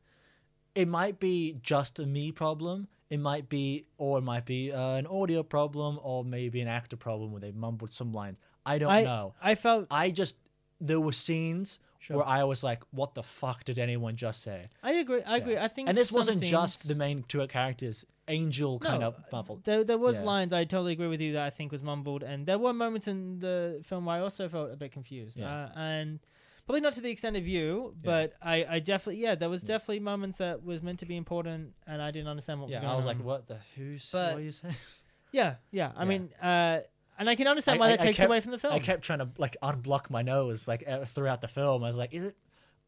it 0.75 0.89
might 0.89 1.21
be 1.21 1.57
just 1.63 2.01
a 2.01 2.07
me 2.07 2.33
problem. 2.33 2.89
It 3.11 3.21
might 3.21 3.49
be 3.49 3.87
or 3.97 4.19
it 4.19 4.23
might 4.23 4.45
be 4.45 4.73
uh, 4.73 4.97
an 4.97 5.07
audio 5.07 5.45
problem 5.45 6.01
or 6.03 6.25
maybe 6.25 6.61
an 6.61 6.69
actor 6.69 6.97
problem 6.97 7.31
where 7.31 7.41
they 7.41 7.53
mumbled 7.53 7.93
some 7.93 8.13
lines. 8.13 8.41
I 8.67 8.79
don't 8.79 8.91
I 8.91 9.03
know. 9.05 9.35
I 9.41 9.55
felt 9.55 9.87
I 9.91 10.11
just 10.11 10.37
there 10.81 11.01
were 11.01 11.13
scenes 11.13 11.79
Sure. 12.05 12.19
where 12.19 12.27
I 12.27 12.45
was 12.45 12.63
like, 12.63 12.83
what 12.91 13.15
the 13.15 13.23
fuck 13.23 13.65
did 13.65 13.79
anyone 13.79 14.15
just 14.17 14.43
say? 14.43 14.69
I 14.83 14.93
agree. 14.95 15.23
I 15.23 15.39
agree. 15.39 15.57
I 15.57 15.69
think 15.69 15.89
And 15.89 15.97
this 15.97 16.13
wasn't 16.13 16.43
just 16.43 16.87
the 16.87 16.95
main 16.95 17.25
two 17.27 17.47
characters. 17.49 18.05
Angel 18.29 18.79
kind 18.79 19.03
of 19.03 19.15
muffled. 19.33 19.65
There, 19.65 19.85
there 19.85 19.97
was 19.99 20.17
Yeah. 20.17 20.23
lines 20.25 20.53
I 20.53 20.65
totally 20.65 20.93
agree 20.93 21.09
with 21.09 21.21
you 21.23 21.33
that 21.35 21.45
I 21.45 21.51
think 21.51 21.73
was 21.73 21.83
mumbled, 21.83 22.23
and 22.23 22.47
there 22.47 22.59
were 22.59 22.73
moments 22.75 23.09
in 23.09 23.39
the 23.39 23.81
film 23.85 24.05
where 24.07 24.17
I 24.17 24.21
also 24.21 24.49
felt 24.49 24.71
a 24.73 24.77
bit 24.77 24.93
confused. 24.93 25.39
Yeah. 25.39 25.65
Uh, 25.65 25.79
and 25.79 26.21
probably 26.67 26.81
not 26.83 26.93
to 26.95 27.01
the 27.03 27.11
extent 27.11 27.37
of 27.37 27.47
you, 27.47 27.95
but 28.03 28.33
I, 28.43 28.65
I 28.69 28.79
definitely, 28.81 29.23
yeah, 29.23 29.35
there 29.35 29.51
was 29.51 29.63
Yeah. 29.63 29.69
definitely 29.69 30.01
moments 30.01 30.39
that 30.39 30.63
was 30.65 30.83
meant 30.83 30.99
to 31.01 31.07
be 31.07 31.17
important, 31.17 31.75
and 31.87 32.01
I 32.03 32.11
didn't 32.11 32.29
understand 32.29 32.61
what 32.61 32.67
was 32.69 32.73
Yeah, 32.75 32.81
going 32.81 32.89
on. 32.91 32.95
I 32.95 32.97
was 32.97 33.07
like, 33.07 33.23
what 33.23 33.47
the 33.47 33.59
who's? 33.77 34.11
But- 34.11 34.33
what 34.35 34.41
are 34.41 34.45
you 34.45 34.53
saying? 34.53 34.75
yeah, 35.33 35.57
yeah. 35.71 35.93
I 35.97 36.03
Yeah. 36.03 36.09
mean, 36.09 36.31
uh, 36.41 36.81
and 37.19 37.29
I 37.29 37.35
can 37.35 37.47
understand 37.47 37.79
why 37.81 37.87
I- 37.87 37.91
that 37.93 38.01
I 38.01 38.05
takes 38.07 38.17
kept- 38.19 38.27
away 38.29 38.41
from 38.41 38.53
the 38.53 38.59
film. 38.59 38.73
I 38.75 38.79
kept 38.79 39.03
trying 39.03 39.21
to 39.21 39.29
like 39.39 39.57
unblock 39.63 40.11
my 40.11 40.23
nose 40.23 40.67
like 40.69 40.85
uh, 40.87 41.05
throughout 41.05 41.41
the 41.41 41.49
film. 41.49 41.85
I 41.85 41.87
was 41.89 41.97
like, 41.97 42.13
is 42.15 42.23
it? 42.25 42.37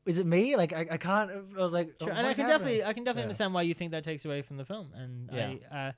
is 0.06 0.18
it 0.20 0.26
me? 0.26 0.54
Like 0.56 0.72
I, 0.72 0.86
I 0.92 0.96
can't. 0.98 1.30
I 1.58 1.62
was 1.62 1.72
like, 1.72 1.92
Sure, 2.00 2.12
oh, 2.12 2.14
and 2.14 2.26
I 2.26 2.32
can 2.34 2.44
happening? 2.44 2.48
definitely, 2.78 2.84
I 2.84 2.92
can 2.92 3.02
definitely 3.04 3.20
Yeah. 3.22 3.24
understand 3.24 3.54
why 3.54 3.62
you 3.62 3.74
think 3.74 3.90
that 3.90 4.04
takes 4.04 4.24
away 4.24 4.40
from 4.42 4.56
the 4.56 4.64
film. 4.64 4.90
And 4.94 5.30
Yeah. 5.32 5.54
I, 5.72 5.76
uh, 5.88 5.92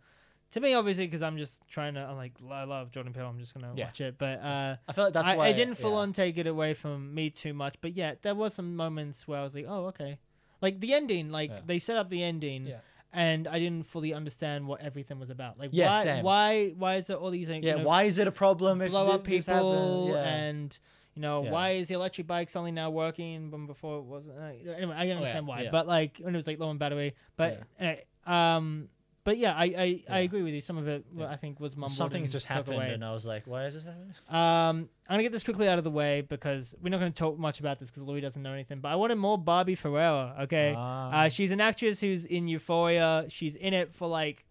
to 0.53 0.61
me, 0.61 0.73
obviously, 0.73 1.05
because 1.07 1.23
I'm 1.23 1.37
just 1.37 1.61
trying 1.69 1.93
to, 1.93 2.01
I'm 2.01 2.17
like, 2.17 2.33
I 2.51 2.65
love 2.65 2.91
Jordan 2.91 3.13
Peele. 3.13 3.27
I'm 3.27 3.39
just 3.39 3.53
gonna 3.53 3.75
Yeah. 3.77 3.85
watch 3.85 4.01
it, 4.01 4.17
but 4.17 4.41
uh, 4.43 4.77
I 4.89 4.93
feel 4.95 5.05
like 5.05 5.13
that's 5.13 5.29
I, 5.29 5.37
why 5.37 5.49
I 5.49 5.53
didn't 5.53 5.75
full 5.75 5.95
on 5.95 6.15
take 6.15 6.39
it 6.39 6.47
away 6.47 6.73
from 6.73 7.15
me 7.15 7.29
too 7.29 7.53
much. 7.53 7.75
But 7.83 7.93
yeah, 7.97 8.15
there 8.23 8.35
was 8.35 8.55
some 8.55 8.75
moments 8.75 9.29
where 9.29 9.41
I 9.41 9.43
was 9.45 9.55
like, 9.55 9.67
oh, 9.69 9.89
okay, 9.89 10.19
like 10.63 10.81
the 10.81 10.95
ending, 10.95 11.31
like 11.31 11.67
they 11.67 11.79
set 11.79 11.99
up 11.99 12.09
the 12.09 12.23
ending. 12.23 12.73
And 13.13 13.49
I 13.49 13.59
didn't 13.59 13.87
fully 13.87 14.13
understand 14.13 14.67
what 14.67 14.83
everything 14.83 15.19
was 15.19 15.31
about. 15.31 15.59
Like, 15.59 15.71
Yeah, 15.73 15.91
why, 15.93 16.03
same. 16.05 16.25
why, 16.25 16.69
why 16.77 16.97
is 16.97 17.07
there 17.07 17.17
all 17.17 17.31
these, 17.31 17.49
like, 17.49 17.65
Yeah, 17.65 17.73
you 17.73 17.79
know, 17.79 17.85
why 17.85 18.03
is 18.03 18.19
it 18.19 18.27
a 18.27 18.33
problem 18.33 18.83
if 18.83 18.91
blow 18.91 19.07
thi- 19.07 19.13
up 19.13 19.25
people 19.25 20.09
Yeah. 20.13 20.25
and 20.25 20.79
you 21.15 21.23
know 21.23 21.43
Yeah. 21.43 21.51
why 21.51 21.71
is 21.71 21.89
the 21.89 21.95
electric 21.95 22.27
bike 22.29 22.49
suddenly 22.51 22.71
now 22.71 22.91
working 22.91 23.51
when 23.51 23.67
before 23.67 23.99
it 23.99 24.03
wasn't 24.05 24.39
uh, 24.39 24.71
anyway 24.73 24.95
i 24.97 25.05
can 25.07 25.17
understand 25.17 25.49
why 25.49 25.61
Oh, 25.61 25.63
yeah. 25.65 25.71
but 25.73 25.89
like 25.89 26.19
when 26.23 26.33
it 26.33 26.37
was 26.39 26.47
like 26.47 26.61
low 26.61 26.69
on 26.69 26.79
battery 26.79 27.15
but 27.37 27.61
anyway, 27.81 28.05
um 28.25 28.89
but 29.29 29.37
yeah 29.39 29.53
i 29.55 29.65
i, 29.87 29.89
I 30.17 30.19
agree 30.29 30.43
with 30.43 30.55
you 30.55 30.61
some 30.63 30.79
of 30.79 30.87
it 30.89 31.05
Yeah. 31.15 31.29
i 31.35 31.37
think 31.37 31.61
was 31.61 31.77
mumbled 31.77 31.97
Something's 32.03 32.33
just 32.33 32.47
happened, 32.47 32.77
away. 32.77 32.93
and 32.95 33.05
I 33.05 33.13
was 33.13 33.27
like, 33.27 33.43
why 33.47 33.67
is 33.67 33.75
this 33.75 33.85
happening? 33.85 34.15
um 34.31 34.89
i'm 35.09 35.15
gonna 35.15 35.23
get 35.23 35.33
this 35.33 35.45
quickly 35.45 35.69
out 35.69 35.79
of 35.79 35.85
the 35.85 35.91
way 36.03 36.13
because 36.23 36.75
we're 36.83 36.89
not 36.95 36.99
gonna 37.03 37.11
talk 37.27 37.39
much 37.39 37.61
about 37.61 37.79
this 37.79 37.91
because 37.91 38.03
louis 38.05 38.23
doesn't 38.23 38.43
know 38.43 38.53
anything 38.53 38.79
but 38.81 38.89
i 38.89 38.97
wanted 39.03 39.17
more 39.17 39.37
barbie 39.37 39.75
ferreira 39.75 40.35
okay 40.45 40.75
Ah. 40.77 41.25
uh, 41.25 41.29
she's 41.29 41.51
an 41.51 41.61
actress 41.61 42.01
who's 42.01 42.25
in 42.25 42.49
Euphoria. 42.49 43.27
She's 43.29 43.55
in 43.55 43.73
it 43.75 43.93
for 43.95 44.09
like, 44.09 44.45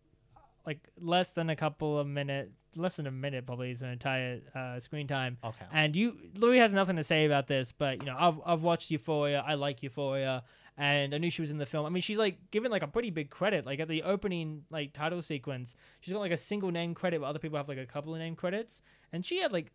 like 0.65 0.88
less 0.99 1.32
than 1.32 1.49
a 1.49 1.55
couple 1.55 1.97
of 1.99 2.05
minutes, 2.07 2.51
less 2.75 2.95
than 2.97 3.07
a 3.07 3.11
minute 3.11 3.45
probably 3.45 3.71
is 3.71 3.82
an 3.82 3.89
entire 3.89 4.41
uh, 4.53 4.80
screen 4.80 5.07
time. 5.07 5.38
okay. 5.43 5.65
And 5.71 5.95
you, 5.95 6.17
Louis 6.36 6.59
has 6.59 6.73
nothing 6.73 6.97
to 6.97 7.03
say 7.03 7.25
about 7.25 7.47
this, 7.47 7.71
but 7.71 8.01
you 8.01 8.07
know, 8.09 8.17
I've 8.19 8.39
I've 8.45 8.63
watched 8.63 8.91
Euphoria. 8.91 9.43
I 9.47 9.53
like 9.55 9.82
Euphoria, 9.84 10.43
and 10.78 11.13
I 11.15 11.17
knew 11.17 11.30
she 11.30 11.41
was 11.41 11.51
in 11.51 11.57
the 11.57 11.65
film. 11.65 11.86
I 11.86 11.89
mean, 11.89 12.01
she's 12.01 12.17
like 12.17 12.51
given 12.51 12.71
like 12.71 12.84
a 12.84 12.88
pretty 12.88 13.09
big 13.09 13.30
credit. 13.30 13.65
Like 13.65 13.80
at 13.80 13.88
the 13.88 14.03
opening 14.03 14.63
like 14.69 14.93
title 14.93 15.21
sequence, 15.21 15.75
she's 15.99 16.13
got 16.13 16.19
like 16.19 16.32
a 16.32 16.38
single 16.38 16.71
name 16.71 16.93
credit, 16.93 17.21
but 17.21 17.28
other 17.28 17.39
people 17.39 17.57
have 17.57 17.67
like 17.67 17.80
a 17.80 17.86
couple 17.86 18.13
of 18.13 18.19
name 18.19 18.36
credits, 18.36 18.82
and 19.11 19.25
she 19.25 19.39
had 19.41 19.51
like 19.51 19.71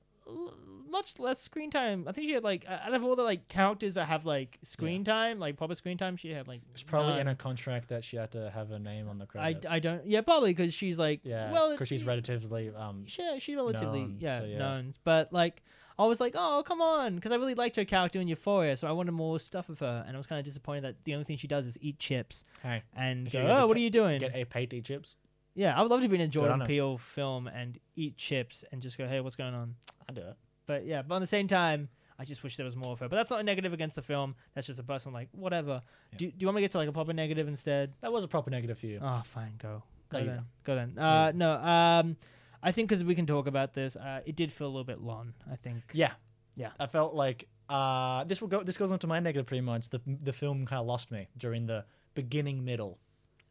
much 0.89 1.18
less 1.18 1.41
screen 1.41 1.70
time. 1.70 2.05
I 2.07 2.12
think 2.12 2.27
she 2.27 2.35
had 2.35 2.45
like 2.45 2.66
out 2.68 2.93
of 2.93 3.03
all 3.03 3.16
the 3.16 3.23
like 3.23 3.49
characters 3.49 3.95
that 3.95 4.07
have 4.07 4.27
like 4.27 4.59
screen 4.62 5.05
time, 5.05 5.39
like 5.39 5.57
proper 5.57 5.75
screen 5.75 5.99
time, 5.99 6.16
she 6.16 6.31
had 6.31 6.47
like 6.47 6.61
It's 6.73 6.83
probably 6.83 7.20
in 7.20 7.29
a 7.29 7.35
contract 7.35 7.89
that 7.89 8.05
she 8.05 8.16
had 8.16 8.31
to 8.33 8.51
have 8.51 8.68
her 8.68 8.79
name 8.79 9.09
on 9.09 9.18
the 9.18 9.27
credit. 9.27 9.66
I 9.66 9.77
I 9.77 9.79
don't 9.79 10.07
yeah 10.07 10.20
probably 10.20 10.53
because 10.53 10.75
she's 10.75 10.99
like 10.99 11.20
yeah, 11.25 11.51
well 11.51 11.70
because 11.73 11.89
she's 11.89 12.05
relatively 12.05 12.70
um. 12.77 13.07
yeah, 13.18 13.39
she's 13.39 13.57
relatively 13.57 14.03
known, 14.03 14.16
yeah, 14.20 14.39
so 14.39 14.45
yeah. 14.45 14.59
known. 14.59 14.95
But 15.05 15.33
like, 15.33 15.62
I 15.99 16.05
was 16.05 16.20
like, 16.20 16.35
oh 16.37 16.62
come 16.64 16.83
on, 16.83 17.16
because 17.16 17.33
I 17.33 17.37
really 17.37 17.55
liked 17.55 17.77
her 17.77 17.85
character 17.85 18.20
in 18.20 18.29
Euphoria, 18.29 18.77
so 18.77 18.87
I 18.87 18.93
wanted 18.93 19.12
more 19.12 19.41
stuff 19.41 19.68
of 19.70 19.79
her, 19.81 20.05
and 20.07 20.16
I 20.16 20.18
was 20.18 20.27
kind 20.27 20.39
of 20.39 20.45
disappointed 20.45 20.85
that 20.85 21.05
the 21.05 21.14
only 21.14 21.25
thing 21.25 21.39
she 21.39 21.49
does 21.49 21.66
is 21.66 21.79
eat 21.81 21.99
chips 21.99 22.45
Hey, 22.62 22.83
and 22.95 23.31
go, 23.31 23.39
you 23.39 23.45
get 23.45 23.49
to 23.49 23.59
oh, 23.61 23.66
what 23.66 23.75
pa- 23.75 23.79
are 23.79 23.83
you 23.83 23.91
doing? 23.91 24.18
get 24.20 24.35
a 24.35 24.45
Patey 24.45 24.83
chips. 24.83 25.16
Yeah, 25.55 25.76
I 25.78 25.82
would 25.82 25.90
love 25.90 26.03
to 26.03 26.09
be 26.09 26.16
in 26.16 26.22
a 26.22 26.28
Jordan. 26.28 26.61
Peele 26.66 26.98
film 26.98 27.46
and 27.46 27.78
eat 27.96 28.16
chips 28.16 28.64
and 28.72 28.80
just 28.82 28.98
go, 28.98 29.07
hey, 29.07 29.20
what's 29.20 29.36
going 29.36 29.55
on? 29.55 29.74
I 30.09 30.12
do 30.12 30.20
it. 30.22 30.36
But 30.66 30.86
yeah, 30.86 31.03
but 31.03 31.14
on 31.14 31.20
the 31.20 31.26
same 31.26 31.48
time. 31.48 31.88
I 32.18 32.24
just 32.24 32.44
wish 32.44 32.57
there 32.57 32.64
was 32.66 32.76
more 32.76 32.92
of 32.92 33.00
her, 33.00 33.09
but 33.09 33.16
that's 33.16 33.30
not 33.32 33.40
a 33.40 33.42
negative 33.42 33.72
against 33.72 33.96
the 33.96 34.03
film. 34.03 34.36
That's 34.55 34.68
just 34.68 34.78
a 34.78 34.84
personal 34.84 35.12
like 35.14 35.28
whatever. 35.32 35.80
Yeah. 36.12 36.18
Do, 36.18 36.26
do 36.30 36.34
you 36.38 36.46
want 36.46 36.57
me 36.57 36.61
to 36.61 36.64
get 36.64 36.70
to 36.72 36.78
like 36.78 36.88
a 36.88 36.92
proper 36.92 37.12
negative 37.12 37.48
instead? 37.48 37.94
That 38.00 38.12
was 38.12 38.22
a 38.22 38.28
proper 38.28 38.48
negative 38.50 38.78
for 38.78 38.86
you. 38.86 39.00
Oh, 39.03 39.22
fine, 39.24 39.55
go. 39.59 39.82
Go 40.09 40.20
No, 40.20 40.24
then. 40.26 40.36
go. 40.36 40.42
Go 40.62 40.74
then. 40.76 40.92
No, 40.94 41.03
Uh, 41.03 41.26
you 41.32 41.38
no. 41.38 41.53
Um, 41.55 42.16
I 42.62 42.70
think 42.70 42.90
because 42.90 43.03
we 43.03 43.16
can 43.16 43.26
talk 43.26 43.48
about 43.48 43.72
this, 43.74 43.96
uh, 43.96 44.20
it 44.24 44.36
did 44.36 44.53
feel 44.53 44.68
a 44.68 44.68
little 44.68 44.84
bit 44.84 45.00
long. 45.00 45.32
I 45.50 45.57
think. 45.57 45.82
Yeah. 45.94 46.12
Yeah. 46.55 46.70
I 46.78 46.86
felt 46.86 47.14
like 47.14 47.48
uh 47.68 48.22
this 48.24 48.40
will 48.40 48.48
go 48.48 48.62
this 48.62 48.76
goes 48.76 48.92
on 48.92 49.00
to 49.00 49.07
my 49.09 49.18
negative 49.18 49.46
pretty 49.46 49.62
much. 49.62 49.88
The 49.88 50.00
the 50.22 50.34
film 50.34 50.64
kind 50.66 50.78
of 50.78 50.86
lost 50.86 51.11
me 51.11 51.26
during 51.38 51.66
the 51.66 51.84
beginning 52.14 52.64
middle. 52.64 52.98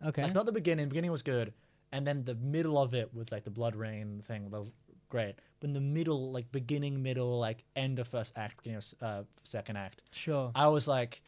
Okay. 0.06 0.24
Like 0.24 0.34
not 0.34 0.46
the 0.46 0.52
beginning, 0.54 0.88
beginning 0.88 1.12
was 1.12 1.24
good. 1.24 1.52
And 1.92 2.08
then 2.08 2.24
the 2.24 2.36
middle 2.36 2.78
of 2.78 2.94
it 2.94 3.14
with 3.14 3.32
like 3.32 3.44
the 3.44 3.50
blood 3.52 3.76
rain 3.76 4.22
thing 4.26 4.50
that 4.50 4.60
was 4.60 4.72
great. 5.10 5.36
But 5.60 5.68
in 5.68 5.74
the 5.74 5.82
middle, 5.82 6.32
like 6.32 6.52
beginning, 6.52 7.02
middle, 7.04 7.38
like 7.40 7.64
end 7.76 8.00
of 8.00 8.08
first 8.08 8.32
act, 8.36 8.58
beginning 8.58 8.78
of 8.78 8.94
uh, 9.02 9.24
second 9.44 9.78
act, 9.78 10.02
Sure. 10.12 10.52
I 10.56 10.68
was 10.70 10.88
like, 10.88 11.22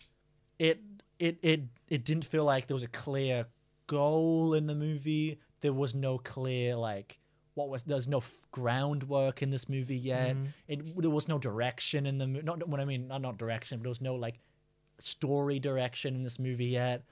it 0.60 0.80
it 1.20 1.38
it 1.42 1.62
it 1.90 2.06
didn't 2.06 2.26
feel 2.26 2.46
like 2.46 2.68
there 2.68 2.76
was 2.76 2.84
a 2.84 2.88
clear 2.88 3.48
goal 3.88 4.54
in 4.54 4.68
the 4.68 4.76
movie. 4.76 5.38
There 5.62 5.74
was 5.74 5.94
no 5.94 6.18
clear 6.18 6.76
like 6.76 7.20
what 7.56 7.70
was 7.70 7.84
there's 7.84 8.08
no 8.08 8.18
f- 8.18 8.40
groundwork 8.52 9.42
in 9.42 9.50
this 9.52 9.68
movie 9.68 9.98
yet. 9.98 10.36
Mhm. 10.36 10.48
It 10.68 11.02
there 11.02 11.12
was 11.12 11.28
no 11.28 11.38
direction 11.38 12.06
in 12.06 12.18
the 12.18 12.28
movie. 12.28 12.44
Not 12.46 12.68
what 12.68 12.80
I 12.80 12.86
mean, 12.86 13.08
not 13.08 13.22
not 13.22 13.38
direction, 13.38 13.80
but 13.80 13.84
there 13.84 13.90
was 13.90 14.02
no 14.02 14.16
like 14.16 14.40
story 15.00 15.60
direction 15.60 16.16
in 16.16 16.24
this 16.24 16.40
movie 16.40 16.66
yet. 16.68 17.04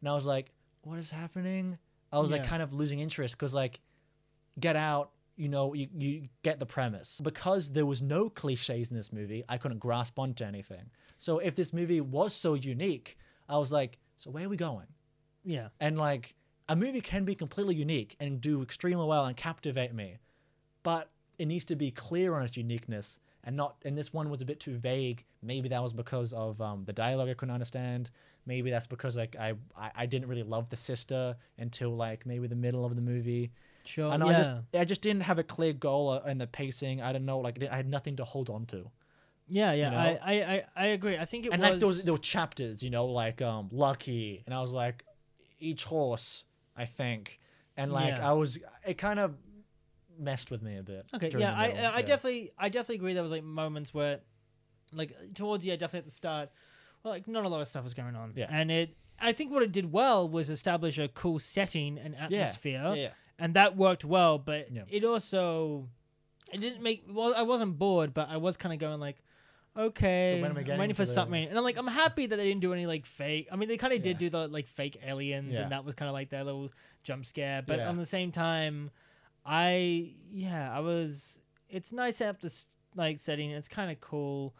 And 0.00 0.08
I 0.08 0.14
was 0.14 0.26
like, 0.26 0.50
what 0.82 0.98
is 0.98 1.10
happening? 1.10 1.78
I 2.12 2.18
was 2.18 2.30
like 2.30 2.46
kind 2.46 2.62
of 2.62 2.72
losing 2.72 3.00
interest 3.00 3.34
because 3.34 3.54
like 3.54 3.80
Get 4.58 4.76
Out, 4.76 5.10
you 5.36 5.48
know, 5.48 5.74
you, 5.74 5.88
you 5.96 6.28
get 6.42 6.58
the 6.58 6.66
premise. 6.66 7.20
Because 7.22 7.70
there 7.70 7.86
was 7.86 8.02
no 8.02 8.30
cliches 8.30 8.90
in 8.90 8.96
this 8.96 9.12
movie, 9.12 9.44
I 9.48 9.58
couldn't 9.58 9.78
grasp 9.78 10.18
onto 10.18 10.44
anything. 10.44 10.90
So 11.18 11.38
if 11.38 11.54
this 11.54 11.72
movie 11.72 12.00
was 12.00 12.34
so 12.34 12.54
unique, 12.54 13.18
I 13.48 13.58
was 13.58 13.72
like, 13.72 13.98
so 14.16 14.30
where 14.30 14.46
are 14.46 14.48
we 14.48 14.56
going? 14.56 14.86
Yeah. 15.44 15.68
And 15.80 15.98
like 15.98 16.34
a 16.68 16.76
movie 16.76 17.00
can 17.00 17.24
be 17.24 17.34
completely 17.34 17.74
unique 17.74 18.16
and 18.18 18.40
do 18.40 18.62
extremely 18.62 19.06
well 19.06 19.26
and 19.26 19.36
captivate 19.36 19.94
me, 19.94 20.18
but 20.82 21.10
it 21.38 21.46
needs 21.46 21.64
to 21.66 21.76
be 21.76 21.90
clear 21.90 22.34
on 22.34 22.42
its 22.42 22.56
uniqueness 22.56 23.18
and 23.44 23.56
not. 23.56 23.76
And 23.84 23.96
this 23.96 24.12
one 24.12 24.30
was 24.30 24.42
a 24.42 24.46
bit 24.46 24.58
too 24.58 24.76
vague. 24.76 25.24
Maybe 25.42 25.68
that 25.68 25.82
was 25.82 25.92
because 25.92 26.32
of 26.32 26.60
um, 26.60 26.82
the 26.84 26.92
dialogue 26.92 27.28
I 27.28 27.34
couldn't 27.34 27.54
understand. 27.54 28.10
Maybe 28.46 28.70
that's 28.70 28.86
because 28.86 29.16
like 29.16 29.36
I, 29.36 29.54
I 29.76 29.90
I 29.96 30.06
didn't 30.06 30.28
really 30.28 30.44
love 30.44 30.68
the 30.70 30.76
sister 30.76 31.36
until 31.58 31.96
like 31.96 32.24
maybe 32.26 32.46
the 32.46 32.56
middle 32.56 32.84
of 32.84 32.94
the 32.94 33.02
movie. 33.02 33.52
Sure. 33.84 34.12
and 34.12 34.22
yeah. 34.24 34.30
I 34.30 34.34
just 34.34 34.50
I 34.74 34.84
just 34.84 35.00
didn't 35.00 35.22
have 35.22 35.38
a 35.38 35.44
clear 35.44 35.72
goal 35.72 36.10
uh, 36.10 36.28
in 36.28 36.38
the 36.38 36.46
pacing. 36.46 37.00
I 37.00 37.12
don't 37.12 37.24
know, 37.24 37.38
like 37.38 37.62
I 37.70 37.76
had 37.76 37.88
nothing 37.88 38.16
to 38.16 38.24
hold 38.24 38.50
on 38.50 38.66
to. 38.66 38.90
yeah. 39.48 39.72
Yeah. 39.72 39.90
know? 39.90 39.96
I, 39.96 40.18
I, 40.32 40.64
I, 40.76 40.86
agree. 40.86 41.16
I 41.16 41.24
think 41.24 41.46
it 41.46 41.52
and 41.52 41.60
was. 41.62 41.70
like 41.70 41.80
those 41.80 41.96
was 41.96 42.04
there 42.04 42.14
were 42.14 42.18
chapters, 42.18 42.82
you 42.82 42.90
know, 42.90 43.06
like 43.06 43.42
um 43.42 43.68
Lucky, 43.72 44.42
and 44.46 44.54
I 44.54 44.60
was 44.60 44.72
like 44.72 45.04
each 45.58 45.84
horse, 45.84 46.44
I 46.76 46.84
think, 46.84 47.40
and 47.76 47.92
like 47.92 48.16
Yeah. 48.16 48.30
I 48.30 48.32
was, 48.32 48.58
it 48.86 48.98
kind 48.98 49.18
of 49.18 49.34
messed 50.18 50.50
with 50.50 50.62
me 50.62 50.76
a 50.78 50.82
bit. 50.82 51.06
okay. 51.14 51.30
Yeah. 51.36 51.54
I, 51.54 51.64
I 51.64 51.68
yeah. 51.68 52.02
definitely, 52.02 52.50
I 52.58 52.68
definitely 52.68 52.96
agree. 52.96 53.14
There 53.14 53.22
was 53.22 53.32
like 53.32 53.44
moments 53.44 53.94
where, 53.94 54.20
like 54.92 55.12
towards 55.34 55.64
yeah, 55.64 55.76
definitely 55.76 56.00
at 56.00 56.04
the 56.06 56.10
start, 56.10 56.50
like 57.10 57.26
not 57.28 57.44
a 57.44 57.48
lot 57.48 57.60
of 57.60 57.68
stuff 57.68 57.84
was 57.84 57.94
going 57.94 58.16
on. 58.16 58.32
Yeah. 58.36 58.46
And 58.50 58.70
it, 58.70 58.96
I 59.20 59.32
think 59.32 59.50
what 59.52 59.62
it 59.62 59.72
did 59.72 59.90
well 59.92 60.28
was 60.28 60.50
establish 60.50 60.98
a 60.98 61.08
cool 61.08 61.38
setting 61.38 61.98
and 61.98 62.14
atmosphere. 62.16 62.82
yeah, 62.84 62.94
yeah. 62.94 63.08
and 63.38 63.54
that 63.54 63.76
worked 63.76 64.04
well 64.04 64.38
but 64.38 64.70
Yeah. 64.72 64.82
it 64.90 65.04
also 65.04 65.88
it 66.52 66.60
didn't 66.60 66.82
make 66.82 67.04
well 67.08 67.34
i 67.34 67.42
wasn't 67.42 67.76
bored 67.78 68.14
but 68.14 68.28
i 68.28 68.36
was 68.36 68.56
kind 68.56 68.72
of 68.72 68.78
going 68.78 69.00
like 69.00 69.16
okay 69.76 70.40
are 70.40 70.46
i'm 70.46 70.54
getting 70.54 70.78
waiting 70.78 70.94
for 70.94 71.04
the- 71.04 71.12
something 71.12 71.44
and 71.48 71.56
i'm 71.58 71.64
like 71.64 71.76
i'm 71.76 71.86
happy 71.88 72.26
that 72.26 72.36
they 72.36 72.46
didn't 72.46 72.60
do 72.62 72.72
any 72.72 72.86
like 72.86 73.04
fake 73.04 73.48
i 73.50 73.56
mean 73.56 73.68
they 73.68 73.76
kind 73.76 73.92
of 73.92 73.98
Yeah. 73.98 74.04
did 74.12 74.18
do 74.18 74.30
the 74.30 74.48
like 74.48 74.66
fake 74.68 74.98
aliens 75.04 75.52
Yeah. 75.52 75.62
and 75.62 75.72
that 75.72 75.84
was 75.84 75.94
kind 75.94 76.08
of 76.08 76.12
like 76.14 76.30
their 76.30 76.44
little 76.44 76.70
jump 77.02 77.24
scare 77.26 77.62
but 77.66 77.78
Yeah. 77.78 77.88
on 77.88 77.96
the 77.96 78.06
same 78.06 78.30
time 78.32 78.90
i 79.44 80.12
yeah 80.30 80.74
i 80.76 80.80
was 80.80 81.40
it's 81.68 81.92
nice 81.92 82.18
to 82.18 82.24
have 82.26 82.38
this 82.40 82.68
like 82.94 83.20
setting 83.20 83.50
it's 83.50 83.68
kind 83.68 83.90
of 83.90 84.00
cool 84.00 84.54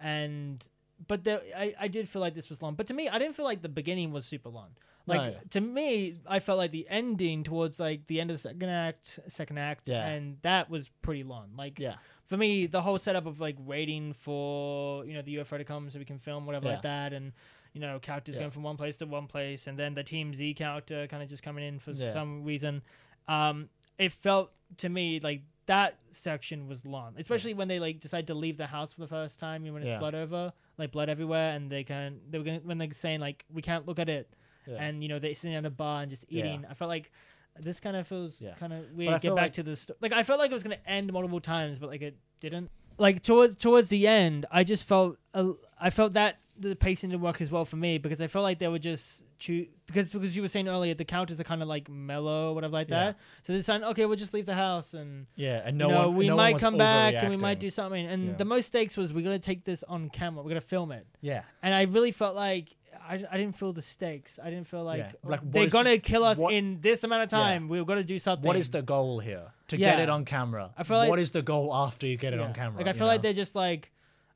and 0.00 0.68
but 1.08 1.24
there, 1.24 1.40
I, 1.56 1.74
I 1.80 1.88
did 1.88 2.08
feel 2.08 2.20
like 2.20 2.34
this 2.34 2.48
was 2.50 2.62
long 2.62 2.74
but 2.74 2.86
to 2.88 2.94
me 2.94 3.08
i 3.08 3.18
didn't 3.18 3.34
feel 3.34 3.44
like 3.44 3.62
the 3.62 3.68
beginning 3.68 4.12
was 4.12 4.24
super 4.26 4.48
long 4.48 4.70
like 5.06 5.32
yeah. 5.32 5.38
to 5.50 5.60
me 5.60 6.16
i 6.26 6.38
felt 6.38 6.58
like 6.58 6.70
the 6.70 6.86
ending 6.88 7.42
towards 7.42 7.80
like 7.80 8.06
the 8.06 8.20
end 8.20 8.30
of 8.30 8.34
the 8.36 8.40
second 8.40 8.68
act 8.68 9.18
second 9.28 9.58
act 9.58 9.88
Yeah. 9.88 10.06
and 10.06 10.36
that 10.42 10.70
was 10.70 10.88
pretty 11.02 11.24
long 11.24 11.50
like 11.56 11.78
Yeah. 11.78 11.96
for 12.26 12.36
me 12.36 12.66
the 12.66 12.80
whole 12.80 12.98
setup 12.98 13.26
of 13.26 13.40
like 13.40 13.56
waiting 13.58 14.12
for 14.12 15.04
you 15.04 15.14
know 15.14 15.22
the 15.22 15.36
ufo 15.36 15.58
to 15.58 15.64
come 15.64 15.90
so 15.90 15.98
we 15.98 16.04
can 16.04 16.18
film 16.18 16.46
whatever 16.46 16.66
Yeah. 16.66 16.72
like 16.74 16.82
that 16.82 17.12
and 17.12 17.32
you 17.72 17.80
know 17.80 17.98
characters 17.98 18.34
Yeah. 18.36 18.42
going 18.42 18.50
from 18.52 18.62
one 18.62 18.76
place 18.76 18.96
to 18.98 19.06
one 19.06 19.26
place 19.26 19.66
and 19.66 19.78
then 19.78 19.94
the 19.94 20.04
TMZ 20.04 20.54
character 20.56 21.06
kind 21.08 21.22
of 21.22 21.28
just 21.28 21.42
coming 21.42 21.64
in 21.64 21.78
for 21.78 21.94
some 21.94 22.44
reason 22.44 22.82
um 23.28 23.68
it 23.98 24.12
felt 24.12 24.52
to 24.78 24.88
me 24.88 25.20
like 25.20 25.42
that 25.66 25.98
section 26.10 26.66
was 26.68 26.84
long 26.84 27.14
especially 27.18 27.54
when 27.54 27.68
they 27.68 27.78
like 27.78 28.00
decide 28.00 28.26
to 28.26 28.34
leave 28.34 28.56
the 28.56 28.66
house 28.66 28.92
for 28.92 29.00
the 29.00 29.06
first 29.06 29.38
time 29.38 29.64
you 29.64 29.70
know, 29.70 29.74
when 29.74 29.82
it's 29.84 29.98
blood 29.98 30.14
over 30.14 30.52
like 30.78 30.90
blood 30.92 31.08
everywhere 31.08 31.50
and 31.54 31.70
they 31.70 31.84
can 31.84 32.20
they 32.30 32.38
were 32.38 32.44
gonna, 32.44 32.60
when 32.64 32.78
they're 32.78 32.92
saying 32.92 33.20
like 33.20 33.44
we 33.52 33.62
can't 33.62 33.86
look 33.86 33.98
at 33.98 34.08
it 34.08 34.32
Yeah. 34.66 34.76
and 34.76 35.02
you 35.02 35.08
know 35.08 35.18
they're 35.18 35.34
sitting 35.34 35.54
at 35.56 35.64
a 35.64 35.70
bar 35.70 36.02
and 36.02 36.10
just 36.10 36.24
Yeah. 36.28 36.40
eating. 36.40 36.64
I 36.68 36.74
felt 36.74 36.88
like 36.88 37.10
this 37.60 37.80
kind 37.80 37.96
of 37.96 38.06
feels 38.08 38.40
Yeah. 38.40 38.54
kind 38.54 38.72
of 38.72 38.90
weird. 38.92 39.20
Get 39.20 39.34
back 39.34 39.42
like- 39.42 39.52
to 39.54 39.62
the 39.62 39.76
sto- 39.76 39.94
like 40.00 40.12
I 40.12 40.22
felt 40.22 40.38
like 40.38 40.50
it 40.50 40.54
was 40.54 40.62
gonna 40.62 40.78
end 40.86 41.12
multiple 41.12 41.40
times, 41.40 41.78
but 41.78 41.88
like 41.90 42.02
it 42.02 42.16
didn't. 42.40 42.70
Like 42.98 43.22
towards 43.22 43.54
towards 43.56 43.88
the 43.88 44.06
end, 44.06 44.46
I 44.50 44.64
just 44.64 44.84
felt 44.84 45.16
a, 45.34 45.52
I 45.80 45.90
felt 45.90 46.12
that 46.14 46.36
the 46.58 46.76
pacing 46.76 47.10
didn't 47.10 47.22
work 47.22 47.40
as 47.40 47.50
well 47.50 47.64
for 47.64 47.76
me 47.76 47.98
because 47.98 48.20
I 48.20 48.26
felt 48.26 48.42
like 48.42 48.58
they 48.58 48.68
were 48.68 48.78
just 48.78 49.24
choo- 49.38 49.66
because 49.86 50.10
because 50.10 50.36
you 50.36 50.42
were 50.42 50.48
saying 50.48 50.68
earlier 50.68 50.94
the 50.94 51.04
counters 51.04 51.40
are 51.40 51.44
kind 51.44 51.62
of 51.62 51.68
like 51.68 51.88
mellow 51.88 52.50
or 52.50 52.54
whatever 52.54 52.74
like 52.74 52.88
Yeah. 52.90 53.04
that. 53.06 53.16
So 53.42 53.52
they're 53.54 53.62
saying, 53.62 53.82
okay, 53.84 54.04
we'll 54.06 54.16
just 54.18 54.34
leave 54.34 54.46
the 54.46 54.54
house 54.54 54.92
and 54.94 55.26
Yeah, 55.34 55.62
and 55.64 55.78
no, 55.78 55.88
no 55.88 56.08
one. 56.08 56.16
we 56.16 56.28
no 56.28 56.36
might 56.36 56.58
come 56.58 56.76
back 56.76 57.14
and 57.14 57.30
we 57.30 57.36
might 57.38 57.58
do 57.58 57.70
something. 57.70 58.06
And 58.06 58.26
Yeah. 58.28 58.32
the 58.34 58.44
most 58.44 58.66
stakes 58.66 58.96
was 58.96 59.12
we're 59.12 59.24
gonna 59.24 59.38
take 59.38 59.64
this 59.64 59.82
on 59.84 60.10
camera. 60.10 60.42
We're 60.42 60.50
gonna 60.50 60.60
film 60.60 60.92
it. 60.92 61.06
Yeah, 61.20 61.42
And 61.62 61.74
I 61.74 61.82
really 61.82 62.12
felt 62.12 62.36
like 62.36 62.76
I, 63.04 63.14
I 63.30 63.36
didn't 63.36 63.56
feel 63.56 63.72
the 63.72 63.82
stakes. 63.82 64.38
I 64.40 64.48
didn't 64.50 64.68
feel 64.68 64.84
like, 64.84 64.98
Yeah. 64.98 65.12
Like, 65.24 65.40
they're 65.50 65.64
is- 65.64 65.72
gonna 65.72 65.98
kill 65.98 66.22
us 66.22 66.38
what- 66.38 66.54
in 66.54 66.80
this 66.82 67.02
amount 67.02 67.24
of 67.24 67.28
time. 67.30 67.66
We've 67.68 67.84
got 67.84 67.96
to 67.96 68.04
do 68.04 68.18
something. 68.18 68.46
what 68.46 68.54
is 68.56 68.70
the 68.70 68.82
goal 68.82 69.18
here? 69.18 69.50
To 69.68 69.76
get 69.76 69.98
it 69.98 70.08
on 70.08 70.24
camera. 70.24 70.72
I 70.76 70.84
feel 70.84 70.98
like- 70.98 71.08
what 71.10 71.18
is 71.18 71.30
the 71.32 71.42
goal 71.42 71.74
after 71.74 72.06
you 72.06 72.16
get 72.16 72.32
it 72.34 72.38
on 72.40 72.52
camera? 72.54 72.76
Like 72.78 72.86
I 72.86 72.90
you 72.90 72.98
feel 72.98 73.06
like 73.08 73.18
know? 73.18 73.22
they're 73.22 73.32
just 73.32 73.56
like, 73.56 73.90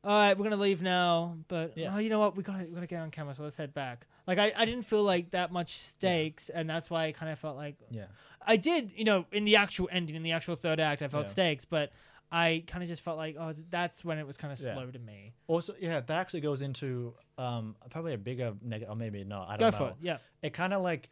all 0.07 0.15
right, 0.17 0.39
we're 0.39 0.45
gonna 0.45 0.57
leave 0.57 0.81
now, 0.83 1.37
but 1.49 1.77
Yeah. 1.77 1.95
oh, 1.95 1.99
you 1.99 2.09
know 2.11 2.21
what? 2.21 2.37
We 2.37 2.43
gotta 2.45 2.65
we 2.65 2.71
gotta 2.75 2.87
get 2.87 3.01
on 3.01 3.11
camera, 3.11 3.35
so 3.35 3.43
let's 3.43 3.57
head 3.57 3.75
back. 3.75 4.07
Like 4.27 4.39
I, 4.39 4.53
I 4.57 4.65
didn't 4.65 4.85
feel 4.85 5.03
like 5.03 5.33
that 5.33 5.51
much 5.53 5.77
stakes, 5.77 6.49
and 6.49 6.71
that's 6.71 6.89
why 6.91 7.07
I 7.07 7.13
kind 7.13 7.31
of 7.33 7.39
felt 7.39 7.57
like 7.57 7.77
Yeah. 7.91 8.07
I 8.47 8.57
did, 8.57 8.93
you 8.97 9.05
know, 9.05 9.27
in 9.33 9.45
the 9.45 9.57
actual 9.57 9.89
ending, 9.91 10.15
in 10.15 10.23
the 10.23 10.31
actual 10.33 10.55
third 10.55 10.79
act, 10.79 11.03
I 11.03 11.09
felt 11.09 11.27
Yeah. 11.27 11.31
stakes, 11.33 11.65
but 11.65 11.91
I 12.31 12.63
kind 12.69 12.83
of 12.85 12.89
just 12.89 13.03
felt 13.03 13.17
like, 13.19 13.37
oh, 13.39 13.53
that's 13.71 14.05
when 14.05 14.19
it 14.19 14.27
was 14.27 14.37
kind 14.37 14.53
of 14.53 14.61
Yeah. 14.61 14.75
slow 14.75 14.91
to 14.91 14.99
me. 14.99 15.33
Also, 15.49 15.75
yeah, 15.81 16.01
that 16.01 16.19
actually 16.19 16.41
goes 16.41 16.63
into 16.63 17.15
um 17.37 17.75
probably 17.91 18.15
a 18.15 18.19
bigger 18.19 18.55
negative, 18.63 18.93
or 18.93 18.97
maybe 18.97 19.25
not. 19.25 19.49
I 19.49 19.57
Go 19.57 19.71
don't 19.71 19.73
for 19.75 19.81
know. 19.81 19.89
it. 19.91 19.97
Yeah. 20.01 20.19
It 20.43 20.53
kind 20.53 20.73
of 20.73 20.83
like 20.83 21.11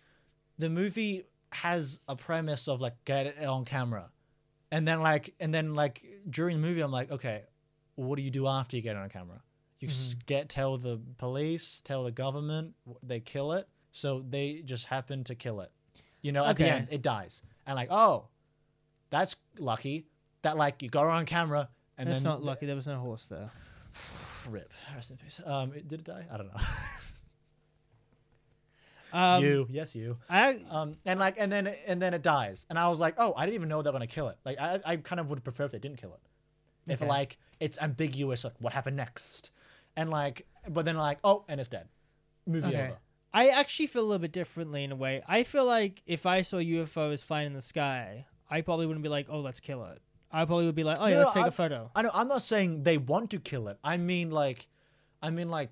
the 0.58 0.70
movie 0.70 1.24
has 1.50 1.98
a 2.08 2.14
premise 2.16 2.68
of 2.68 2.80
like 2.80 2.94
get 3.04 3.26
it 3.26 3.44
on 3.44 3.64
camera, 3.64 4.10
and 4.70 4.86
then 4.86 5.00
like 5.02 5.34
and 5.40 5.52
then 5.52 5.74
like 5.74 6.04
during 6.30 6.60
the 6.60 6.66
movie, 6.66 6.80
I'm 6.80 6.92
like, 6.92 7.10
okay, 7.10 7.42
what 7.96 8.16
do 8.16 8.22
you 8.22 8.30
do 8.30 8.46
after 8.46 8.76
you 8.76 8.82
get 8.82 8.96
on 8.96 9.08
camera? 9.08 9.40
You 9.80 9.88
Mm-hmm. 9.88 10.20
get 10.26 10.48
tell 10.48 10.78
the 10.78 10.98
police, 11.18 11.82
tell 11.84 12.04
the 12.04 12.10
government, 12.10 12.74
they 13.02 13.20
kill 13.20 13.52
it. 13.52 13.68
So 13.92 14.24
they 14.28 14.62
just 14.64 14.86
happen 14.86 15.24
to 15.24 15.34
kill 15.34 15.60
it. 15.60 15.70
You 16.22 16.32
know, 16.32 16.44
at 16.46 16.56
the 16.56 16.64
end, 16.64 16.88
it 16.90 17.02
dies, 17.02 17.42
and 17.66 17.76
like, 17.76 17.88
oh, 17.90 18.28
that's 19.10 19.36
lucky 19.58 20.06
that 20.42 20.56
like 20.56 20.80
you 20.82 20.88
got 20.88 21.06
on 21.06 21.26
camera, 21.26 21.68
and 21.98 22.08
that's 22.08 22.22
then 22.22 22.32
not 22.32 22.42
lucky. 22.42 22.64
There 22.66 22.74
was 22.76 22.86
no 22.86 22.98
horse 22.98 23.26
there. 23.26 23.50
Rip. 24.48 24.72
Rest 24.94 25.10
in 25.10 25.16
peace. 25.18 25.40
Um, 25.44 25.70
did 25.72 25.92
it 26.00 26.04
die? 26.04 26.24
I 26.32 26.36
don't 26.38 26.46
know. 26.46 26.60
Um, 29.12 29.44
you, 29.44 29.66
yes, 29.70 29.94
you. 29.94 30.16
I 30.28 30.58
Um, 30.68 30.96
and 31.04 31.20
like, 31.20 31.36
and 31.38 31.50
then 31.52 31.68
and 31.86 32.02
then 32.02 32.14
it 32.14 32.22
dies, 32.22 32.66
and 32.68 32.76
I 32.76 32.88
was 32.88 32.98
like, 32.98 33.14
oh, 33.16 33.32
I 33.36 33.44
didn't 33.46 33.54
even 33.54 33.68
know 33.68 33.80
they 33.80 33.88
were 33.90 33.92
gonna 33.92 34.08
kill 34.08 34.28
it. 34.28 34.38
Like, 34.44 34.58
I, 34.58 34.80
I 34.84 34.96
kind 34.96 35.20
of 35.20 35.30
would 35.30 35.44
prefer 35.44 35.64
if 35.66 35.70
they 35.70 35.78
didn't 35.78 35.98
kill 35.98 36.14
it. 36.14 36.20
If 36.86 37.00
Okay. 37.02 37.08
like 37.08 37.38
it's 37.60 37.78
ambiguous, 37.80 38.44
like 38.44 38.54
what 38.60 38.72
happened 38.72 38.96
next, 38.96 39.50
and 39.96 40.10
like, 40.10 40.46
but 40.68 40.84
then 40.84 40.96
like, 40.96 41.18
oh, 41.24 41.44
and 41.48 41.58
it's 41.60 41.68
dead. 41.68 41.88
Movie 42.46 42.68
Okay. 42.68 42.88
over. 42.88 42.98
I 43.32 43.48
actually 43.48 43.86
feel 43.88 44.02
a 44.02 44.06
little 44.06 44.18
bit 44.20 44.32
differently 44.32 44.84
in 44.84 44.92
a 44.92 44.96
way. 44.96 45.22
I 45.26 45.42
feel 45.44 45.64
like 45.64 46.02
if 46.06 46.24
I 46.26 46.42
saw 46.42 46.58
UFOs 46.58 47.24
flying 47.24 47.46
in 47.48 47.52
the 47.54 47.60
sky, 47.60 48.26
I 48.48 48.60
probably 48.60 48.86
wouldn't 48.86 49.02
be 49.02 49.08
like, 49.08 49.26
"Oh, 49.30 49.40
let's 49.40 49.60
kill 49.60 49.84
it." 49.86 50.00
I 50.30 50.44
probably 50.44 50.66
would 50.66 50.74
be 50.74 50.84
like, 50.84 50.98
"Oh 51.00 51.06
yeah, 51.06 51.14
No, 51.16 51.20
let's 51.22 51.34
take 51.34 51.44
I- 51.44 51.48
a 51.48 51.50
photo." 51.52 51.90
I 51.94 52.02
know. 52.02 52.10
I'm 52.12 52.28
not 52.28 52.42
saying 52.42 52.82
they 52.82 52.98
want 52.98 53.30
to 53.30 53.38
kill 53.40 53.68
it. 53.68 53.78
I 53.82 53.96
mean 53.96 54.30
like, 54.30 54.68
I 55.22 55.30
mean 55.30 55.48
like, 55.48 55.70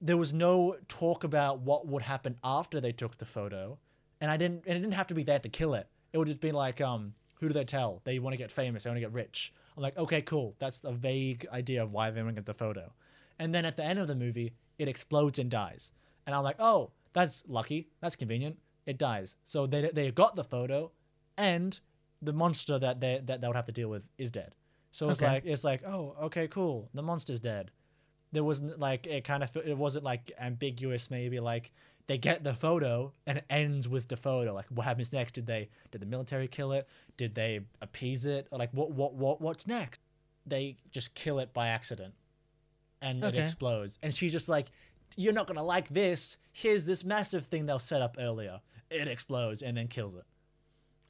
there 0.00 0.16
was 0.16 0.32
no 0.32 0.76
talk 0.88 1.24
about 1.24 1.60
what 1.60 1.86
would 1.86 2.02
happen 2.02 2.38
after 2.44 2.80
they 2.80 2.92
took 2.92 3.16
the 3.16 3.24
photo, 3.24 3.78
and 4.20 4.30
I 4.30 4.36
didn't. 4.36 4.64
And 4.66 4.76
it 4.76 4.80
didn't 4.80 4.94
have 4.94 5.06
to 5.08 5.14
be 5.14 5.22
there 5.22 5.38
to 5.38 5.48
kill 5.48 5.74
it. 5.74 5.88
It 6.12 6.18
would 6.18 6.28
just 6.28 6.40
be 6.40 6.52
like, 6.52 6.80
um, 6.80 7.14
who 7.40 7.48
do 7.48 7.54
they 7.54 7.64
tell? 7.64 8.00
They 8.04 8.18
want 8.18 8.34
to 8.34 8.38
get 8.38 8.50
famous. 8.50 8.84
They 8.84 8.90
want 8.90 8.96
to 8.96 9.00
get 9.00 9.12
rich. 9.12 9.52
I'm 9.76 9.82
like, 9.82 9.96
okay, 9.98 10.22
cool. 10.22 10.54
That's 10.58 10.82
a 10.84 10.92
vague 10.92 11.46
idea 11.52 11.82
of 11.82 11.92
why 11.92 12.10
they 12.10 12.22
want 12.22 12.36
to 12.36 12.40
get 12.40 12.46
the 12.46 12.54
photo. 12.54 12.92
And 13.38 13.54
then 13.54 13.64
at 13.64 13.76
the 13.76 13.84
end 13.84 13.98
of 13.98 14.08
the 14.08 14.14
movie, 14.14 14.54
it 14.78 14.88
explodes 14.88 15.38
and 15.38 15.50
dies. 15.50 15.92
And 16.26 16.34
I'm 16.34 16.42
like, 16.42 16.56
oh, 16.58 16.90
that's 17.12 17.44
lucky. 17.46 17.88
That's 18.00 18.16
convenient. 18.16 18.58
It 18.86 18.98
dies. 18.98 19.36
So 19.44 19.66
they 19.66 19.90
they 19.92 20.10
got 20.10 20.36
the 20.36 20.44
photo, 20.44 20.92
and 21.36 21.78
the 22.22 22.32
monster 22.32 22.78
that 22.78 23.00
they 23.00 23.20
that 23.24 23.40
they 23.40 23.46
would 23.46 23.56
have 23.56 23.66
to 23.66 23.72
deal 23.72 23.88
with 23.90 24.06
is 24.16 24.30
dead. 24.30 24.54
So 24.92 25.10
it's 25.10 25.20
Okay. 25.20 25.32
like 25.32 25.44
it's 25.44 25.64
like, 25.64 25.86
oh, 25.86 26.14
okay, 26.22 26.48
cool. 26.48 26.88
The 26.94 27.02
monster's 27.02 27.40
dead. 27.40 27.70
There 28.32 28.44
wasn't 28.44 28.78
like 28.78 29.06
it 29.06 29.24
kind 29.24 29.42
of 29.42 29.54
it 29.56 29.76
wasn't 29.76 30.04
like 30.04 30.30
ambiguous. 30.40 31.10
Maybe 31.10 31.40
like 31.40 31.72
they 32.08 32.18
get 32.18 32.44
the 32.44 32.54
photo 32.54 33.12
and 33.26 33.38
it 33.38 33.44
ends 33.50 33.88
with 33.88 34.08
the 34.08 34.16
photo. 34.16 34.54
Like 34.54 34.66
what 34.68 34.84
happens 34.84 35.12
next? 35.12 35.32
Did 35.32 35.46
they 35.46 35.68
did 35.90 36.00
the 36.00 36.06
military 36.06 36.46
kill 36.48 36.72
it? 36.72 36.86
Did 37.16 37.34
they 37.34 37.60
appease 37.80 38.26
it? 38.26 38.46
Or 38.50 38.58
like 38.58 38.70
what 38.72 38.90
what 38.92 39.14
what 39.14 39.40
what's 39.40 39.66
next? 39.66 40.00
They 40.46 40.76
just 40.90 41.14
kill 41.14 41.38
it 41.40 41.52
by 41.52 41.68
accident, 41.68 42.14
and 43.02 43.24
Okay. 43.24 43.38
it 43.38 43.42
explodes. 43.42 43.98
And 44.02 44.14
she's 44.14 44.30
just 44.30 44.48
like, 44.48 44.68
"You're 45.16 45.32
not 45.32 45.46
gonna 45.48 45.62
like 45.64 45.88
this. 45.88 46.36
Here's 46.52 46.86
this 46.86 47.02
massive 47.04 47.46
thing 47.46 47.66
they'll 47.66 47.78
set 47.80 48.00
up 48.02 48.16
earlier. 48.18 48.60
It 48.90 49.08
explodes 49.08 49.62
and 49.62 49.76
then 49.76 49.88
kills 49.88 50.14
it." 50.14 50.24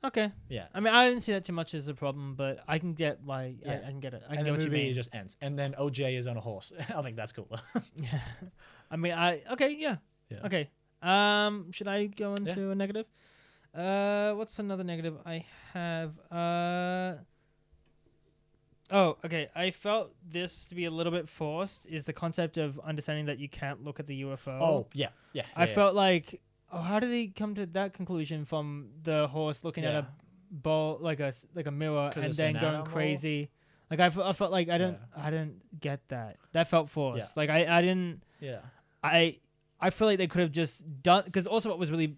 Okay. 0.04 0.30
Yeah. 0.48 0.66
I 0.72 0.80
mean, 0.80 0.94
I 0.94 1.08
didn't 1.08 1.22
see 1.22 1.32
that 1.32 1.44
too 1.44 1.52
much 1.52 1.74
as 1.74 1.88
a 1.88 1.94
problem, 1.94 2.34
but 2.36 2.60
I 2.68 2.78
can 2.78 2.94
get 2.94 3.20
why. 3.24 3.42
I, 3.42 3.56
Yeah. 3.64 3.80
I 3.86 3.90
can 3.90 4.00
get 4.00 4.14
it. 4.14 4.22
I 4.24 4.28
can 4.28 4.38
and 4.38 4.38
get 4.38 4.44
the 4.44 4.50
what 4.52 4.60
you 4.60 4.66
movie 4.70 4.84
mean. 4.84 4.94
just 4.94 5.14
ends. 5.14 5.36
And 5.40 5.58
then 5.58 5.74
OJ 5.78 6.16
is 6.16 6.26
on 6.26 6.36
a 6.36 6.40
horse. 6.40 6.72
I 6.94 7.02
think 7.02 7.16
that's 7.16 7.32
cool. 7.32 7.48
Yeah. 7.96 8.20
I 8.90 8.96
mean, 8.96 9.12
I 9.12 9.42
okay, 9.52 9.74
yeah. 9.78 9.96
Yeah. 10.30 10.46
Okay. 10.46 10.70
Um, 11.06 11.70
should 11.72 11.88
I 11.88 12.06
go 12.06 12.30
Yeah. 12.30 12.36
into 12.50 12.70
a 12.70 12.74
negative? 12.74 13.06
Uh, 13.74 14.32
what's 14.32 14.58
another 14.58 14.84
negative 14.84 15.16
I 15.24 15.44
have? 15.72 16.12
Uh. 16.30 17.16
Oh, 18.90 19.16
okay. 19.24 19.48
I 19.54 19.70
felt 19.72 20.12
this 20.28 20.68
to 20.68 20.74
be 20.74 20.84
a 20.84 20.90
little 20.90 21.12
bit 21.12 21.28
forced. 21.28 21.86
Is 21.86 22.04
the 22.04 22.12
concept 22.12 22.56
of 22.56 22.78
understanding 22.80 23.26
that 23.26 23.38
you 23.38 23.48
can't 23.48 23.82
look 23.84 23.98
at 24.00 24.06
the 24.06 24.22
UFO? 24.22 24.60
oh 24.60 24.86
yeah, 24.92 25.08
yeah. 25.32 25.42
I 25.56 25.62
yeah, 25.64 25.68
yeah. 25.68 25.74
felt 25.74 25.94
like, 25.94 26.40
oh, 26.72 26.80
how 26.80 27.00
did 27.00 27.10
he 27.12 27.28
come 27.28 27.54
to 27.56 27.66
that 27.66 27.94
conclusion 27.94 28.44
from 28.44 28.90
the 29.02 29.26
horse 29.28 29.64
looking 29.64 29.84
at 29.84 29.94
a 29.94 30.06
ball 30.50 30.98
like 31.00 31.20
a 31.20 31.32
like 31.54 31.66
a 31.66 31.70
mirror 31.72 32.12
and 32.14 32.32
then 32.32 32.56
an 32.56 32.60
going 32.60 32.74
animal? 32.74 32.86
crazy? 32.86 33.50
Like 33.90 34.00
I, 34.00 34.06
I 34.06 34.32
felt 34.32 34.50
like 34.52 34.68
I 34.68 34.78
don't 34.78 34.98
I 35.16 35.30
didn't 35.30 35.80
get 35.80 36.06
that. 36.08 36.36
That 36.52 36.68
felt 36.68 36.88
forced. 36.88 37.36
Like 37.36 37.50
I, 37.50 37.78
I 37.78 37.82
didn't 37.82 38.22
yeah. 38.40 38.60
I 39.02 39.38
I 39.80 39.90
feel 39.90 40.08
like 40.08 40.18
they 40.18 40.26
could 40.26 40.40
have 40.40 40.52
just 40.52 40.84
done 41.02 41.24
because 41.26 41.46
also 41.46 41.68
what 41.68 41.78
was 41.78 41.90
really 41.90 42.16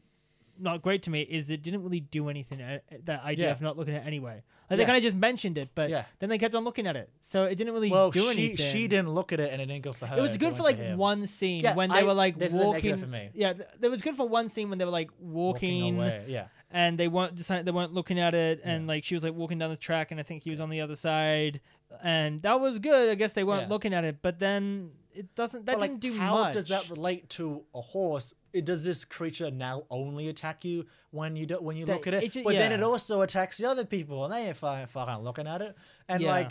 not 0.61 0.83
great 0.83 1.05
to 1.05 1.11
me 1.11 1.23
is 1.23 1.51
it 1.51 1.63
didn't 1.63 1.83
really 1.85 2.01
do 2.01 2.29
anything. 2.29 2.61
uh, 2.61 2.79
That 3.05 3.23
idea 3.23 3.47
Yeah. 3.47 3.53
of 3.53 3.61
not 3.63 3.77
looking 3.77 3.95
at 3.95 4.03
it 4.03 4.07
anyway. 4.07 4.43
Like 4.69 4.77
they 4.77 4.83
Yeah. 4.83 4.87
kind 4.87 4.97
of 4.97 5.03
just 5.05 5.15
mentioned 5.17 5.57
it, 5.57 5.69
but 5.75 5.89
Yeah. 5.89 6.05
then 6.19 6.29
they 6.31 6.37
kept 6.39 6.55
on 6.57 6.65
looking 6.65 6.87
at 6.87 6.97
it, 6.97 7.11
so 7.21 7.45
it 7.45 7.55
didn't 7.55 7.73
really 7.75 7.91
Well, 7.91 8.11
do 8.11 8.21
she 8.33 8.47
anything. 8.49 8.73
she 8.73 8.89
didn't 8.89 9.11
look 9.11 9.33
at 9.33 9.39
it, 9.41 9.53
and 9.53 9.63
it 9.63 9.67
didn't 9.67 9.85
go 9.85 9.93
for 9.93 10.07
her. 10.07 10.19
It 10.19 10.21
was 10.21 10.37
good 10.37 10.47
went 10.47 10.57
for 10.57 10.63
like 10.65 10.77
him. 10.77 10.99
one 10.99 11.27
scene 11.27 11.61
Yeah, 11.61 11.75
when 11.75 11.91
they 11.91 12.01
I- 12.01 12.03
were 12.03 12.13
like 12.13 12.39
this 12.39 12.51
is 12.51 12.57
a 12.57 12.59
negative 12.59 12.91
walking. 12.91 12.97
for 12.99 13.07
me. 13.07 13.31
Yeah, 13.35 13.53
th- 13.53 13.69
it 13.81 13.89
was 13.89 14.03
good 14.03 14.17
for 14.17 14.29
one 14.29 14.49
scene 14.49 14.69
when 14.69 14.79
they 14.79 14.85
were 14.85 14.91
like 14.91 15.11
walking, 15.21 15.95
away. 15.97 16.25
Yeah, 16.29 16.49
and 16.73 16.99
they 16.99 17.07
weren't 17.09 17.37
they 17.37 17.71
weren't 17.71 17.95
looking 17.95 18.19
at 18.19 18.35
it, 18.35 18.61
and 18.65 18.87
like 18.89 19.05
she 19.05 19.15
was 19.15 19.23
like 19.25 19.35
walking 19.35 19.59
down 19.59 19.71
the 19.71 19.77
track, 19.77 20.11
and 20.11 20.19
I 20.19 20.23
think 20.25 20.43
he 20.43 20.51
was 20.51 20.59
on 20.61 20.71
the 20.71 20.81
other 20.81 20.97
side, 20.97 21.61
and 22.03 22.43
that 22.43 22.61
was 22.61 22.79
good. 22.81 23.09
I 23.11 23.15
guess 23.15 23.33
they 23.33 23.45
weren't 23.45 23.63
Yeah. 23.63 23.69
looking 23.69 23.95
at 23.95 24.05
it, 24.05 24.23
but 24.23 24.39
then 24.41 24.91
it 25.19 25.35
doesn't. 25.35 25.67
That 25.67 25.81
like, 25.81 25.91
didn't 25.91 26.01
do 26.01 26.15
how 26.17 26.37
much. 26.37 26.47
How 26.47 26.53
does 26.53 26.69
that 26.69 26.89
relate 26.91 27.29
to 27.31 27.65
a 27.75 27.81
horse? 27.81 28.33
It, 28.53 28.65
does 28.65 28.85
this 28.85 29.05
creature 29.05 29.51
now 29.51 29.83
only 29.91 30.29
attack 30.29 30.65
you 30.65 30.87
when 31.11 31.37
you 31.37 31.45
do, 31.47 31.57
when 31.57 31.77
you 31.77 31.87
That- 31.87 31.95
look 31.95 32.07
at 32.07 32.15
it? 32.15 32.37
it 32.37 32.45
but 32.45 32.53
then 32.55 32.73
it 32.73 32.83
also 32.83 33.23
attacks 33.23 33.59
the 33.59 33.67
other 33.67 33.85
people, 33.85 34.25
and 34.25 34.33
they 34.33 34.47
ain't 34.47 34.57
fucking 34.57 34.87
fucking 34.87 35.25
looking 35.25 35.47
at 35.47 35.61
it. 35.61 35.77
And 36.09 36.23
Yeah. 36.23 36.31
like, 36.31 36.51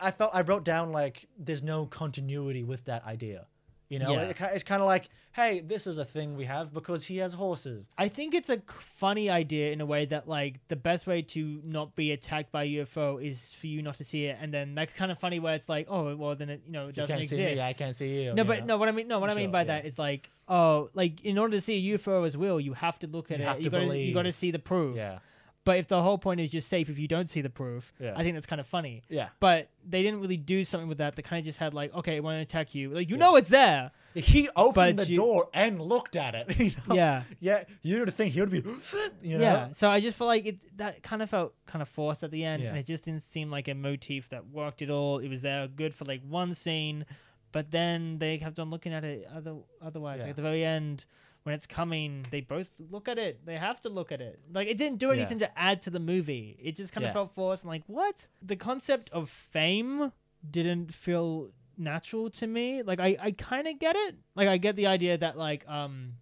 I 0.00 0.10
felt 0.10 0.34
I 0.34 0.40
wrote 0.40 0.64
down 0.64 0.92
like 0.92 1.26
there's 1.38 1.62
no 1.62 1.86
continuity 1.86 2.64
with 2.64 2.84
that 2.86 3.04
idea. 3.04 3.46
You 3.88 4.00
know, 4.00 4.12
Yeah. 4.12 4.22
it, 4.30 4.36
it's 4.40 4.64
kind 4.64 4.82
of 4.82 4.86
like, 4.86 5.08
hey, 5.32 5.60
this 5.60 5.86
is 5.86 5.96
a 5.98 6.04
thing 6.04 6.36
we 6.36 6.44
have 6.46 6.74
because 6.74 7.04
he 7.06 7.18
has 7.18 7.34
horses. 7.34 7.88
I 7.96 8.08
think 8.08 8.34
it's 8.34 8.50
a 8.50 8.58
funny 8.68 9.30
idea 9.30 9.70
in 9.70 9.80
a 9.80 9.86
way 9.86 10.06
that 10.06 10.26
like 10.26 10.58
the 10.68 10.74
best 10.74 11.06
way 11.06 11.22
to 11.22 11.60
not 11.64 11.94
be 11.94 12.10
attacked 12.10 12.50
by 12.50 12.64
a 12.64 12.66
UFO 12.78 13.22
is 13.24 13.52
for 13.52 13.68
you 13.68 13.82
not 13.82 13.94
to 13.96 14.04
see 14.04 14.24
it, 14.26 14.38
and 14.40 14.52
then 14.52 14.74
that's 14.74 14.92
kind 14.92 15.12
of 15.12 15.18
funny 15.20 15.38
where 15.38 15.54
it's 15.54 15.68
like, 15.68 15.86
oh, 15.88 16.16
well 16.16 16.34
then 16.34 16.50
it 16.50 16.62
you 16.66 16.72
know 16.72 16.88
it 16.88 16.96
doesn't 16.96 17.08
can't 17.14 17.22
exist. 17.22 17.38
see 17.38 17.54
me, 17.54 17.60
I 17.60 17.72
can't 17.74 17.94
see 17.94 18.24
you. 18.24 18.34
No, 18.34 18.42
you 18.42 18.48
but 18.48 18.60
know? 18.60 18.66
no. 18.74 18.76
What 18.78 18.88
I 18.88 18.92
mean, 18.92 19.06
no. 19.08 19.20
What 19.20 19.30
I 19.30 19.34
mean 19.34 19.52
by 19.52 19.60
yeah. 19.60 19.64
that 19.66 19.86
is 19.86 19.98
like, 20.00 20.30
oh, 20.48 20.90
like 20.94 21.24
in 21.24 21.38
order 21.38 21.52
to 21.56 21.60
see 21.60 21.92
a 21.92 21.96
UFO 21.96 22.26
as 22.26 22.36
real, 22.36 22.58
you 22.58 22.72
have 22.72 22.98
to 23.00 23.06
look 23.06 23.30
at 23.30 23.38
You 23.38 23.44
it. 23.44 23.48
have 23.48 23.58
you 23.58 23.64
to 23.64 23.70
gotta, 23.70 23.98
you 23.98 24.14
gotta 24.14 24.32
see 24.32 24.50
the 24.50 24.58
proof. 24.58 24.96
Yeah, 24.96 25.18
But 25.66 25.78
if 25.78 25.88
the 25.88 26.00
whole 26.00 26.16
point 26.16 26.40
is 26.40 26.48
just 26.48 26.68
safe 26.68 26.88
if 26.88 26.98
you 26.98 27.08
don't 27.08 27.28
see 27.28 27.42
the 27.42 27.50
proof, 27.50 27.92
Yeah. 28.00 28.14
I 28.16 28.22
think 28.22 28.34
that's 28.36 28.46
kind 28.46 28.60
of 28.60 28.66
funny. 28.68 29.02
yeah. 29.10 29.28
But 29.40 29.68
they 29.86 30.02
didn't 30.02 30.20
really 30.20 30.36
do 30.38 30.64
something 30.64 30.88
with 30.88 30.98
that. 30.98 31.16
They 31.16 31.22
kind 31.22 31.38
of 31.40 31.44
just 31.44 31.58
had 31.58 31.74
like, 31.74 31.92
okay, 31.94 32.16
it 32.16 32.22
won't 32.24 32.40
attack 32.40 32.74
you. 32.74 32.90
Like 32.90 33.10
you 33.10 33.16
know 33.18 33.36
it's 33.36 33.48
there. 33.50 33.90
He 34.14 34.48
opened 34.56 34.98
the 35.00 35.06
you- 35.06 35.16
door 35.16 35.48
and 35.52 35.80
looked 35.82 36.16
at 36.16 36.34
it. 36.34 36.56
you 36.58 36.70
know? 36.88 36.94
Yeah. 36.94 37.22
Yeah, 37.40 37.64
you 37.82 37.98
would 37.98 38.14
think 38.14 38.32
he 38.32 38.40
would 38.40 38.50
be, 38.50 38.58
you 39.22 39.38
know? 39.38 39.44
Yeah. 39.44 39.68
So 39.74 39.90
I 39.90 40.00
just 40.00 40.16
feel 40.16 40.28
like 40.28 40.46
it 40.46 40.78
that 40.78 41.02
kind 41.02 41.20
of 41.20 41.28
felt 41.28 41.52
kind 41.66 41.82
of 41.82 41.88
forced 41.88 42.22
at 42.22 42.30
the 42.30 42.44
end, 42.44 42.62
Yeah. 42.62 42.68
and 42.70 42.78
it 42.78 42.86
just 42.86 43.04
didn't 43.04 43.22
seem 43.22 43.50
like 43.50 43.66
a 43.68 43.74
motif 43.74 44.28
that 44.30 44.46
worked 44.46 44.82
at 44.82 44.88
all. 44.90 45.18
It 45.18 45.28
was 45.28 45.42
there 45.42 45.66
good 45.68 45.92
for 45.94 46.04
like 46.04 46.22
one 46.26 46.54
scene, 46.54 47.04
but 47.50 47.72
then 47.72 48.18
they 48.18 48.38
kept 48.38 48.58
on 48.60 48.70
looking 48.70 48.92
at 48.92 49.02
it 49.04 49.26
other 49.34 49.56
otherwise. 49.82 50.20
Like 50.20 50.30
at 50.30 50.36
the 50.36 50.42
very 50.42 50.64
end, 50.64 51.04
when 51.46 51.54
it's 51.54 51.66
coming, 51.66 52.26
they 52.32 52.40
both 52.40 52.68
look 52.90 53.06
at 53.06 53.18
it. 53.18 53.46
They 53.46 53.56
have 53.56 53.80
to 53.82 53.88
look 53.88 54.10
at 54.10 54.20
it. 54.20 54.40
Like 54.52 54.66
it 54.66 54.76
didn't 54.76 54.98
do 54.98 55.06
Yeah. 55.08 55.14
anything 55.14 55.38
to 55.38 55.56
add 55.58 55.80
to 55.82 55.90
the 55.90 56.00
movie. 56.00 56.58
It 56.60 56.74
just 56.74 56.92
kind 56.92 57.04
of 57.04 57.10
Yeah. 57.10 57.12
felt 57.12 57.32
forced 57.32 57.62
and 57.62 57.70
like 57.70 57.84
what? 57.86 58.26
The 58.42 58.56
concept 58.56 59.08
of 59.10 59.30
fame 59.30 60.10
didn't 60.50 60.92
feel 60.92 61.52
natural 61.78 62.30
to 62.30 62.46
me. 62.48 62.82
Like 62.82 62.98
I, 62.98 63.16
I 63.20 63.30
kind 63.30 63.68
of 63.68 63.78
get 63.78 63.94
it. 63.94 64.16
Like 64.34 64.48
I 64.48 64.56
get 64.56 64.74
the 64.74 64.88
idea 64.88 65.16
that 65.18 65.38
like 65.38 65.66
um 65.68 66.14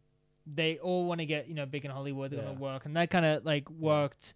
they 0.47 0.77
all 0.79 1.07
want 1.07 1.21
to 1.21 1.25
get 1.27 1.49
you 1.49 1.55
know 1.55 1.65
big 1.65 1.87
in 1.87 1.91
Hollywood. 1.91 2.31
They're 2.31 2.41
Yeah. 2.41 2.49
gonna 2.49 2.61
work, 2.61 2.85
and 2.85 2.95
that 2.97 3.09
kind 3.11 3.25
of 3.25 3.47
like 3.47 3.71
worked 3.71 4.35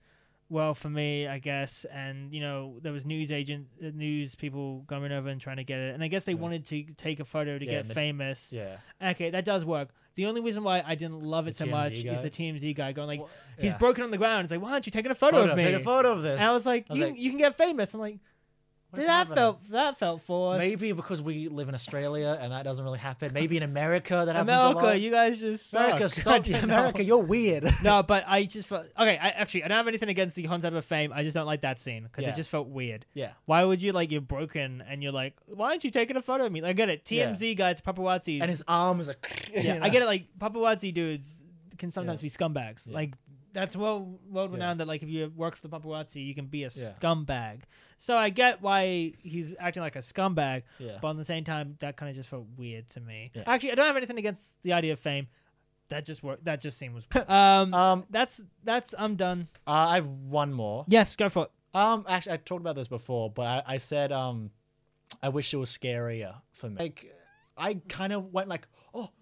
well 0.51 0.72
for 0.72 0.89
me, 0.89 1.26
I 1.26 1.39
guess. 1.39 1.84
And 1.84 2.32
you 2.32 2.41
know 2.41 2.78
there 2.80 2.93
was 2.93 3.05
news 3.05 3.30
agent, 3.30 3.66
uh, 3.84 3.91
news 3.93 4.34
people 4.34 4.84
going 4.86 5.12
over 5.12 5.28
and 5.28 5.39
trying 5.39 5.59
to 5.59 5.64
get 5.64 5.78
it, 5.80 5.93
and 5.95 6.03
I 6.03 6.09
guess 6.09 6.24
they 6.24 6.32
Yeah. 6.32 6.39
wanted 6.39 6.64
to 6.66 6.84
take 6.95 7.20
a 7.20 7.26
photo 7.26 7.59
to 7.59 7.64
Yeah, 7.66 7.82
get 7.82 7.86
famous. 7.89 8.53
Yeah. 8.55 8.78
Okay, 9.03 9.28
that 9.28 9.45
does 9.45 9.66
work. 9.66 9.91
The 10.19 10.27
only 10.27 10.41
reason 10.41 10.64
why 10.64 10.83
I 10.85 10.97
didn't 10.97 11.23
love 11.23 11.47
it 11.47 11.53
The 11.53 11.64
so 11.64 11.66
much 11.66 11.93
TMZ 11.93 12.12
is 12.12 12.23
the? 12.23 12.29
TMZ 12.31 12.75
guy 12.75 12.91
going 12.91 13.07
like, 13.07 13.21
Well, 13.21 13.29
he's 13.57 13.71
yeah. 13.71 13.79
broken 13.79 14.03
on 14.03 14.11
the 14.11 14.19
ground. 14.19 14.43
It's 14.47 14.51
like, 14.51 14.61
why 14.61 14.73
aren't 14.73 14.85
you 14.85 14.91
taking 14.91 15.12
a 15.12 15.14
photo, 15.14 15.37
Photo, 15.43 15.53
of 15.53 15.57
me? 15.57 15.62
Take 15.62 15.77
a 15.77 15.79
photo 15.79 16.11
of 16.11 16.23
this. 16.23 16.41
And 16.41 16.43
I 16.43 16.53
was 16.53 16.66
like, 16.66 16.87
I 16.91 16.93
was 16.95 16.99
you, 16.99 17.07
like- 17.07 17.19
you 17.19 17.31
can 17.31 17.39
get 17.39 17.57
famous. 17.57 17.95
I'm 17.95 18.01
like, 18.01 18.19
What 18.91 19.05
that 19.05 19.28
felt 19.28 19.68
that 19.70 19.99
felt 19.99 20.22
forced. 20.22 20.59
Maybe 20.59 20.93
because 20.93 21.20
we 21.20 21.49
live 21.49 21.68
in 21.68 21.74
Australia 21.74 22.39
and 22.41 22.53
that 22.53 22.62
doesn't 22.64 22.82
really 22.82 22.99
happen. 22.99 23.32
Maybe 23.34 23.59
in 23.59 23.62
America 23.62 24.22
that 24.24 24.34
happens 24.34 24.49
America, 24.51 24.80
a 24.80 24.82
lot. 24.82 25.01
you 25.01 25.11
guys 25.11 25.36
just. 25.39 25.74
America, 25.74 26.09
stop. 26.09 26.47
America, 26.62 26.99
know. 26.99 27.05
you're 27.05 27.18
weird. 27.22 27.68
no, 27.82 28.03
but 28.03 28.24
I 28.26 28.45
just 28.45 28.66
felt 28.66 28.86
okay. 28.99 29.18
I 29.18 29.28
actually 29.28 29.64
I 29.64 29.68
don't 29.68 29.76
have 29.76 29.89
anything 29.89 30.09
against 30.09 30.36
the 30.36 30.45
concept 30.45 30.74
of 30.74 30.84
fame. 30.86 31.12
I 31.14 31.22
just 31.22 31.34
don't 31.34 31.45
like 31.47 31.61
that 31.62 31.78
scene 31.78 32.05
because 32.05 32.22
Yeah. 32.24 32.30
it 32.30 32.36
just 32.36 32.49
felt 32.49 32.68
weird. 32.68 33.05
yeah. 33.12 33.32
Why 33.45 33.62
would 33.62 33.82
you 33.82 33.93
like 33.93 34.11
you're 34.11 34.22
broken 34.22 34.82
and 34.89 35.03
you're 35.03 35.12
like, 35.12 35.34
why 35.47 35.68
aren't 35.70 35.84
you 35.84 35.91
taking 35.91 36.16
a 36.16 36.22
photo 36.22 36.47
of 36.47 36.53
me? 36.53 36.62
I 36.62 36.72
get 36.72 36.89
it. 36.89 37.11
Yeah. 37.11 37.30
TMZ 37.30 37.57
guys, 37.59 37.82
paparazzi, 37.82 38.41
And 38.41 38.49
his 38.49 38.62
arm 38.66 39.01
is 39.01 39.09
like. 39.09 39.51
yeah, 39.55 39.80
I 39.82 39.91
get 39.91 40.01
it. 40.01 40.07
Like 40.07 40.28
paparazzi 40.39 40.95
dudes 40.95 41.43
can 41.76 41.91
sometimes 41.91 42.22
Yeah. 42.22 42.26
be 42.28 42.30
scumbags. 42.30 42.89
Yeah. 42.89 42.95
Like 42.95 43.14
that's 43.59 43.77
well 43.77 44.19
world 44.31 44.53
renowned 44.53 44.79
that 44.81 44.87
like 44.89 45.03
if 45.03 45.09
you 45.09 45.33
work 45.35 45.57
for 45.57 45.67
the 45.67 45.79
paparazzi, 45.79 46.25
you 46.25 46.35
can 46.35 46.47
be 46.47 46.63
a 46.65 46.71
Yeah. 46.73 46.91
scumbag. 47.01 47.63
So 47.97 48.17
I 48.17 48.31
get 48.31 48.63
why 48.63 49.13
he's 49.23 49.55
acting 49.59 49.83
like 49.83 49.97
a 49.97 50.01
scumbag, 50.01 50.63
Yeah. 50.79 50.99
but 51.03 51.11
at 51.11 51.17
the 51.17 51.25
same 51.25 51.45
time, 51.45 51.77
that 51.81 51.97
kind 51.97 52.09
of 52.11 52.17
just 52.17 52.29
felt 52.29 52.47
weird 52.57 52.89
to 52.91 53.01
me. 53.01 53.31
Yeah. 53.35 53.43
Actually, 53.47 53.73
I 53.73 53.75
don't 53.75 53.87
have 53.87 53.97
anything 53.97 54.19
against 54.19 54.55
the 54.63 54.73
idea 54.73 54.93
of 54.93 55.01
fame. 55.01 55.27
That 55.89 56.05
just 56.05 56.23
worked. 56.23 56.45
That 56.45 56.61
just 56.61 56.79
seemed 56.79 56.95
was. 56.95 57.07
um, 57.29 57.73
Um, 57.75 58.05
that's 58.11 58.43
that's. 58.63 58.95
I'm 58.99 59.17
done. 59.17 59.49
uh, 59.67 59.71
I 59.73 59.95
have 59.97 60.07
one 60.07 60.53
more. 60.53 60.85
Yes, 60.87 61.17
go 61.17 61.29
for 61.29 61.45
it. 61.47 61.51
Um, 61.77 62.05
actually, 62.09 62.35
I 62.35 62.37
talked 62.39 62.61
about 62.61 62.77
this 62.77 62.89
before, 62.89 63.31
but 63.31 63.47
I, 63.67 63.75
I 63.75 63.77
said 63.79 64.13
um, 64.13 64.51
I 65.23 65.31
wish 65.31 65.53
it 65.53 65.57
was 65.57 65.71
scarier 65.77 66.35
for 66.53 66.69
me. 66.69 66.77
Like, 66.79 67.13
I 67.57 67.75
kind 67.89 68.13
of 68.13 68.33
went 68.33 68.49
like, 68.49 68.69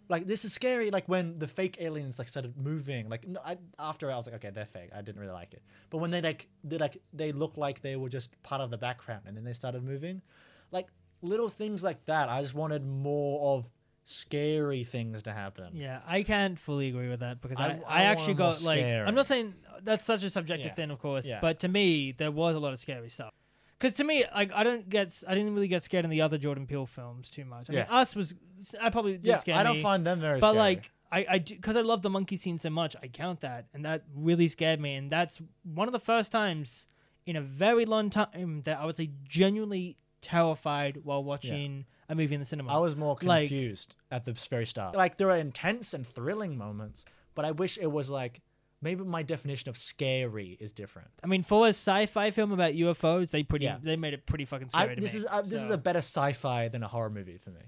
like 0.08 0.26
this 0.26 0.44
is 0.44 0.52
scary. 0.52 0.90
Like 0.90 1.08
when 1.08 1.38
the 1.38 1.48
fake 1.48 1.76
aliens 1.80 2.18
like 2.18 2.28
started 2.28 2.56
moving. 2.56 3.08
Like, 3.08 3.26
no, 3.26 3.40
I, 3.44 3.56
after 3.78 4.10
I 4.10 4.16
was 4.16 4.26
like, 4.26 4.36
okay, 4.36 4.50
they're 4.50 4.64
fake. 4.66 4.90
I 4.94 5.02
didn't 5.02 5.20
really 5.20 5.32
like 5.32 5.52
it. 5.54 5.62
But 5.90 5.98
when 5.98 6.10
they 6.10 6.20
like, 6.20 6.46
they 6.64 6.78
like, 6.78 6.96
they 7.12 7.32
looked 7.32 7.58
like 7.58 7.80
they 7.82 7.96
were 7.96 8.08
just 8.08 8.30
part 8.42 8.60
of 8.60 8.70
the 8.70 8.78
background, 8.78 9.22
and 9.26 9.36
then 9.36 9.44
they 9.44 9.52
started 9.52 9.82
moving, 9.82 10.22
like 10.70 10.86
little 11.22 11.48
things 11.48 11.82
like 11.82 12.04
that. 12.06 12.28
I 12.28 12.42
just 12.42 12.54
wanted 12.54 12.86
more 12.86 13.56
of 13.56 13.68
scary 14.04 14.84
things 14.84 15.22
to 15.24 15.32
happen. 15.32 15.70
Yeah, 15.74 16.00
I 16.06 16.22
can't 16.22 16.56
fully 16.58 16.88
agree 16.88 17.08
with 17.08 17.20
that 17.20 17.40
because 17.40 17.58
I, 17.58 17.66
I- 17.66 17.80
I, 17.88 18.00
I 18.00 18.02
actually 18.04 18.34
want 18.34 18.38
more 18.38 18.52
got 18.52 18.62
like 18.62 18.78
scary. 18.78 19.06
I'm 19.08 19.14
not 19.16 19.26
saying 19.26 19.54
that's 19.82 20.04
such 20.04 20.22
a 20.22 20.30
subjective 20.30 20.66
Yeah. 20.70 20.74
thing, 20.74 20.90
of 20.90 21.00
course, 21.00 21.26
Yeah. 21.26 21.40
but 21.40 21.58
to 21.60 21.68
me 21.68 22.12
there 22.12 22.30
was 22.30 22.54
a 22.54 22.60
lot 22.60 22.72
of 22.72 22.78
scary 22.78 23.10
stuff. 23.10 23.32
Because 23.78 23.94
to 23.96 24.04
me, 24.04 24.24
like 24.34 24.52
I 24.52 24.64
don't 24.64 24.88
get, 24.88 25.08
s- 25.08 25.24
I 25.28 25.34
didn't 25.34 25.54
really 25.54 25.68
get 25.68 25.82
scared 25.82 26.04
in 26.04 26.10
the 26.10 26.22
other 26.22 26.38
Jordan 26.38 26.66
Peele 26.66 26.86
films 26.86 27.30
too 27.30 27.44
much. 27.44 27.68
I 27.68 27.72
mean, 27.72 27.84
Yeah. 27.88 27.96
Us 27.96 28.16
was, 28.16 28.34
I 28.80 28.90
probably 28.90 29.12
did 29.12 29.26
Yeah, 29.26 29.36
scare 29.36 29.56
I 29.56 29.62
don't 29.64 29.76
me, 29.76 29.82
find 29.82 30.06
them 30.06 30.20
very. 30.20 30.40
but 30.40 30.52
scary. 30.52 30.58
like 30.58 30.90
I, 31.12 31.26
I, 31.30 31.38
because 31.38 31.76
I 31.76 31.82
love 31.82 32.02
the 32.02 32.10
monkey 32.10 32.36
scene 32.36 32.58
so 32.58 32.70
much, 32.70 32.96
I 33.02 33.08
count 33.08 33.40
that, 33.42 33.66
and 33.74 33.84
that 33.84 34.02
really 34.14 34.48
scared 34.48 34.80
me, 34.80 34.94
and 34.94 35.10
that's 35.10 35.40
one 35.62 35.86
of 35.88 35.92
the 35.92 36.00
first 36.00 36.32
times 36.32 36.88
in 37.26 37.36
a 37.36 37.40
very 37.40 37.84
long 37.84 38.10
time 38.10 38.62
that 38.64 38.78
I 38.80 38.84
was 38.86 38.98
like 38.98 39.10
genuinely 39.28 39.96
terrified 40.20 40.98
while 41.04 41.22
watching 41.22 41.84
a 42.08 42.14
movie 42.14 42.34
in 42.34 42.40
the 42.40 42.44
cinema. 42.46 42.74
I 42.74 42.78
was 42.80 42.96
more 42.96 43.16
Like- 43.22 43.48
confused 43.48 43.94
at 44.10 44.24
the 44.24 44.32
very 44.32 44.66
start. 44.66 44.96
Like 44.96 45.16
there 45.18 45.30
are 45.30 45.36
intense 45.36 45.94
and 45.94 46.06
thrilling 46.06 46.56
moments, 46.58 47.04
but 47.34 47.44
I 47.44 47.52
wish 47.52 47.78
it 47.78 47.90
was 47.90 48.10
like 48.10 48.40
maybe 48.82 49.04
my 49.04 49.22
definition 49.22 49.68
of 49.68 49.76
scary 49.76 50.56
is 50.60 50.72
different. 50.72 51.08
I 51.22 51.26
mean, 51.26 51.42
for 51.42 51.66
a 51.66 51.70
sci-fi 51.70 52.30
film 52.30 52.52
about 52.52 52.74
UFOs, 52.74 53.30
they 53.30 53.42
pretty 53.42 53.64
Yeah. 53.66 53.78
they 53.82 53.96
made 53.96 54.14
it 54.14 54.26
pretty 54.26 54.44
fucking 54.44 54.68
I, 54.74 54.82
scary 54.82 54.94
to 54.96 55.00
this 55.00 55.14
me. 55.14 55.18
is 55.20 55.26
uh, 55.30 55.42
this 55.42 55.62
is 55.62 55.70
a 55.70 55.78
better 55.78 55.98
sci-fi 55.98 56.68
than 56.68 56.82
a 56.82 56.88
horror 56.88 57.10
movie 57.10 57.38
for 57.38 57.50
me. 57.50 57.60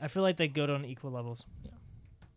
I 0.00 0.08
feel 0.08 0.22
like 0.22 0.36
they're 0.36 0.46
good 0.48 0.70
on 0.70 0.84
equal 0.84 1.12
levels. 1.12 1.44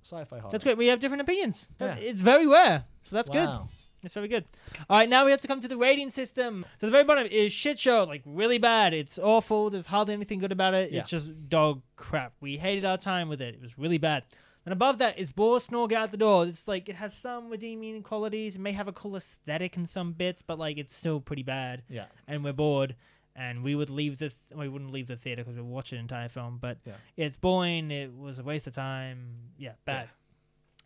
Sci-fi 0.03 0.38
horror. 0.39 0.51
That's 0.51 0.63
great. 0.63 0.78
We 0.78 0.88
have 0.88 0.99
different 0.99 1.22
opinions. 1.22 1.70
Yeah. 1.82 1.95
It's 1.95 2.22
very 2.22 2.47
rare, 2.47 2.86
so 3.03 3.15
that's 3.15 3.30
good. 3.30 3.45
Wow. 3.47 3.68
It's 4.03 4.13
very 4.13 4.28
good. 4.28 4.45
All 4.89 4.97
right, 4.97 5.09
now 5.09 5.26
we 5.26 5.32
have 5.32 5.41
to 5.41 5.47
come 5.47 5.59
to 5.59 5.68
the 5.68 5.76
rating 5.76 6.09
system. 6.11 6.65
So 6.78 6.86
the 6.86 6.91
very 6.91 7.03
bottom 7.03 7.26
is 7.26 7.51
shit 7.51 7.80
show, 7.80 8.03
like 8.03 8.22
really 8.26 8.59
bad. 8.59 8.93
It's 8.93 9.18
awful. 9.18 9.70
There's 9.72 9.88
hardly 9.88 10.13
anything 10.13 10.39
good 10.39 10.51
about 10.51 10.76
it. 10.76 10.91
Yeah. 10.91 10.99
It's 11.01 11.09
just 11.09 11.49
dog 11.49 11.82
crap. 11.95 12.34
We 12.39 12.57
hated 12.57 12.86
our 12.86 12.97
time 12.97 13.28
with 13.28 13.41
it. 13.41 13.55
It 13.55 13.61
was 13.61 13.78
really 13.78 13.97
bad. 13.97 14.24
Then 14.68 14.74
above 14.74 14.97
that 14.97 15.18
is 15.18 15.32
bore 15.32 15.61
snore 15.61 15.88
get 15.88 15.97
out 16.01 16.11
the 16.11 16.18
door. 16.18 16.45
It's 16.45 16.68
like 16.68 16.89
it 16.89 16.95
has 16.95 17.13
some 17.13 17.49
redeeming 17.49 18.03
qualities. 18.03 18.57
It 18.57 18.59
may 18.59 18.74
have 18.74 18.89
a 18.89 18.91
cool 18.91 19.15
aesthetic 19.15 19.78
in 19.78 19.86
some 19.86 20.11
bits, 20.11 20.41
but 20.41 20.59
like 20.59 20.78
it's 20.78 20.93
still 20.93 21.22
pretty 21.22 21.43
bad. 21.43 21.84
Yeah. 21.89 22.07
and 22.28 22.43
we're 22.43 22.51
bored 22.51 22.97
and 23.34 23.63
we 23.63 23.76
would 23.76 23.89
leave 23.89 24.20
the 24.20 24.28
th- 24.28 24.36
we 24.53 24.68
wouldn't 24.68 24.91
leave 24.91 25.07
the 25.07 25.15
theater 25.15 25.41
because 25.45 25.55
we 25.55 25.61
watch 25.61 25.91
the 25.91 25.95
entire 25.95 26.28
film 26.28 26.57
but 26.59 26.80
Yeah. 26.86 26.95
it's 27.15 27.38
boring 27.38 27.91
it 27.91 28.11
was 28.13 28.39
a 28.39 28.43
waste 28.43 28.65
of 28.68 28.74
time 28.74 29.36
yeah 29.57 29.74
bad 29.86 30.09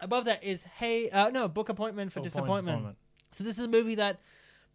above 0.01 0.25
that 0.25 0.43
is 0.43 0.63
hey 0.63 1.09
uh, 1.09 1.29
no 1.29 1.47
book 1.47 1.69
appointment 1.69 2.11
for 2.11 2.19
Full 2.19 2.23
point 2.23 2.33
disappointment 2.65 2.97
so 3.31 3.43
this 3.45 3.57
is 3.57 3.63
a 3.63 3.69
movie 3.69 3.95
that 3.95 4.19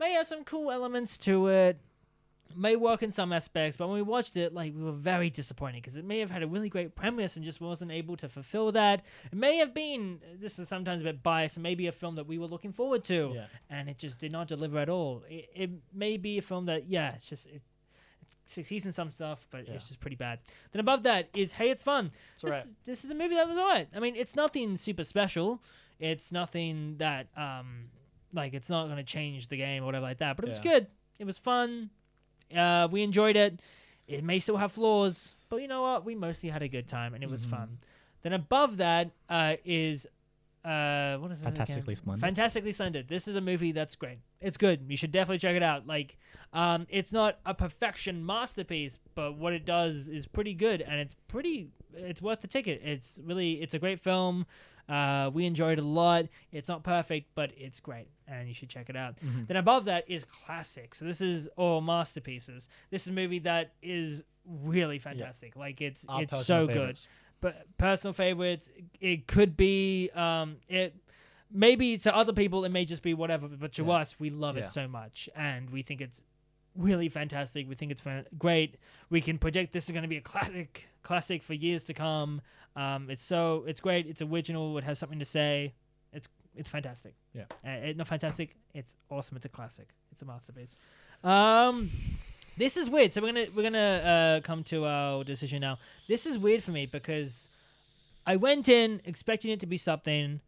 may 0.01 0.13
have 0.13 0.27
some 0.27 0.43
cool 0.43 0.71
elements 0.71 1.19
to 1.19 1.49
it 1.49 1.79
may 2.55 2.77
work 2.77 3.03
in 3.03 3.11
some 3.11 3.33
aspects 3.33 3.77
but 3.77 3.89
when 3.89 3.97
we 3.97 4.03
watched 4.03 4.37
it 4.37 4.55
like 4.55 4.73
we 4.75 4.83
were 4.83 4.93
very 4.93 5.29
disappointed 5.31 5.77
because 5.83 5.97
it 5.97 6.05
may 6.05 6.19
have 6.19 6.31
had 6.31 6.43
a 6.43 6.47
really 6.47 6.69
great 6.69 6.95
premise 6.95 7.37
and 7.37 7.45
just 7.45 7.61
wasn't 7.61 7.91
able 7.91 8.17
to 8.17 8.29
fulfill 8.29 8.71
that 8.73 9.03
it 9.33 9.37
may 9.37 9.57
have 9.57 9.75
been 9.75 10.21
this 10.41 10.59
is 10.59 10.69
sometimes 10.69 11.01
a 11.01 11.05
bit 11.05 11.23
biased 11.23 11.59
maybe 11.59 11.87
a 11.87 11.93
film 11.93 12.15
that 12.15 12.27
we 12.27 12.39
were 12.39 12.47
looking 12.47 12.73
forward 12.73 13.03
to 13.05 13.33
Yeah. 13.35 13.47
and 13.71 13.89
it 13.89 13.99
just 13.99 14.19
did 14.19 14.31
not 14.33 14.47
deliver 14.49 14.79
at 14.79 14.89
all. 14.89 15.25
It, 15.29 15.49
it 15.55 15.71
may 15.93 16.17
be 16.17 16.39
a 16.39 16.43
film 16.43 16.67
that, 16.67 16.89
yeah, 16.89 17.15
it's 17.15 17.29
just 17.29 17.47
it, 17.47 17.55
it 18.23 18.29
succeeds 18.45 18.87
in 18.87 18.93
some 18.93 19.11
stuff, 19.11 19.47
but 19.51 19.67
Yeah. 19.67 19.75
it's 19.75 19.89
just 19.89 20.01
pretty 20.01 20.17
bad. 20.17 20.39
Then 20.73 20.81
above 20.81 21.03
that 21.05 21.29
is, 21.35 21.53
hey, 21.53 21.71
it's 21.71 21.83
fun. 21.83 22.11
It's 22.35 22.43
this, 22.43 22.53
alright. 22.53 22.67
this 22.85 23.05
is 23.05 23.11
a 23.11 23.15
movie 23.15 23.35
that 23.35 23.49
was 23.49 23.57
alright. 23.59 23.89
I 23.95 24.01
mean, 24.01 24.15
it's 24.17 24.37
nothing 24.37 24.77
super 24.77 25.05
special. 25.05 25.63
It's 25.99 26.31
nothing 26.33 26.97
that, 26.99 27.29
um, 27.37 27.87
like, 28.33 28.55
it's 28.55 28.69
not 28.71 28.85
going 28.87 28.99
to 28.99 29.03
change 29.05 29.49
the 29.49 29.57
game 29.57 29.83
or 29.83 29.87
whatever 29.87 30.05
like 30.05 30.19
that. 30.19 30.37
But 30.37 30.45
it 30.45 30.49
was 30.49 30.61
good. 30.61 30.87
It 31.19 31.25
was 31.25 31.39
fun. 31.39 31.91
Uh, 32.55 32.89
we 32.91 33.03
enjoyed 33.03 33.37
it. 33.37 33.61
It 34.07 34.23
may 34.23 34.39
still 34.39 34.57
have 34.57 34.73
flaws, 34.73 35.35
but 35.49 35.57
you 35.63 35.69
know 35.69 35.83
what? 35.83 36.05
We 36.05 36.15
mostly 36.15 36.49
had 36.49 36.63
a 36.63 36.69
good 36.69 36.87
time, 36.89 37.15
and 37.15 37.25
it 37.25 37.31
was 37.31 37.45
Mhm. 37.45 37.51
fun. 37.51 37.79
Then 38.23 38.33
above 38.33 38.77
that 38.79 39.11
uh, 39.29 39.57
is 39.65 40.07
uh, 40.65 41.17
what 41.19 41.31
is? 41.31 41.41
Fantastically 41.43 41.95
Splendid. 41.95 42.21
Fantastically 42.21 42.73
Splendid. 42.73 43.07
This 43.07 43.29
is 43.29 43.37
a 43.37 43.41
movie 43.41 43.71
that's 43.71 43.95
great. 43.95 44.19
It's 44.41 44.57
good. 44.57 44.85
You 44.89 44.97
should 44.97 45.13
definitely 45.13 45.39
check 45.39 45.55
it 45.55 45.63
out. 45.63 45.87
Like, 45.87 46.19
um, 46.53 46.89
it's 46.91 47.13
not 47.13 47.39
a 47.47 47.55
perfection 47.55 48.27
masterpiece, 48.27 48.99
but 49.15 49.37
what 49.37 49.53
it 49.53 49.65
does 49.65 50.09
is 50.09 50.27
pretty 50.27 50.55
good, 50.55 50.83
and 50.83 50.99
it's 50.99 51.15
pretty. 51.29 51.69
It's 51.95 52.21
worth 52.21 52.41
the 52.41 52.49
ticket. 52.49 52.81
It's 52.85 53.21
really. 53.23 53.63
It's 53.63 53.75
a 53.75 53.79
great 53.79 54.01
film. 54.01 54.45
Uh, 54.89 55.31
we 55.35 55.47
enjoyed 55.47 55.79
it 55.79 55.83
a 55.83 55.87
lot. 55.87 56.27
It's 56.53 56.69
not 56.69 56.83
perfect, 56.85 57.31
but 57.35 57.51
it's 57.57 57.81
great, 57.81 58.09
and 58.29 58.47
you 58.47 58.55
should 58.55 58.69
check 58.69 58.89
it 58.89 58.97
out. 58.97 59.17
Mhm. 59.21 59.47
Then 59.49 59.57
above 59.57 59.87
that 59.87 60.09
is 60.09 60.25
classic. 60.25 60.95
So 60.95 61.05
this 61.05 61.21
is 61.21 61.49
all 61.57 61.81
masterpieces. 61.81 62.69
This 62.91 63.03
is 63.03 63.09
a 63.09 63.13
movie 63.13 63.41
that 63.41 63.73
is 63.83 64.23
really 64.47 64.99
fantastic. 64.99 65.57
Like 65.57 65.81
it's 65.81 66.05
Our 66.09 66.23
it's 66.23 66.45
so 66.47 66.67
favorites. 66.67 67.03
good 67.03 67.09
but 67.43 67.67
personal 67.77 68.15
favorites 68.15 68.71
it 68.99 69.27
could 69.27 69.59
be 69.59 70.09
um 70.15 70.57
it 70.69 70.95
maybe 71.51 71.99
to 71.99 72.15
other 72.17 72.33
people 72.33 72.65
it 72.65 72.71
may 72.71 72.85
just 72.87 73.03
be 73.03 73.13
whatever 73.13 73.47
but 73.47 73.73
to 73.73 73.85
Yeah. 73.85 73.93
us 73.93 74.19
we 74.19 74.31
love 74.31 74.57
Yeah. 74.57 74.63
it 74.63 74.69
so 74.69 74.89
much 74.89 75.29
and 75.37 75.69
we 75.69 75.83
think 75.83 76.01
it's 76.01 76.23
really 76.77 77.09
fantastic. 77.09 77.69
We 77.69 77.75
think 77.75 77.91
it's 77.93 78.01
fan- 78.01 78.27
great. 78.39 78.77
We 79.11 79.21
can 79.21 79.39
predict 79.39 79.73
this 79.73 79.87
is 79.87 79.91
going 79.93 80.03
to 80.03 80.09
be 80.09 80.17
a 80.17 80.21
classic 80.23 80.89
classic 81.03 81.43
for 81.43 81.55
years 81.55 81.85
to 81.85 81.95
come. 81.95 82.41
Um 82.75 83.09
it's 83.11 83.23
so 83.23 83.65
it's 83.67 83.81
great. 83.81 84.07
It's 84.07 84.23
original. 84.23 84.77
It 84.79 84.85
has 84.85 84.99
something 84.99 85.19
to 85.19 85.25
say. 85.25 85.75
It's 86.13 86.29
it's 86.55 86.69
fantastic. 86.69 87.15
Yeah. 87.35 87.45
uh, 87.65 87.87
it, 87.89 87.97
not 87.97 88.09
fantastic. 88.09 88.57
It's 88.75 88.97
awesome. 89.11 89.37
It's 89.37 89.47
a 89.47 89.49
classic. 89.51 89.89
It's 90.13 90.23
a 90.23 90.25
masterpiece. 90.27 90.77
Um 91.25 91.91
this 92.59 92.77
is 92.77 92.89
weird. 92.91 93.13
So 93.13 93.21
we're 93.21 93.29
gonna 93.33 93.47
we're 93.55 93.63
gonna 93.63 93.79
uh 94.39 94.41
come 94.41 94.65
to 94.65 94.85
our 94.87 95.25
decision 95.25 95.61
now. 95.61 95.79
This 96.09 96.27
is 96.27 96.39
weird 96.39 96.63
for 96.63 96.73
me 96.73 96.87
because 96.87 97.51
I 98.27 98.37
went 98.37 98.69
in 98.69 99.01
expecting 99.05 99.53
it 99.53 99.61
to 99.61 99.67
be 99.67 99.77
something, 99.77 100.41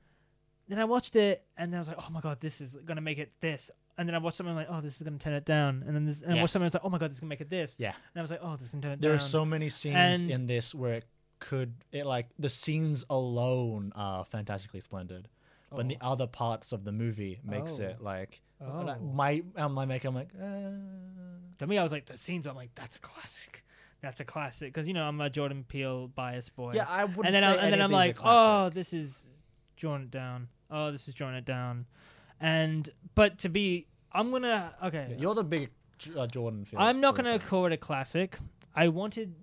then 0.69 0.79
I 0.81 0.85
watched 0.85 1.15
it 1.17 1.45
and 1.57 1.73
then 1.73 1.79
I 1.79 1.81
was 1.81 1.89
like, 1.89 1.99
oh 2.01 2.11
my 2.11 2.21
god, 2.21 2.41
this 2.41 2.61
is 2.61 2.73
gonna 2.85 3.01
make 3.01 3.19
it 3.19 3.31
this. 3.41 3.71
And 3.99 4.09
then 4.09 4.15
I 4.15 4.19
watched 4.19 4.37
something 4.37 4.55
like, 4.55 4.69
oh, 4.71 4.81
this 4.81 4.97
is 4.97 5.03
gonna 5.03 5.19
turn 5.19 5.33
it 5.35 5.45
down. 5.45 5.83
And 5.87 5.95
then 5.95 6.07
this, 6.07 6.23
and 6.23 6.33
I 6.33 6.37
Yeah. 6.37 6.41
watched 6.43 6.53
something 6.53 6.65
I 6.65 6.69
was 6.69 6.75
like, 6.75 6.85
oh 6.85 6.89
my 6.91 6.99
god, 6.99 7.11
this 7.11 7.17
is 7.17 7.21
gonna 7.21 7.29
make 7.31 7.41
it 7.41 7.51
this. 7.51 7.75
Yeah. 7.79 7.89
And 7.89 8.17
I 8.17 8.23
was 8.23 8.31
like, 8.31 8.41
oh, 8.43 8.53
this 8.53 8.63
is 8.63 8.71
gonna 8.71 8.83
turn 8.83 8.93
it 8.93 9.01
There 9.01 9.11
down. 9.11 9.17
There 9.19 9.27
are 9.27 9.29
so 9.29 9.45
many 9.45 9.69
scenes 9.69 10.21
And- 10.23 10.31
in 10.31 10.47
this 10.47 10.75
where 10.75 10.95
it 10.95 11.05
could 11.41 11.75
it 11.93 12.05
like 12.07 12.29
the 12.39 12.49
scenes 12.49 13.05
alone 13.11 13.93
are 13.95 14.25
fantastically 14.25 14.81
splendid. 14.81 15.29
But 15.71 15.87
the 15.89 15.99
other 16.01 16.27
parts 16.27 16.73
of 16.73 16.85
the 16.85 16.93
movie 16.93 17.41
makes 17.45 17.79
Oh. 17.79 17.83
it 17.85 18.01
like 18.01 18.41
Oh. 18.61 18.97
my 19.01 19.43
my 19.57 19.85
make 19.85 20.05
I'm 20.05 20.15
like 20.15 20.31
uh, 20.41 20.71
to 21.59 21.67
me, 21.67 21.77
I 21.79 21.83
was 21.83 21.93
like, 21.93 22.07
the 22.07 22.17
scenes. 22.17 22.47
I'm 22.47 22.55
like, 22.57 22.75
that's 22.75 22.97
a 22.97 23.01
classic. 23.01 23.65
that's 24.01 24.21
a 24.21 24.25
classic 24.25 24.73
because 24.73 24.87
you 24.87 24.95
know 24.95 25.03
I'm 25.05 25.21
a 25.21 25.29
Jordan 25.29 25.65
Peele 25.65 26.07
bias 26.09 26.49
boy. 26.51 26.73
Yeah, 26.75 26.87
I 26.89 27.05
wouldn't 27.05 27.27
and 27.27 27.35
then 27.35 27.43
say 27.43 27.49
I'm, 27.49 27.59
and 27.59 27.73
then 27.73 27.83
I'm 27.83 27.91
like, 27.91 28.17
oh, 28.23 28.69
this 28.71 28.93
is 28.93 29.27
drawing 29.77 30.03
it 30.03 30.11
down. 30.13 30.49
Oh, 30.71 30.93
this 30.93 31.09
is 31.09 31.15
drawing 31.15 31.35
it 31.35 31.45
down. 31.45 31.85
And 32.41 32.89
but 33.15 33.39
to 33.39 33.49
be, 33.49 33.87
I'm 34.13 34.31
gonna 34.31 34.73
okay. 34.85 35.17
You're 35.19 35.35
the 35.35 35.45
big 35.45 35.71
uh, 36.17 36.27
Jordan 36.27 36.65
film. 36.65 36.83
I'm 36.83 37.01
not 37.01 37.15
gonna 37.17 37.39
fan. 37.39 37.49
call 37.49 37.67
it 37.67 37.73
a 37.73 37.77
classic. 37.77 38.39
I 38.75 38.89
wanted 38.89 39.35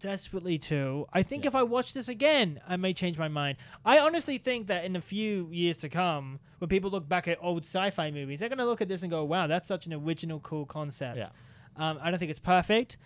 desperately 0.00 0.58
to. 0.58 1.06
I 1.12 1.22
think 1.22 1.44
Yeah. 1.44 1.48
if 1.48 1.54
I 1.54 1.62
watch 1.62 1.94
this 1.94 2.08
again, 2.08 2.60
I 2.68 2.76
may 2.76 2.92
change 2.92 3.16
my 3.18 3.28
mind. 3.28 3.56
I 3.84 4.00
honestly 4.00 4.36
think 4.36 4.66
that 4.66 4.84
in 4.84 4.96
a 4.96 5.00
few 5.00 5.48
years 5.52 5.78
to 5.78 5.88
come, 5.88 6.40
when 6.58 6.68
people 6.68 6.90
look 6.90 7.08
back 7.08 7.28
at 7.28 7.38
old 7.40 7.62
sci-fi 7.64 8.10
movies, 8.10 8.40
they're 8.40 8.48
gonna 8.48 8.66
look 8.66 8.80
at 8.82 8.88
this 8.88 9.02
and 9.02 9.10
go, 9.10 9.24
"Wow, 9.24 9.46
that's 9.46 9.68
such 9.68 9.86
an 9.86 9.94
original, 9.94 10.40
cool 10.40 10.66
concept." 10.66 11.18
Yeah. 11.18 11.28
Um, 11.76 11.98
I 12.02 12.10
don't 12.10 12.18
think 12.18 12.30
it's 12.30 12.38
perfect, 12.40 12.98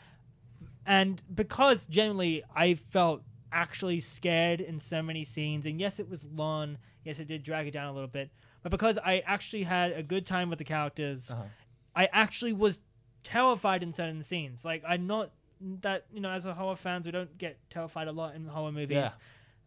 and 0.87 1.23
because 1.35 1.87
generally 1.87 2.43
I 2.55 2.75
felt 2.75 3.23
actually 3.53 4.01
scared 4.01 4.61
in 4.61 4.79
so 4.79 5.03
many 5.03 5.23
scenes, 5.23 5.67
and 5.67 5.79
yes, 5.81 6.01
it 6.01 6.09
was 6.09 6.25
long. 6.33 6.79
Yes, 7.05 7.21
it 7.21 7.29
did 7.29 7.43
drag 7.45 7.69
it 7.69 7.71
down 7.73 7.87
a 7.89 7.93
little 7.93 8.09
bit, 8.09 8.31
but 8.63 8.71
because 8.71 8.99
I 8.99 9.23
actually 9.27 9.63
had 9.65 9.93
a 9.93 10.03
good 10.03 10.27
time 10.27 10.51
with 10.51 10.59
the 10.59 10.65
characters, 10.65 11.31
Uh-huh. 11.31 11.45
I 11.95 12.07
actually 12.13 12.53
was 12.53 12.81
terrified 13.23 13.83
in 13.83 13.93
certain 13.93 14.23
scenes. 14.23 14.65
Like 14.65 14.83
I'm 14.87 15.07
not 15.07 15.31
that 15.81 16.05
you 16.13 16.21
know, 16.21 16.31
as 16.31 16.45
a 16.47 16.53
horror 16.55 16.77
fans, 16.77 17.07
we 17.07 17.13
don't 17.13 17.37
get 17.39 17.59
terrified 17.71 18.09
a 18.09 18.13
lot 18.13 18.35
in 18.35 18.47
horror 18.47 18.73
movies, 18.73 18.97
Yeah. 18.97 19.11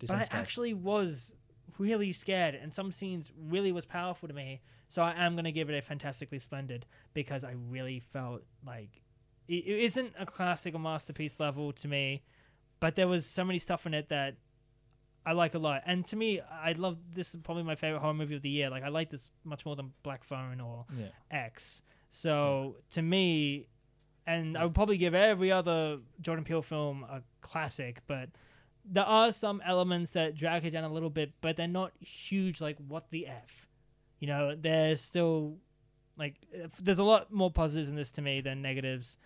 but 0.08 0.12
I 0.12 0.28
actually 0.32 0.74
was 0.74 1.36
really 1.78 2.12
scared, 2.12 2.56
and 2.56 2.74
some 2.74 2.92
scenes 2.92 3.32
really 3.38 3.72
was 3.72 3.86
powerful 3.86 4.28
to 4.28 4.34
me. 4.34 4.62
So 4.88 5.02
I 5.04 5.14
am 5.14 5.36
gonna 5.36 5.52
give 5.52 5.70
it 5.70 5.78
a 5.78 5.82
fantastically 5.82 6.40
splendid 6.40 6.86
because 7.14 7.44
I 7.44 7.52
really 7.52 8.00
felt 8.00 8.44
like 8.66 9.02
it, 9.48 9.66
it 9.66 9.80
isn't 9.86 10.14
a 10.18 10.26
classic 10.26 10.74
or 10.76 10.80
masterpiece 10.80 11.40
level 11.40 11.72
to 11.74 11.88
me, 11.88 12.22
but 12.80 12.96
there 12.96 13.08
was 13.08 13.26
so 13.26 13.44
many 13.44 13.60
stuff 13.60 13.86
in 13.88 13.94
it 13.94 14.10
that. 14.10 14.36
I 15.30 15.34
like 15.34 15.54
a 15.54 15.60
lot, 15.60 15.84
and 15.86 16.04
to 16.08 16.16
me, 16.16 16.42
I 16.42 16.72
love 16.72 16.98
this. 17.14 17.36
Is 17.36 17.42
probably 17.44 17.64
my 17.64 17.76
favorite 17.76 18.00
horror 18.00 18.16
movie 18.16 18.36
of 18.36 18.42
the 18.42 18.50
year. 18.50 18.70
Like 18.70 18.84
I 18.84 18.88
like 18.90 19.10
this 19.12 19.30
much 19.44 19.64
more 19.66 19.76
than 19.76 19.94
Black 20.02 20.24
Phone 20.24 20.60
or 20.60 20.86
Yeah. 20.98 21.10
X. 21.30 21.84
So 22.10 22.78
to 22.92 23.02
me, 23.04 23.68
and 24.26 24.58
I 24.58 24.64
would 24.66 24.74
probably 24.74 24.98
give 24.98 25.14
every 25.14 25.52
other 25.52 26.00
Jordan 26.22 26.44
Peele 26.46 26.64
film 26.64 27.04
a 27.04 27.22
classic, 27.42 28.02
but 28.08 28.30
there 28.86 29.06
are 29.06 29.32
some 29.32 29.62
elements 29.64 30.14
that 30.14 30.34
drag 30.34 30.66
it 30.66 30.72
down 30.72 30.84
a 30.84 30.90
little 30.92 31.12
bit, 31.12 31.32
but 31.42 31.56
they're 31.58 31.68
not 31.68 31.92
huge. 32.00 32.60
Like 32.60 32.78
what 32.88 33.12
the 33.12 33.28
f, 33.28 33.68
you 34.20 34.28
know? 34.28 34.56
There's 34.56 35.00
still 35.02 35.58
like 36.18 36.36
there's 36.82 36.98
a 37.00 37.04
lot 37.04 37.32
more 37.32 37.52
positives 37.52 37.90
in 37.90 37.96
this 37.96 38.10
to 38.12 38.22
me 38.24 38.42
than 38.42 38.64
negatives. 38.64 39.18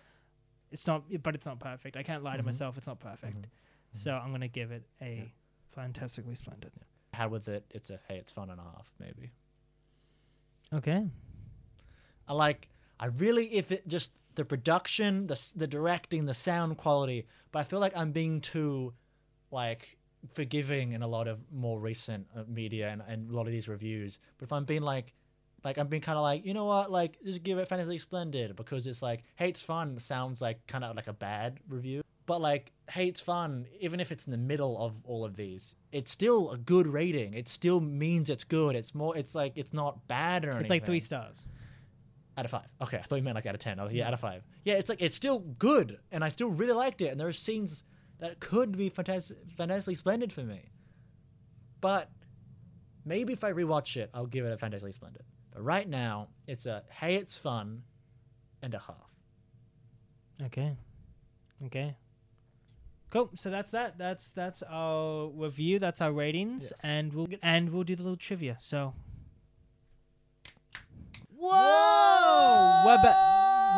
It's 0.70 0.86
not, 0.86 1.04
but 1.22 1.34
it's 1.34 1.46
not 1.46 1.60
perfect. 1.60 1.96
I 1.96 2.02
can't 2.02 2.22
lie 2.22 2.36
to 2.36 2.42
Mhm. 2.42 2.46
myself. 2.46 2.76
It's 2.76 2.86
not 2.86 3.00
perfect. 3.00 3.38
Mhm. 3.46 3.48
So 3.92 4.12
I'm 4.12 4.32
gonna 4.32 4.48
give 4.48 4.70
it 4.70 4.82
a 5.00 5.14
Yeah. 5.16 5.24
Fantastically 5.68 6.34
splendid. 6.34 6.72
Had 7.12 7.30
with 7.30 7.48
it, 7.48 7.64
it's 7.70 7.90
a 7.90 8.00
hey, 8.08 8.16
it's 8.16 8.32
fun 8.32 8.50
and 8.50 8.60
a 8.60 8.64
half 8.64 8.92
maybe. 8.98 9.32
Okay. 10.72 11.06
I 12.26 12.32
like. 12.32 12.70
I 12.98 13.06
really, 13.06 13.46
if 13.54 13.70
it 13.72 13.86
just 13.88 14.12
the 14.34 14.44
production, 14.44 15.26
the 15.26 15.52
the 15.56 15.66
directing, 15.66 16.26
the 16.26 16.34
sound 16.34 16.76
quality, 16.76 17.26
but 17.52 17.58
I 17.60 17.64
feel 17.64 17.80
like 17.80 17.96
I'm 17.96 18.12
being 18.12 18.40
too, 18.40 18.94
like, 19.50 19.98
forgiving 20.32 20.92
in 20.92 21.02
a 21.02 21.06
lot 21.08 21.28
of 21.28 21.40
more 21.52 21.78
recent 21.78 22.26
uh, 22.36 22.44
media 22.48 22.88
and, 22.88 23.02
and 23.06 23.30
a 23.30 23.34
lot 23.34 23.46
of 23.46 23.52
these 23.52 23.68
reviews. 23.68 24.18
But 24.38 24.44
if 24.44 24.52
I'm 24.52 24.64
being 24.64 24.82
like, 24.82 25.12
like 25.64 25.76
I'm 25.76 25.88
being 25.88 26.02
kind 26.02 26.16
of 26.16 26.22
like, 26.22 26.46
you 26.46 26.54
know 26.54 26.64
what, 26.64 26.90
like 26.90 27.18
just 27.24 27.42
give 27.42 27.58
it 27.58 27.68
Fantasy 27.68 27.98
Splendid 27.98 28.56
because 28.56 28.86
it's 28.86 29.02
like, 29.02 29.24
hey, 29.36 29.48
it's 29.48 29.60
fun 29.60 29.98
sounds 29.98 30.40
like 30.40 30.66
kind 30.66 30.84
of 30.84 30.96
like 30.96 31.08
a 31.08 31.12
bad 31.12 31.58
review. 31.68 32.03
But 32.26 32.40
like, 32.40 32.72
hey, 32.88 33.08
it's 33.08 33.20
fun, 33.20 33.66
even 33.80 34.00
if 34.00 34.10
it's 34.10 34.24
in 34.24 34.30
the 34.30 34.38
middle 34.38 34.82
of 34.82 35.04
all 35.04 35.24
of 35.24 35.36
these, 35.36 35.76
it's 35.92 36.10
still 36.10 36.50
a 36.50 36.56
good 36.56 36.86
rating. 36.86 37.34
It 37.34 37.48
still 37.48 37.80
means 37.80 38.30
it's 38.30 38.44
good. 38.44 38.76
It's 38.76 38.94
more, 38.94 39.16
it's 39.16 39.34
like 39.34 39.52
it's 39.56 39.74
not 39.74 40.08
bad 40.08 40.44
or 40.44 40.48
anything. 40.48 40.62
It's 40.62 40.70
like 40.70 40.86
three 40.86 41.00
stars. 41.00 41.46
Out 42.36 42.46
of 42.46 42.50
five. 42.50 42.66
Okay, 42.82 42.96
I 42.96 43.02
thought 43.02 43.16
you 43.16 43.22
meant 43.22 43.36
like 43.36 43.46
out 43.46 43.54
of 43.54 43.60
ten. 43.60 43.78
Oh, 43.78 43.88
yeah, 43.88 44.08
out 44.08 44.14
of 44.14 44.20
five. 44.20 44.42
Yeah, 44.64 44.74
it's 44.74 44.88
like 44.88 45.02
it's 45.02 45.14
still 45.14 45.38
good, 45.38 45.98
and 46.10 46.24
I 46.24 46.30
still 46.30 46.50
really 46.50 46.72
liked 46.72 47.00
it. 47.00 47.08
And 47.08 47.20
there 47.20 47.28
are 47.28 47.32
scenes 47.32 47.84
that 48.18 48.40
could 48.40 48.76
be 48.76 48.88
fantastic, 48.88 49.36
fantastically 49.56 49.94
splendid 49.94 50.32
for 50.32 50.42
me. 50.42 50.70
But 51.80 52.10
maybe 53.04 53.34
if 53.34 53.44
I 53.44 53.52
rewatch 53.52 53.96
it, 53.96 54.10
I'll 54.14 54.26
give 54.26 54.46
it 54.46 54.52
a 54.52 54.56
fantastically 54.56 54.92
splendid. 54.92 55.22
But 55.52 55.62
right 55.62 55.88
now, 55.88 56.28
it's 56.46 56.66
a 56.66 56.82
hey, 56.90 57.16
it's 57.16 57.36
fun, 57.36 57.82
and 58.62 58.74
a 58.74 58.78
half. 58.78 59.10
Okay. 60.46 60.76
Okay. 61.66 61.96
Cool. 63.14 63.30
So 63.36 63.48
that's 63.48 63.70
that. 63.70 63.96
That's 63.96 64.30
that's 64.30 64.64
our 64.68 65.28
review. 65.28 65.78
That's 65.78 66.00
our 66.00 66.10
ratings, 66.12 66.72
Yes. 66.72 66.72
and 66.82 67.12
we'll 67.12 67.28
and 67.44 67.70
we'll 67.70 67.84
do 67.84 67.94
the 67.94 68.02
little 68.02 68.16
trivia. 68.16 68.56
So. 68.58 68.92
Whoa! 71.36 72.82
We're 72.84 72.96
back. 72.96 73.14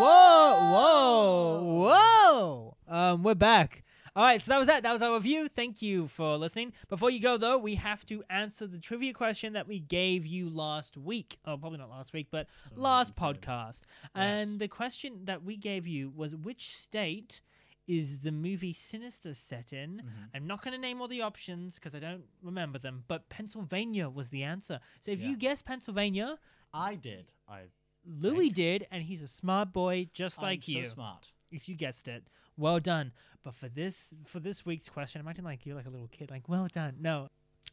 Whoa! 0.01 0.73
Whoa! 0.73 1.93
Whoa! 1.93 2.77
Um, 2.89 3.23
we're 3.23 3.35
back. 3.35 3.85
All 4.15 4.23
right, 4.25 4.41
so 4.41 4.53
that 4.53 4.59
was 4.59 4.69
that. 4.69 4.83
That 4.85 4.95
was 4.95 5.03
our 5.03 5.13
review. 5.13 5.49
Thank 5.49 5.83
you 5.83 6.09
for 6.09 6.39
listening. 6.39 6.73
Before 6.89 7.11
you 7.11 7.21
go, 7.21 7.37
though, 7.37 7.59
we 7.59 7.75
have 7.75 8.07
to 8.07 8.25
answer 8.31 8.67
the 8.67 8.79
trivia 8.79 9.13
question 9.13 9.53
that 9.53 9.69
we 9.69 9.81
gave 9.81 10.25
you 10.25 10.49
last 10.49 10.97
week. 10.97 11.37
Oh, 11.45 11.59
probably 11.59 11.79
not 11.79 11.91
last 11.91 12.15
week, 12.15 12.29
but 12.31 12.47
last 12.75 13.15
podcast. 13.15 13.83
And 14.15 14.59
the 14.59 14.69
question 14.69 15.21
that 15.25 15.45
we 15.45 15.59
gave 15.59 15.87
you 15.87 16.11
was 16.17 16.35
which 16.35 16.75
state 16.75 17.43
is 17.87 18.21
the 18.21 18.33
movie 18.33 18.73
Sinister 18.73 19.33
set 19.35 19.73
in? 19.73 19.99
Mm-hmm. 19.99 20.09
I'm 20.35 20.47
not 20.47 20.63
going 20.63 20.73
to 20.73 20.81
name 20.81 21.01
all 21.01 21.09
the 21.09 21.23
options 21.23 21.77
because 21.77 21.95
I 21.95 22.01
don't 22.01 22.25
remember 22.43 22.79
them, 22.79 23.05
but 23.09 23.29
Pennsylvania 23.29 24.09
was 24.09 24.31
the 24.31 24.43
answer. 24.43 24.81
So 25.01 25.13
if 25.13 25.23
you 25.23 25.31
Yeah. 25.31 25.37
guess 25.37 25.63
Pennsylvania, 25.63 26.39
I 26.75 26.95
did. 26.97 27.33
I 27.49 27.63
Louis 28.05 28.47
Thank- 28.47 28.55
did, 28.55 28.87
and 28.91 29.03
he's 29.03 29.23
a 29.23 29.29
smart 29.29 29.73
boy 29.73 30.09
just 30.13 30.41
like 30.41 30.67
you. 30.69 30.85
So 30.85 30.95
smart. 30.95 31.33
If 31.51 31.69
you 31.69 31.75
guessed 31.77 32.09
it, 32.09 32.25
well 32.57 32.79
done. 32.81 33.13
But 33.43 33.55
for 33.55 33.69
this 33.69 34.15
for 34.27 34.41
this 34.41 34.67
week's 34.67 34.89
question, 34.89 35.21
imagine 35.21 35.45
like 35.45 35.65
you're 35.67 35.77
like 35.77 35.87
a 35.87 35.91
little 35.91 36.09
kid, 36.09 36.31
like 36.31 36.49
well 36.49 36.69
done. 36.73 36.97
No, 37.01 37.29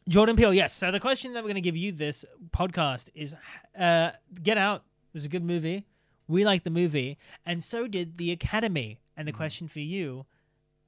Jordan 0.08 0.36
Peele. 0.36 0.54
Yes. 0.54 0.72
So 0.72 0.90
the 0.92 1.00
question 1.00 1.32
that 1.32 1.42
we're 1.42 1.48
going 1.48 1.54
to 1.56 1.60
give 1.60 1.76
you 1.76 1.90
this 1.92 2.24
podcast 2.50 3.08
is, 3.14 3.34
uh, 3.78 4.10
Get 4.42 4.58
Out 4.58 4.84
was 5.12 5.24
a 5.24 5.28
good 5.28 5.42
movie. 5.44 5.86
We 6.28 6.44
like 6.44 6.62
the 6.64 6.70
movie, 6.70 7.18
and 7.44 7.62
so 7.62 7.86
did 7.86 8.16
the 8.18 8.30
Academy. 8.32 8.98
And 9.16 9.26
the 9.28 9.32
Mhm. 9.32 9.36
question 9.36 9.68
for 9.68 9.80
you, 9.80 10.26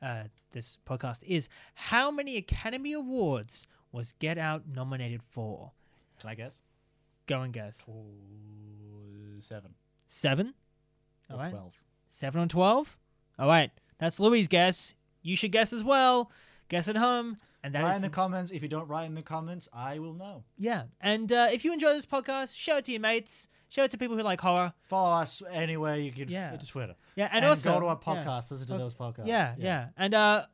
uh, 0.02 0.24
this 0.52 0.78
podcast 0.86 1.22
is: 1.24 1.48
How 1.74 2.10
many 2.10 2.36
Academy 2.36 2.92
Awards 2.92 3.66
was 3.92 4.12
Get 4.14 4.36
Out 4.38 4.66
nominated 4.66 5.22
for? 5.22 5.72
Can 6.18 6.30
I 6.30 6.34
guess? 6.34 6.60
Go 7.26 7.42
and 7.42 7.52
guess. 7.52 7.84
seven. 9.40 9.74
Seven. 10.06 10.54
All 11.30 11.38
right. 11.38 11.50
twelve. 11.50 11.74
Seven 12.08 12.40
on 12.40 12.48
twelve. 12.48 12.96
All 13.38 13.48
right, 13.48 13.70
that's 13.98 14.18
Louis' 14.20 14.46
guess. 14.46 14.94
You 15.22 15.36
should 15.36 15.52
guess 15.52 15.72
as 15.72 15.82
well. 15.84 16.30
Guess 16.68 16.88
at 16.88 16.96
home, 16.96 17.36
and 17.62 17.74
that 17.74 17.80
is 17.80 17.84
write 17.84 17.96
in 17.96 18.02
the 18.02 18.08
comments. 18.08 18.50
If 18.50 18.62
you 18.62 18.68
don't 18.68 18.88
write 18.88 19.04
in 19.06 19.14
the 19.14 19.22
comments, 19.22 19.68
I 19.72 19.98
will 20.00 20.14
know. 20.14 20.44
yeah. 20.58 20.84
And 21.00 21.32
uh, 21.32 21.48
if 21.52 21.64
you 21.64 21.72
enjoy 21.72 21.92
this 21.92 22.06
podcast, 22.06 22.56
show 22.56 22.78
it 22.78 22.84
to 22.86 22.92
your 22.92 23.00
mates. 23.00 23.48
Show 23.68 23.82
it 23.84 23.90
to 23.92 23.98
people 23.98 24.16
who 24.16 24.22
like 24.22 24.40
horror. 24.40 24.72
Follow 24.82 25.10
us 25.16 25.42
anywhere 25.50 25.96
you 25.98 26.12
can. 26.12 26.28
Yeah. 26.28 26.52
Yeah. 26.52 26.56
To 26.56 26.66
Twitter. 26.66 26.94
Yeah, 27.16 27.26
and, 27.26 27.36
And, 27.38 27.44
also 27.46 27.74
go 27.74 27.80
to 27.80 27.86
our 27.86 28.00
yeah. 28.06 28.24
podcast. 28.24 28.50
Listen 28.50 28.66
to 28.68 28.74
Oh, 28.74 28.78
those 28.78 28.94
podcasts. 28.94 29.26
Yeah, 29.26 29.54
yeah, 29.58 29.88
and 29.96 30.14
uh, 30.14 30.46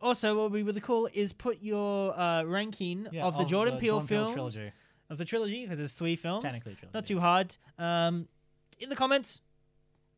also 0.00 0.36
what 0.36 0.44
would 0.50 0.56
be 0.56 0.62
really 0.62 0.80
cool 0.80 1.08
is 1.12 1.32
put 1.32 1.60
your 1.62 2.18
uh, 2.18 2.42
ranking 2.44 3.06
Yeah, 3.10 3.24
of 3.24 3.36
the 3.38 3.44
Jordan 3.44 3.78
Peele 3.78 4.00
Jordan 4.00 4.06
films 4.08 4.32
trilogy. 4.32 4.72
of 5.08 5.18
the 5.18 5.24
trilogy 5.24 5.62
because 5.64 5.78
there's 5.78 5.92
three 5.94 6.16
films. 6.16 6.44
Technically, 6.44 6.74
trilogy. 6.74 6.90
Not 6.94 7.06
too 7.06 7.18
hard. 7.18 7.56
Um, 7.78 8.28
in 8.78 8.88
the 8.88 8.96
comments, 8.96 9.40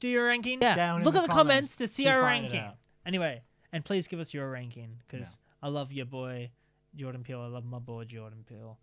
do 0.00 0.09
your 0.09 0.26
ranking. 0.26 0.61
Yeah, 0.61 0.74
Down 0.74 0.98
in 1.00 1.05
look 1.05 1.14
the 1.14 1.20
at 1.20 1.26
the 1.26 1.32
comments, 1.32 1.74
comments 1.74 1.76
to 1.76 1.88
see 1.88 2.05
to 2.05 2.11
our 2.11 2.20
ranking. 2.22 2.64
Anyway, 3.07 3.40
and 3.72 3.82
please 3.84 4.07
give 4.09 4.20
us 4.20 4.34
your 4.34 4.50
ranking 4.50 4.98
because 5.09 5.38
I 5.62 5.68
love 5.68 5.92
your 5.92 6.06
boy 6.06 6.50
Jordan 6.96 7.22
Peele. 7.22 7.40
I 7.40 7.46
love 7.46 7.64
my 7.64 7.78
boy 7.78 8.04
Jordan 8.04 8.44
Peele. 8.48 8.78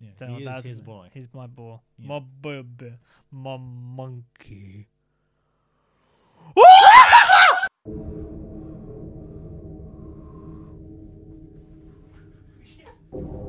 Yeah, 0.00 0.10
So 0.18 0.26
he 0.26 0.36
is 0.38 0.44
that's- 0.44 0.64
his 0.64 0.80
boy. 0.80 1.08
He's 1.12 1.28
my 1.34 1.46
boy. 1.46 1.78
Yeah. 1.98 2.08
My 2.08 2.20
baby. 2.20 2.94
My 3.30 3.56
monkey. 3.56 4.88
Monkey. 13.12 13.47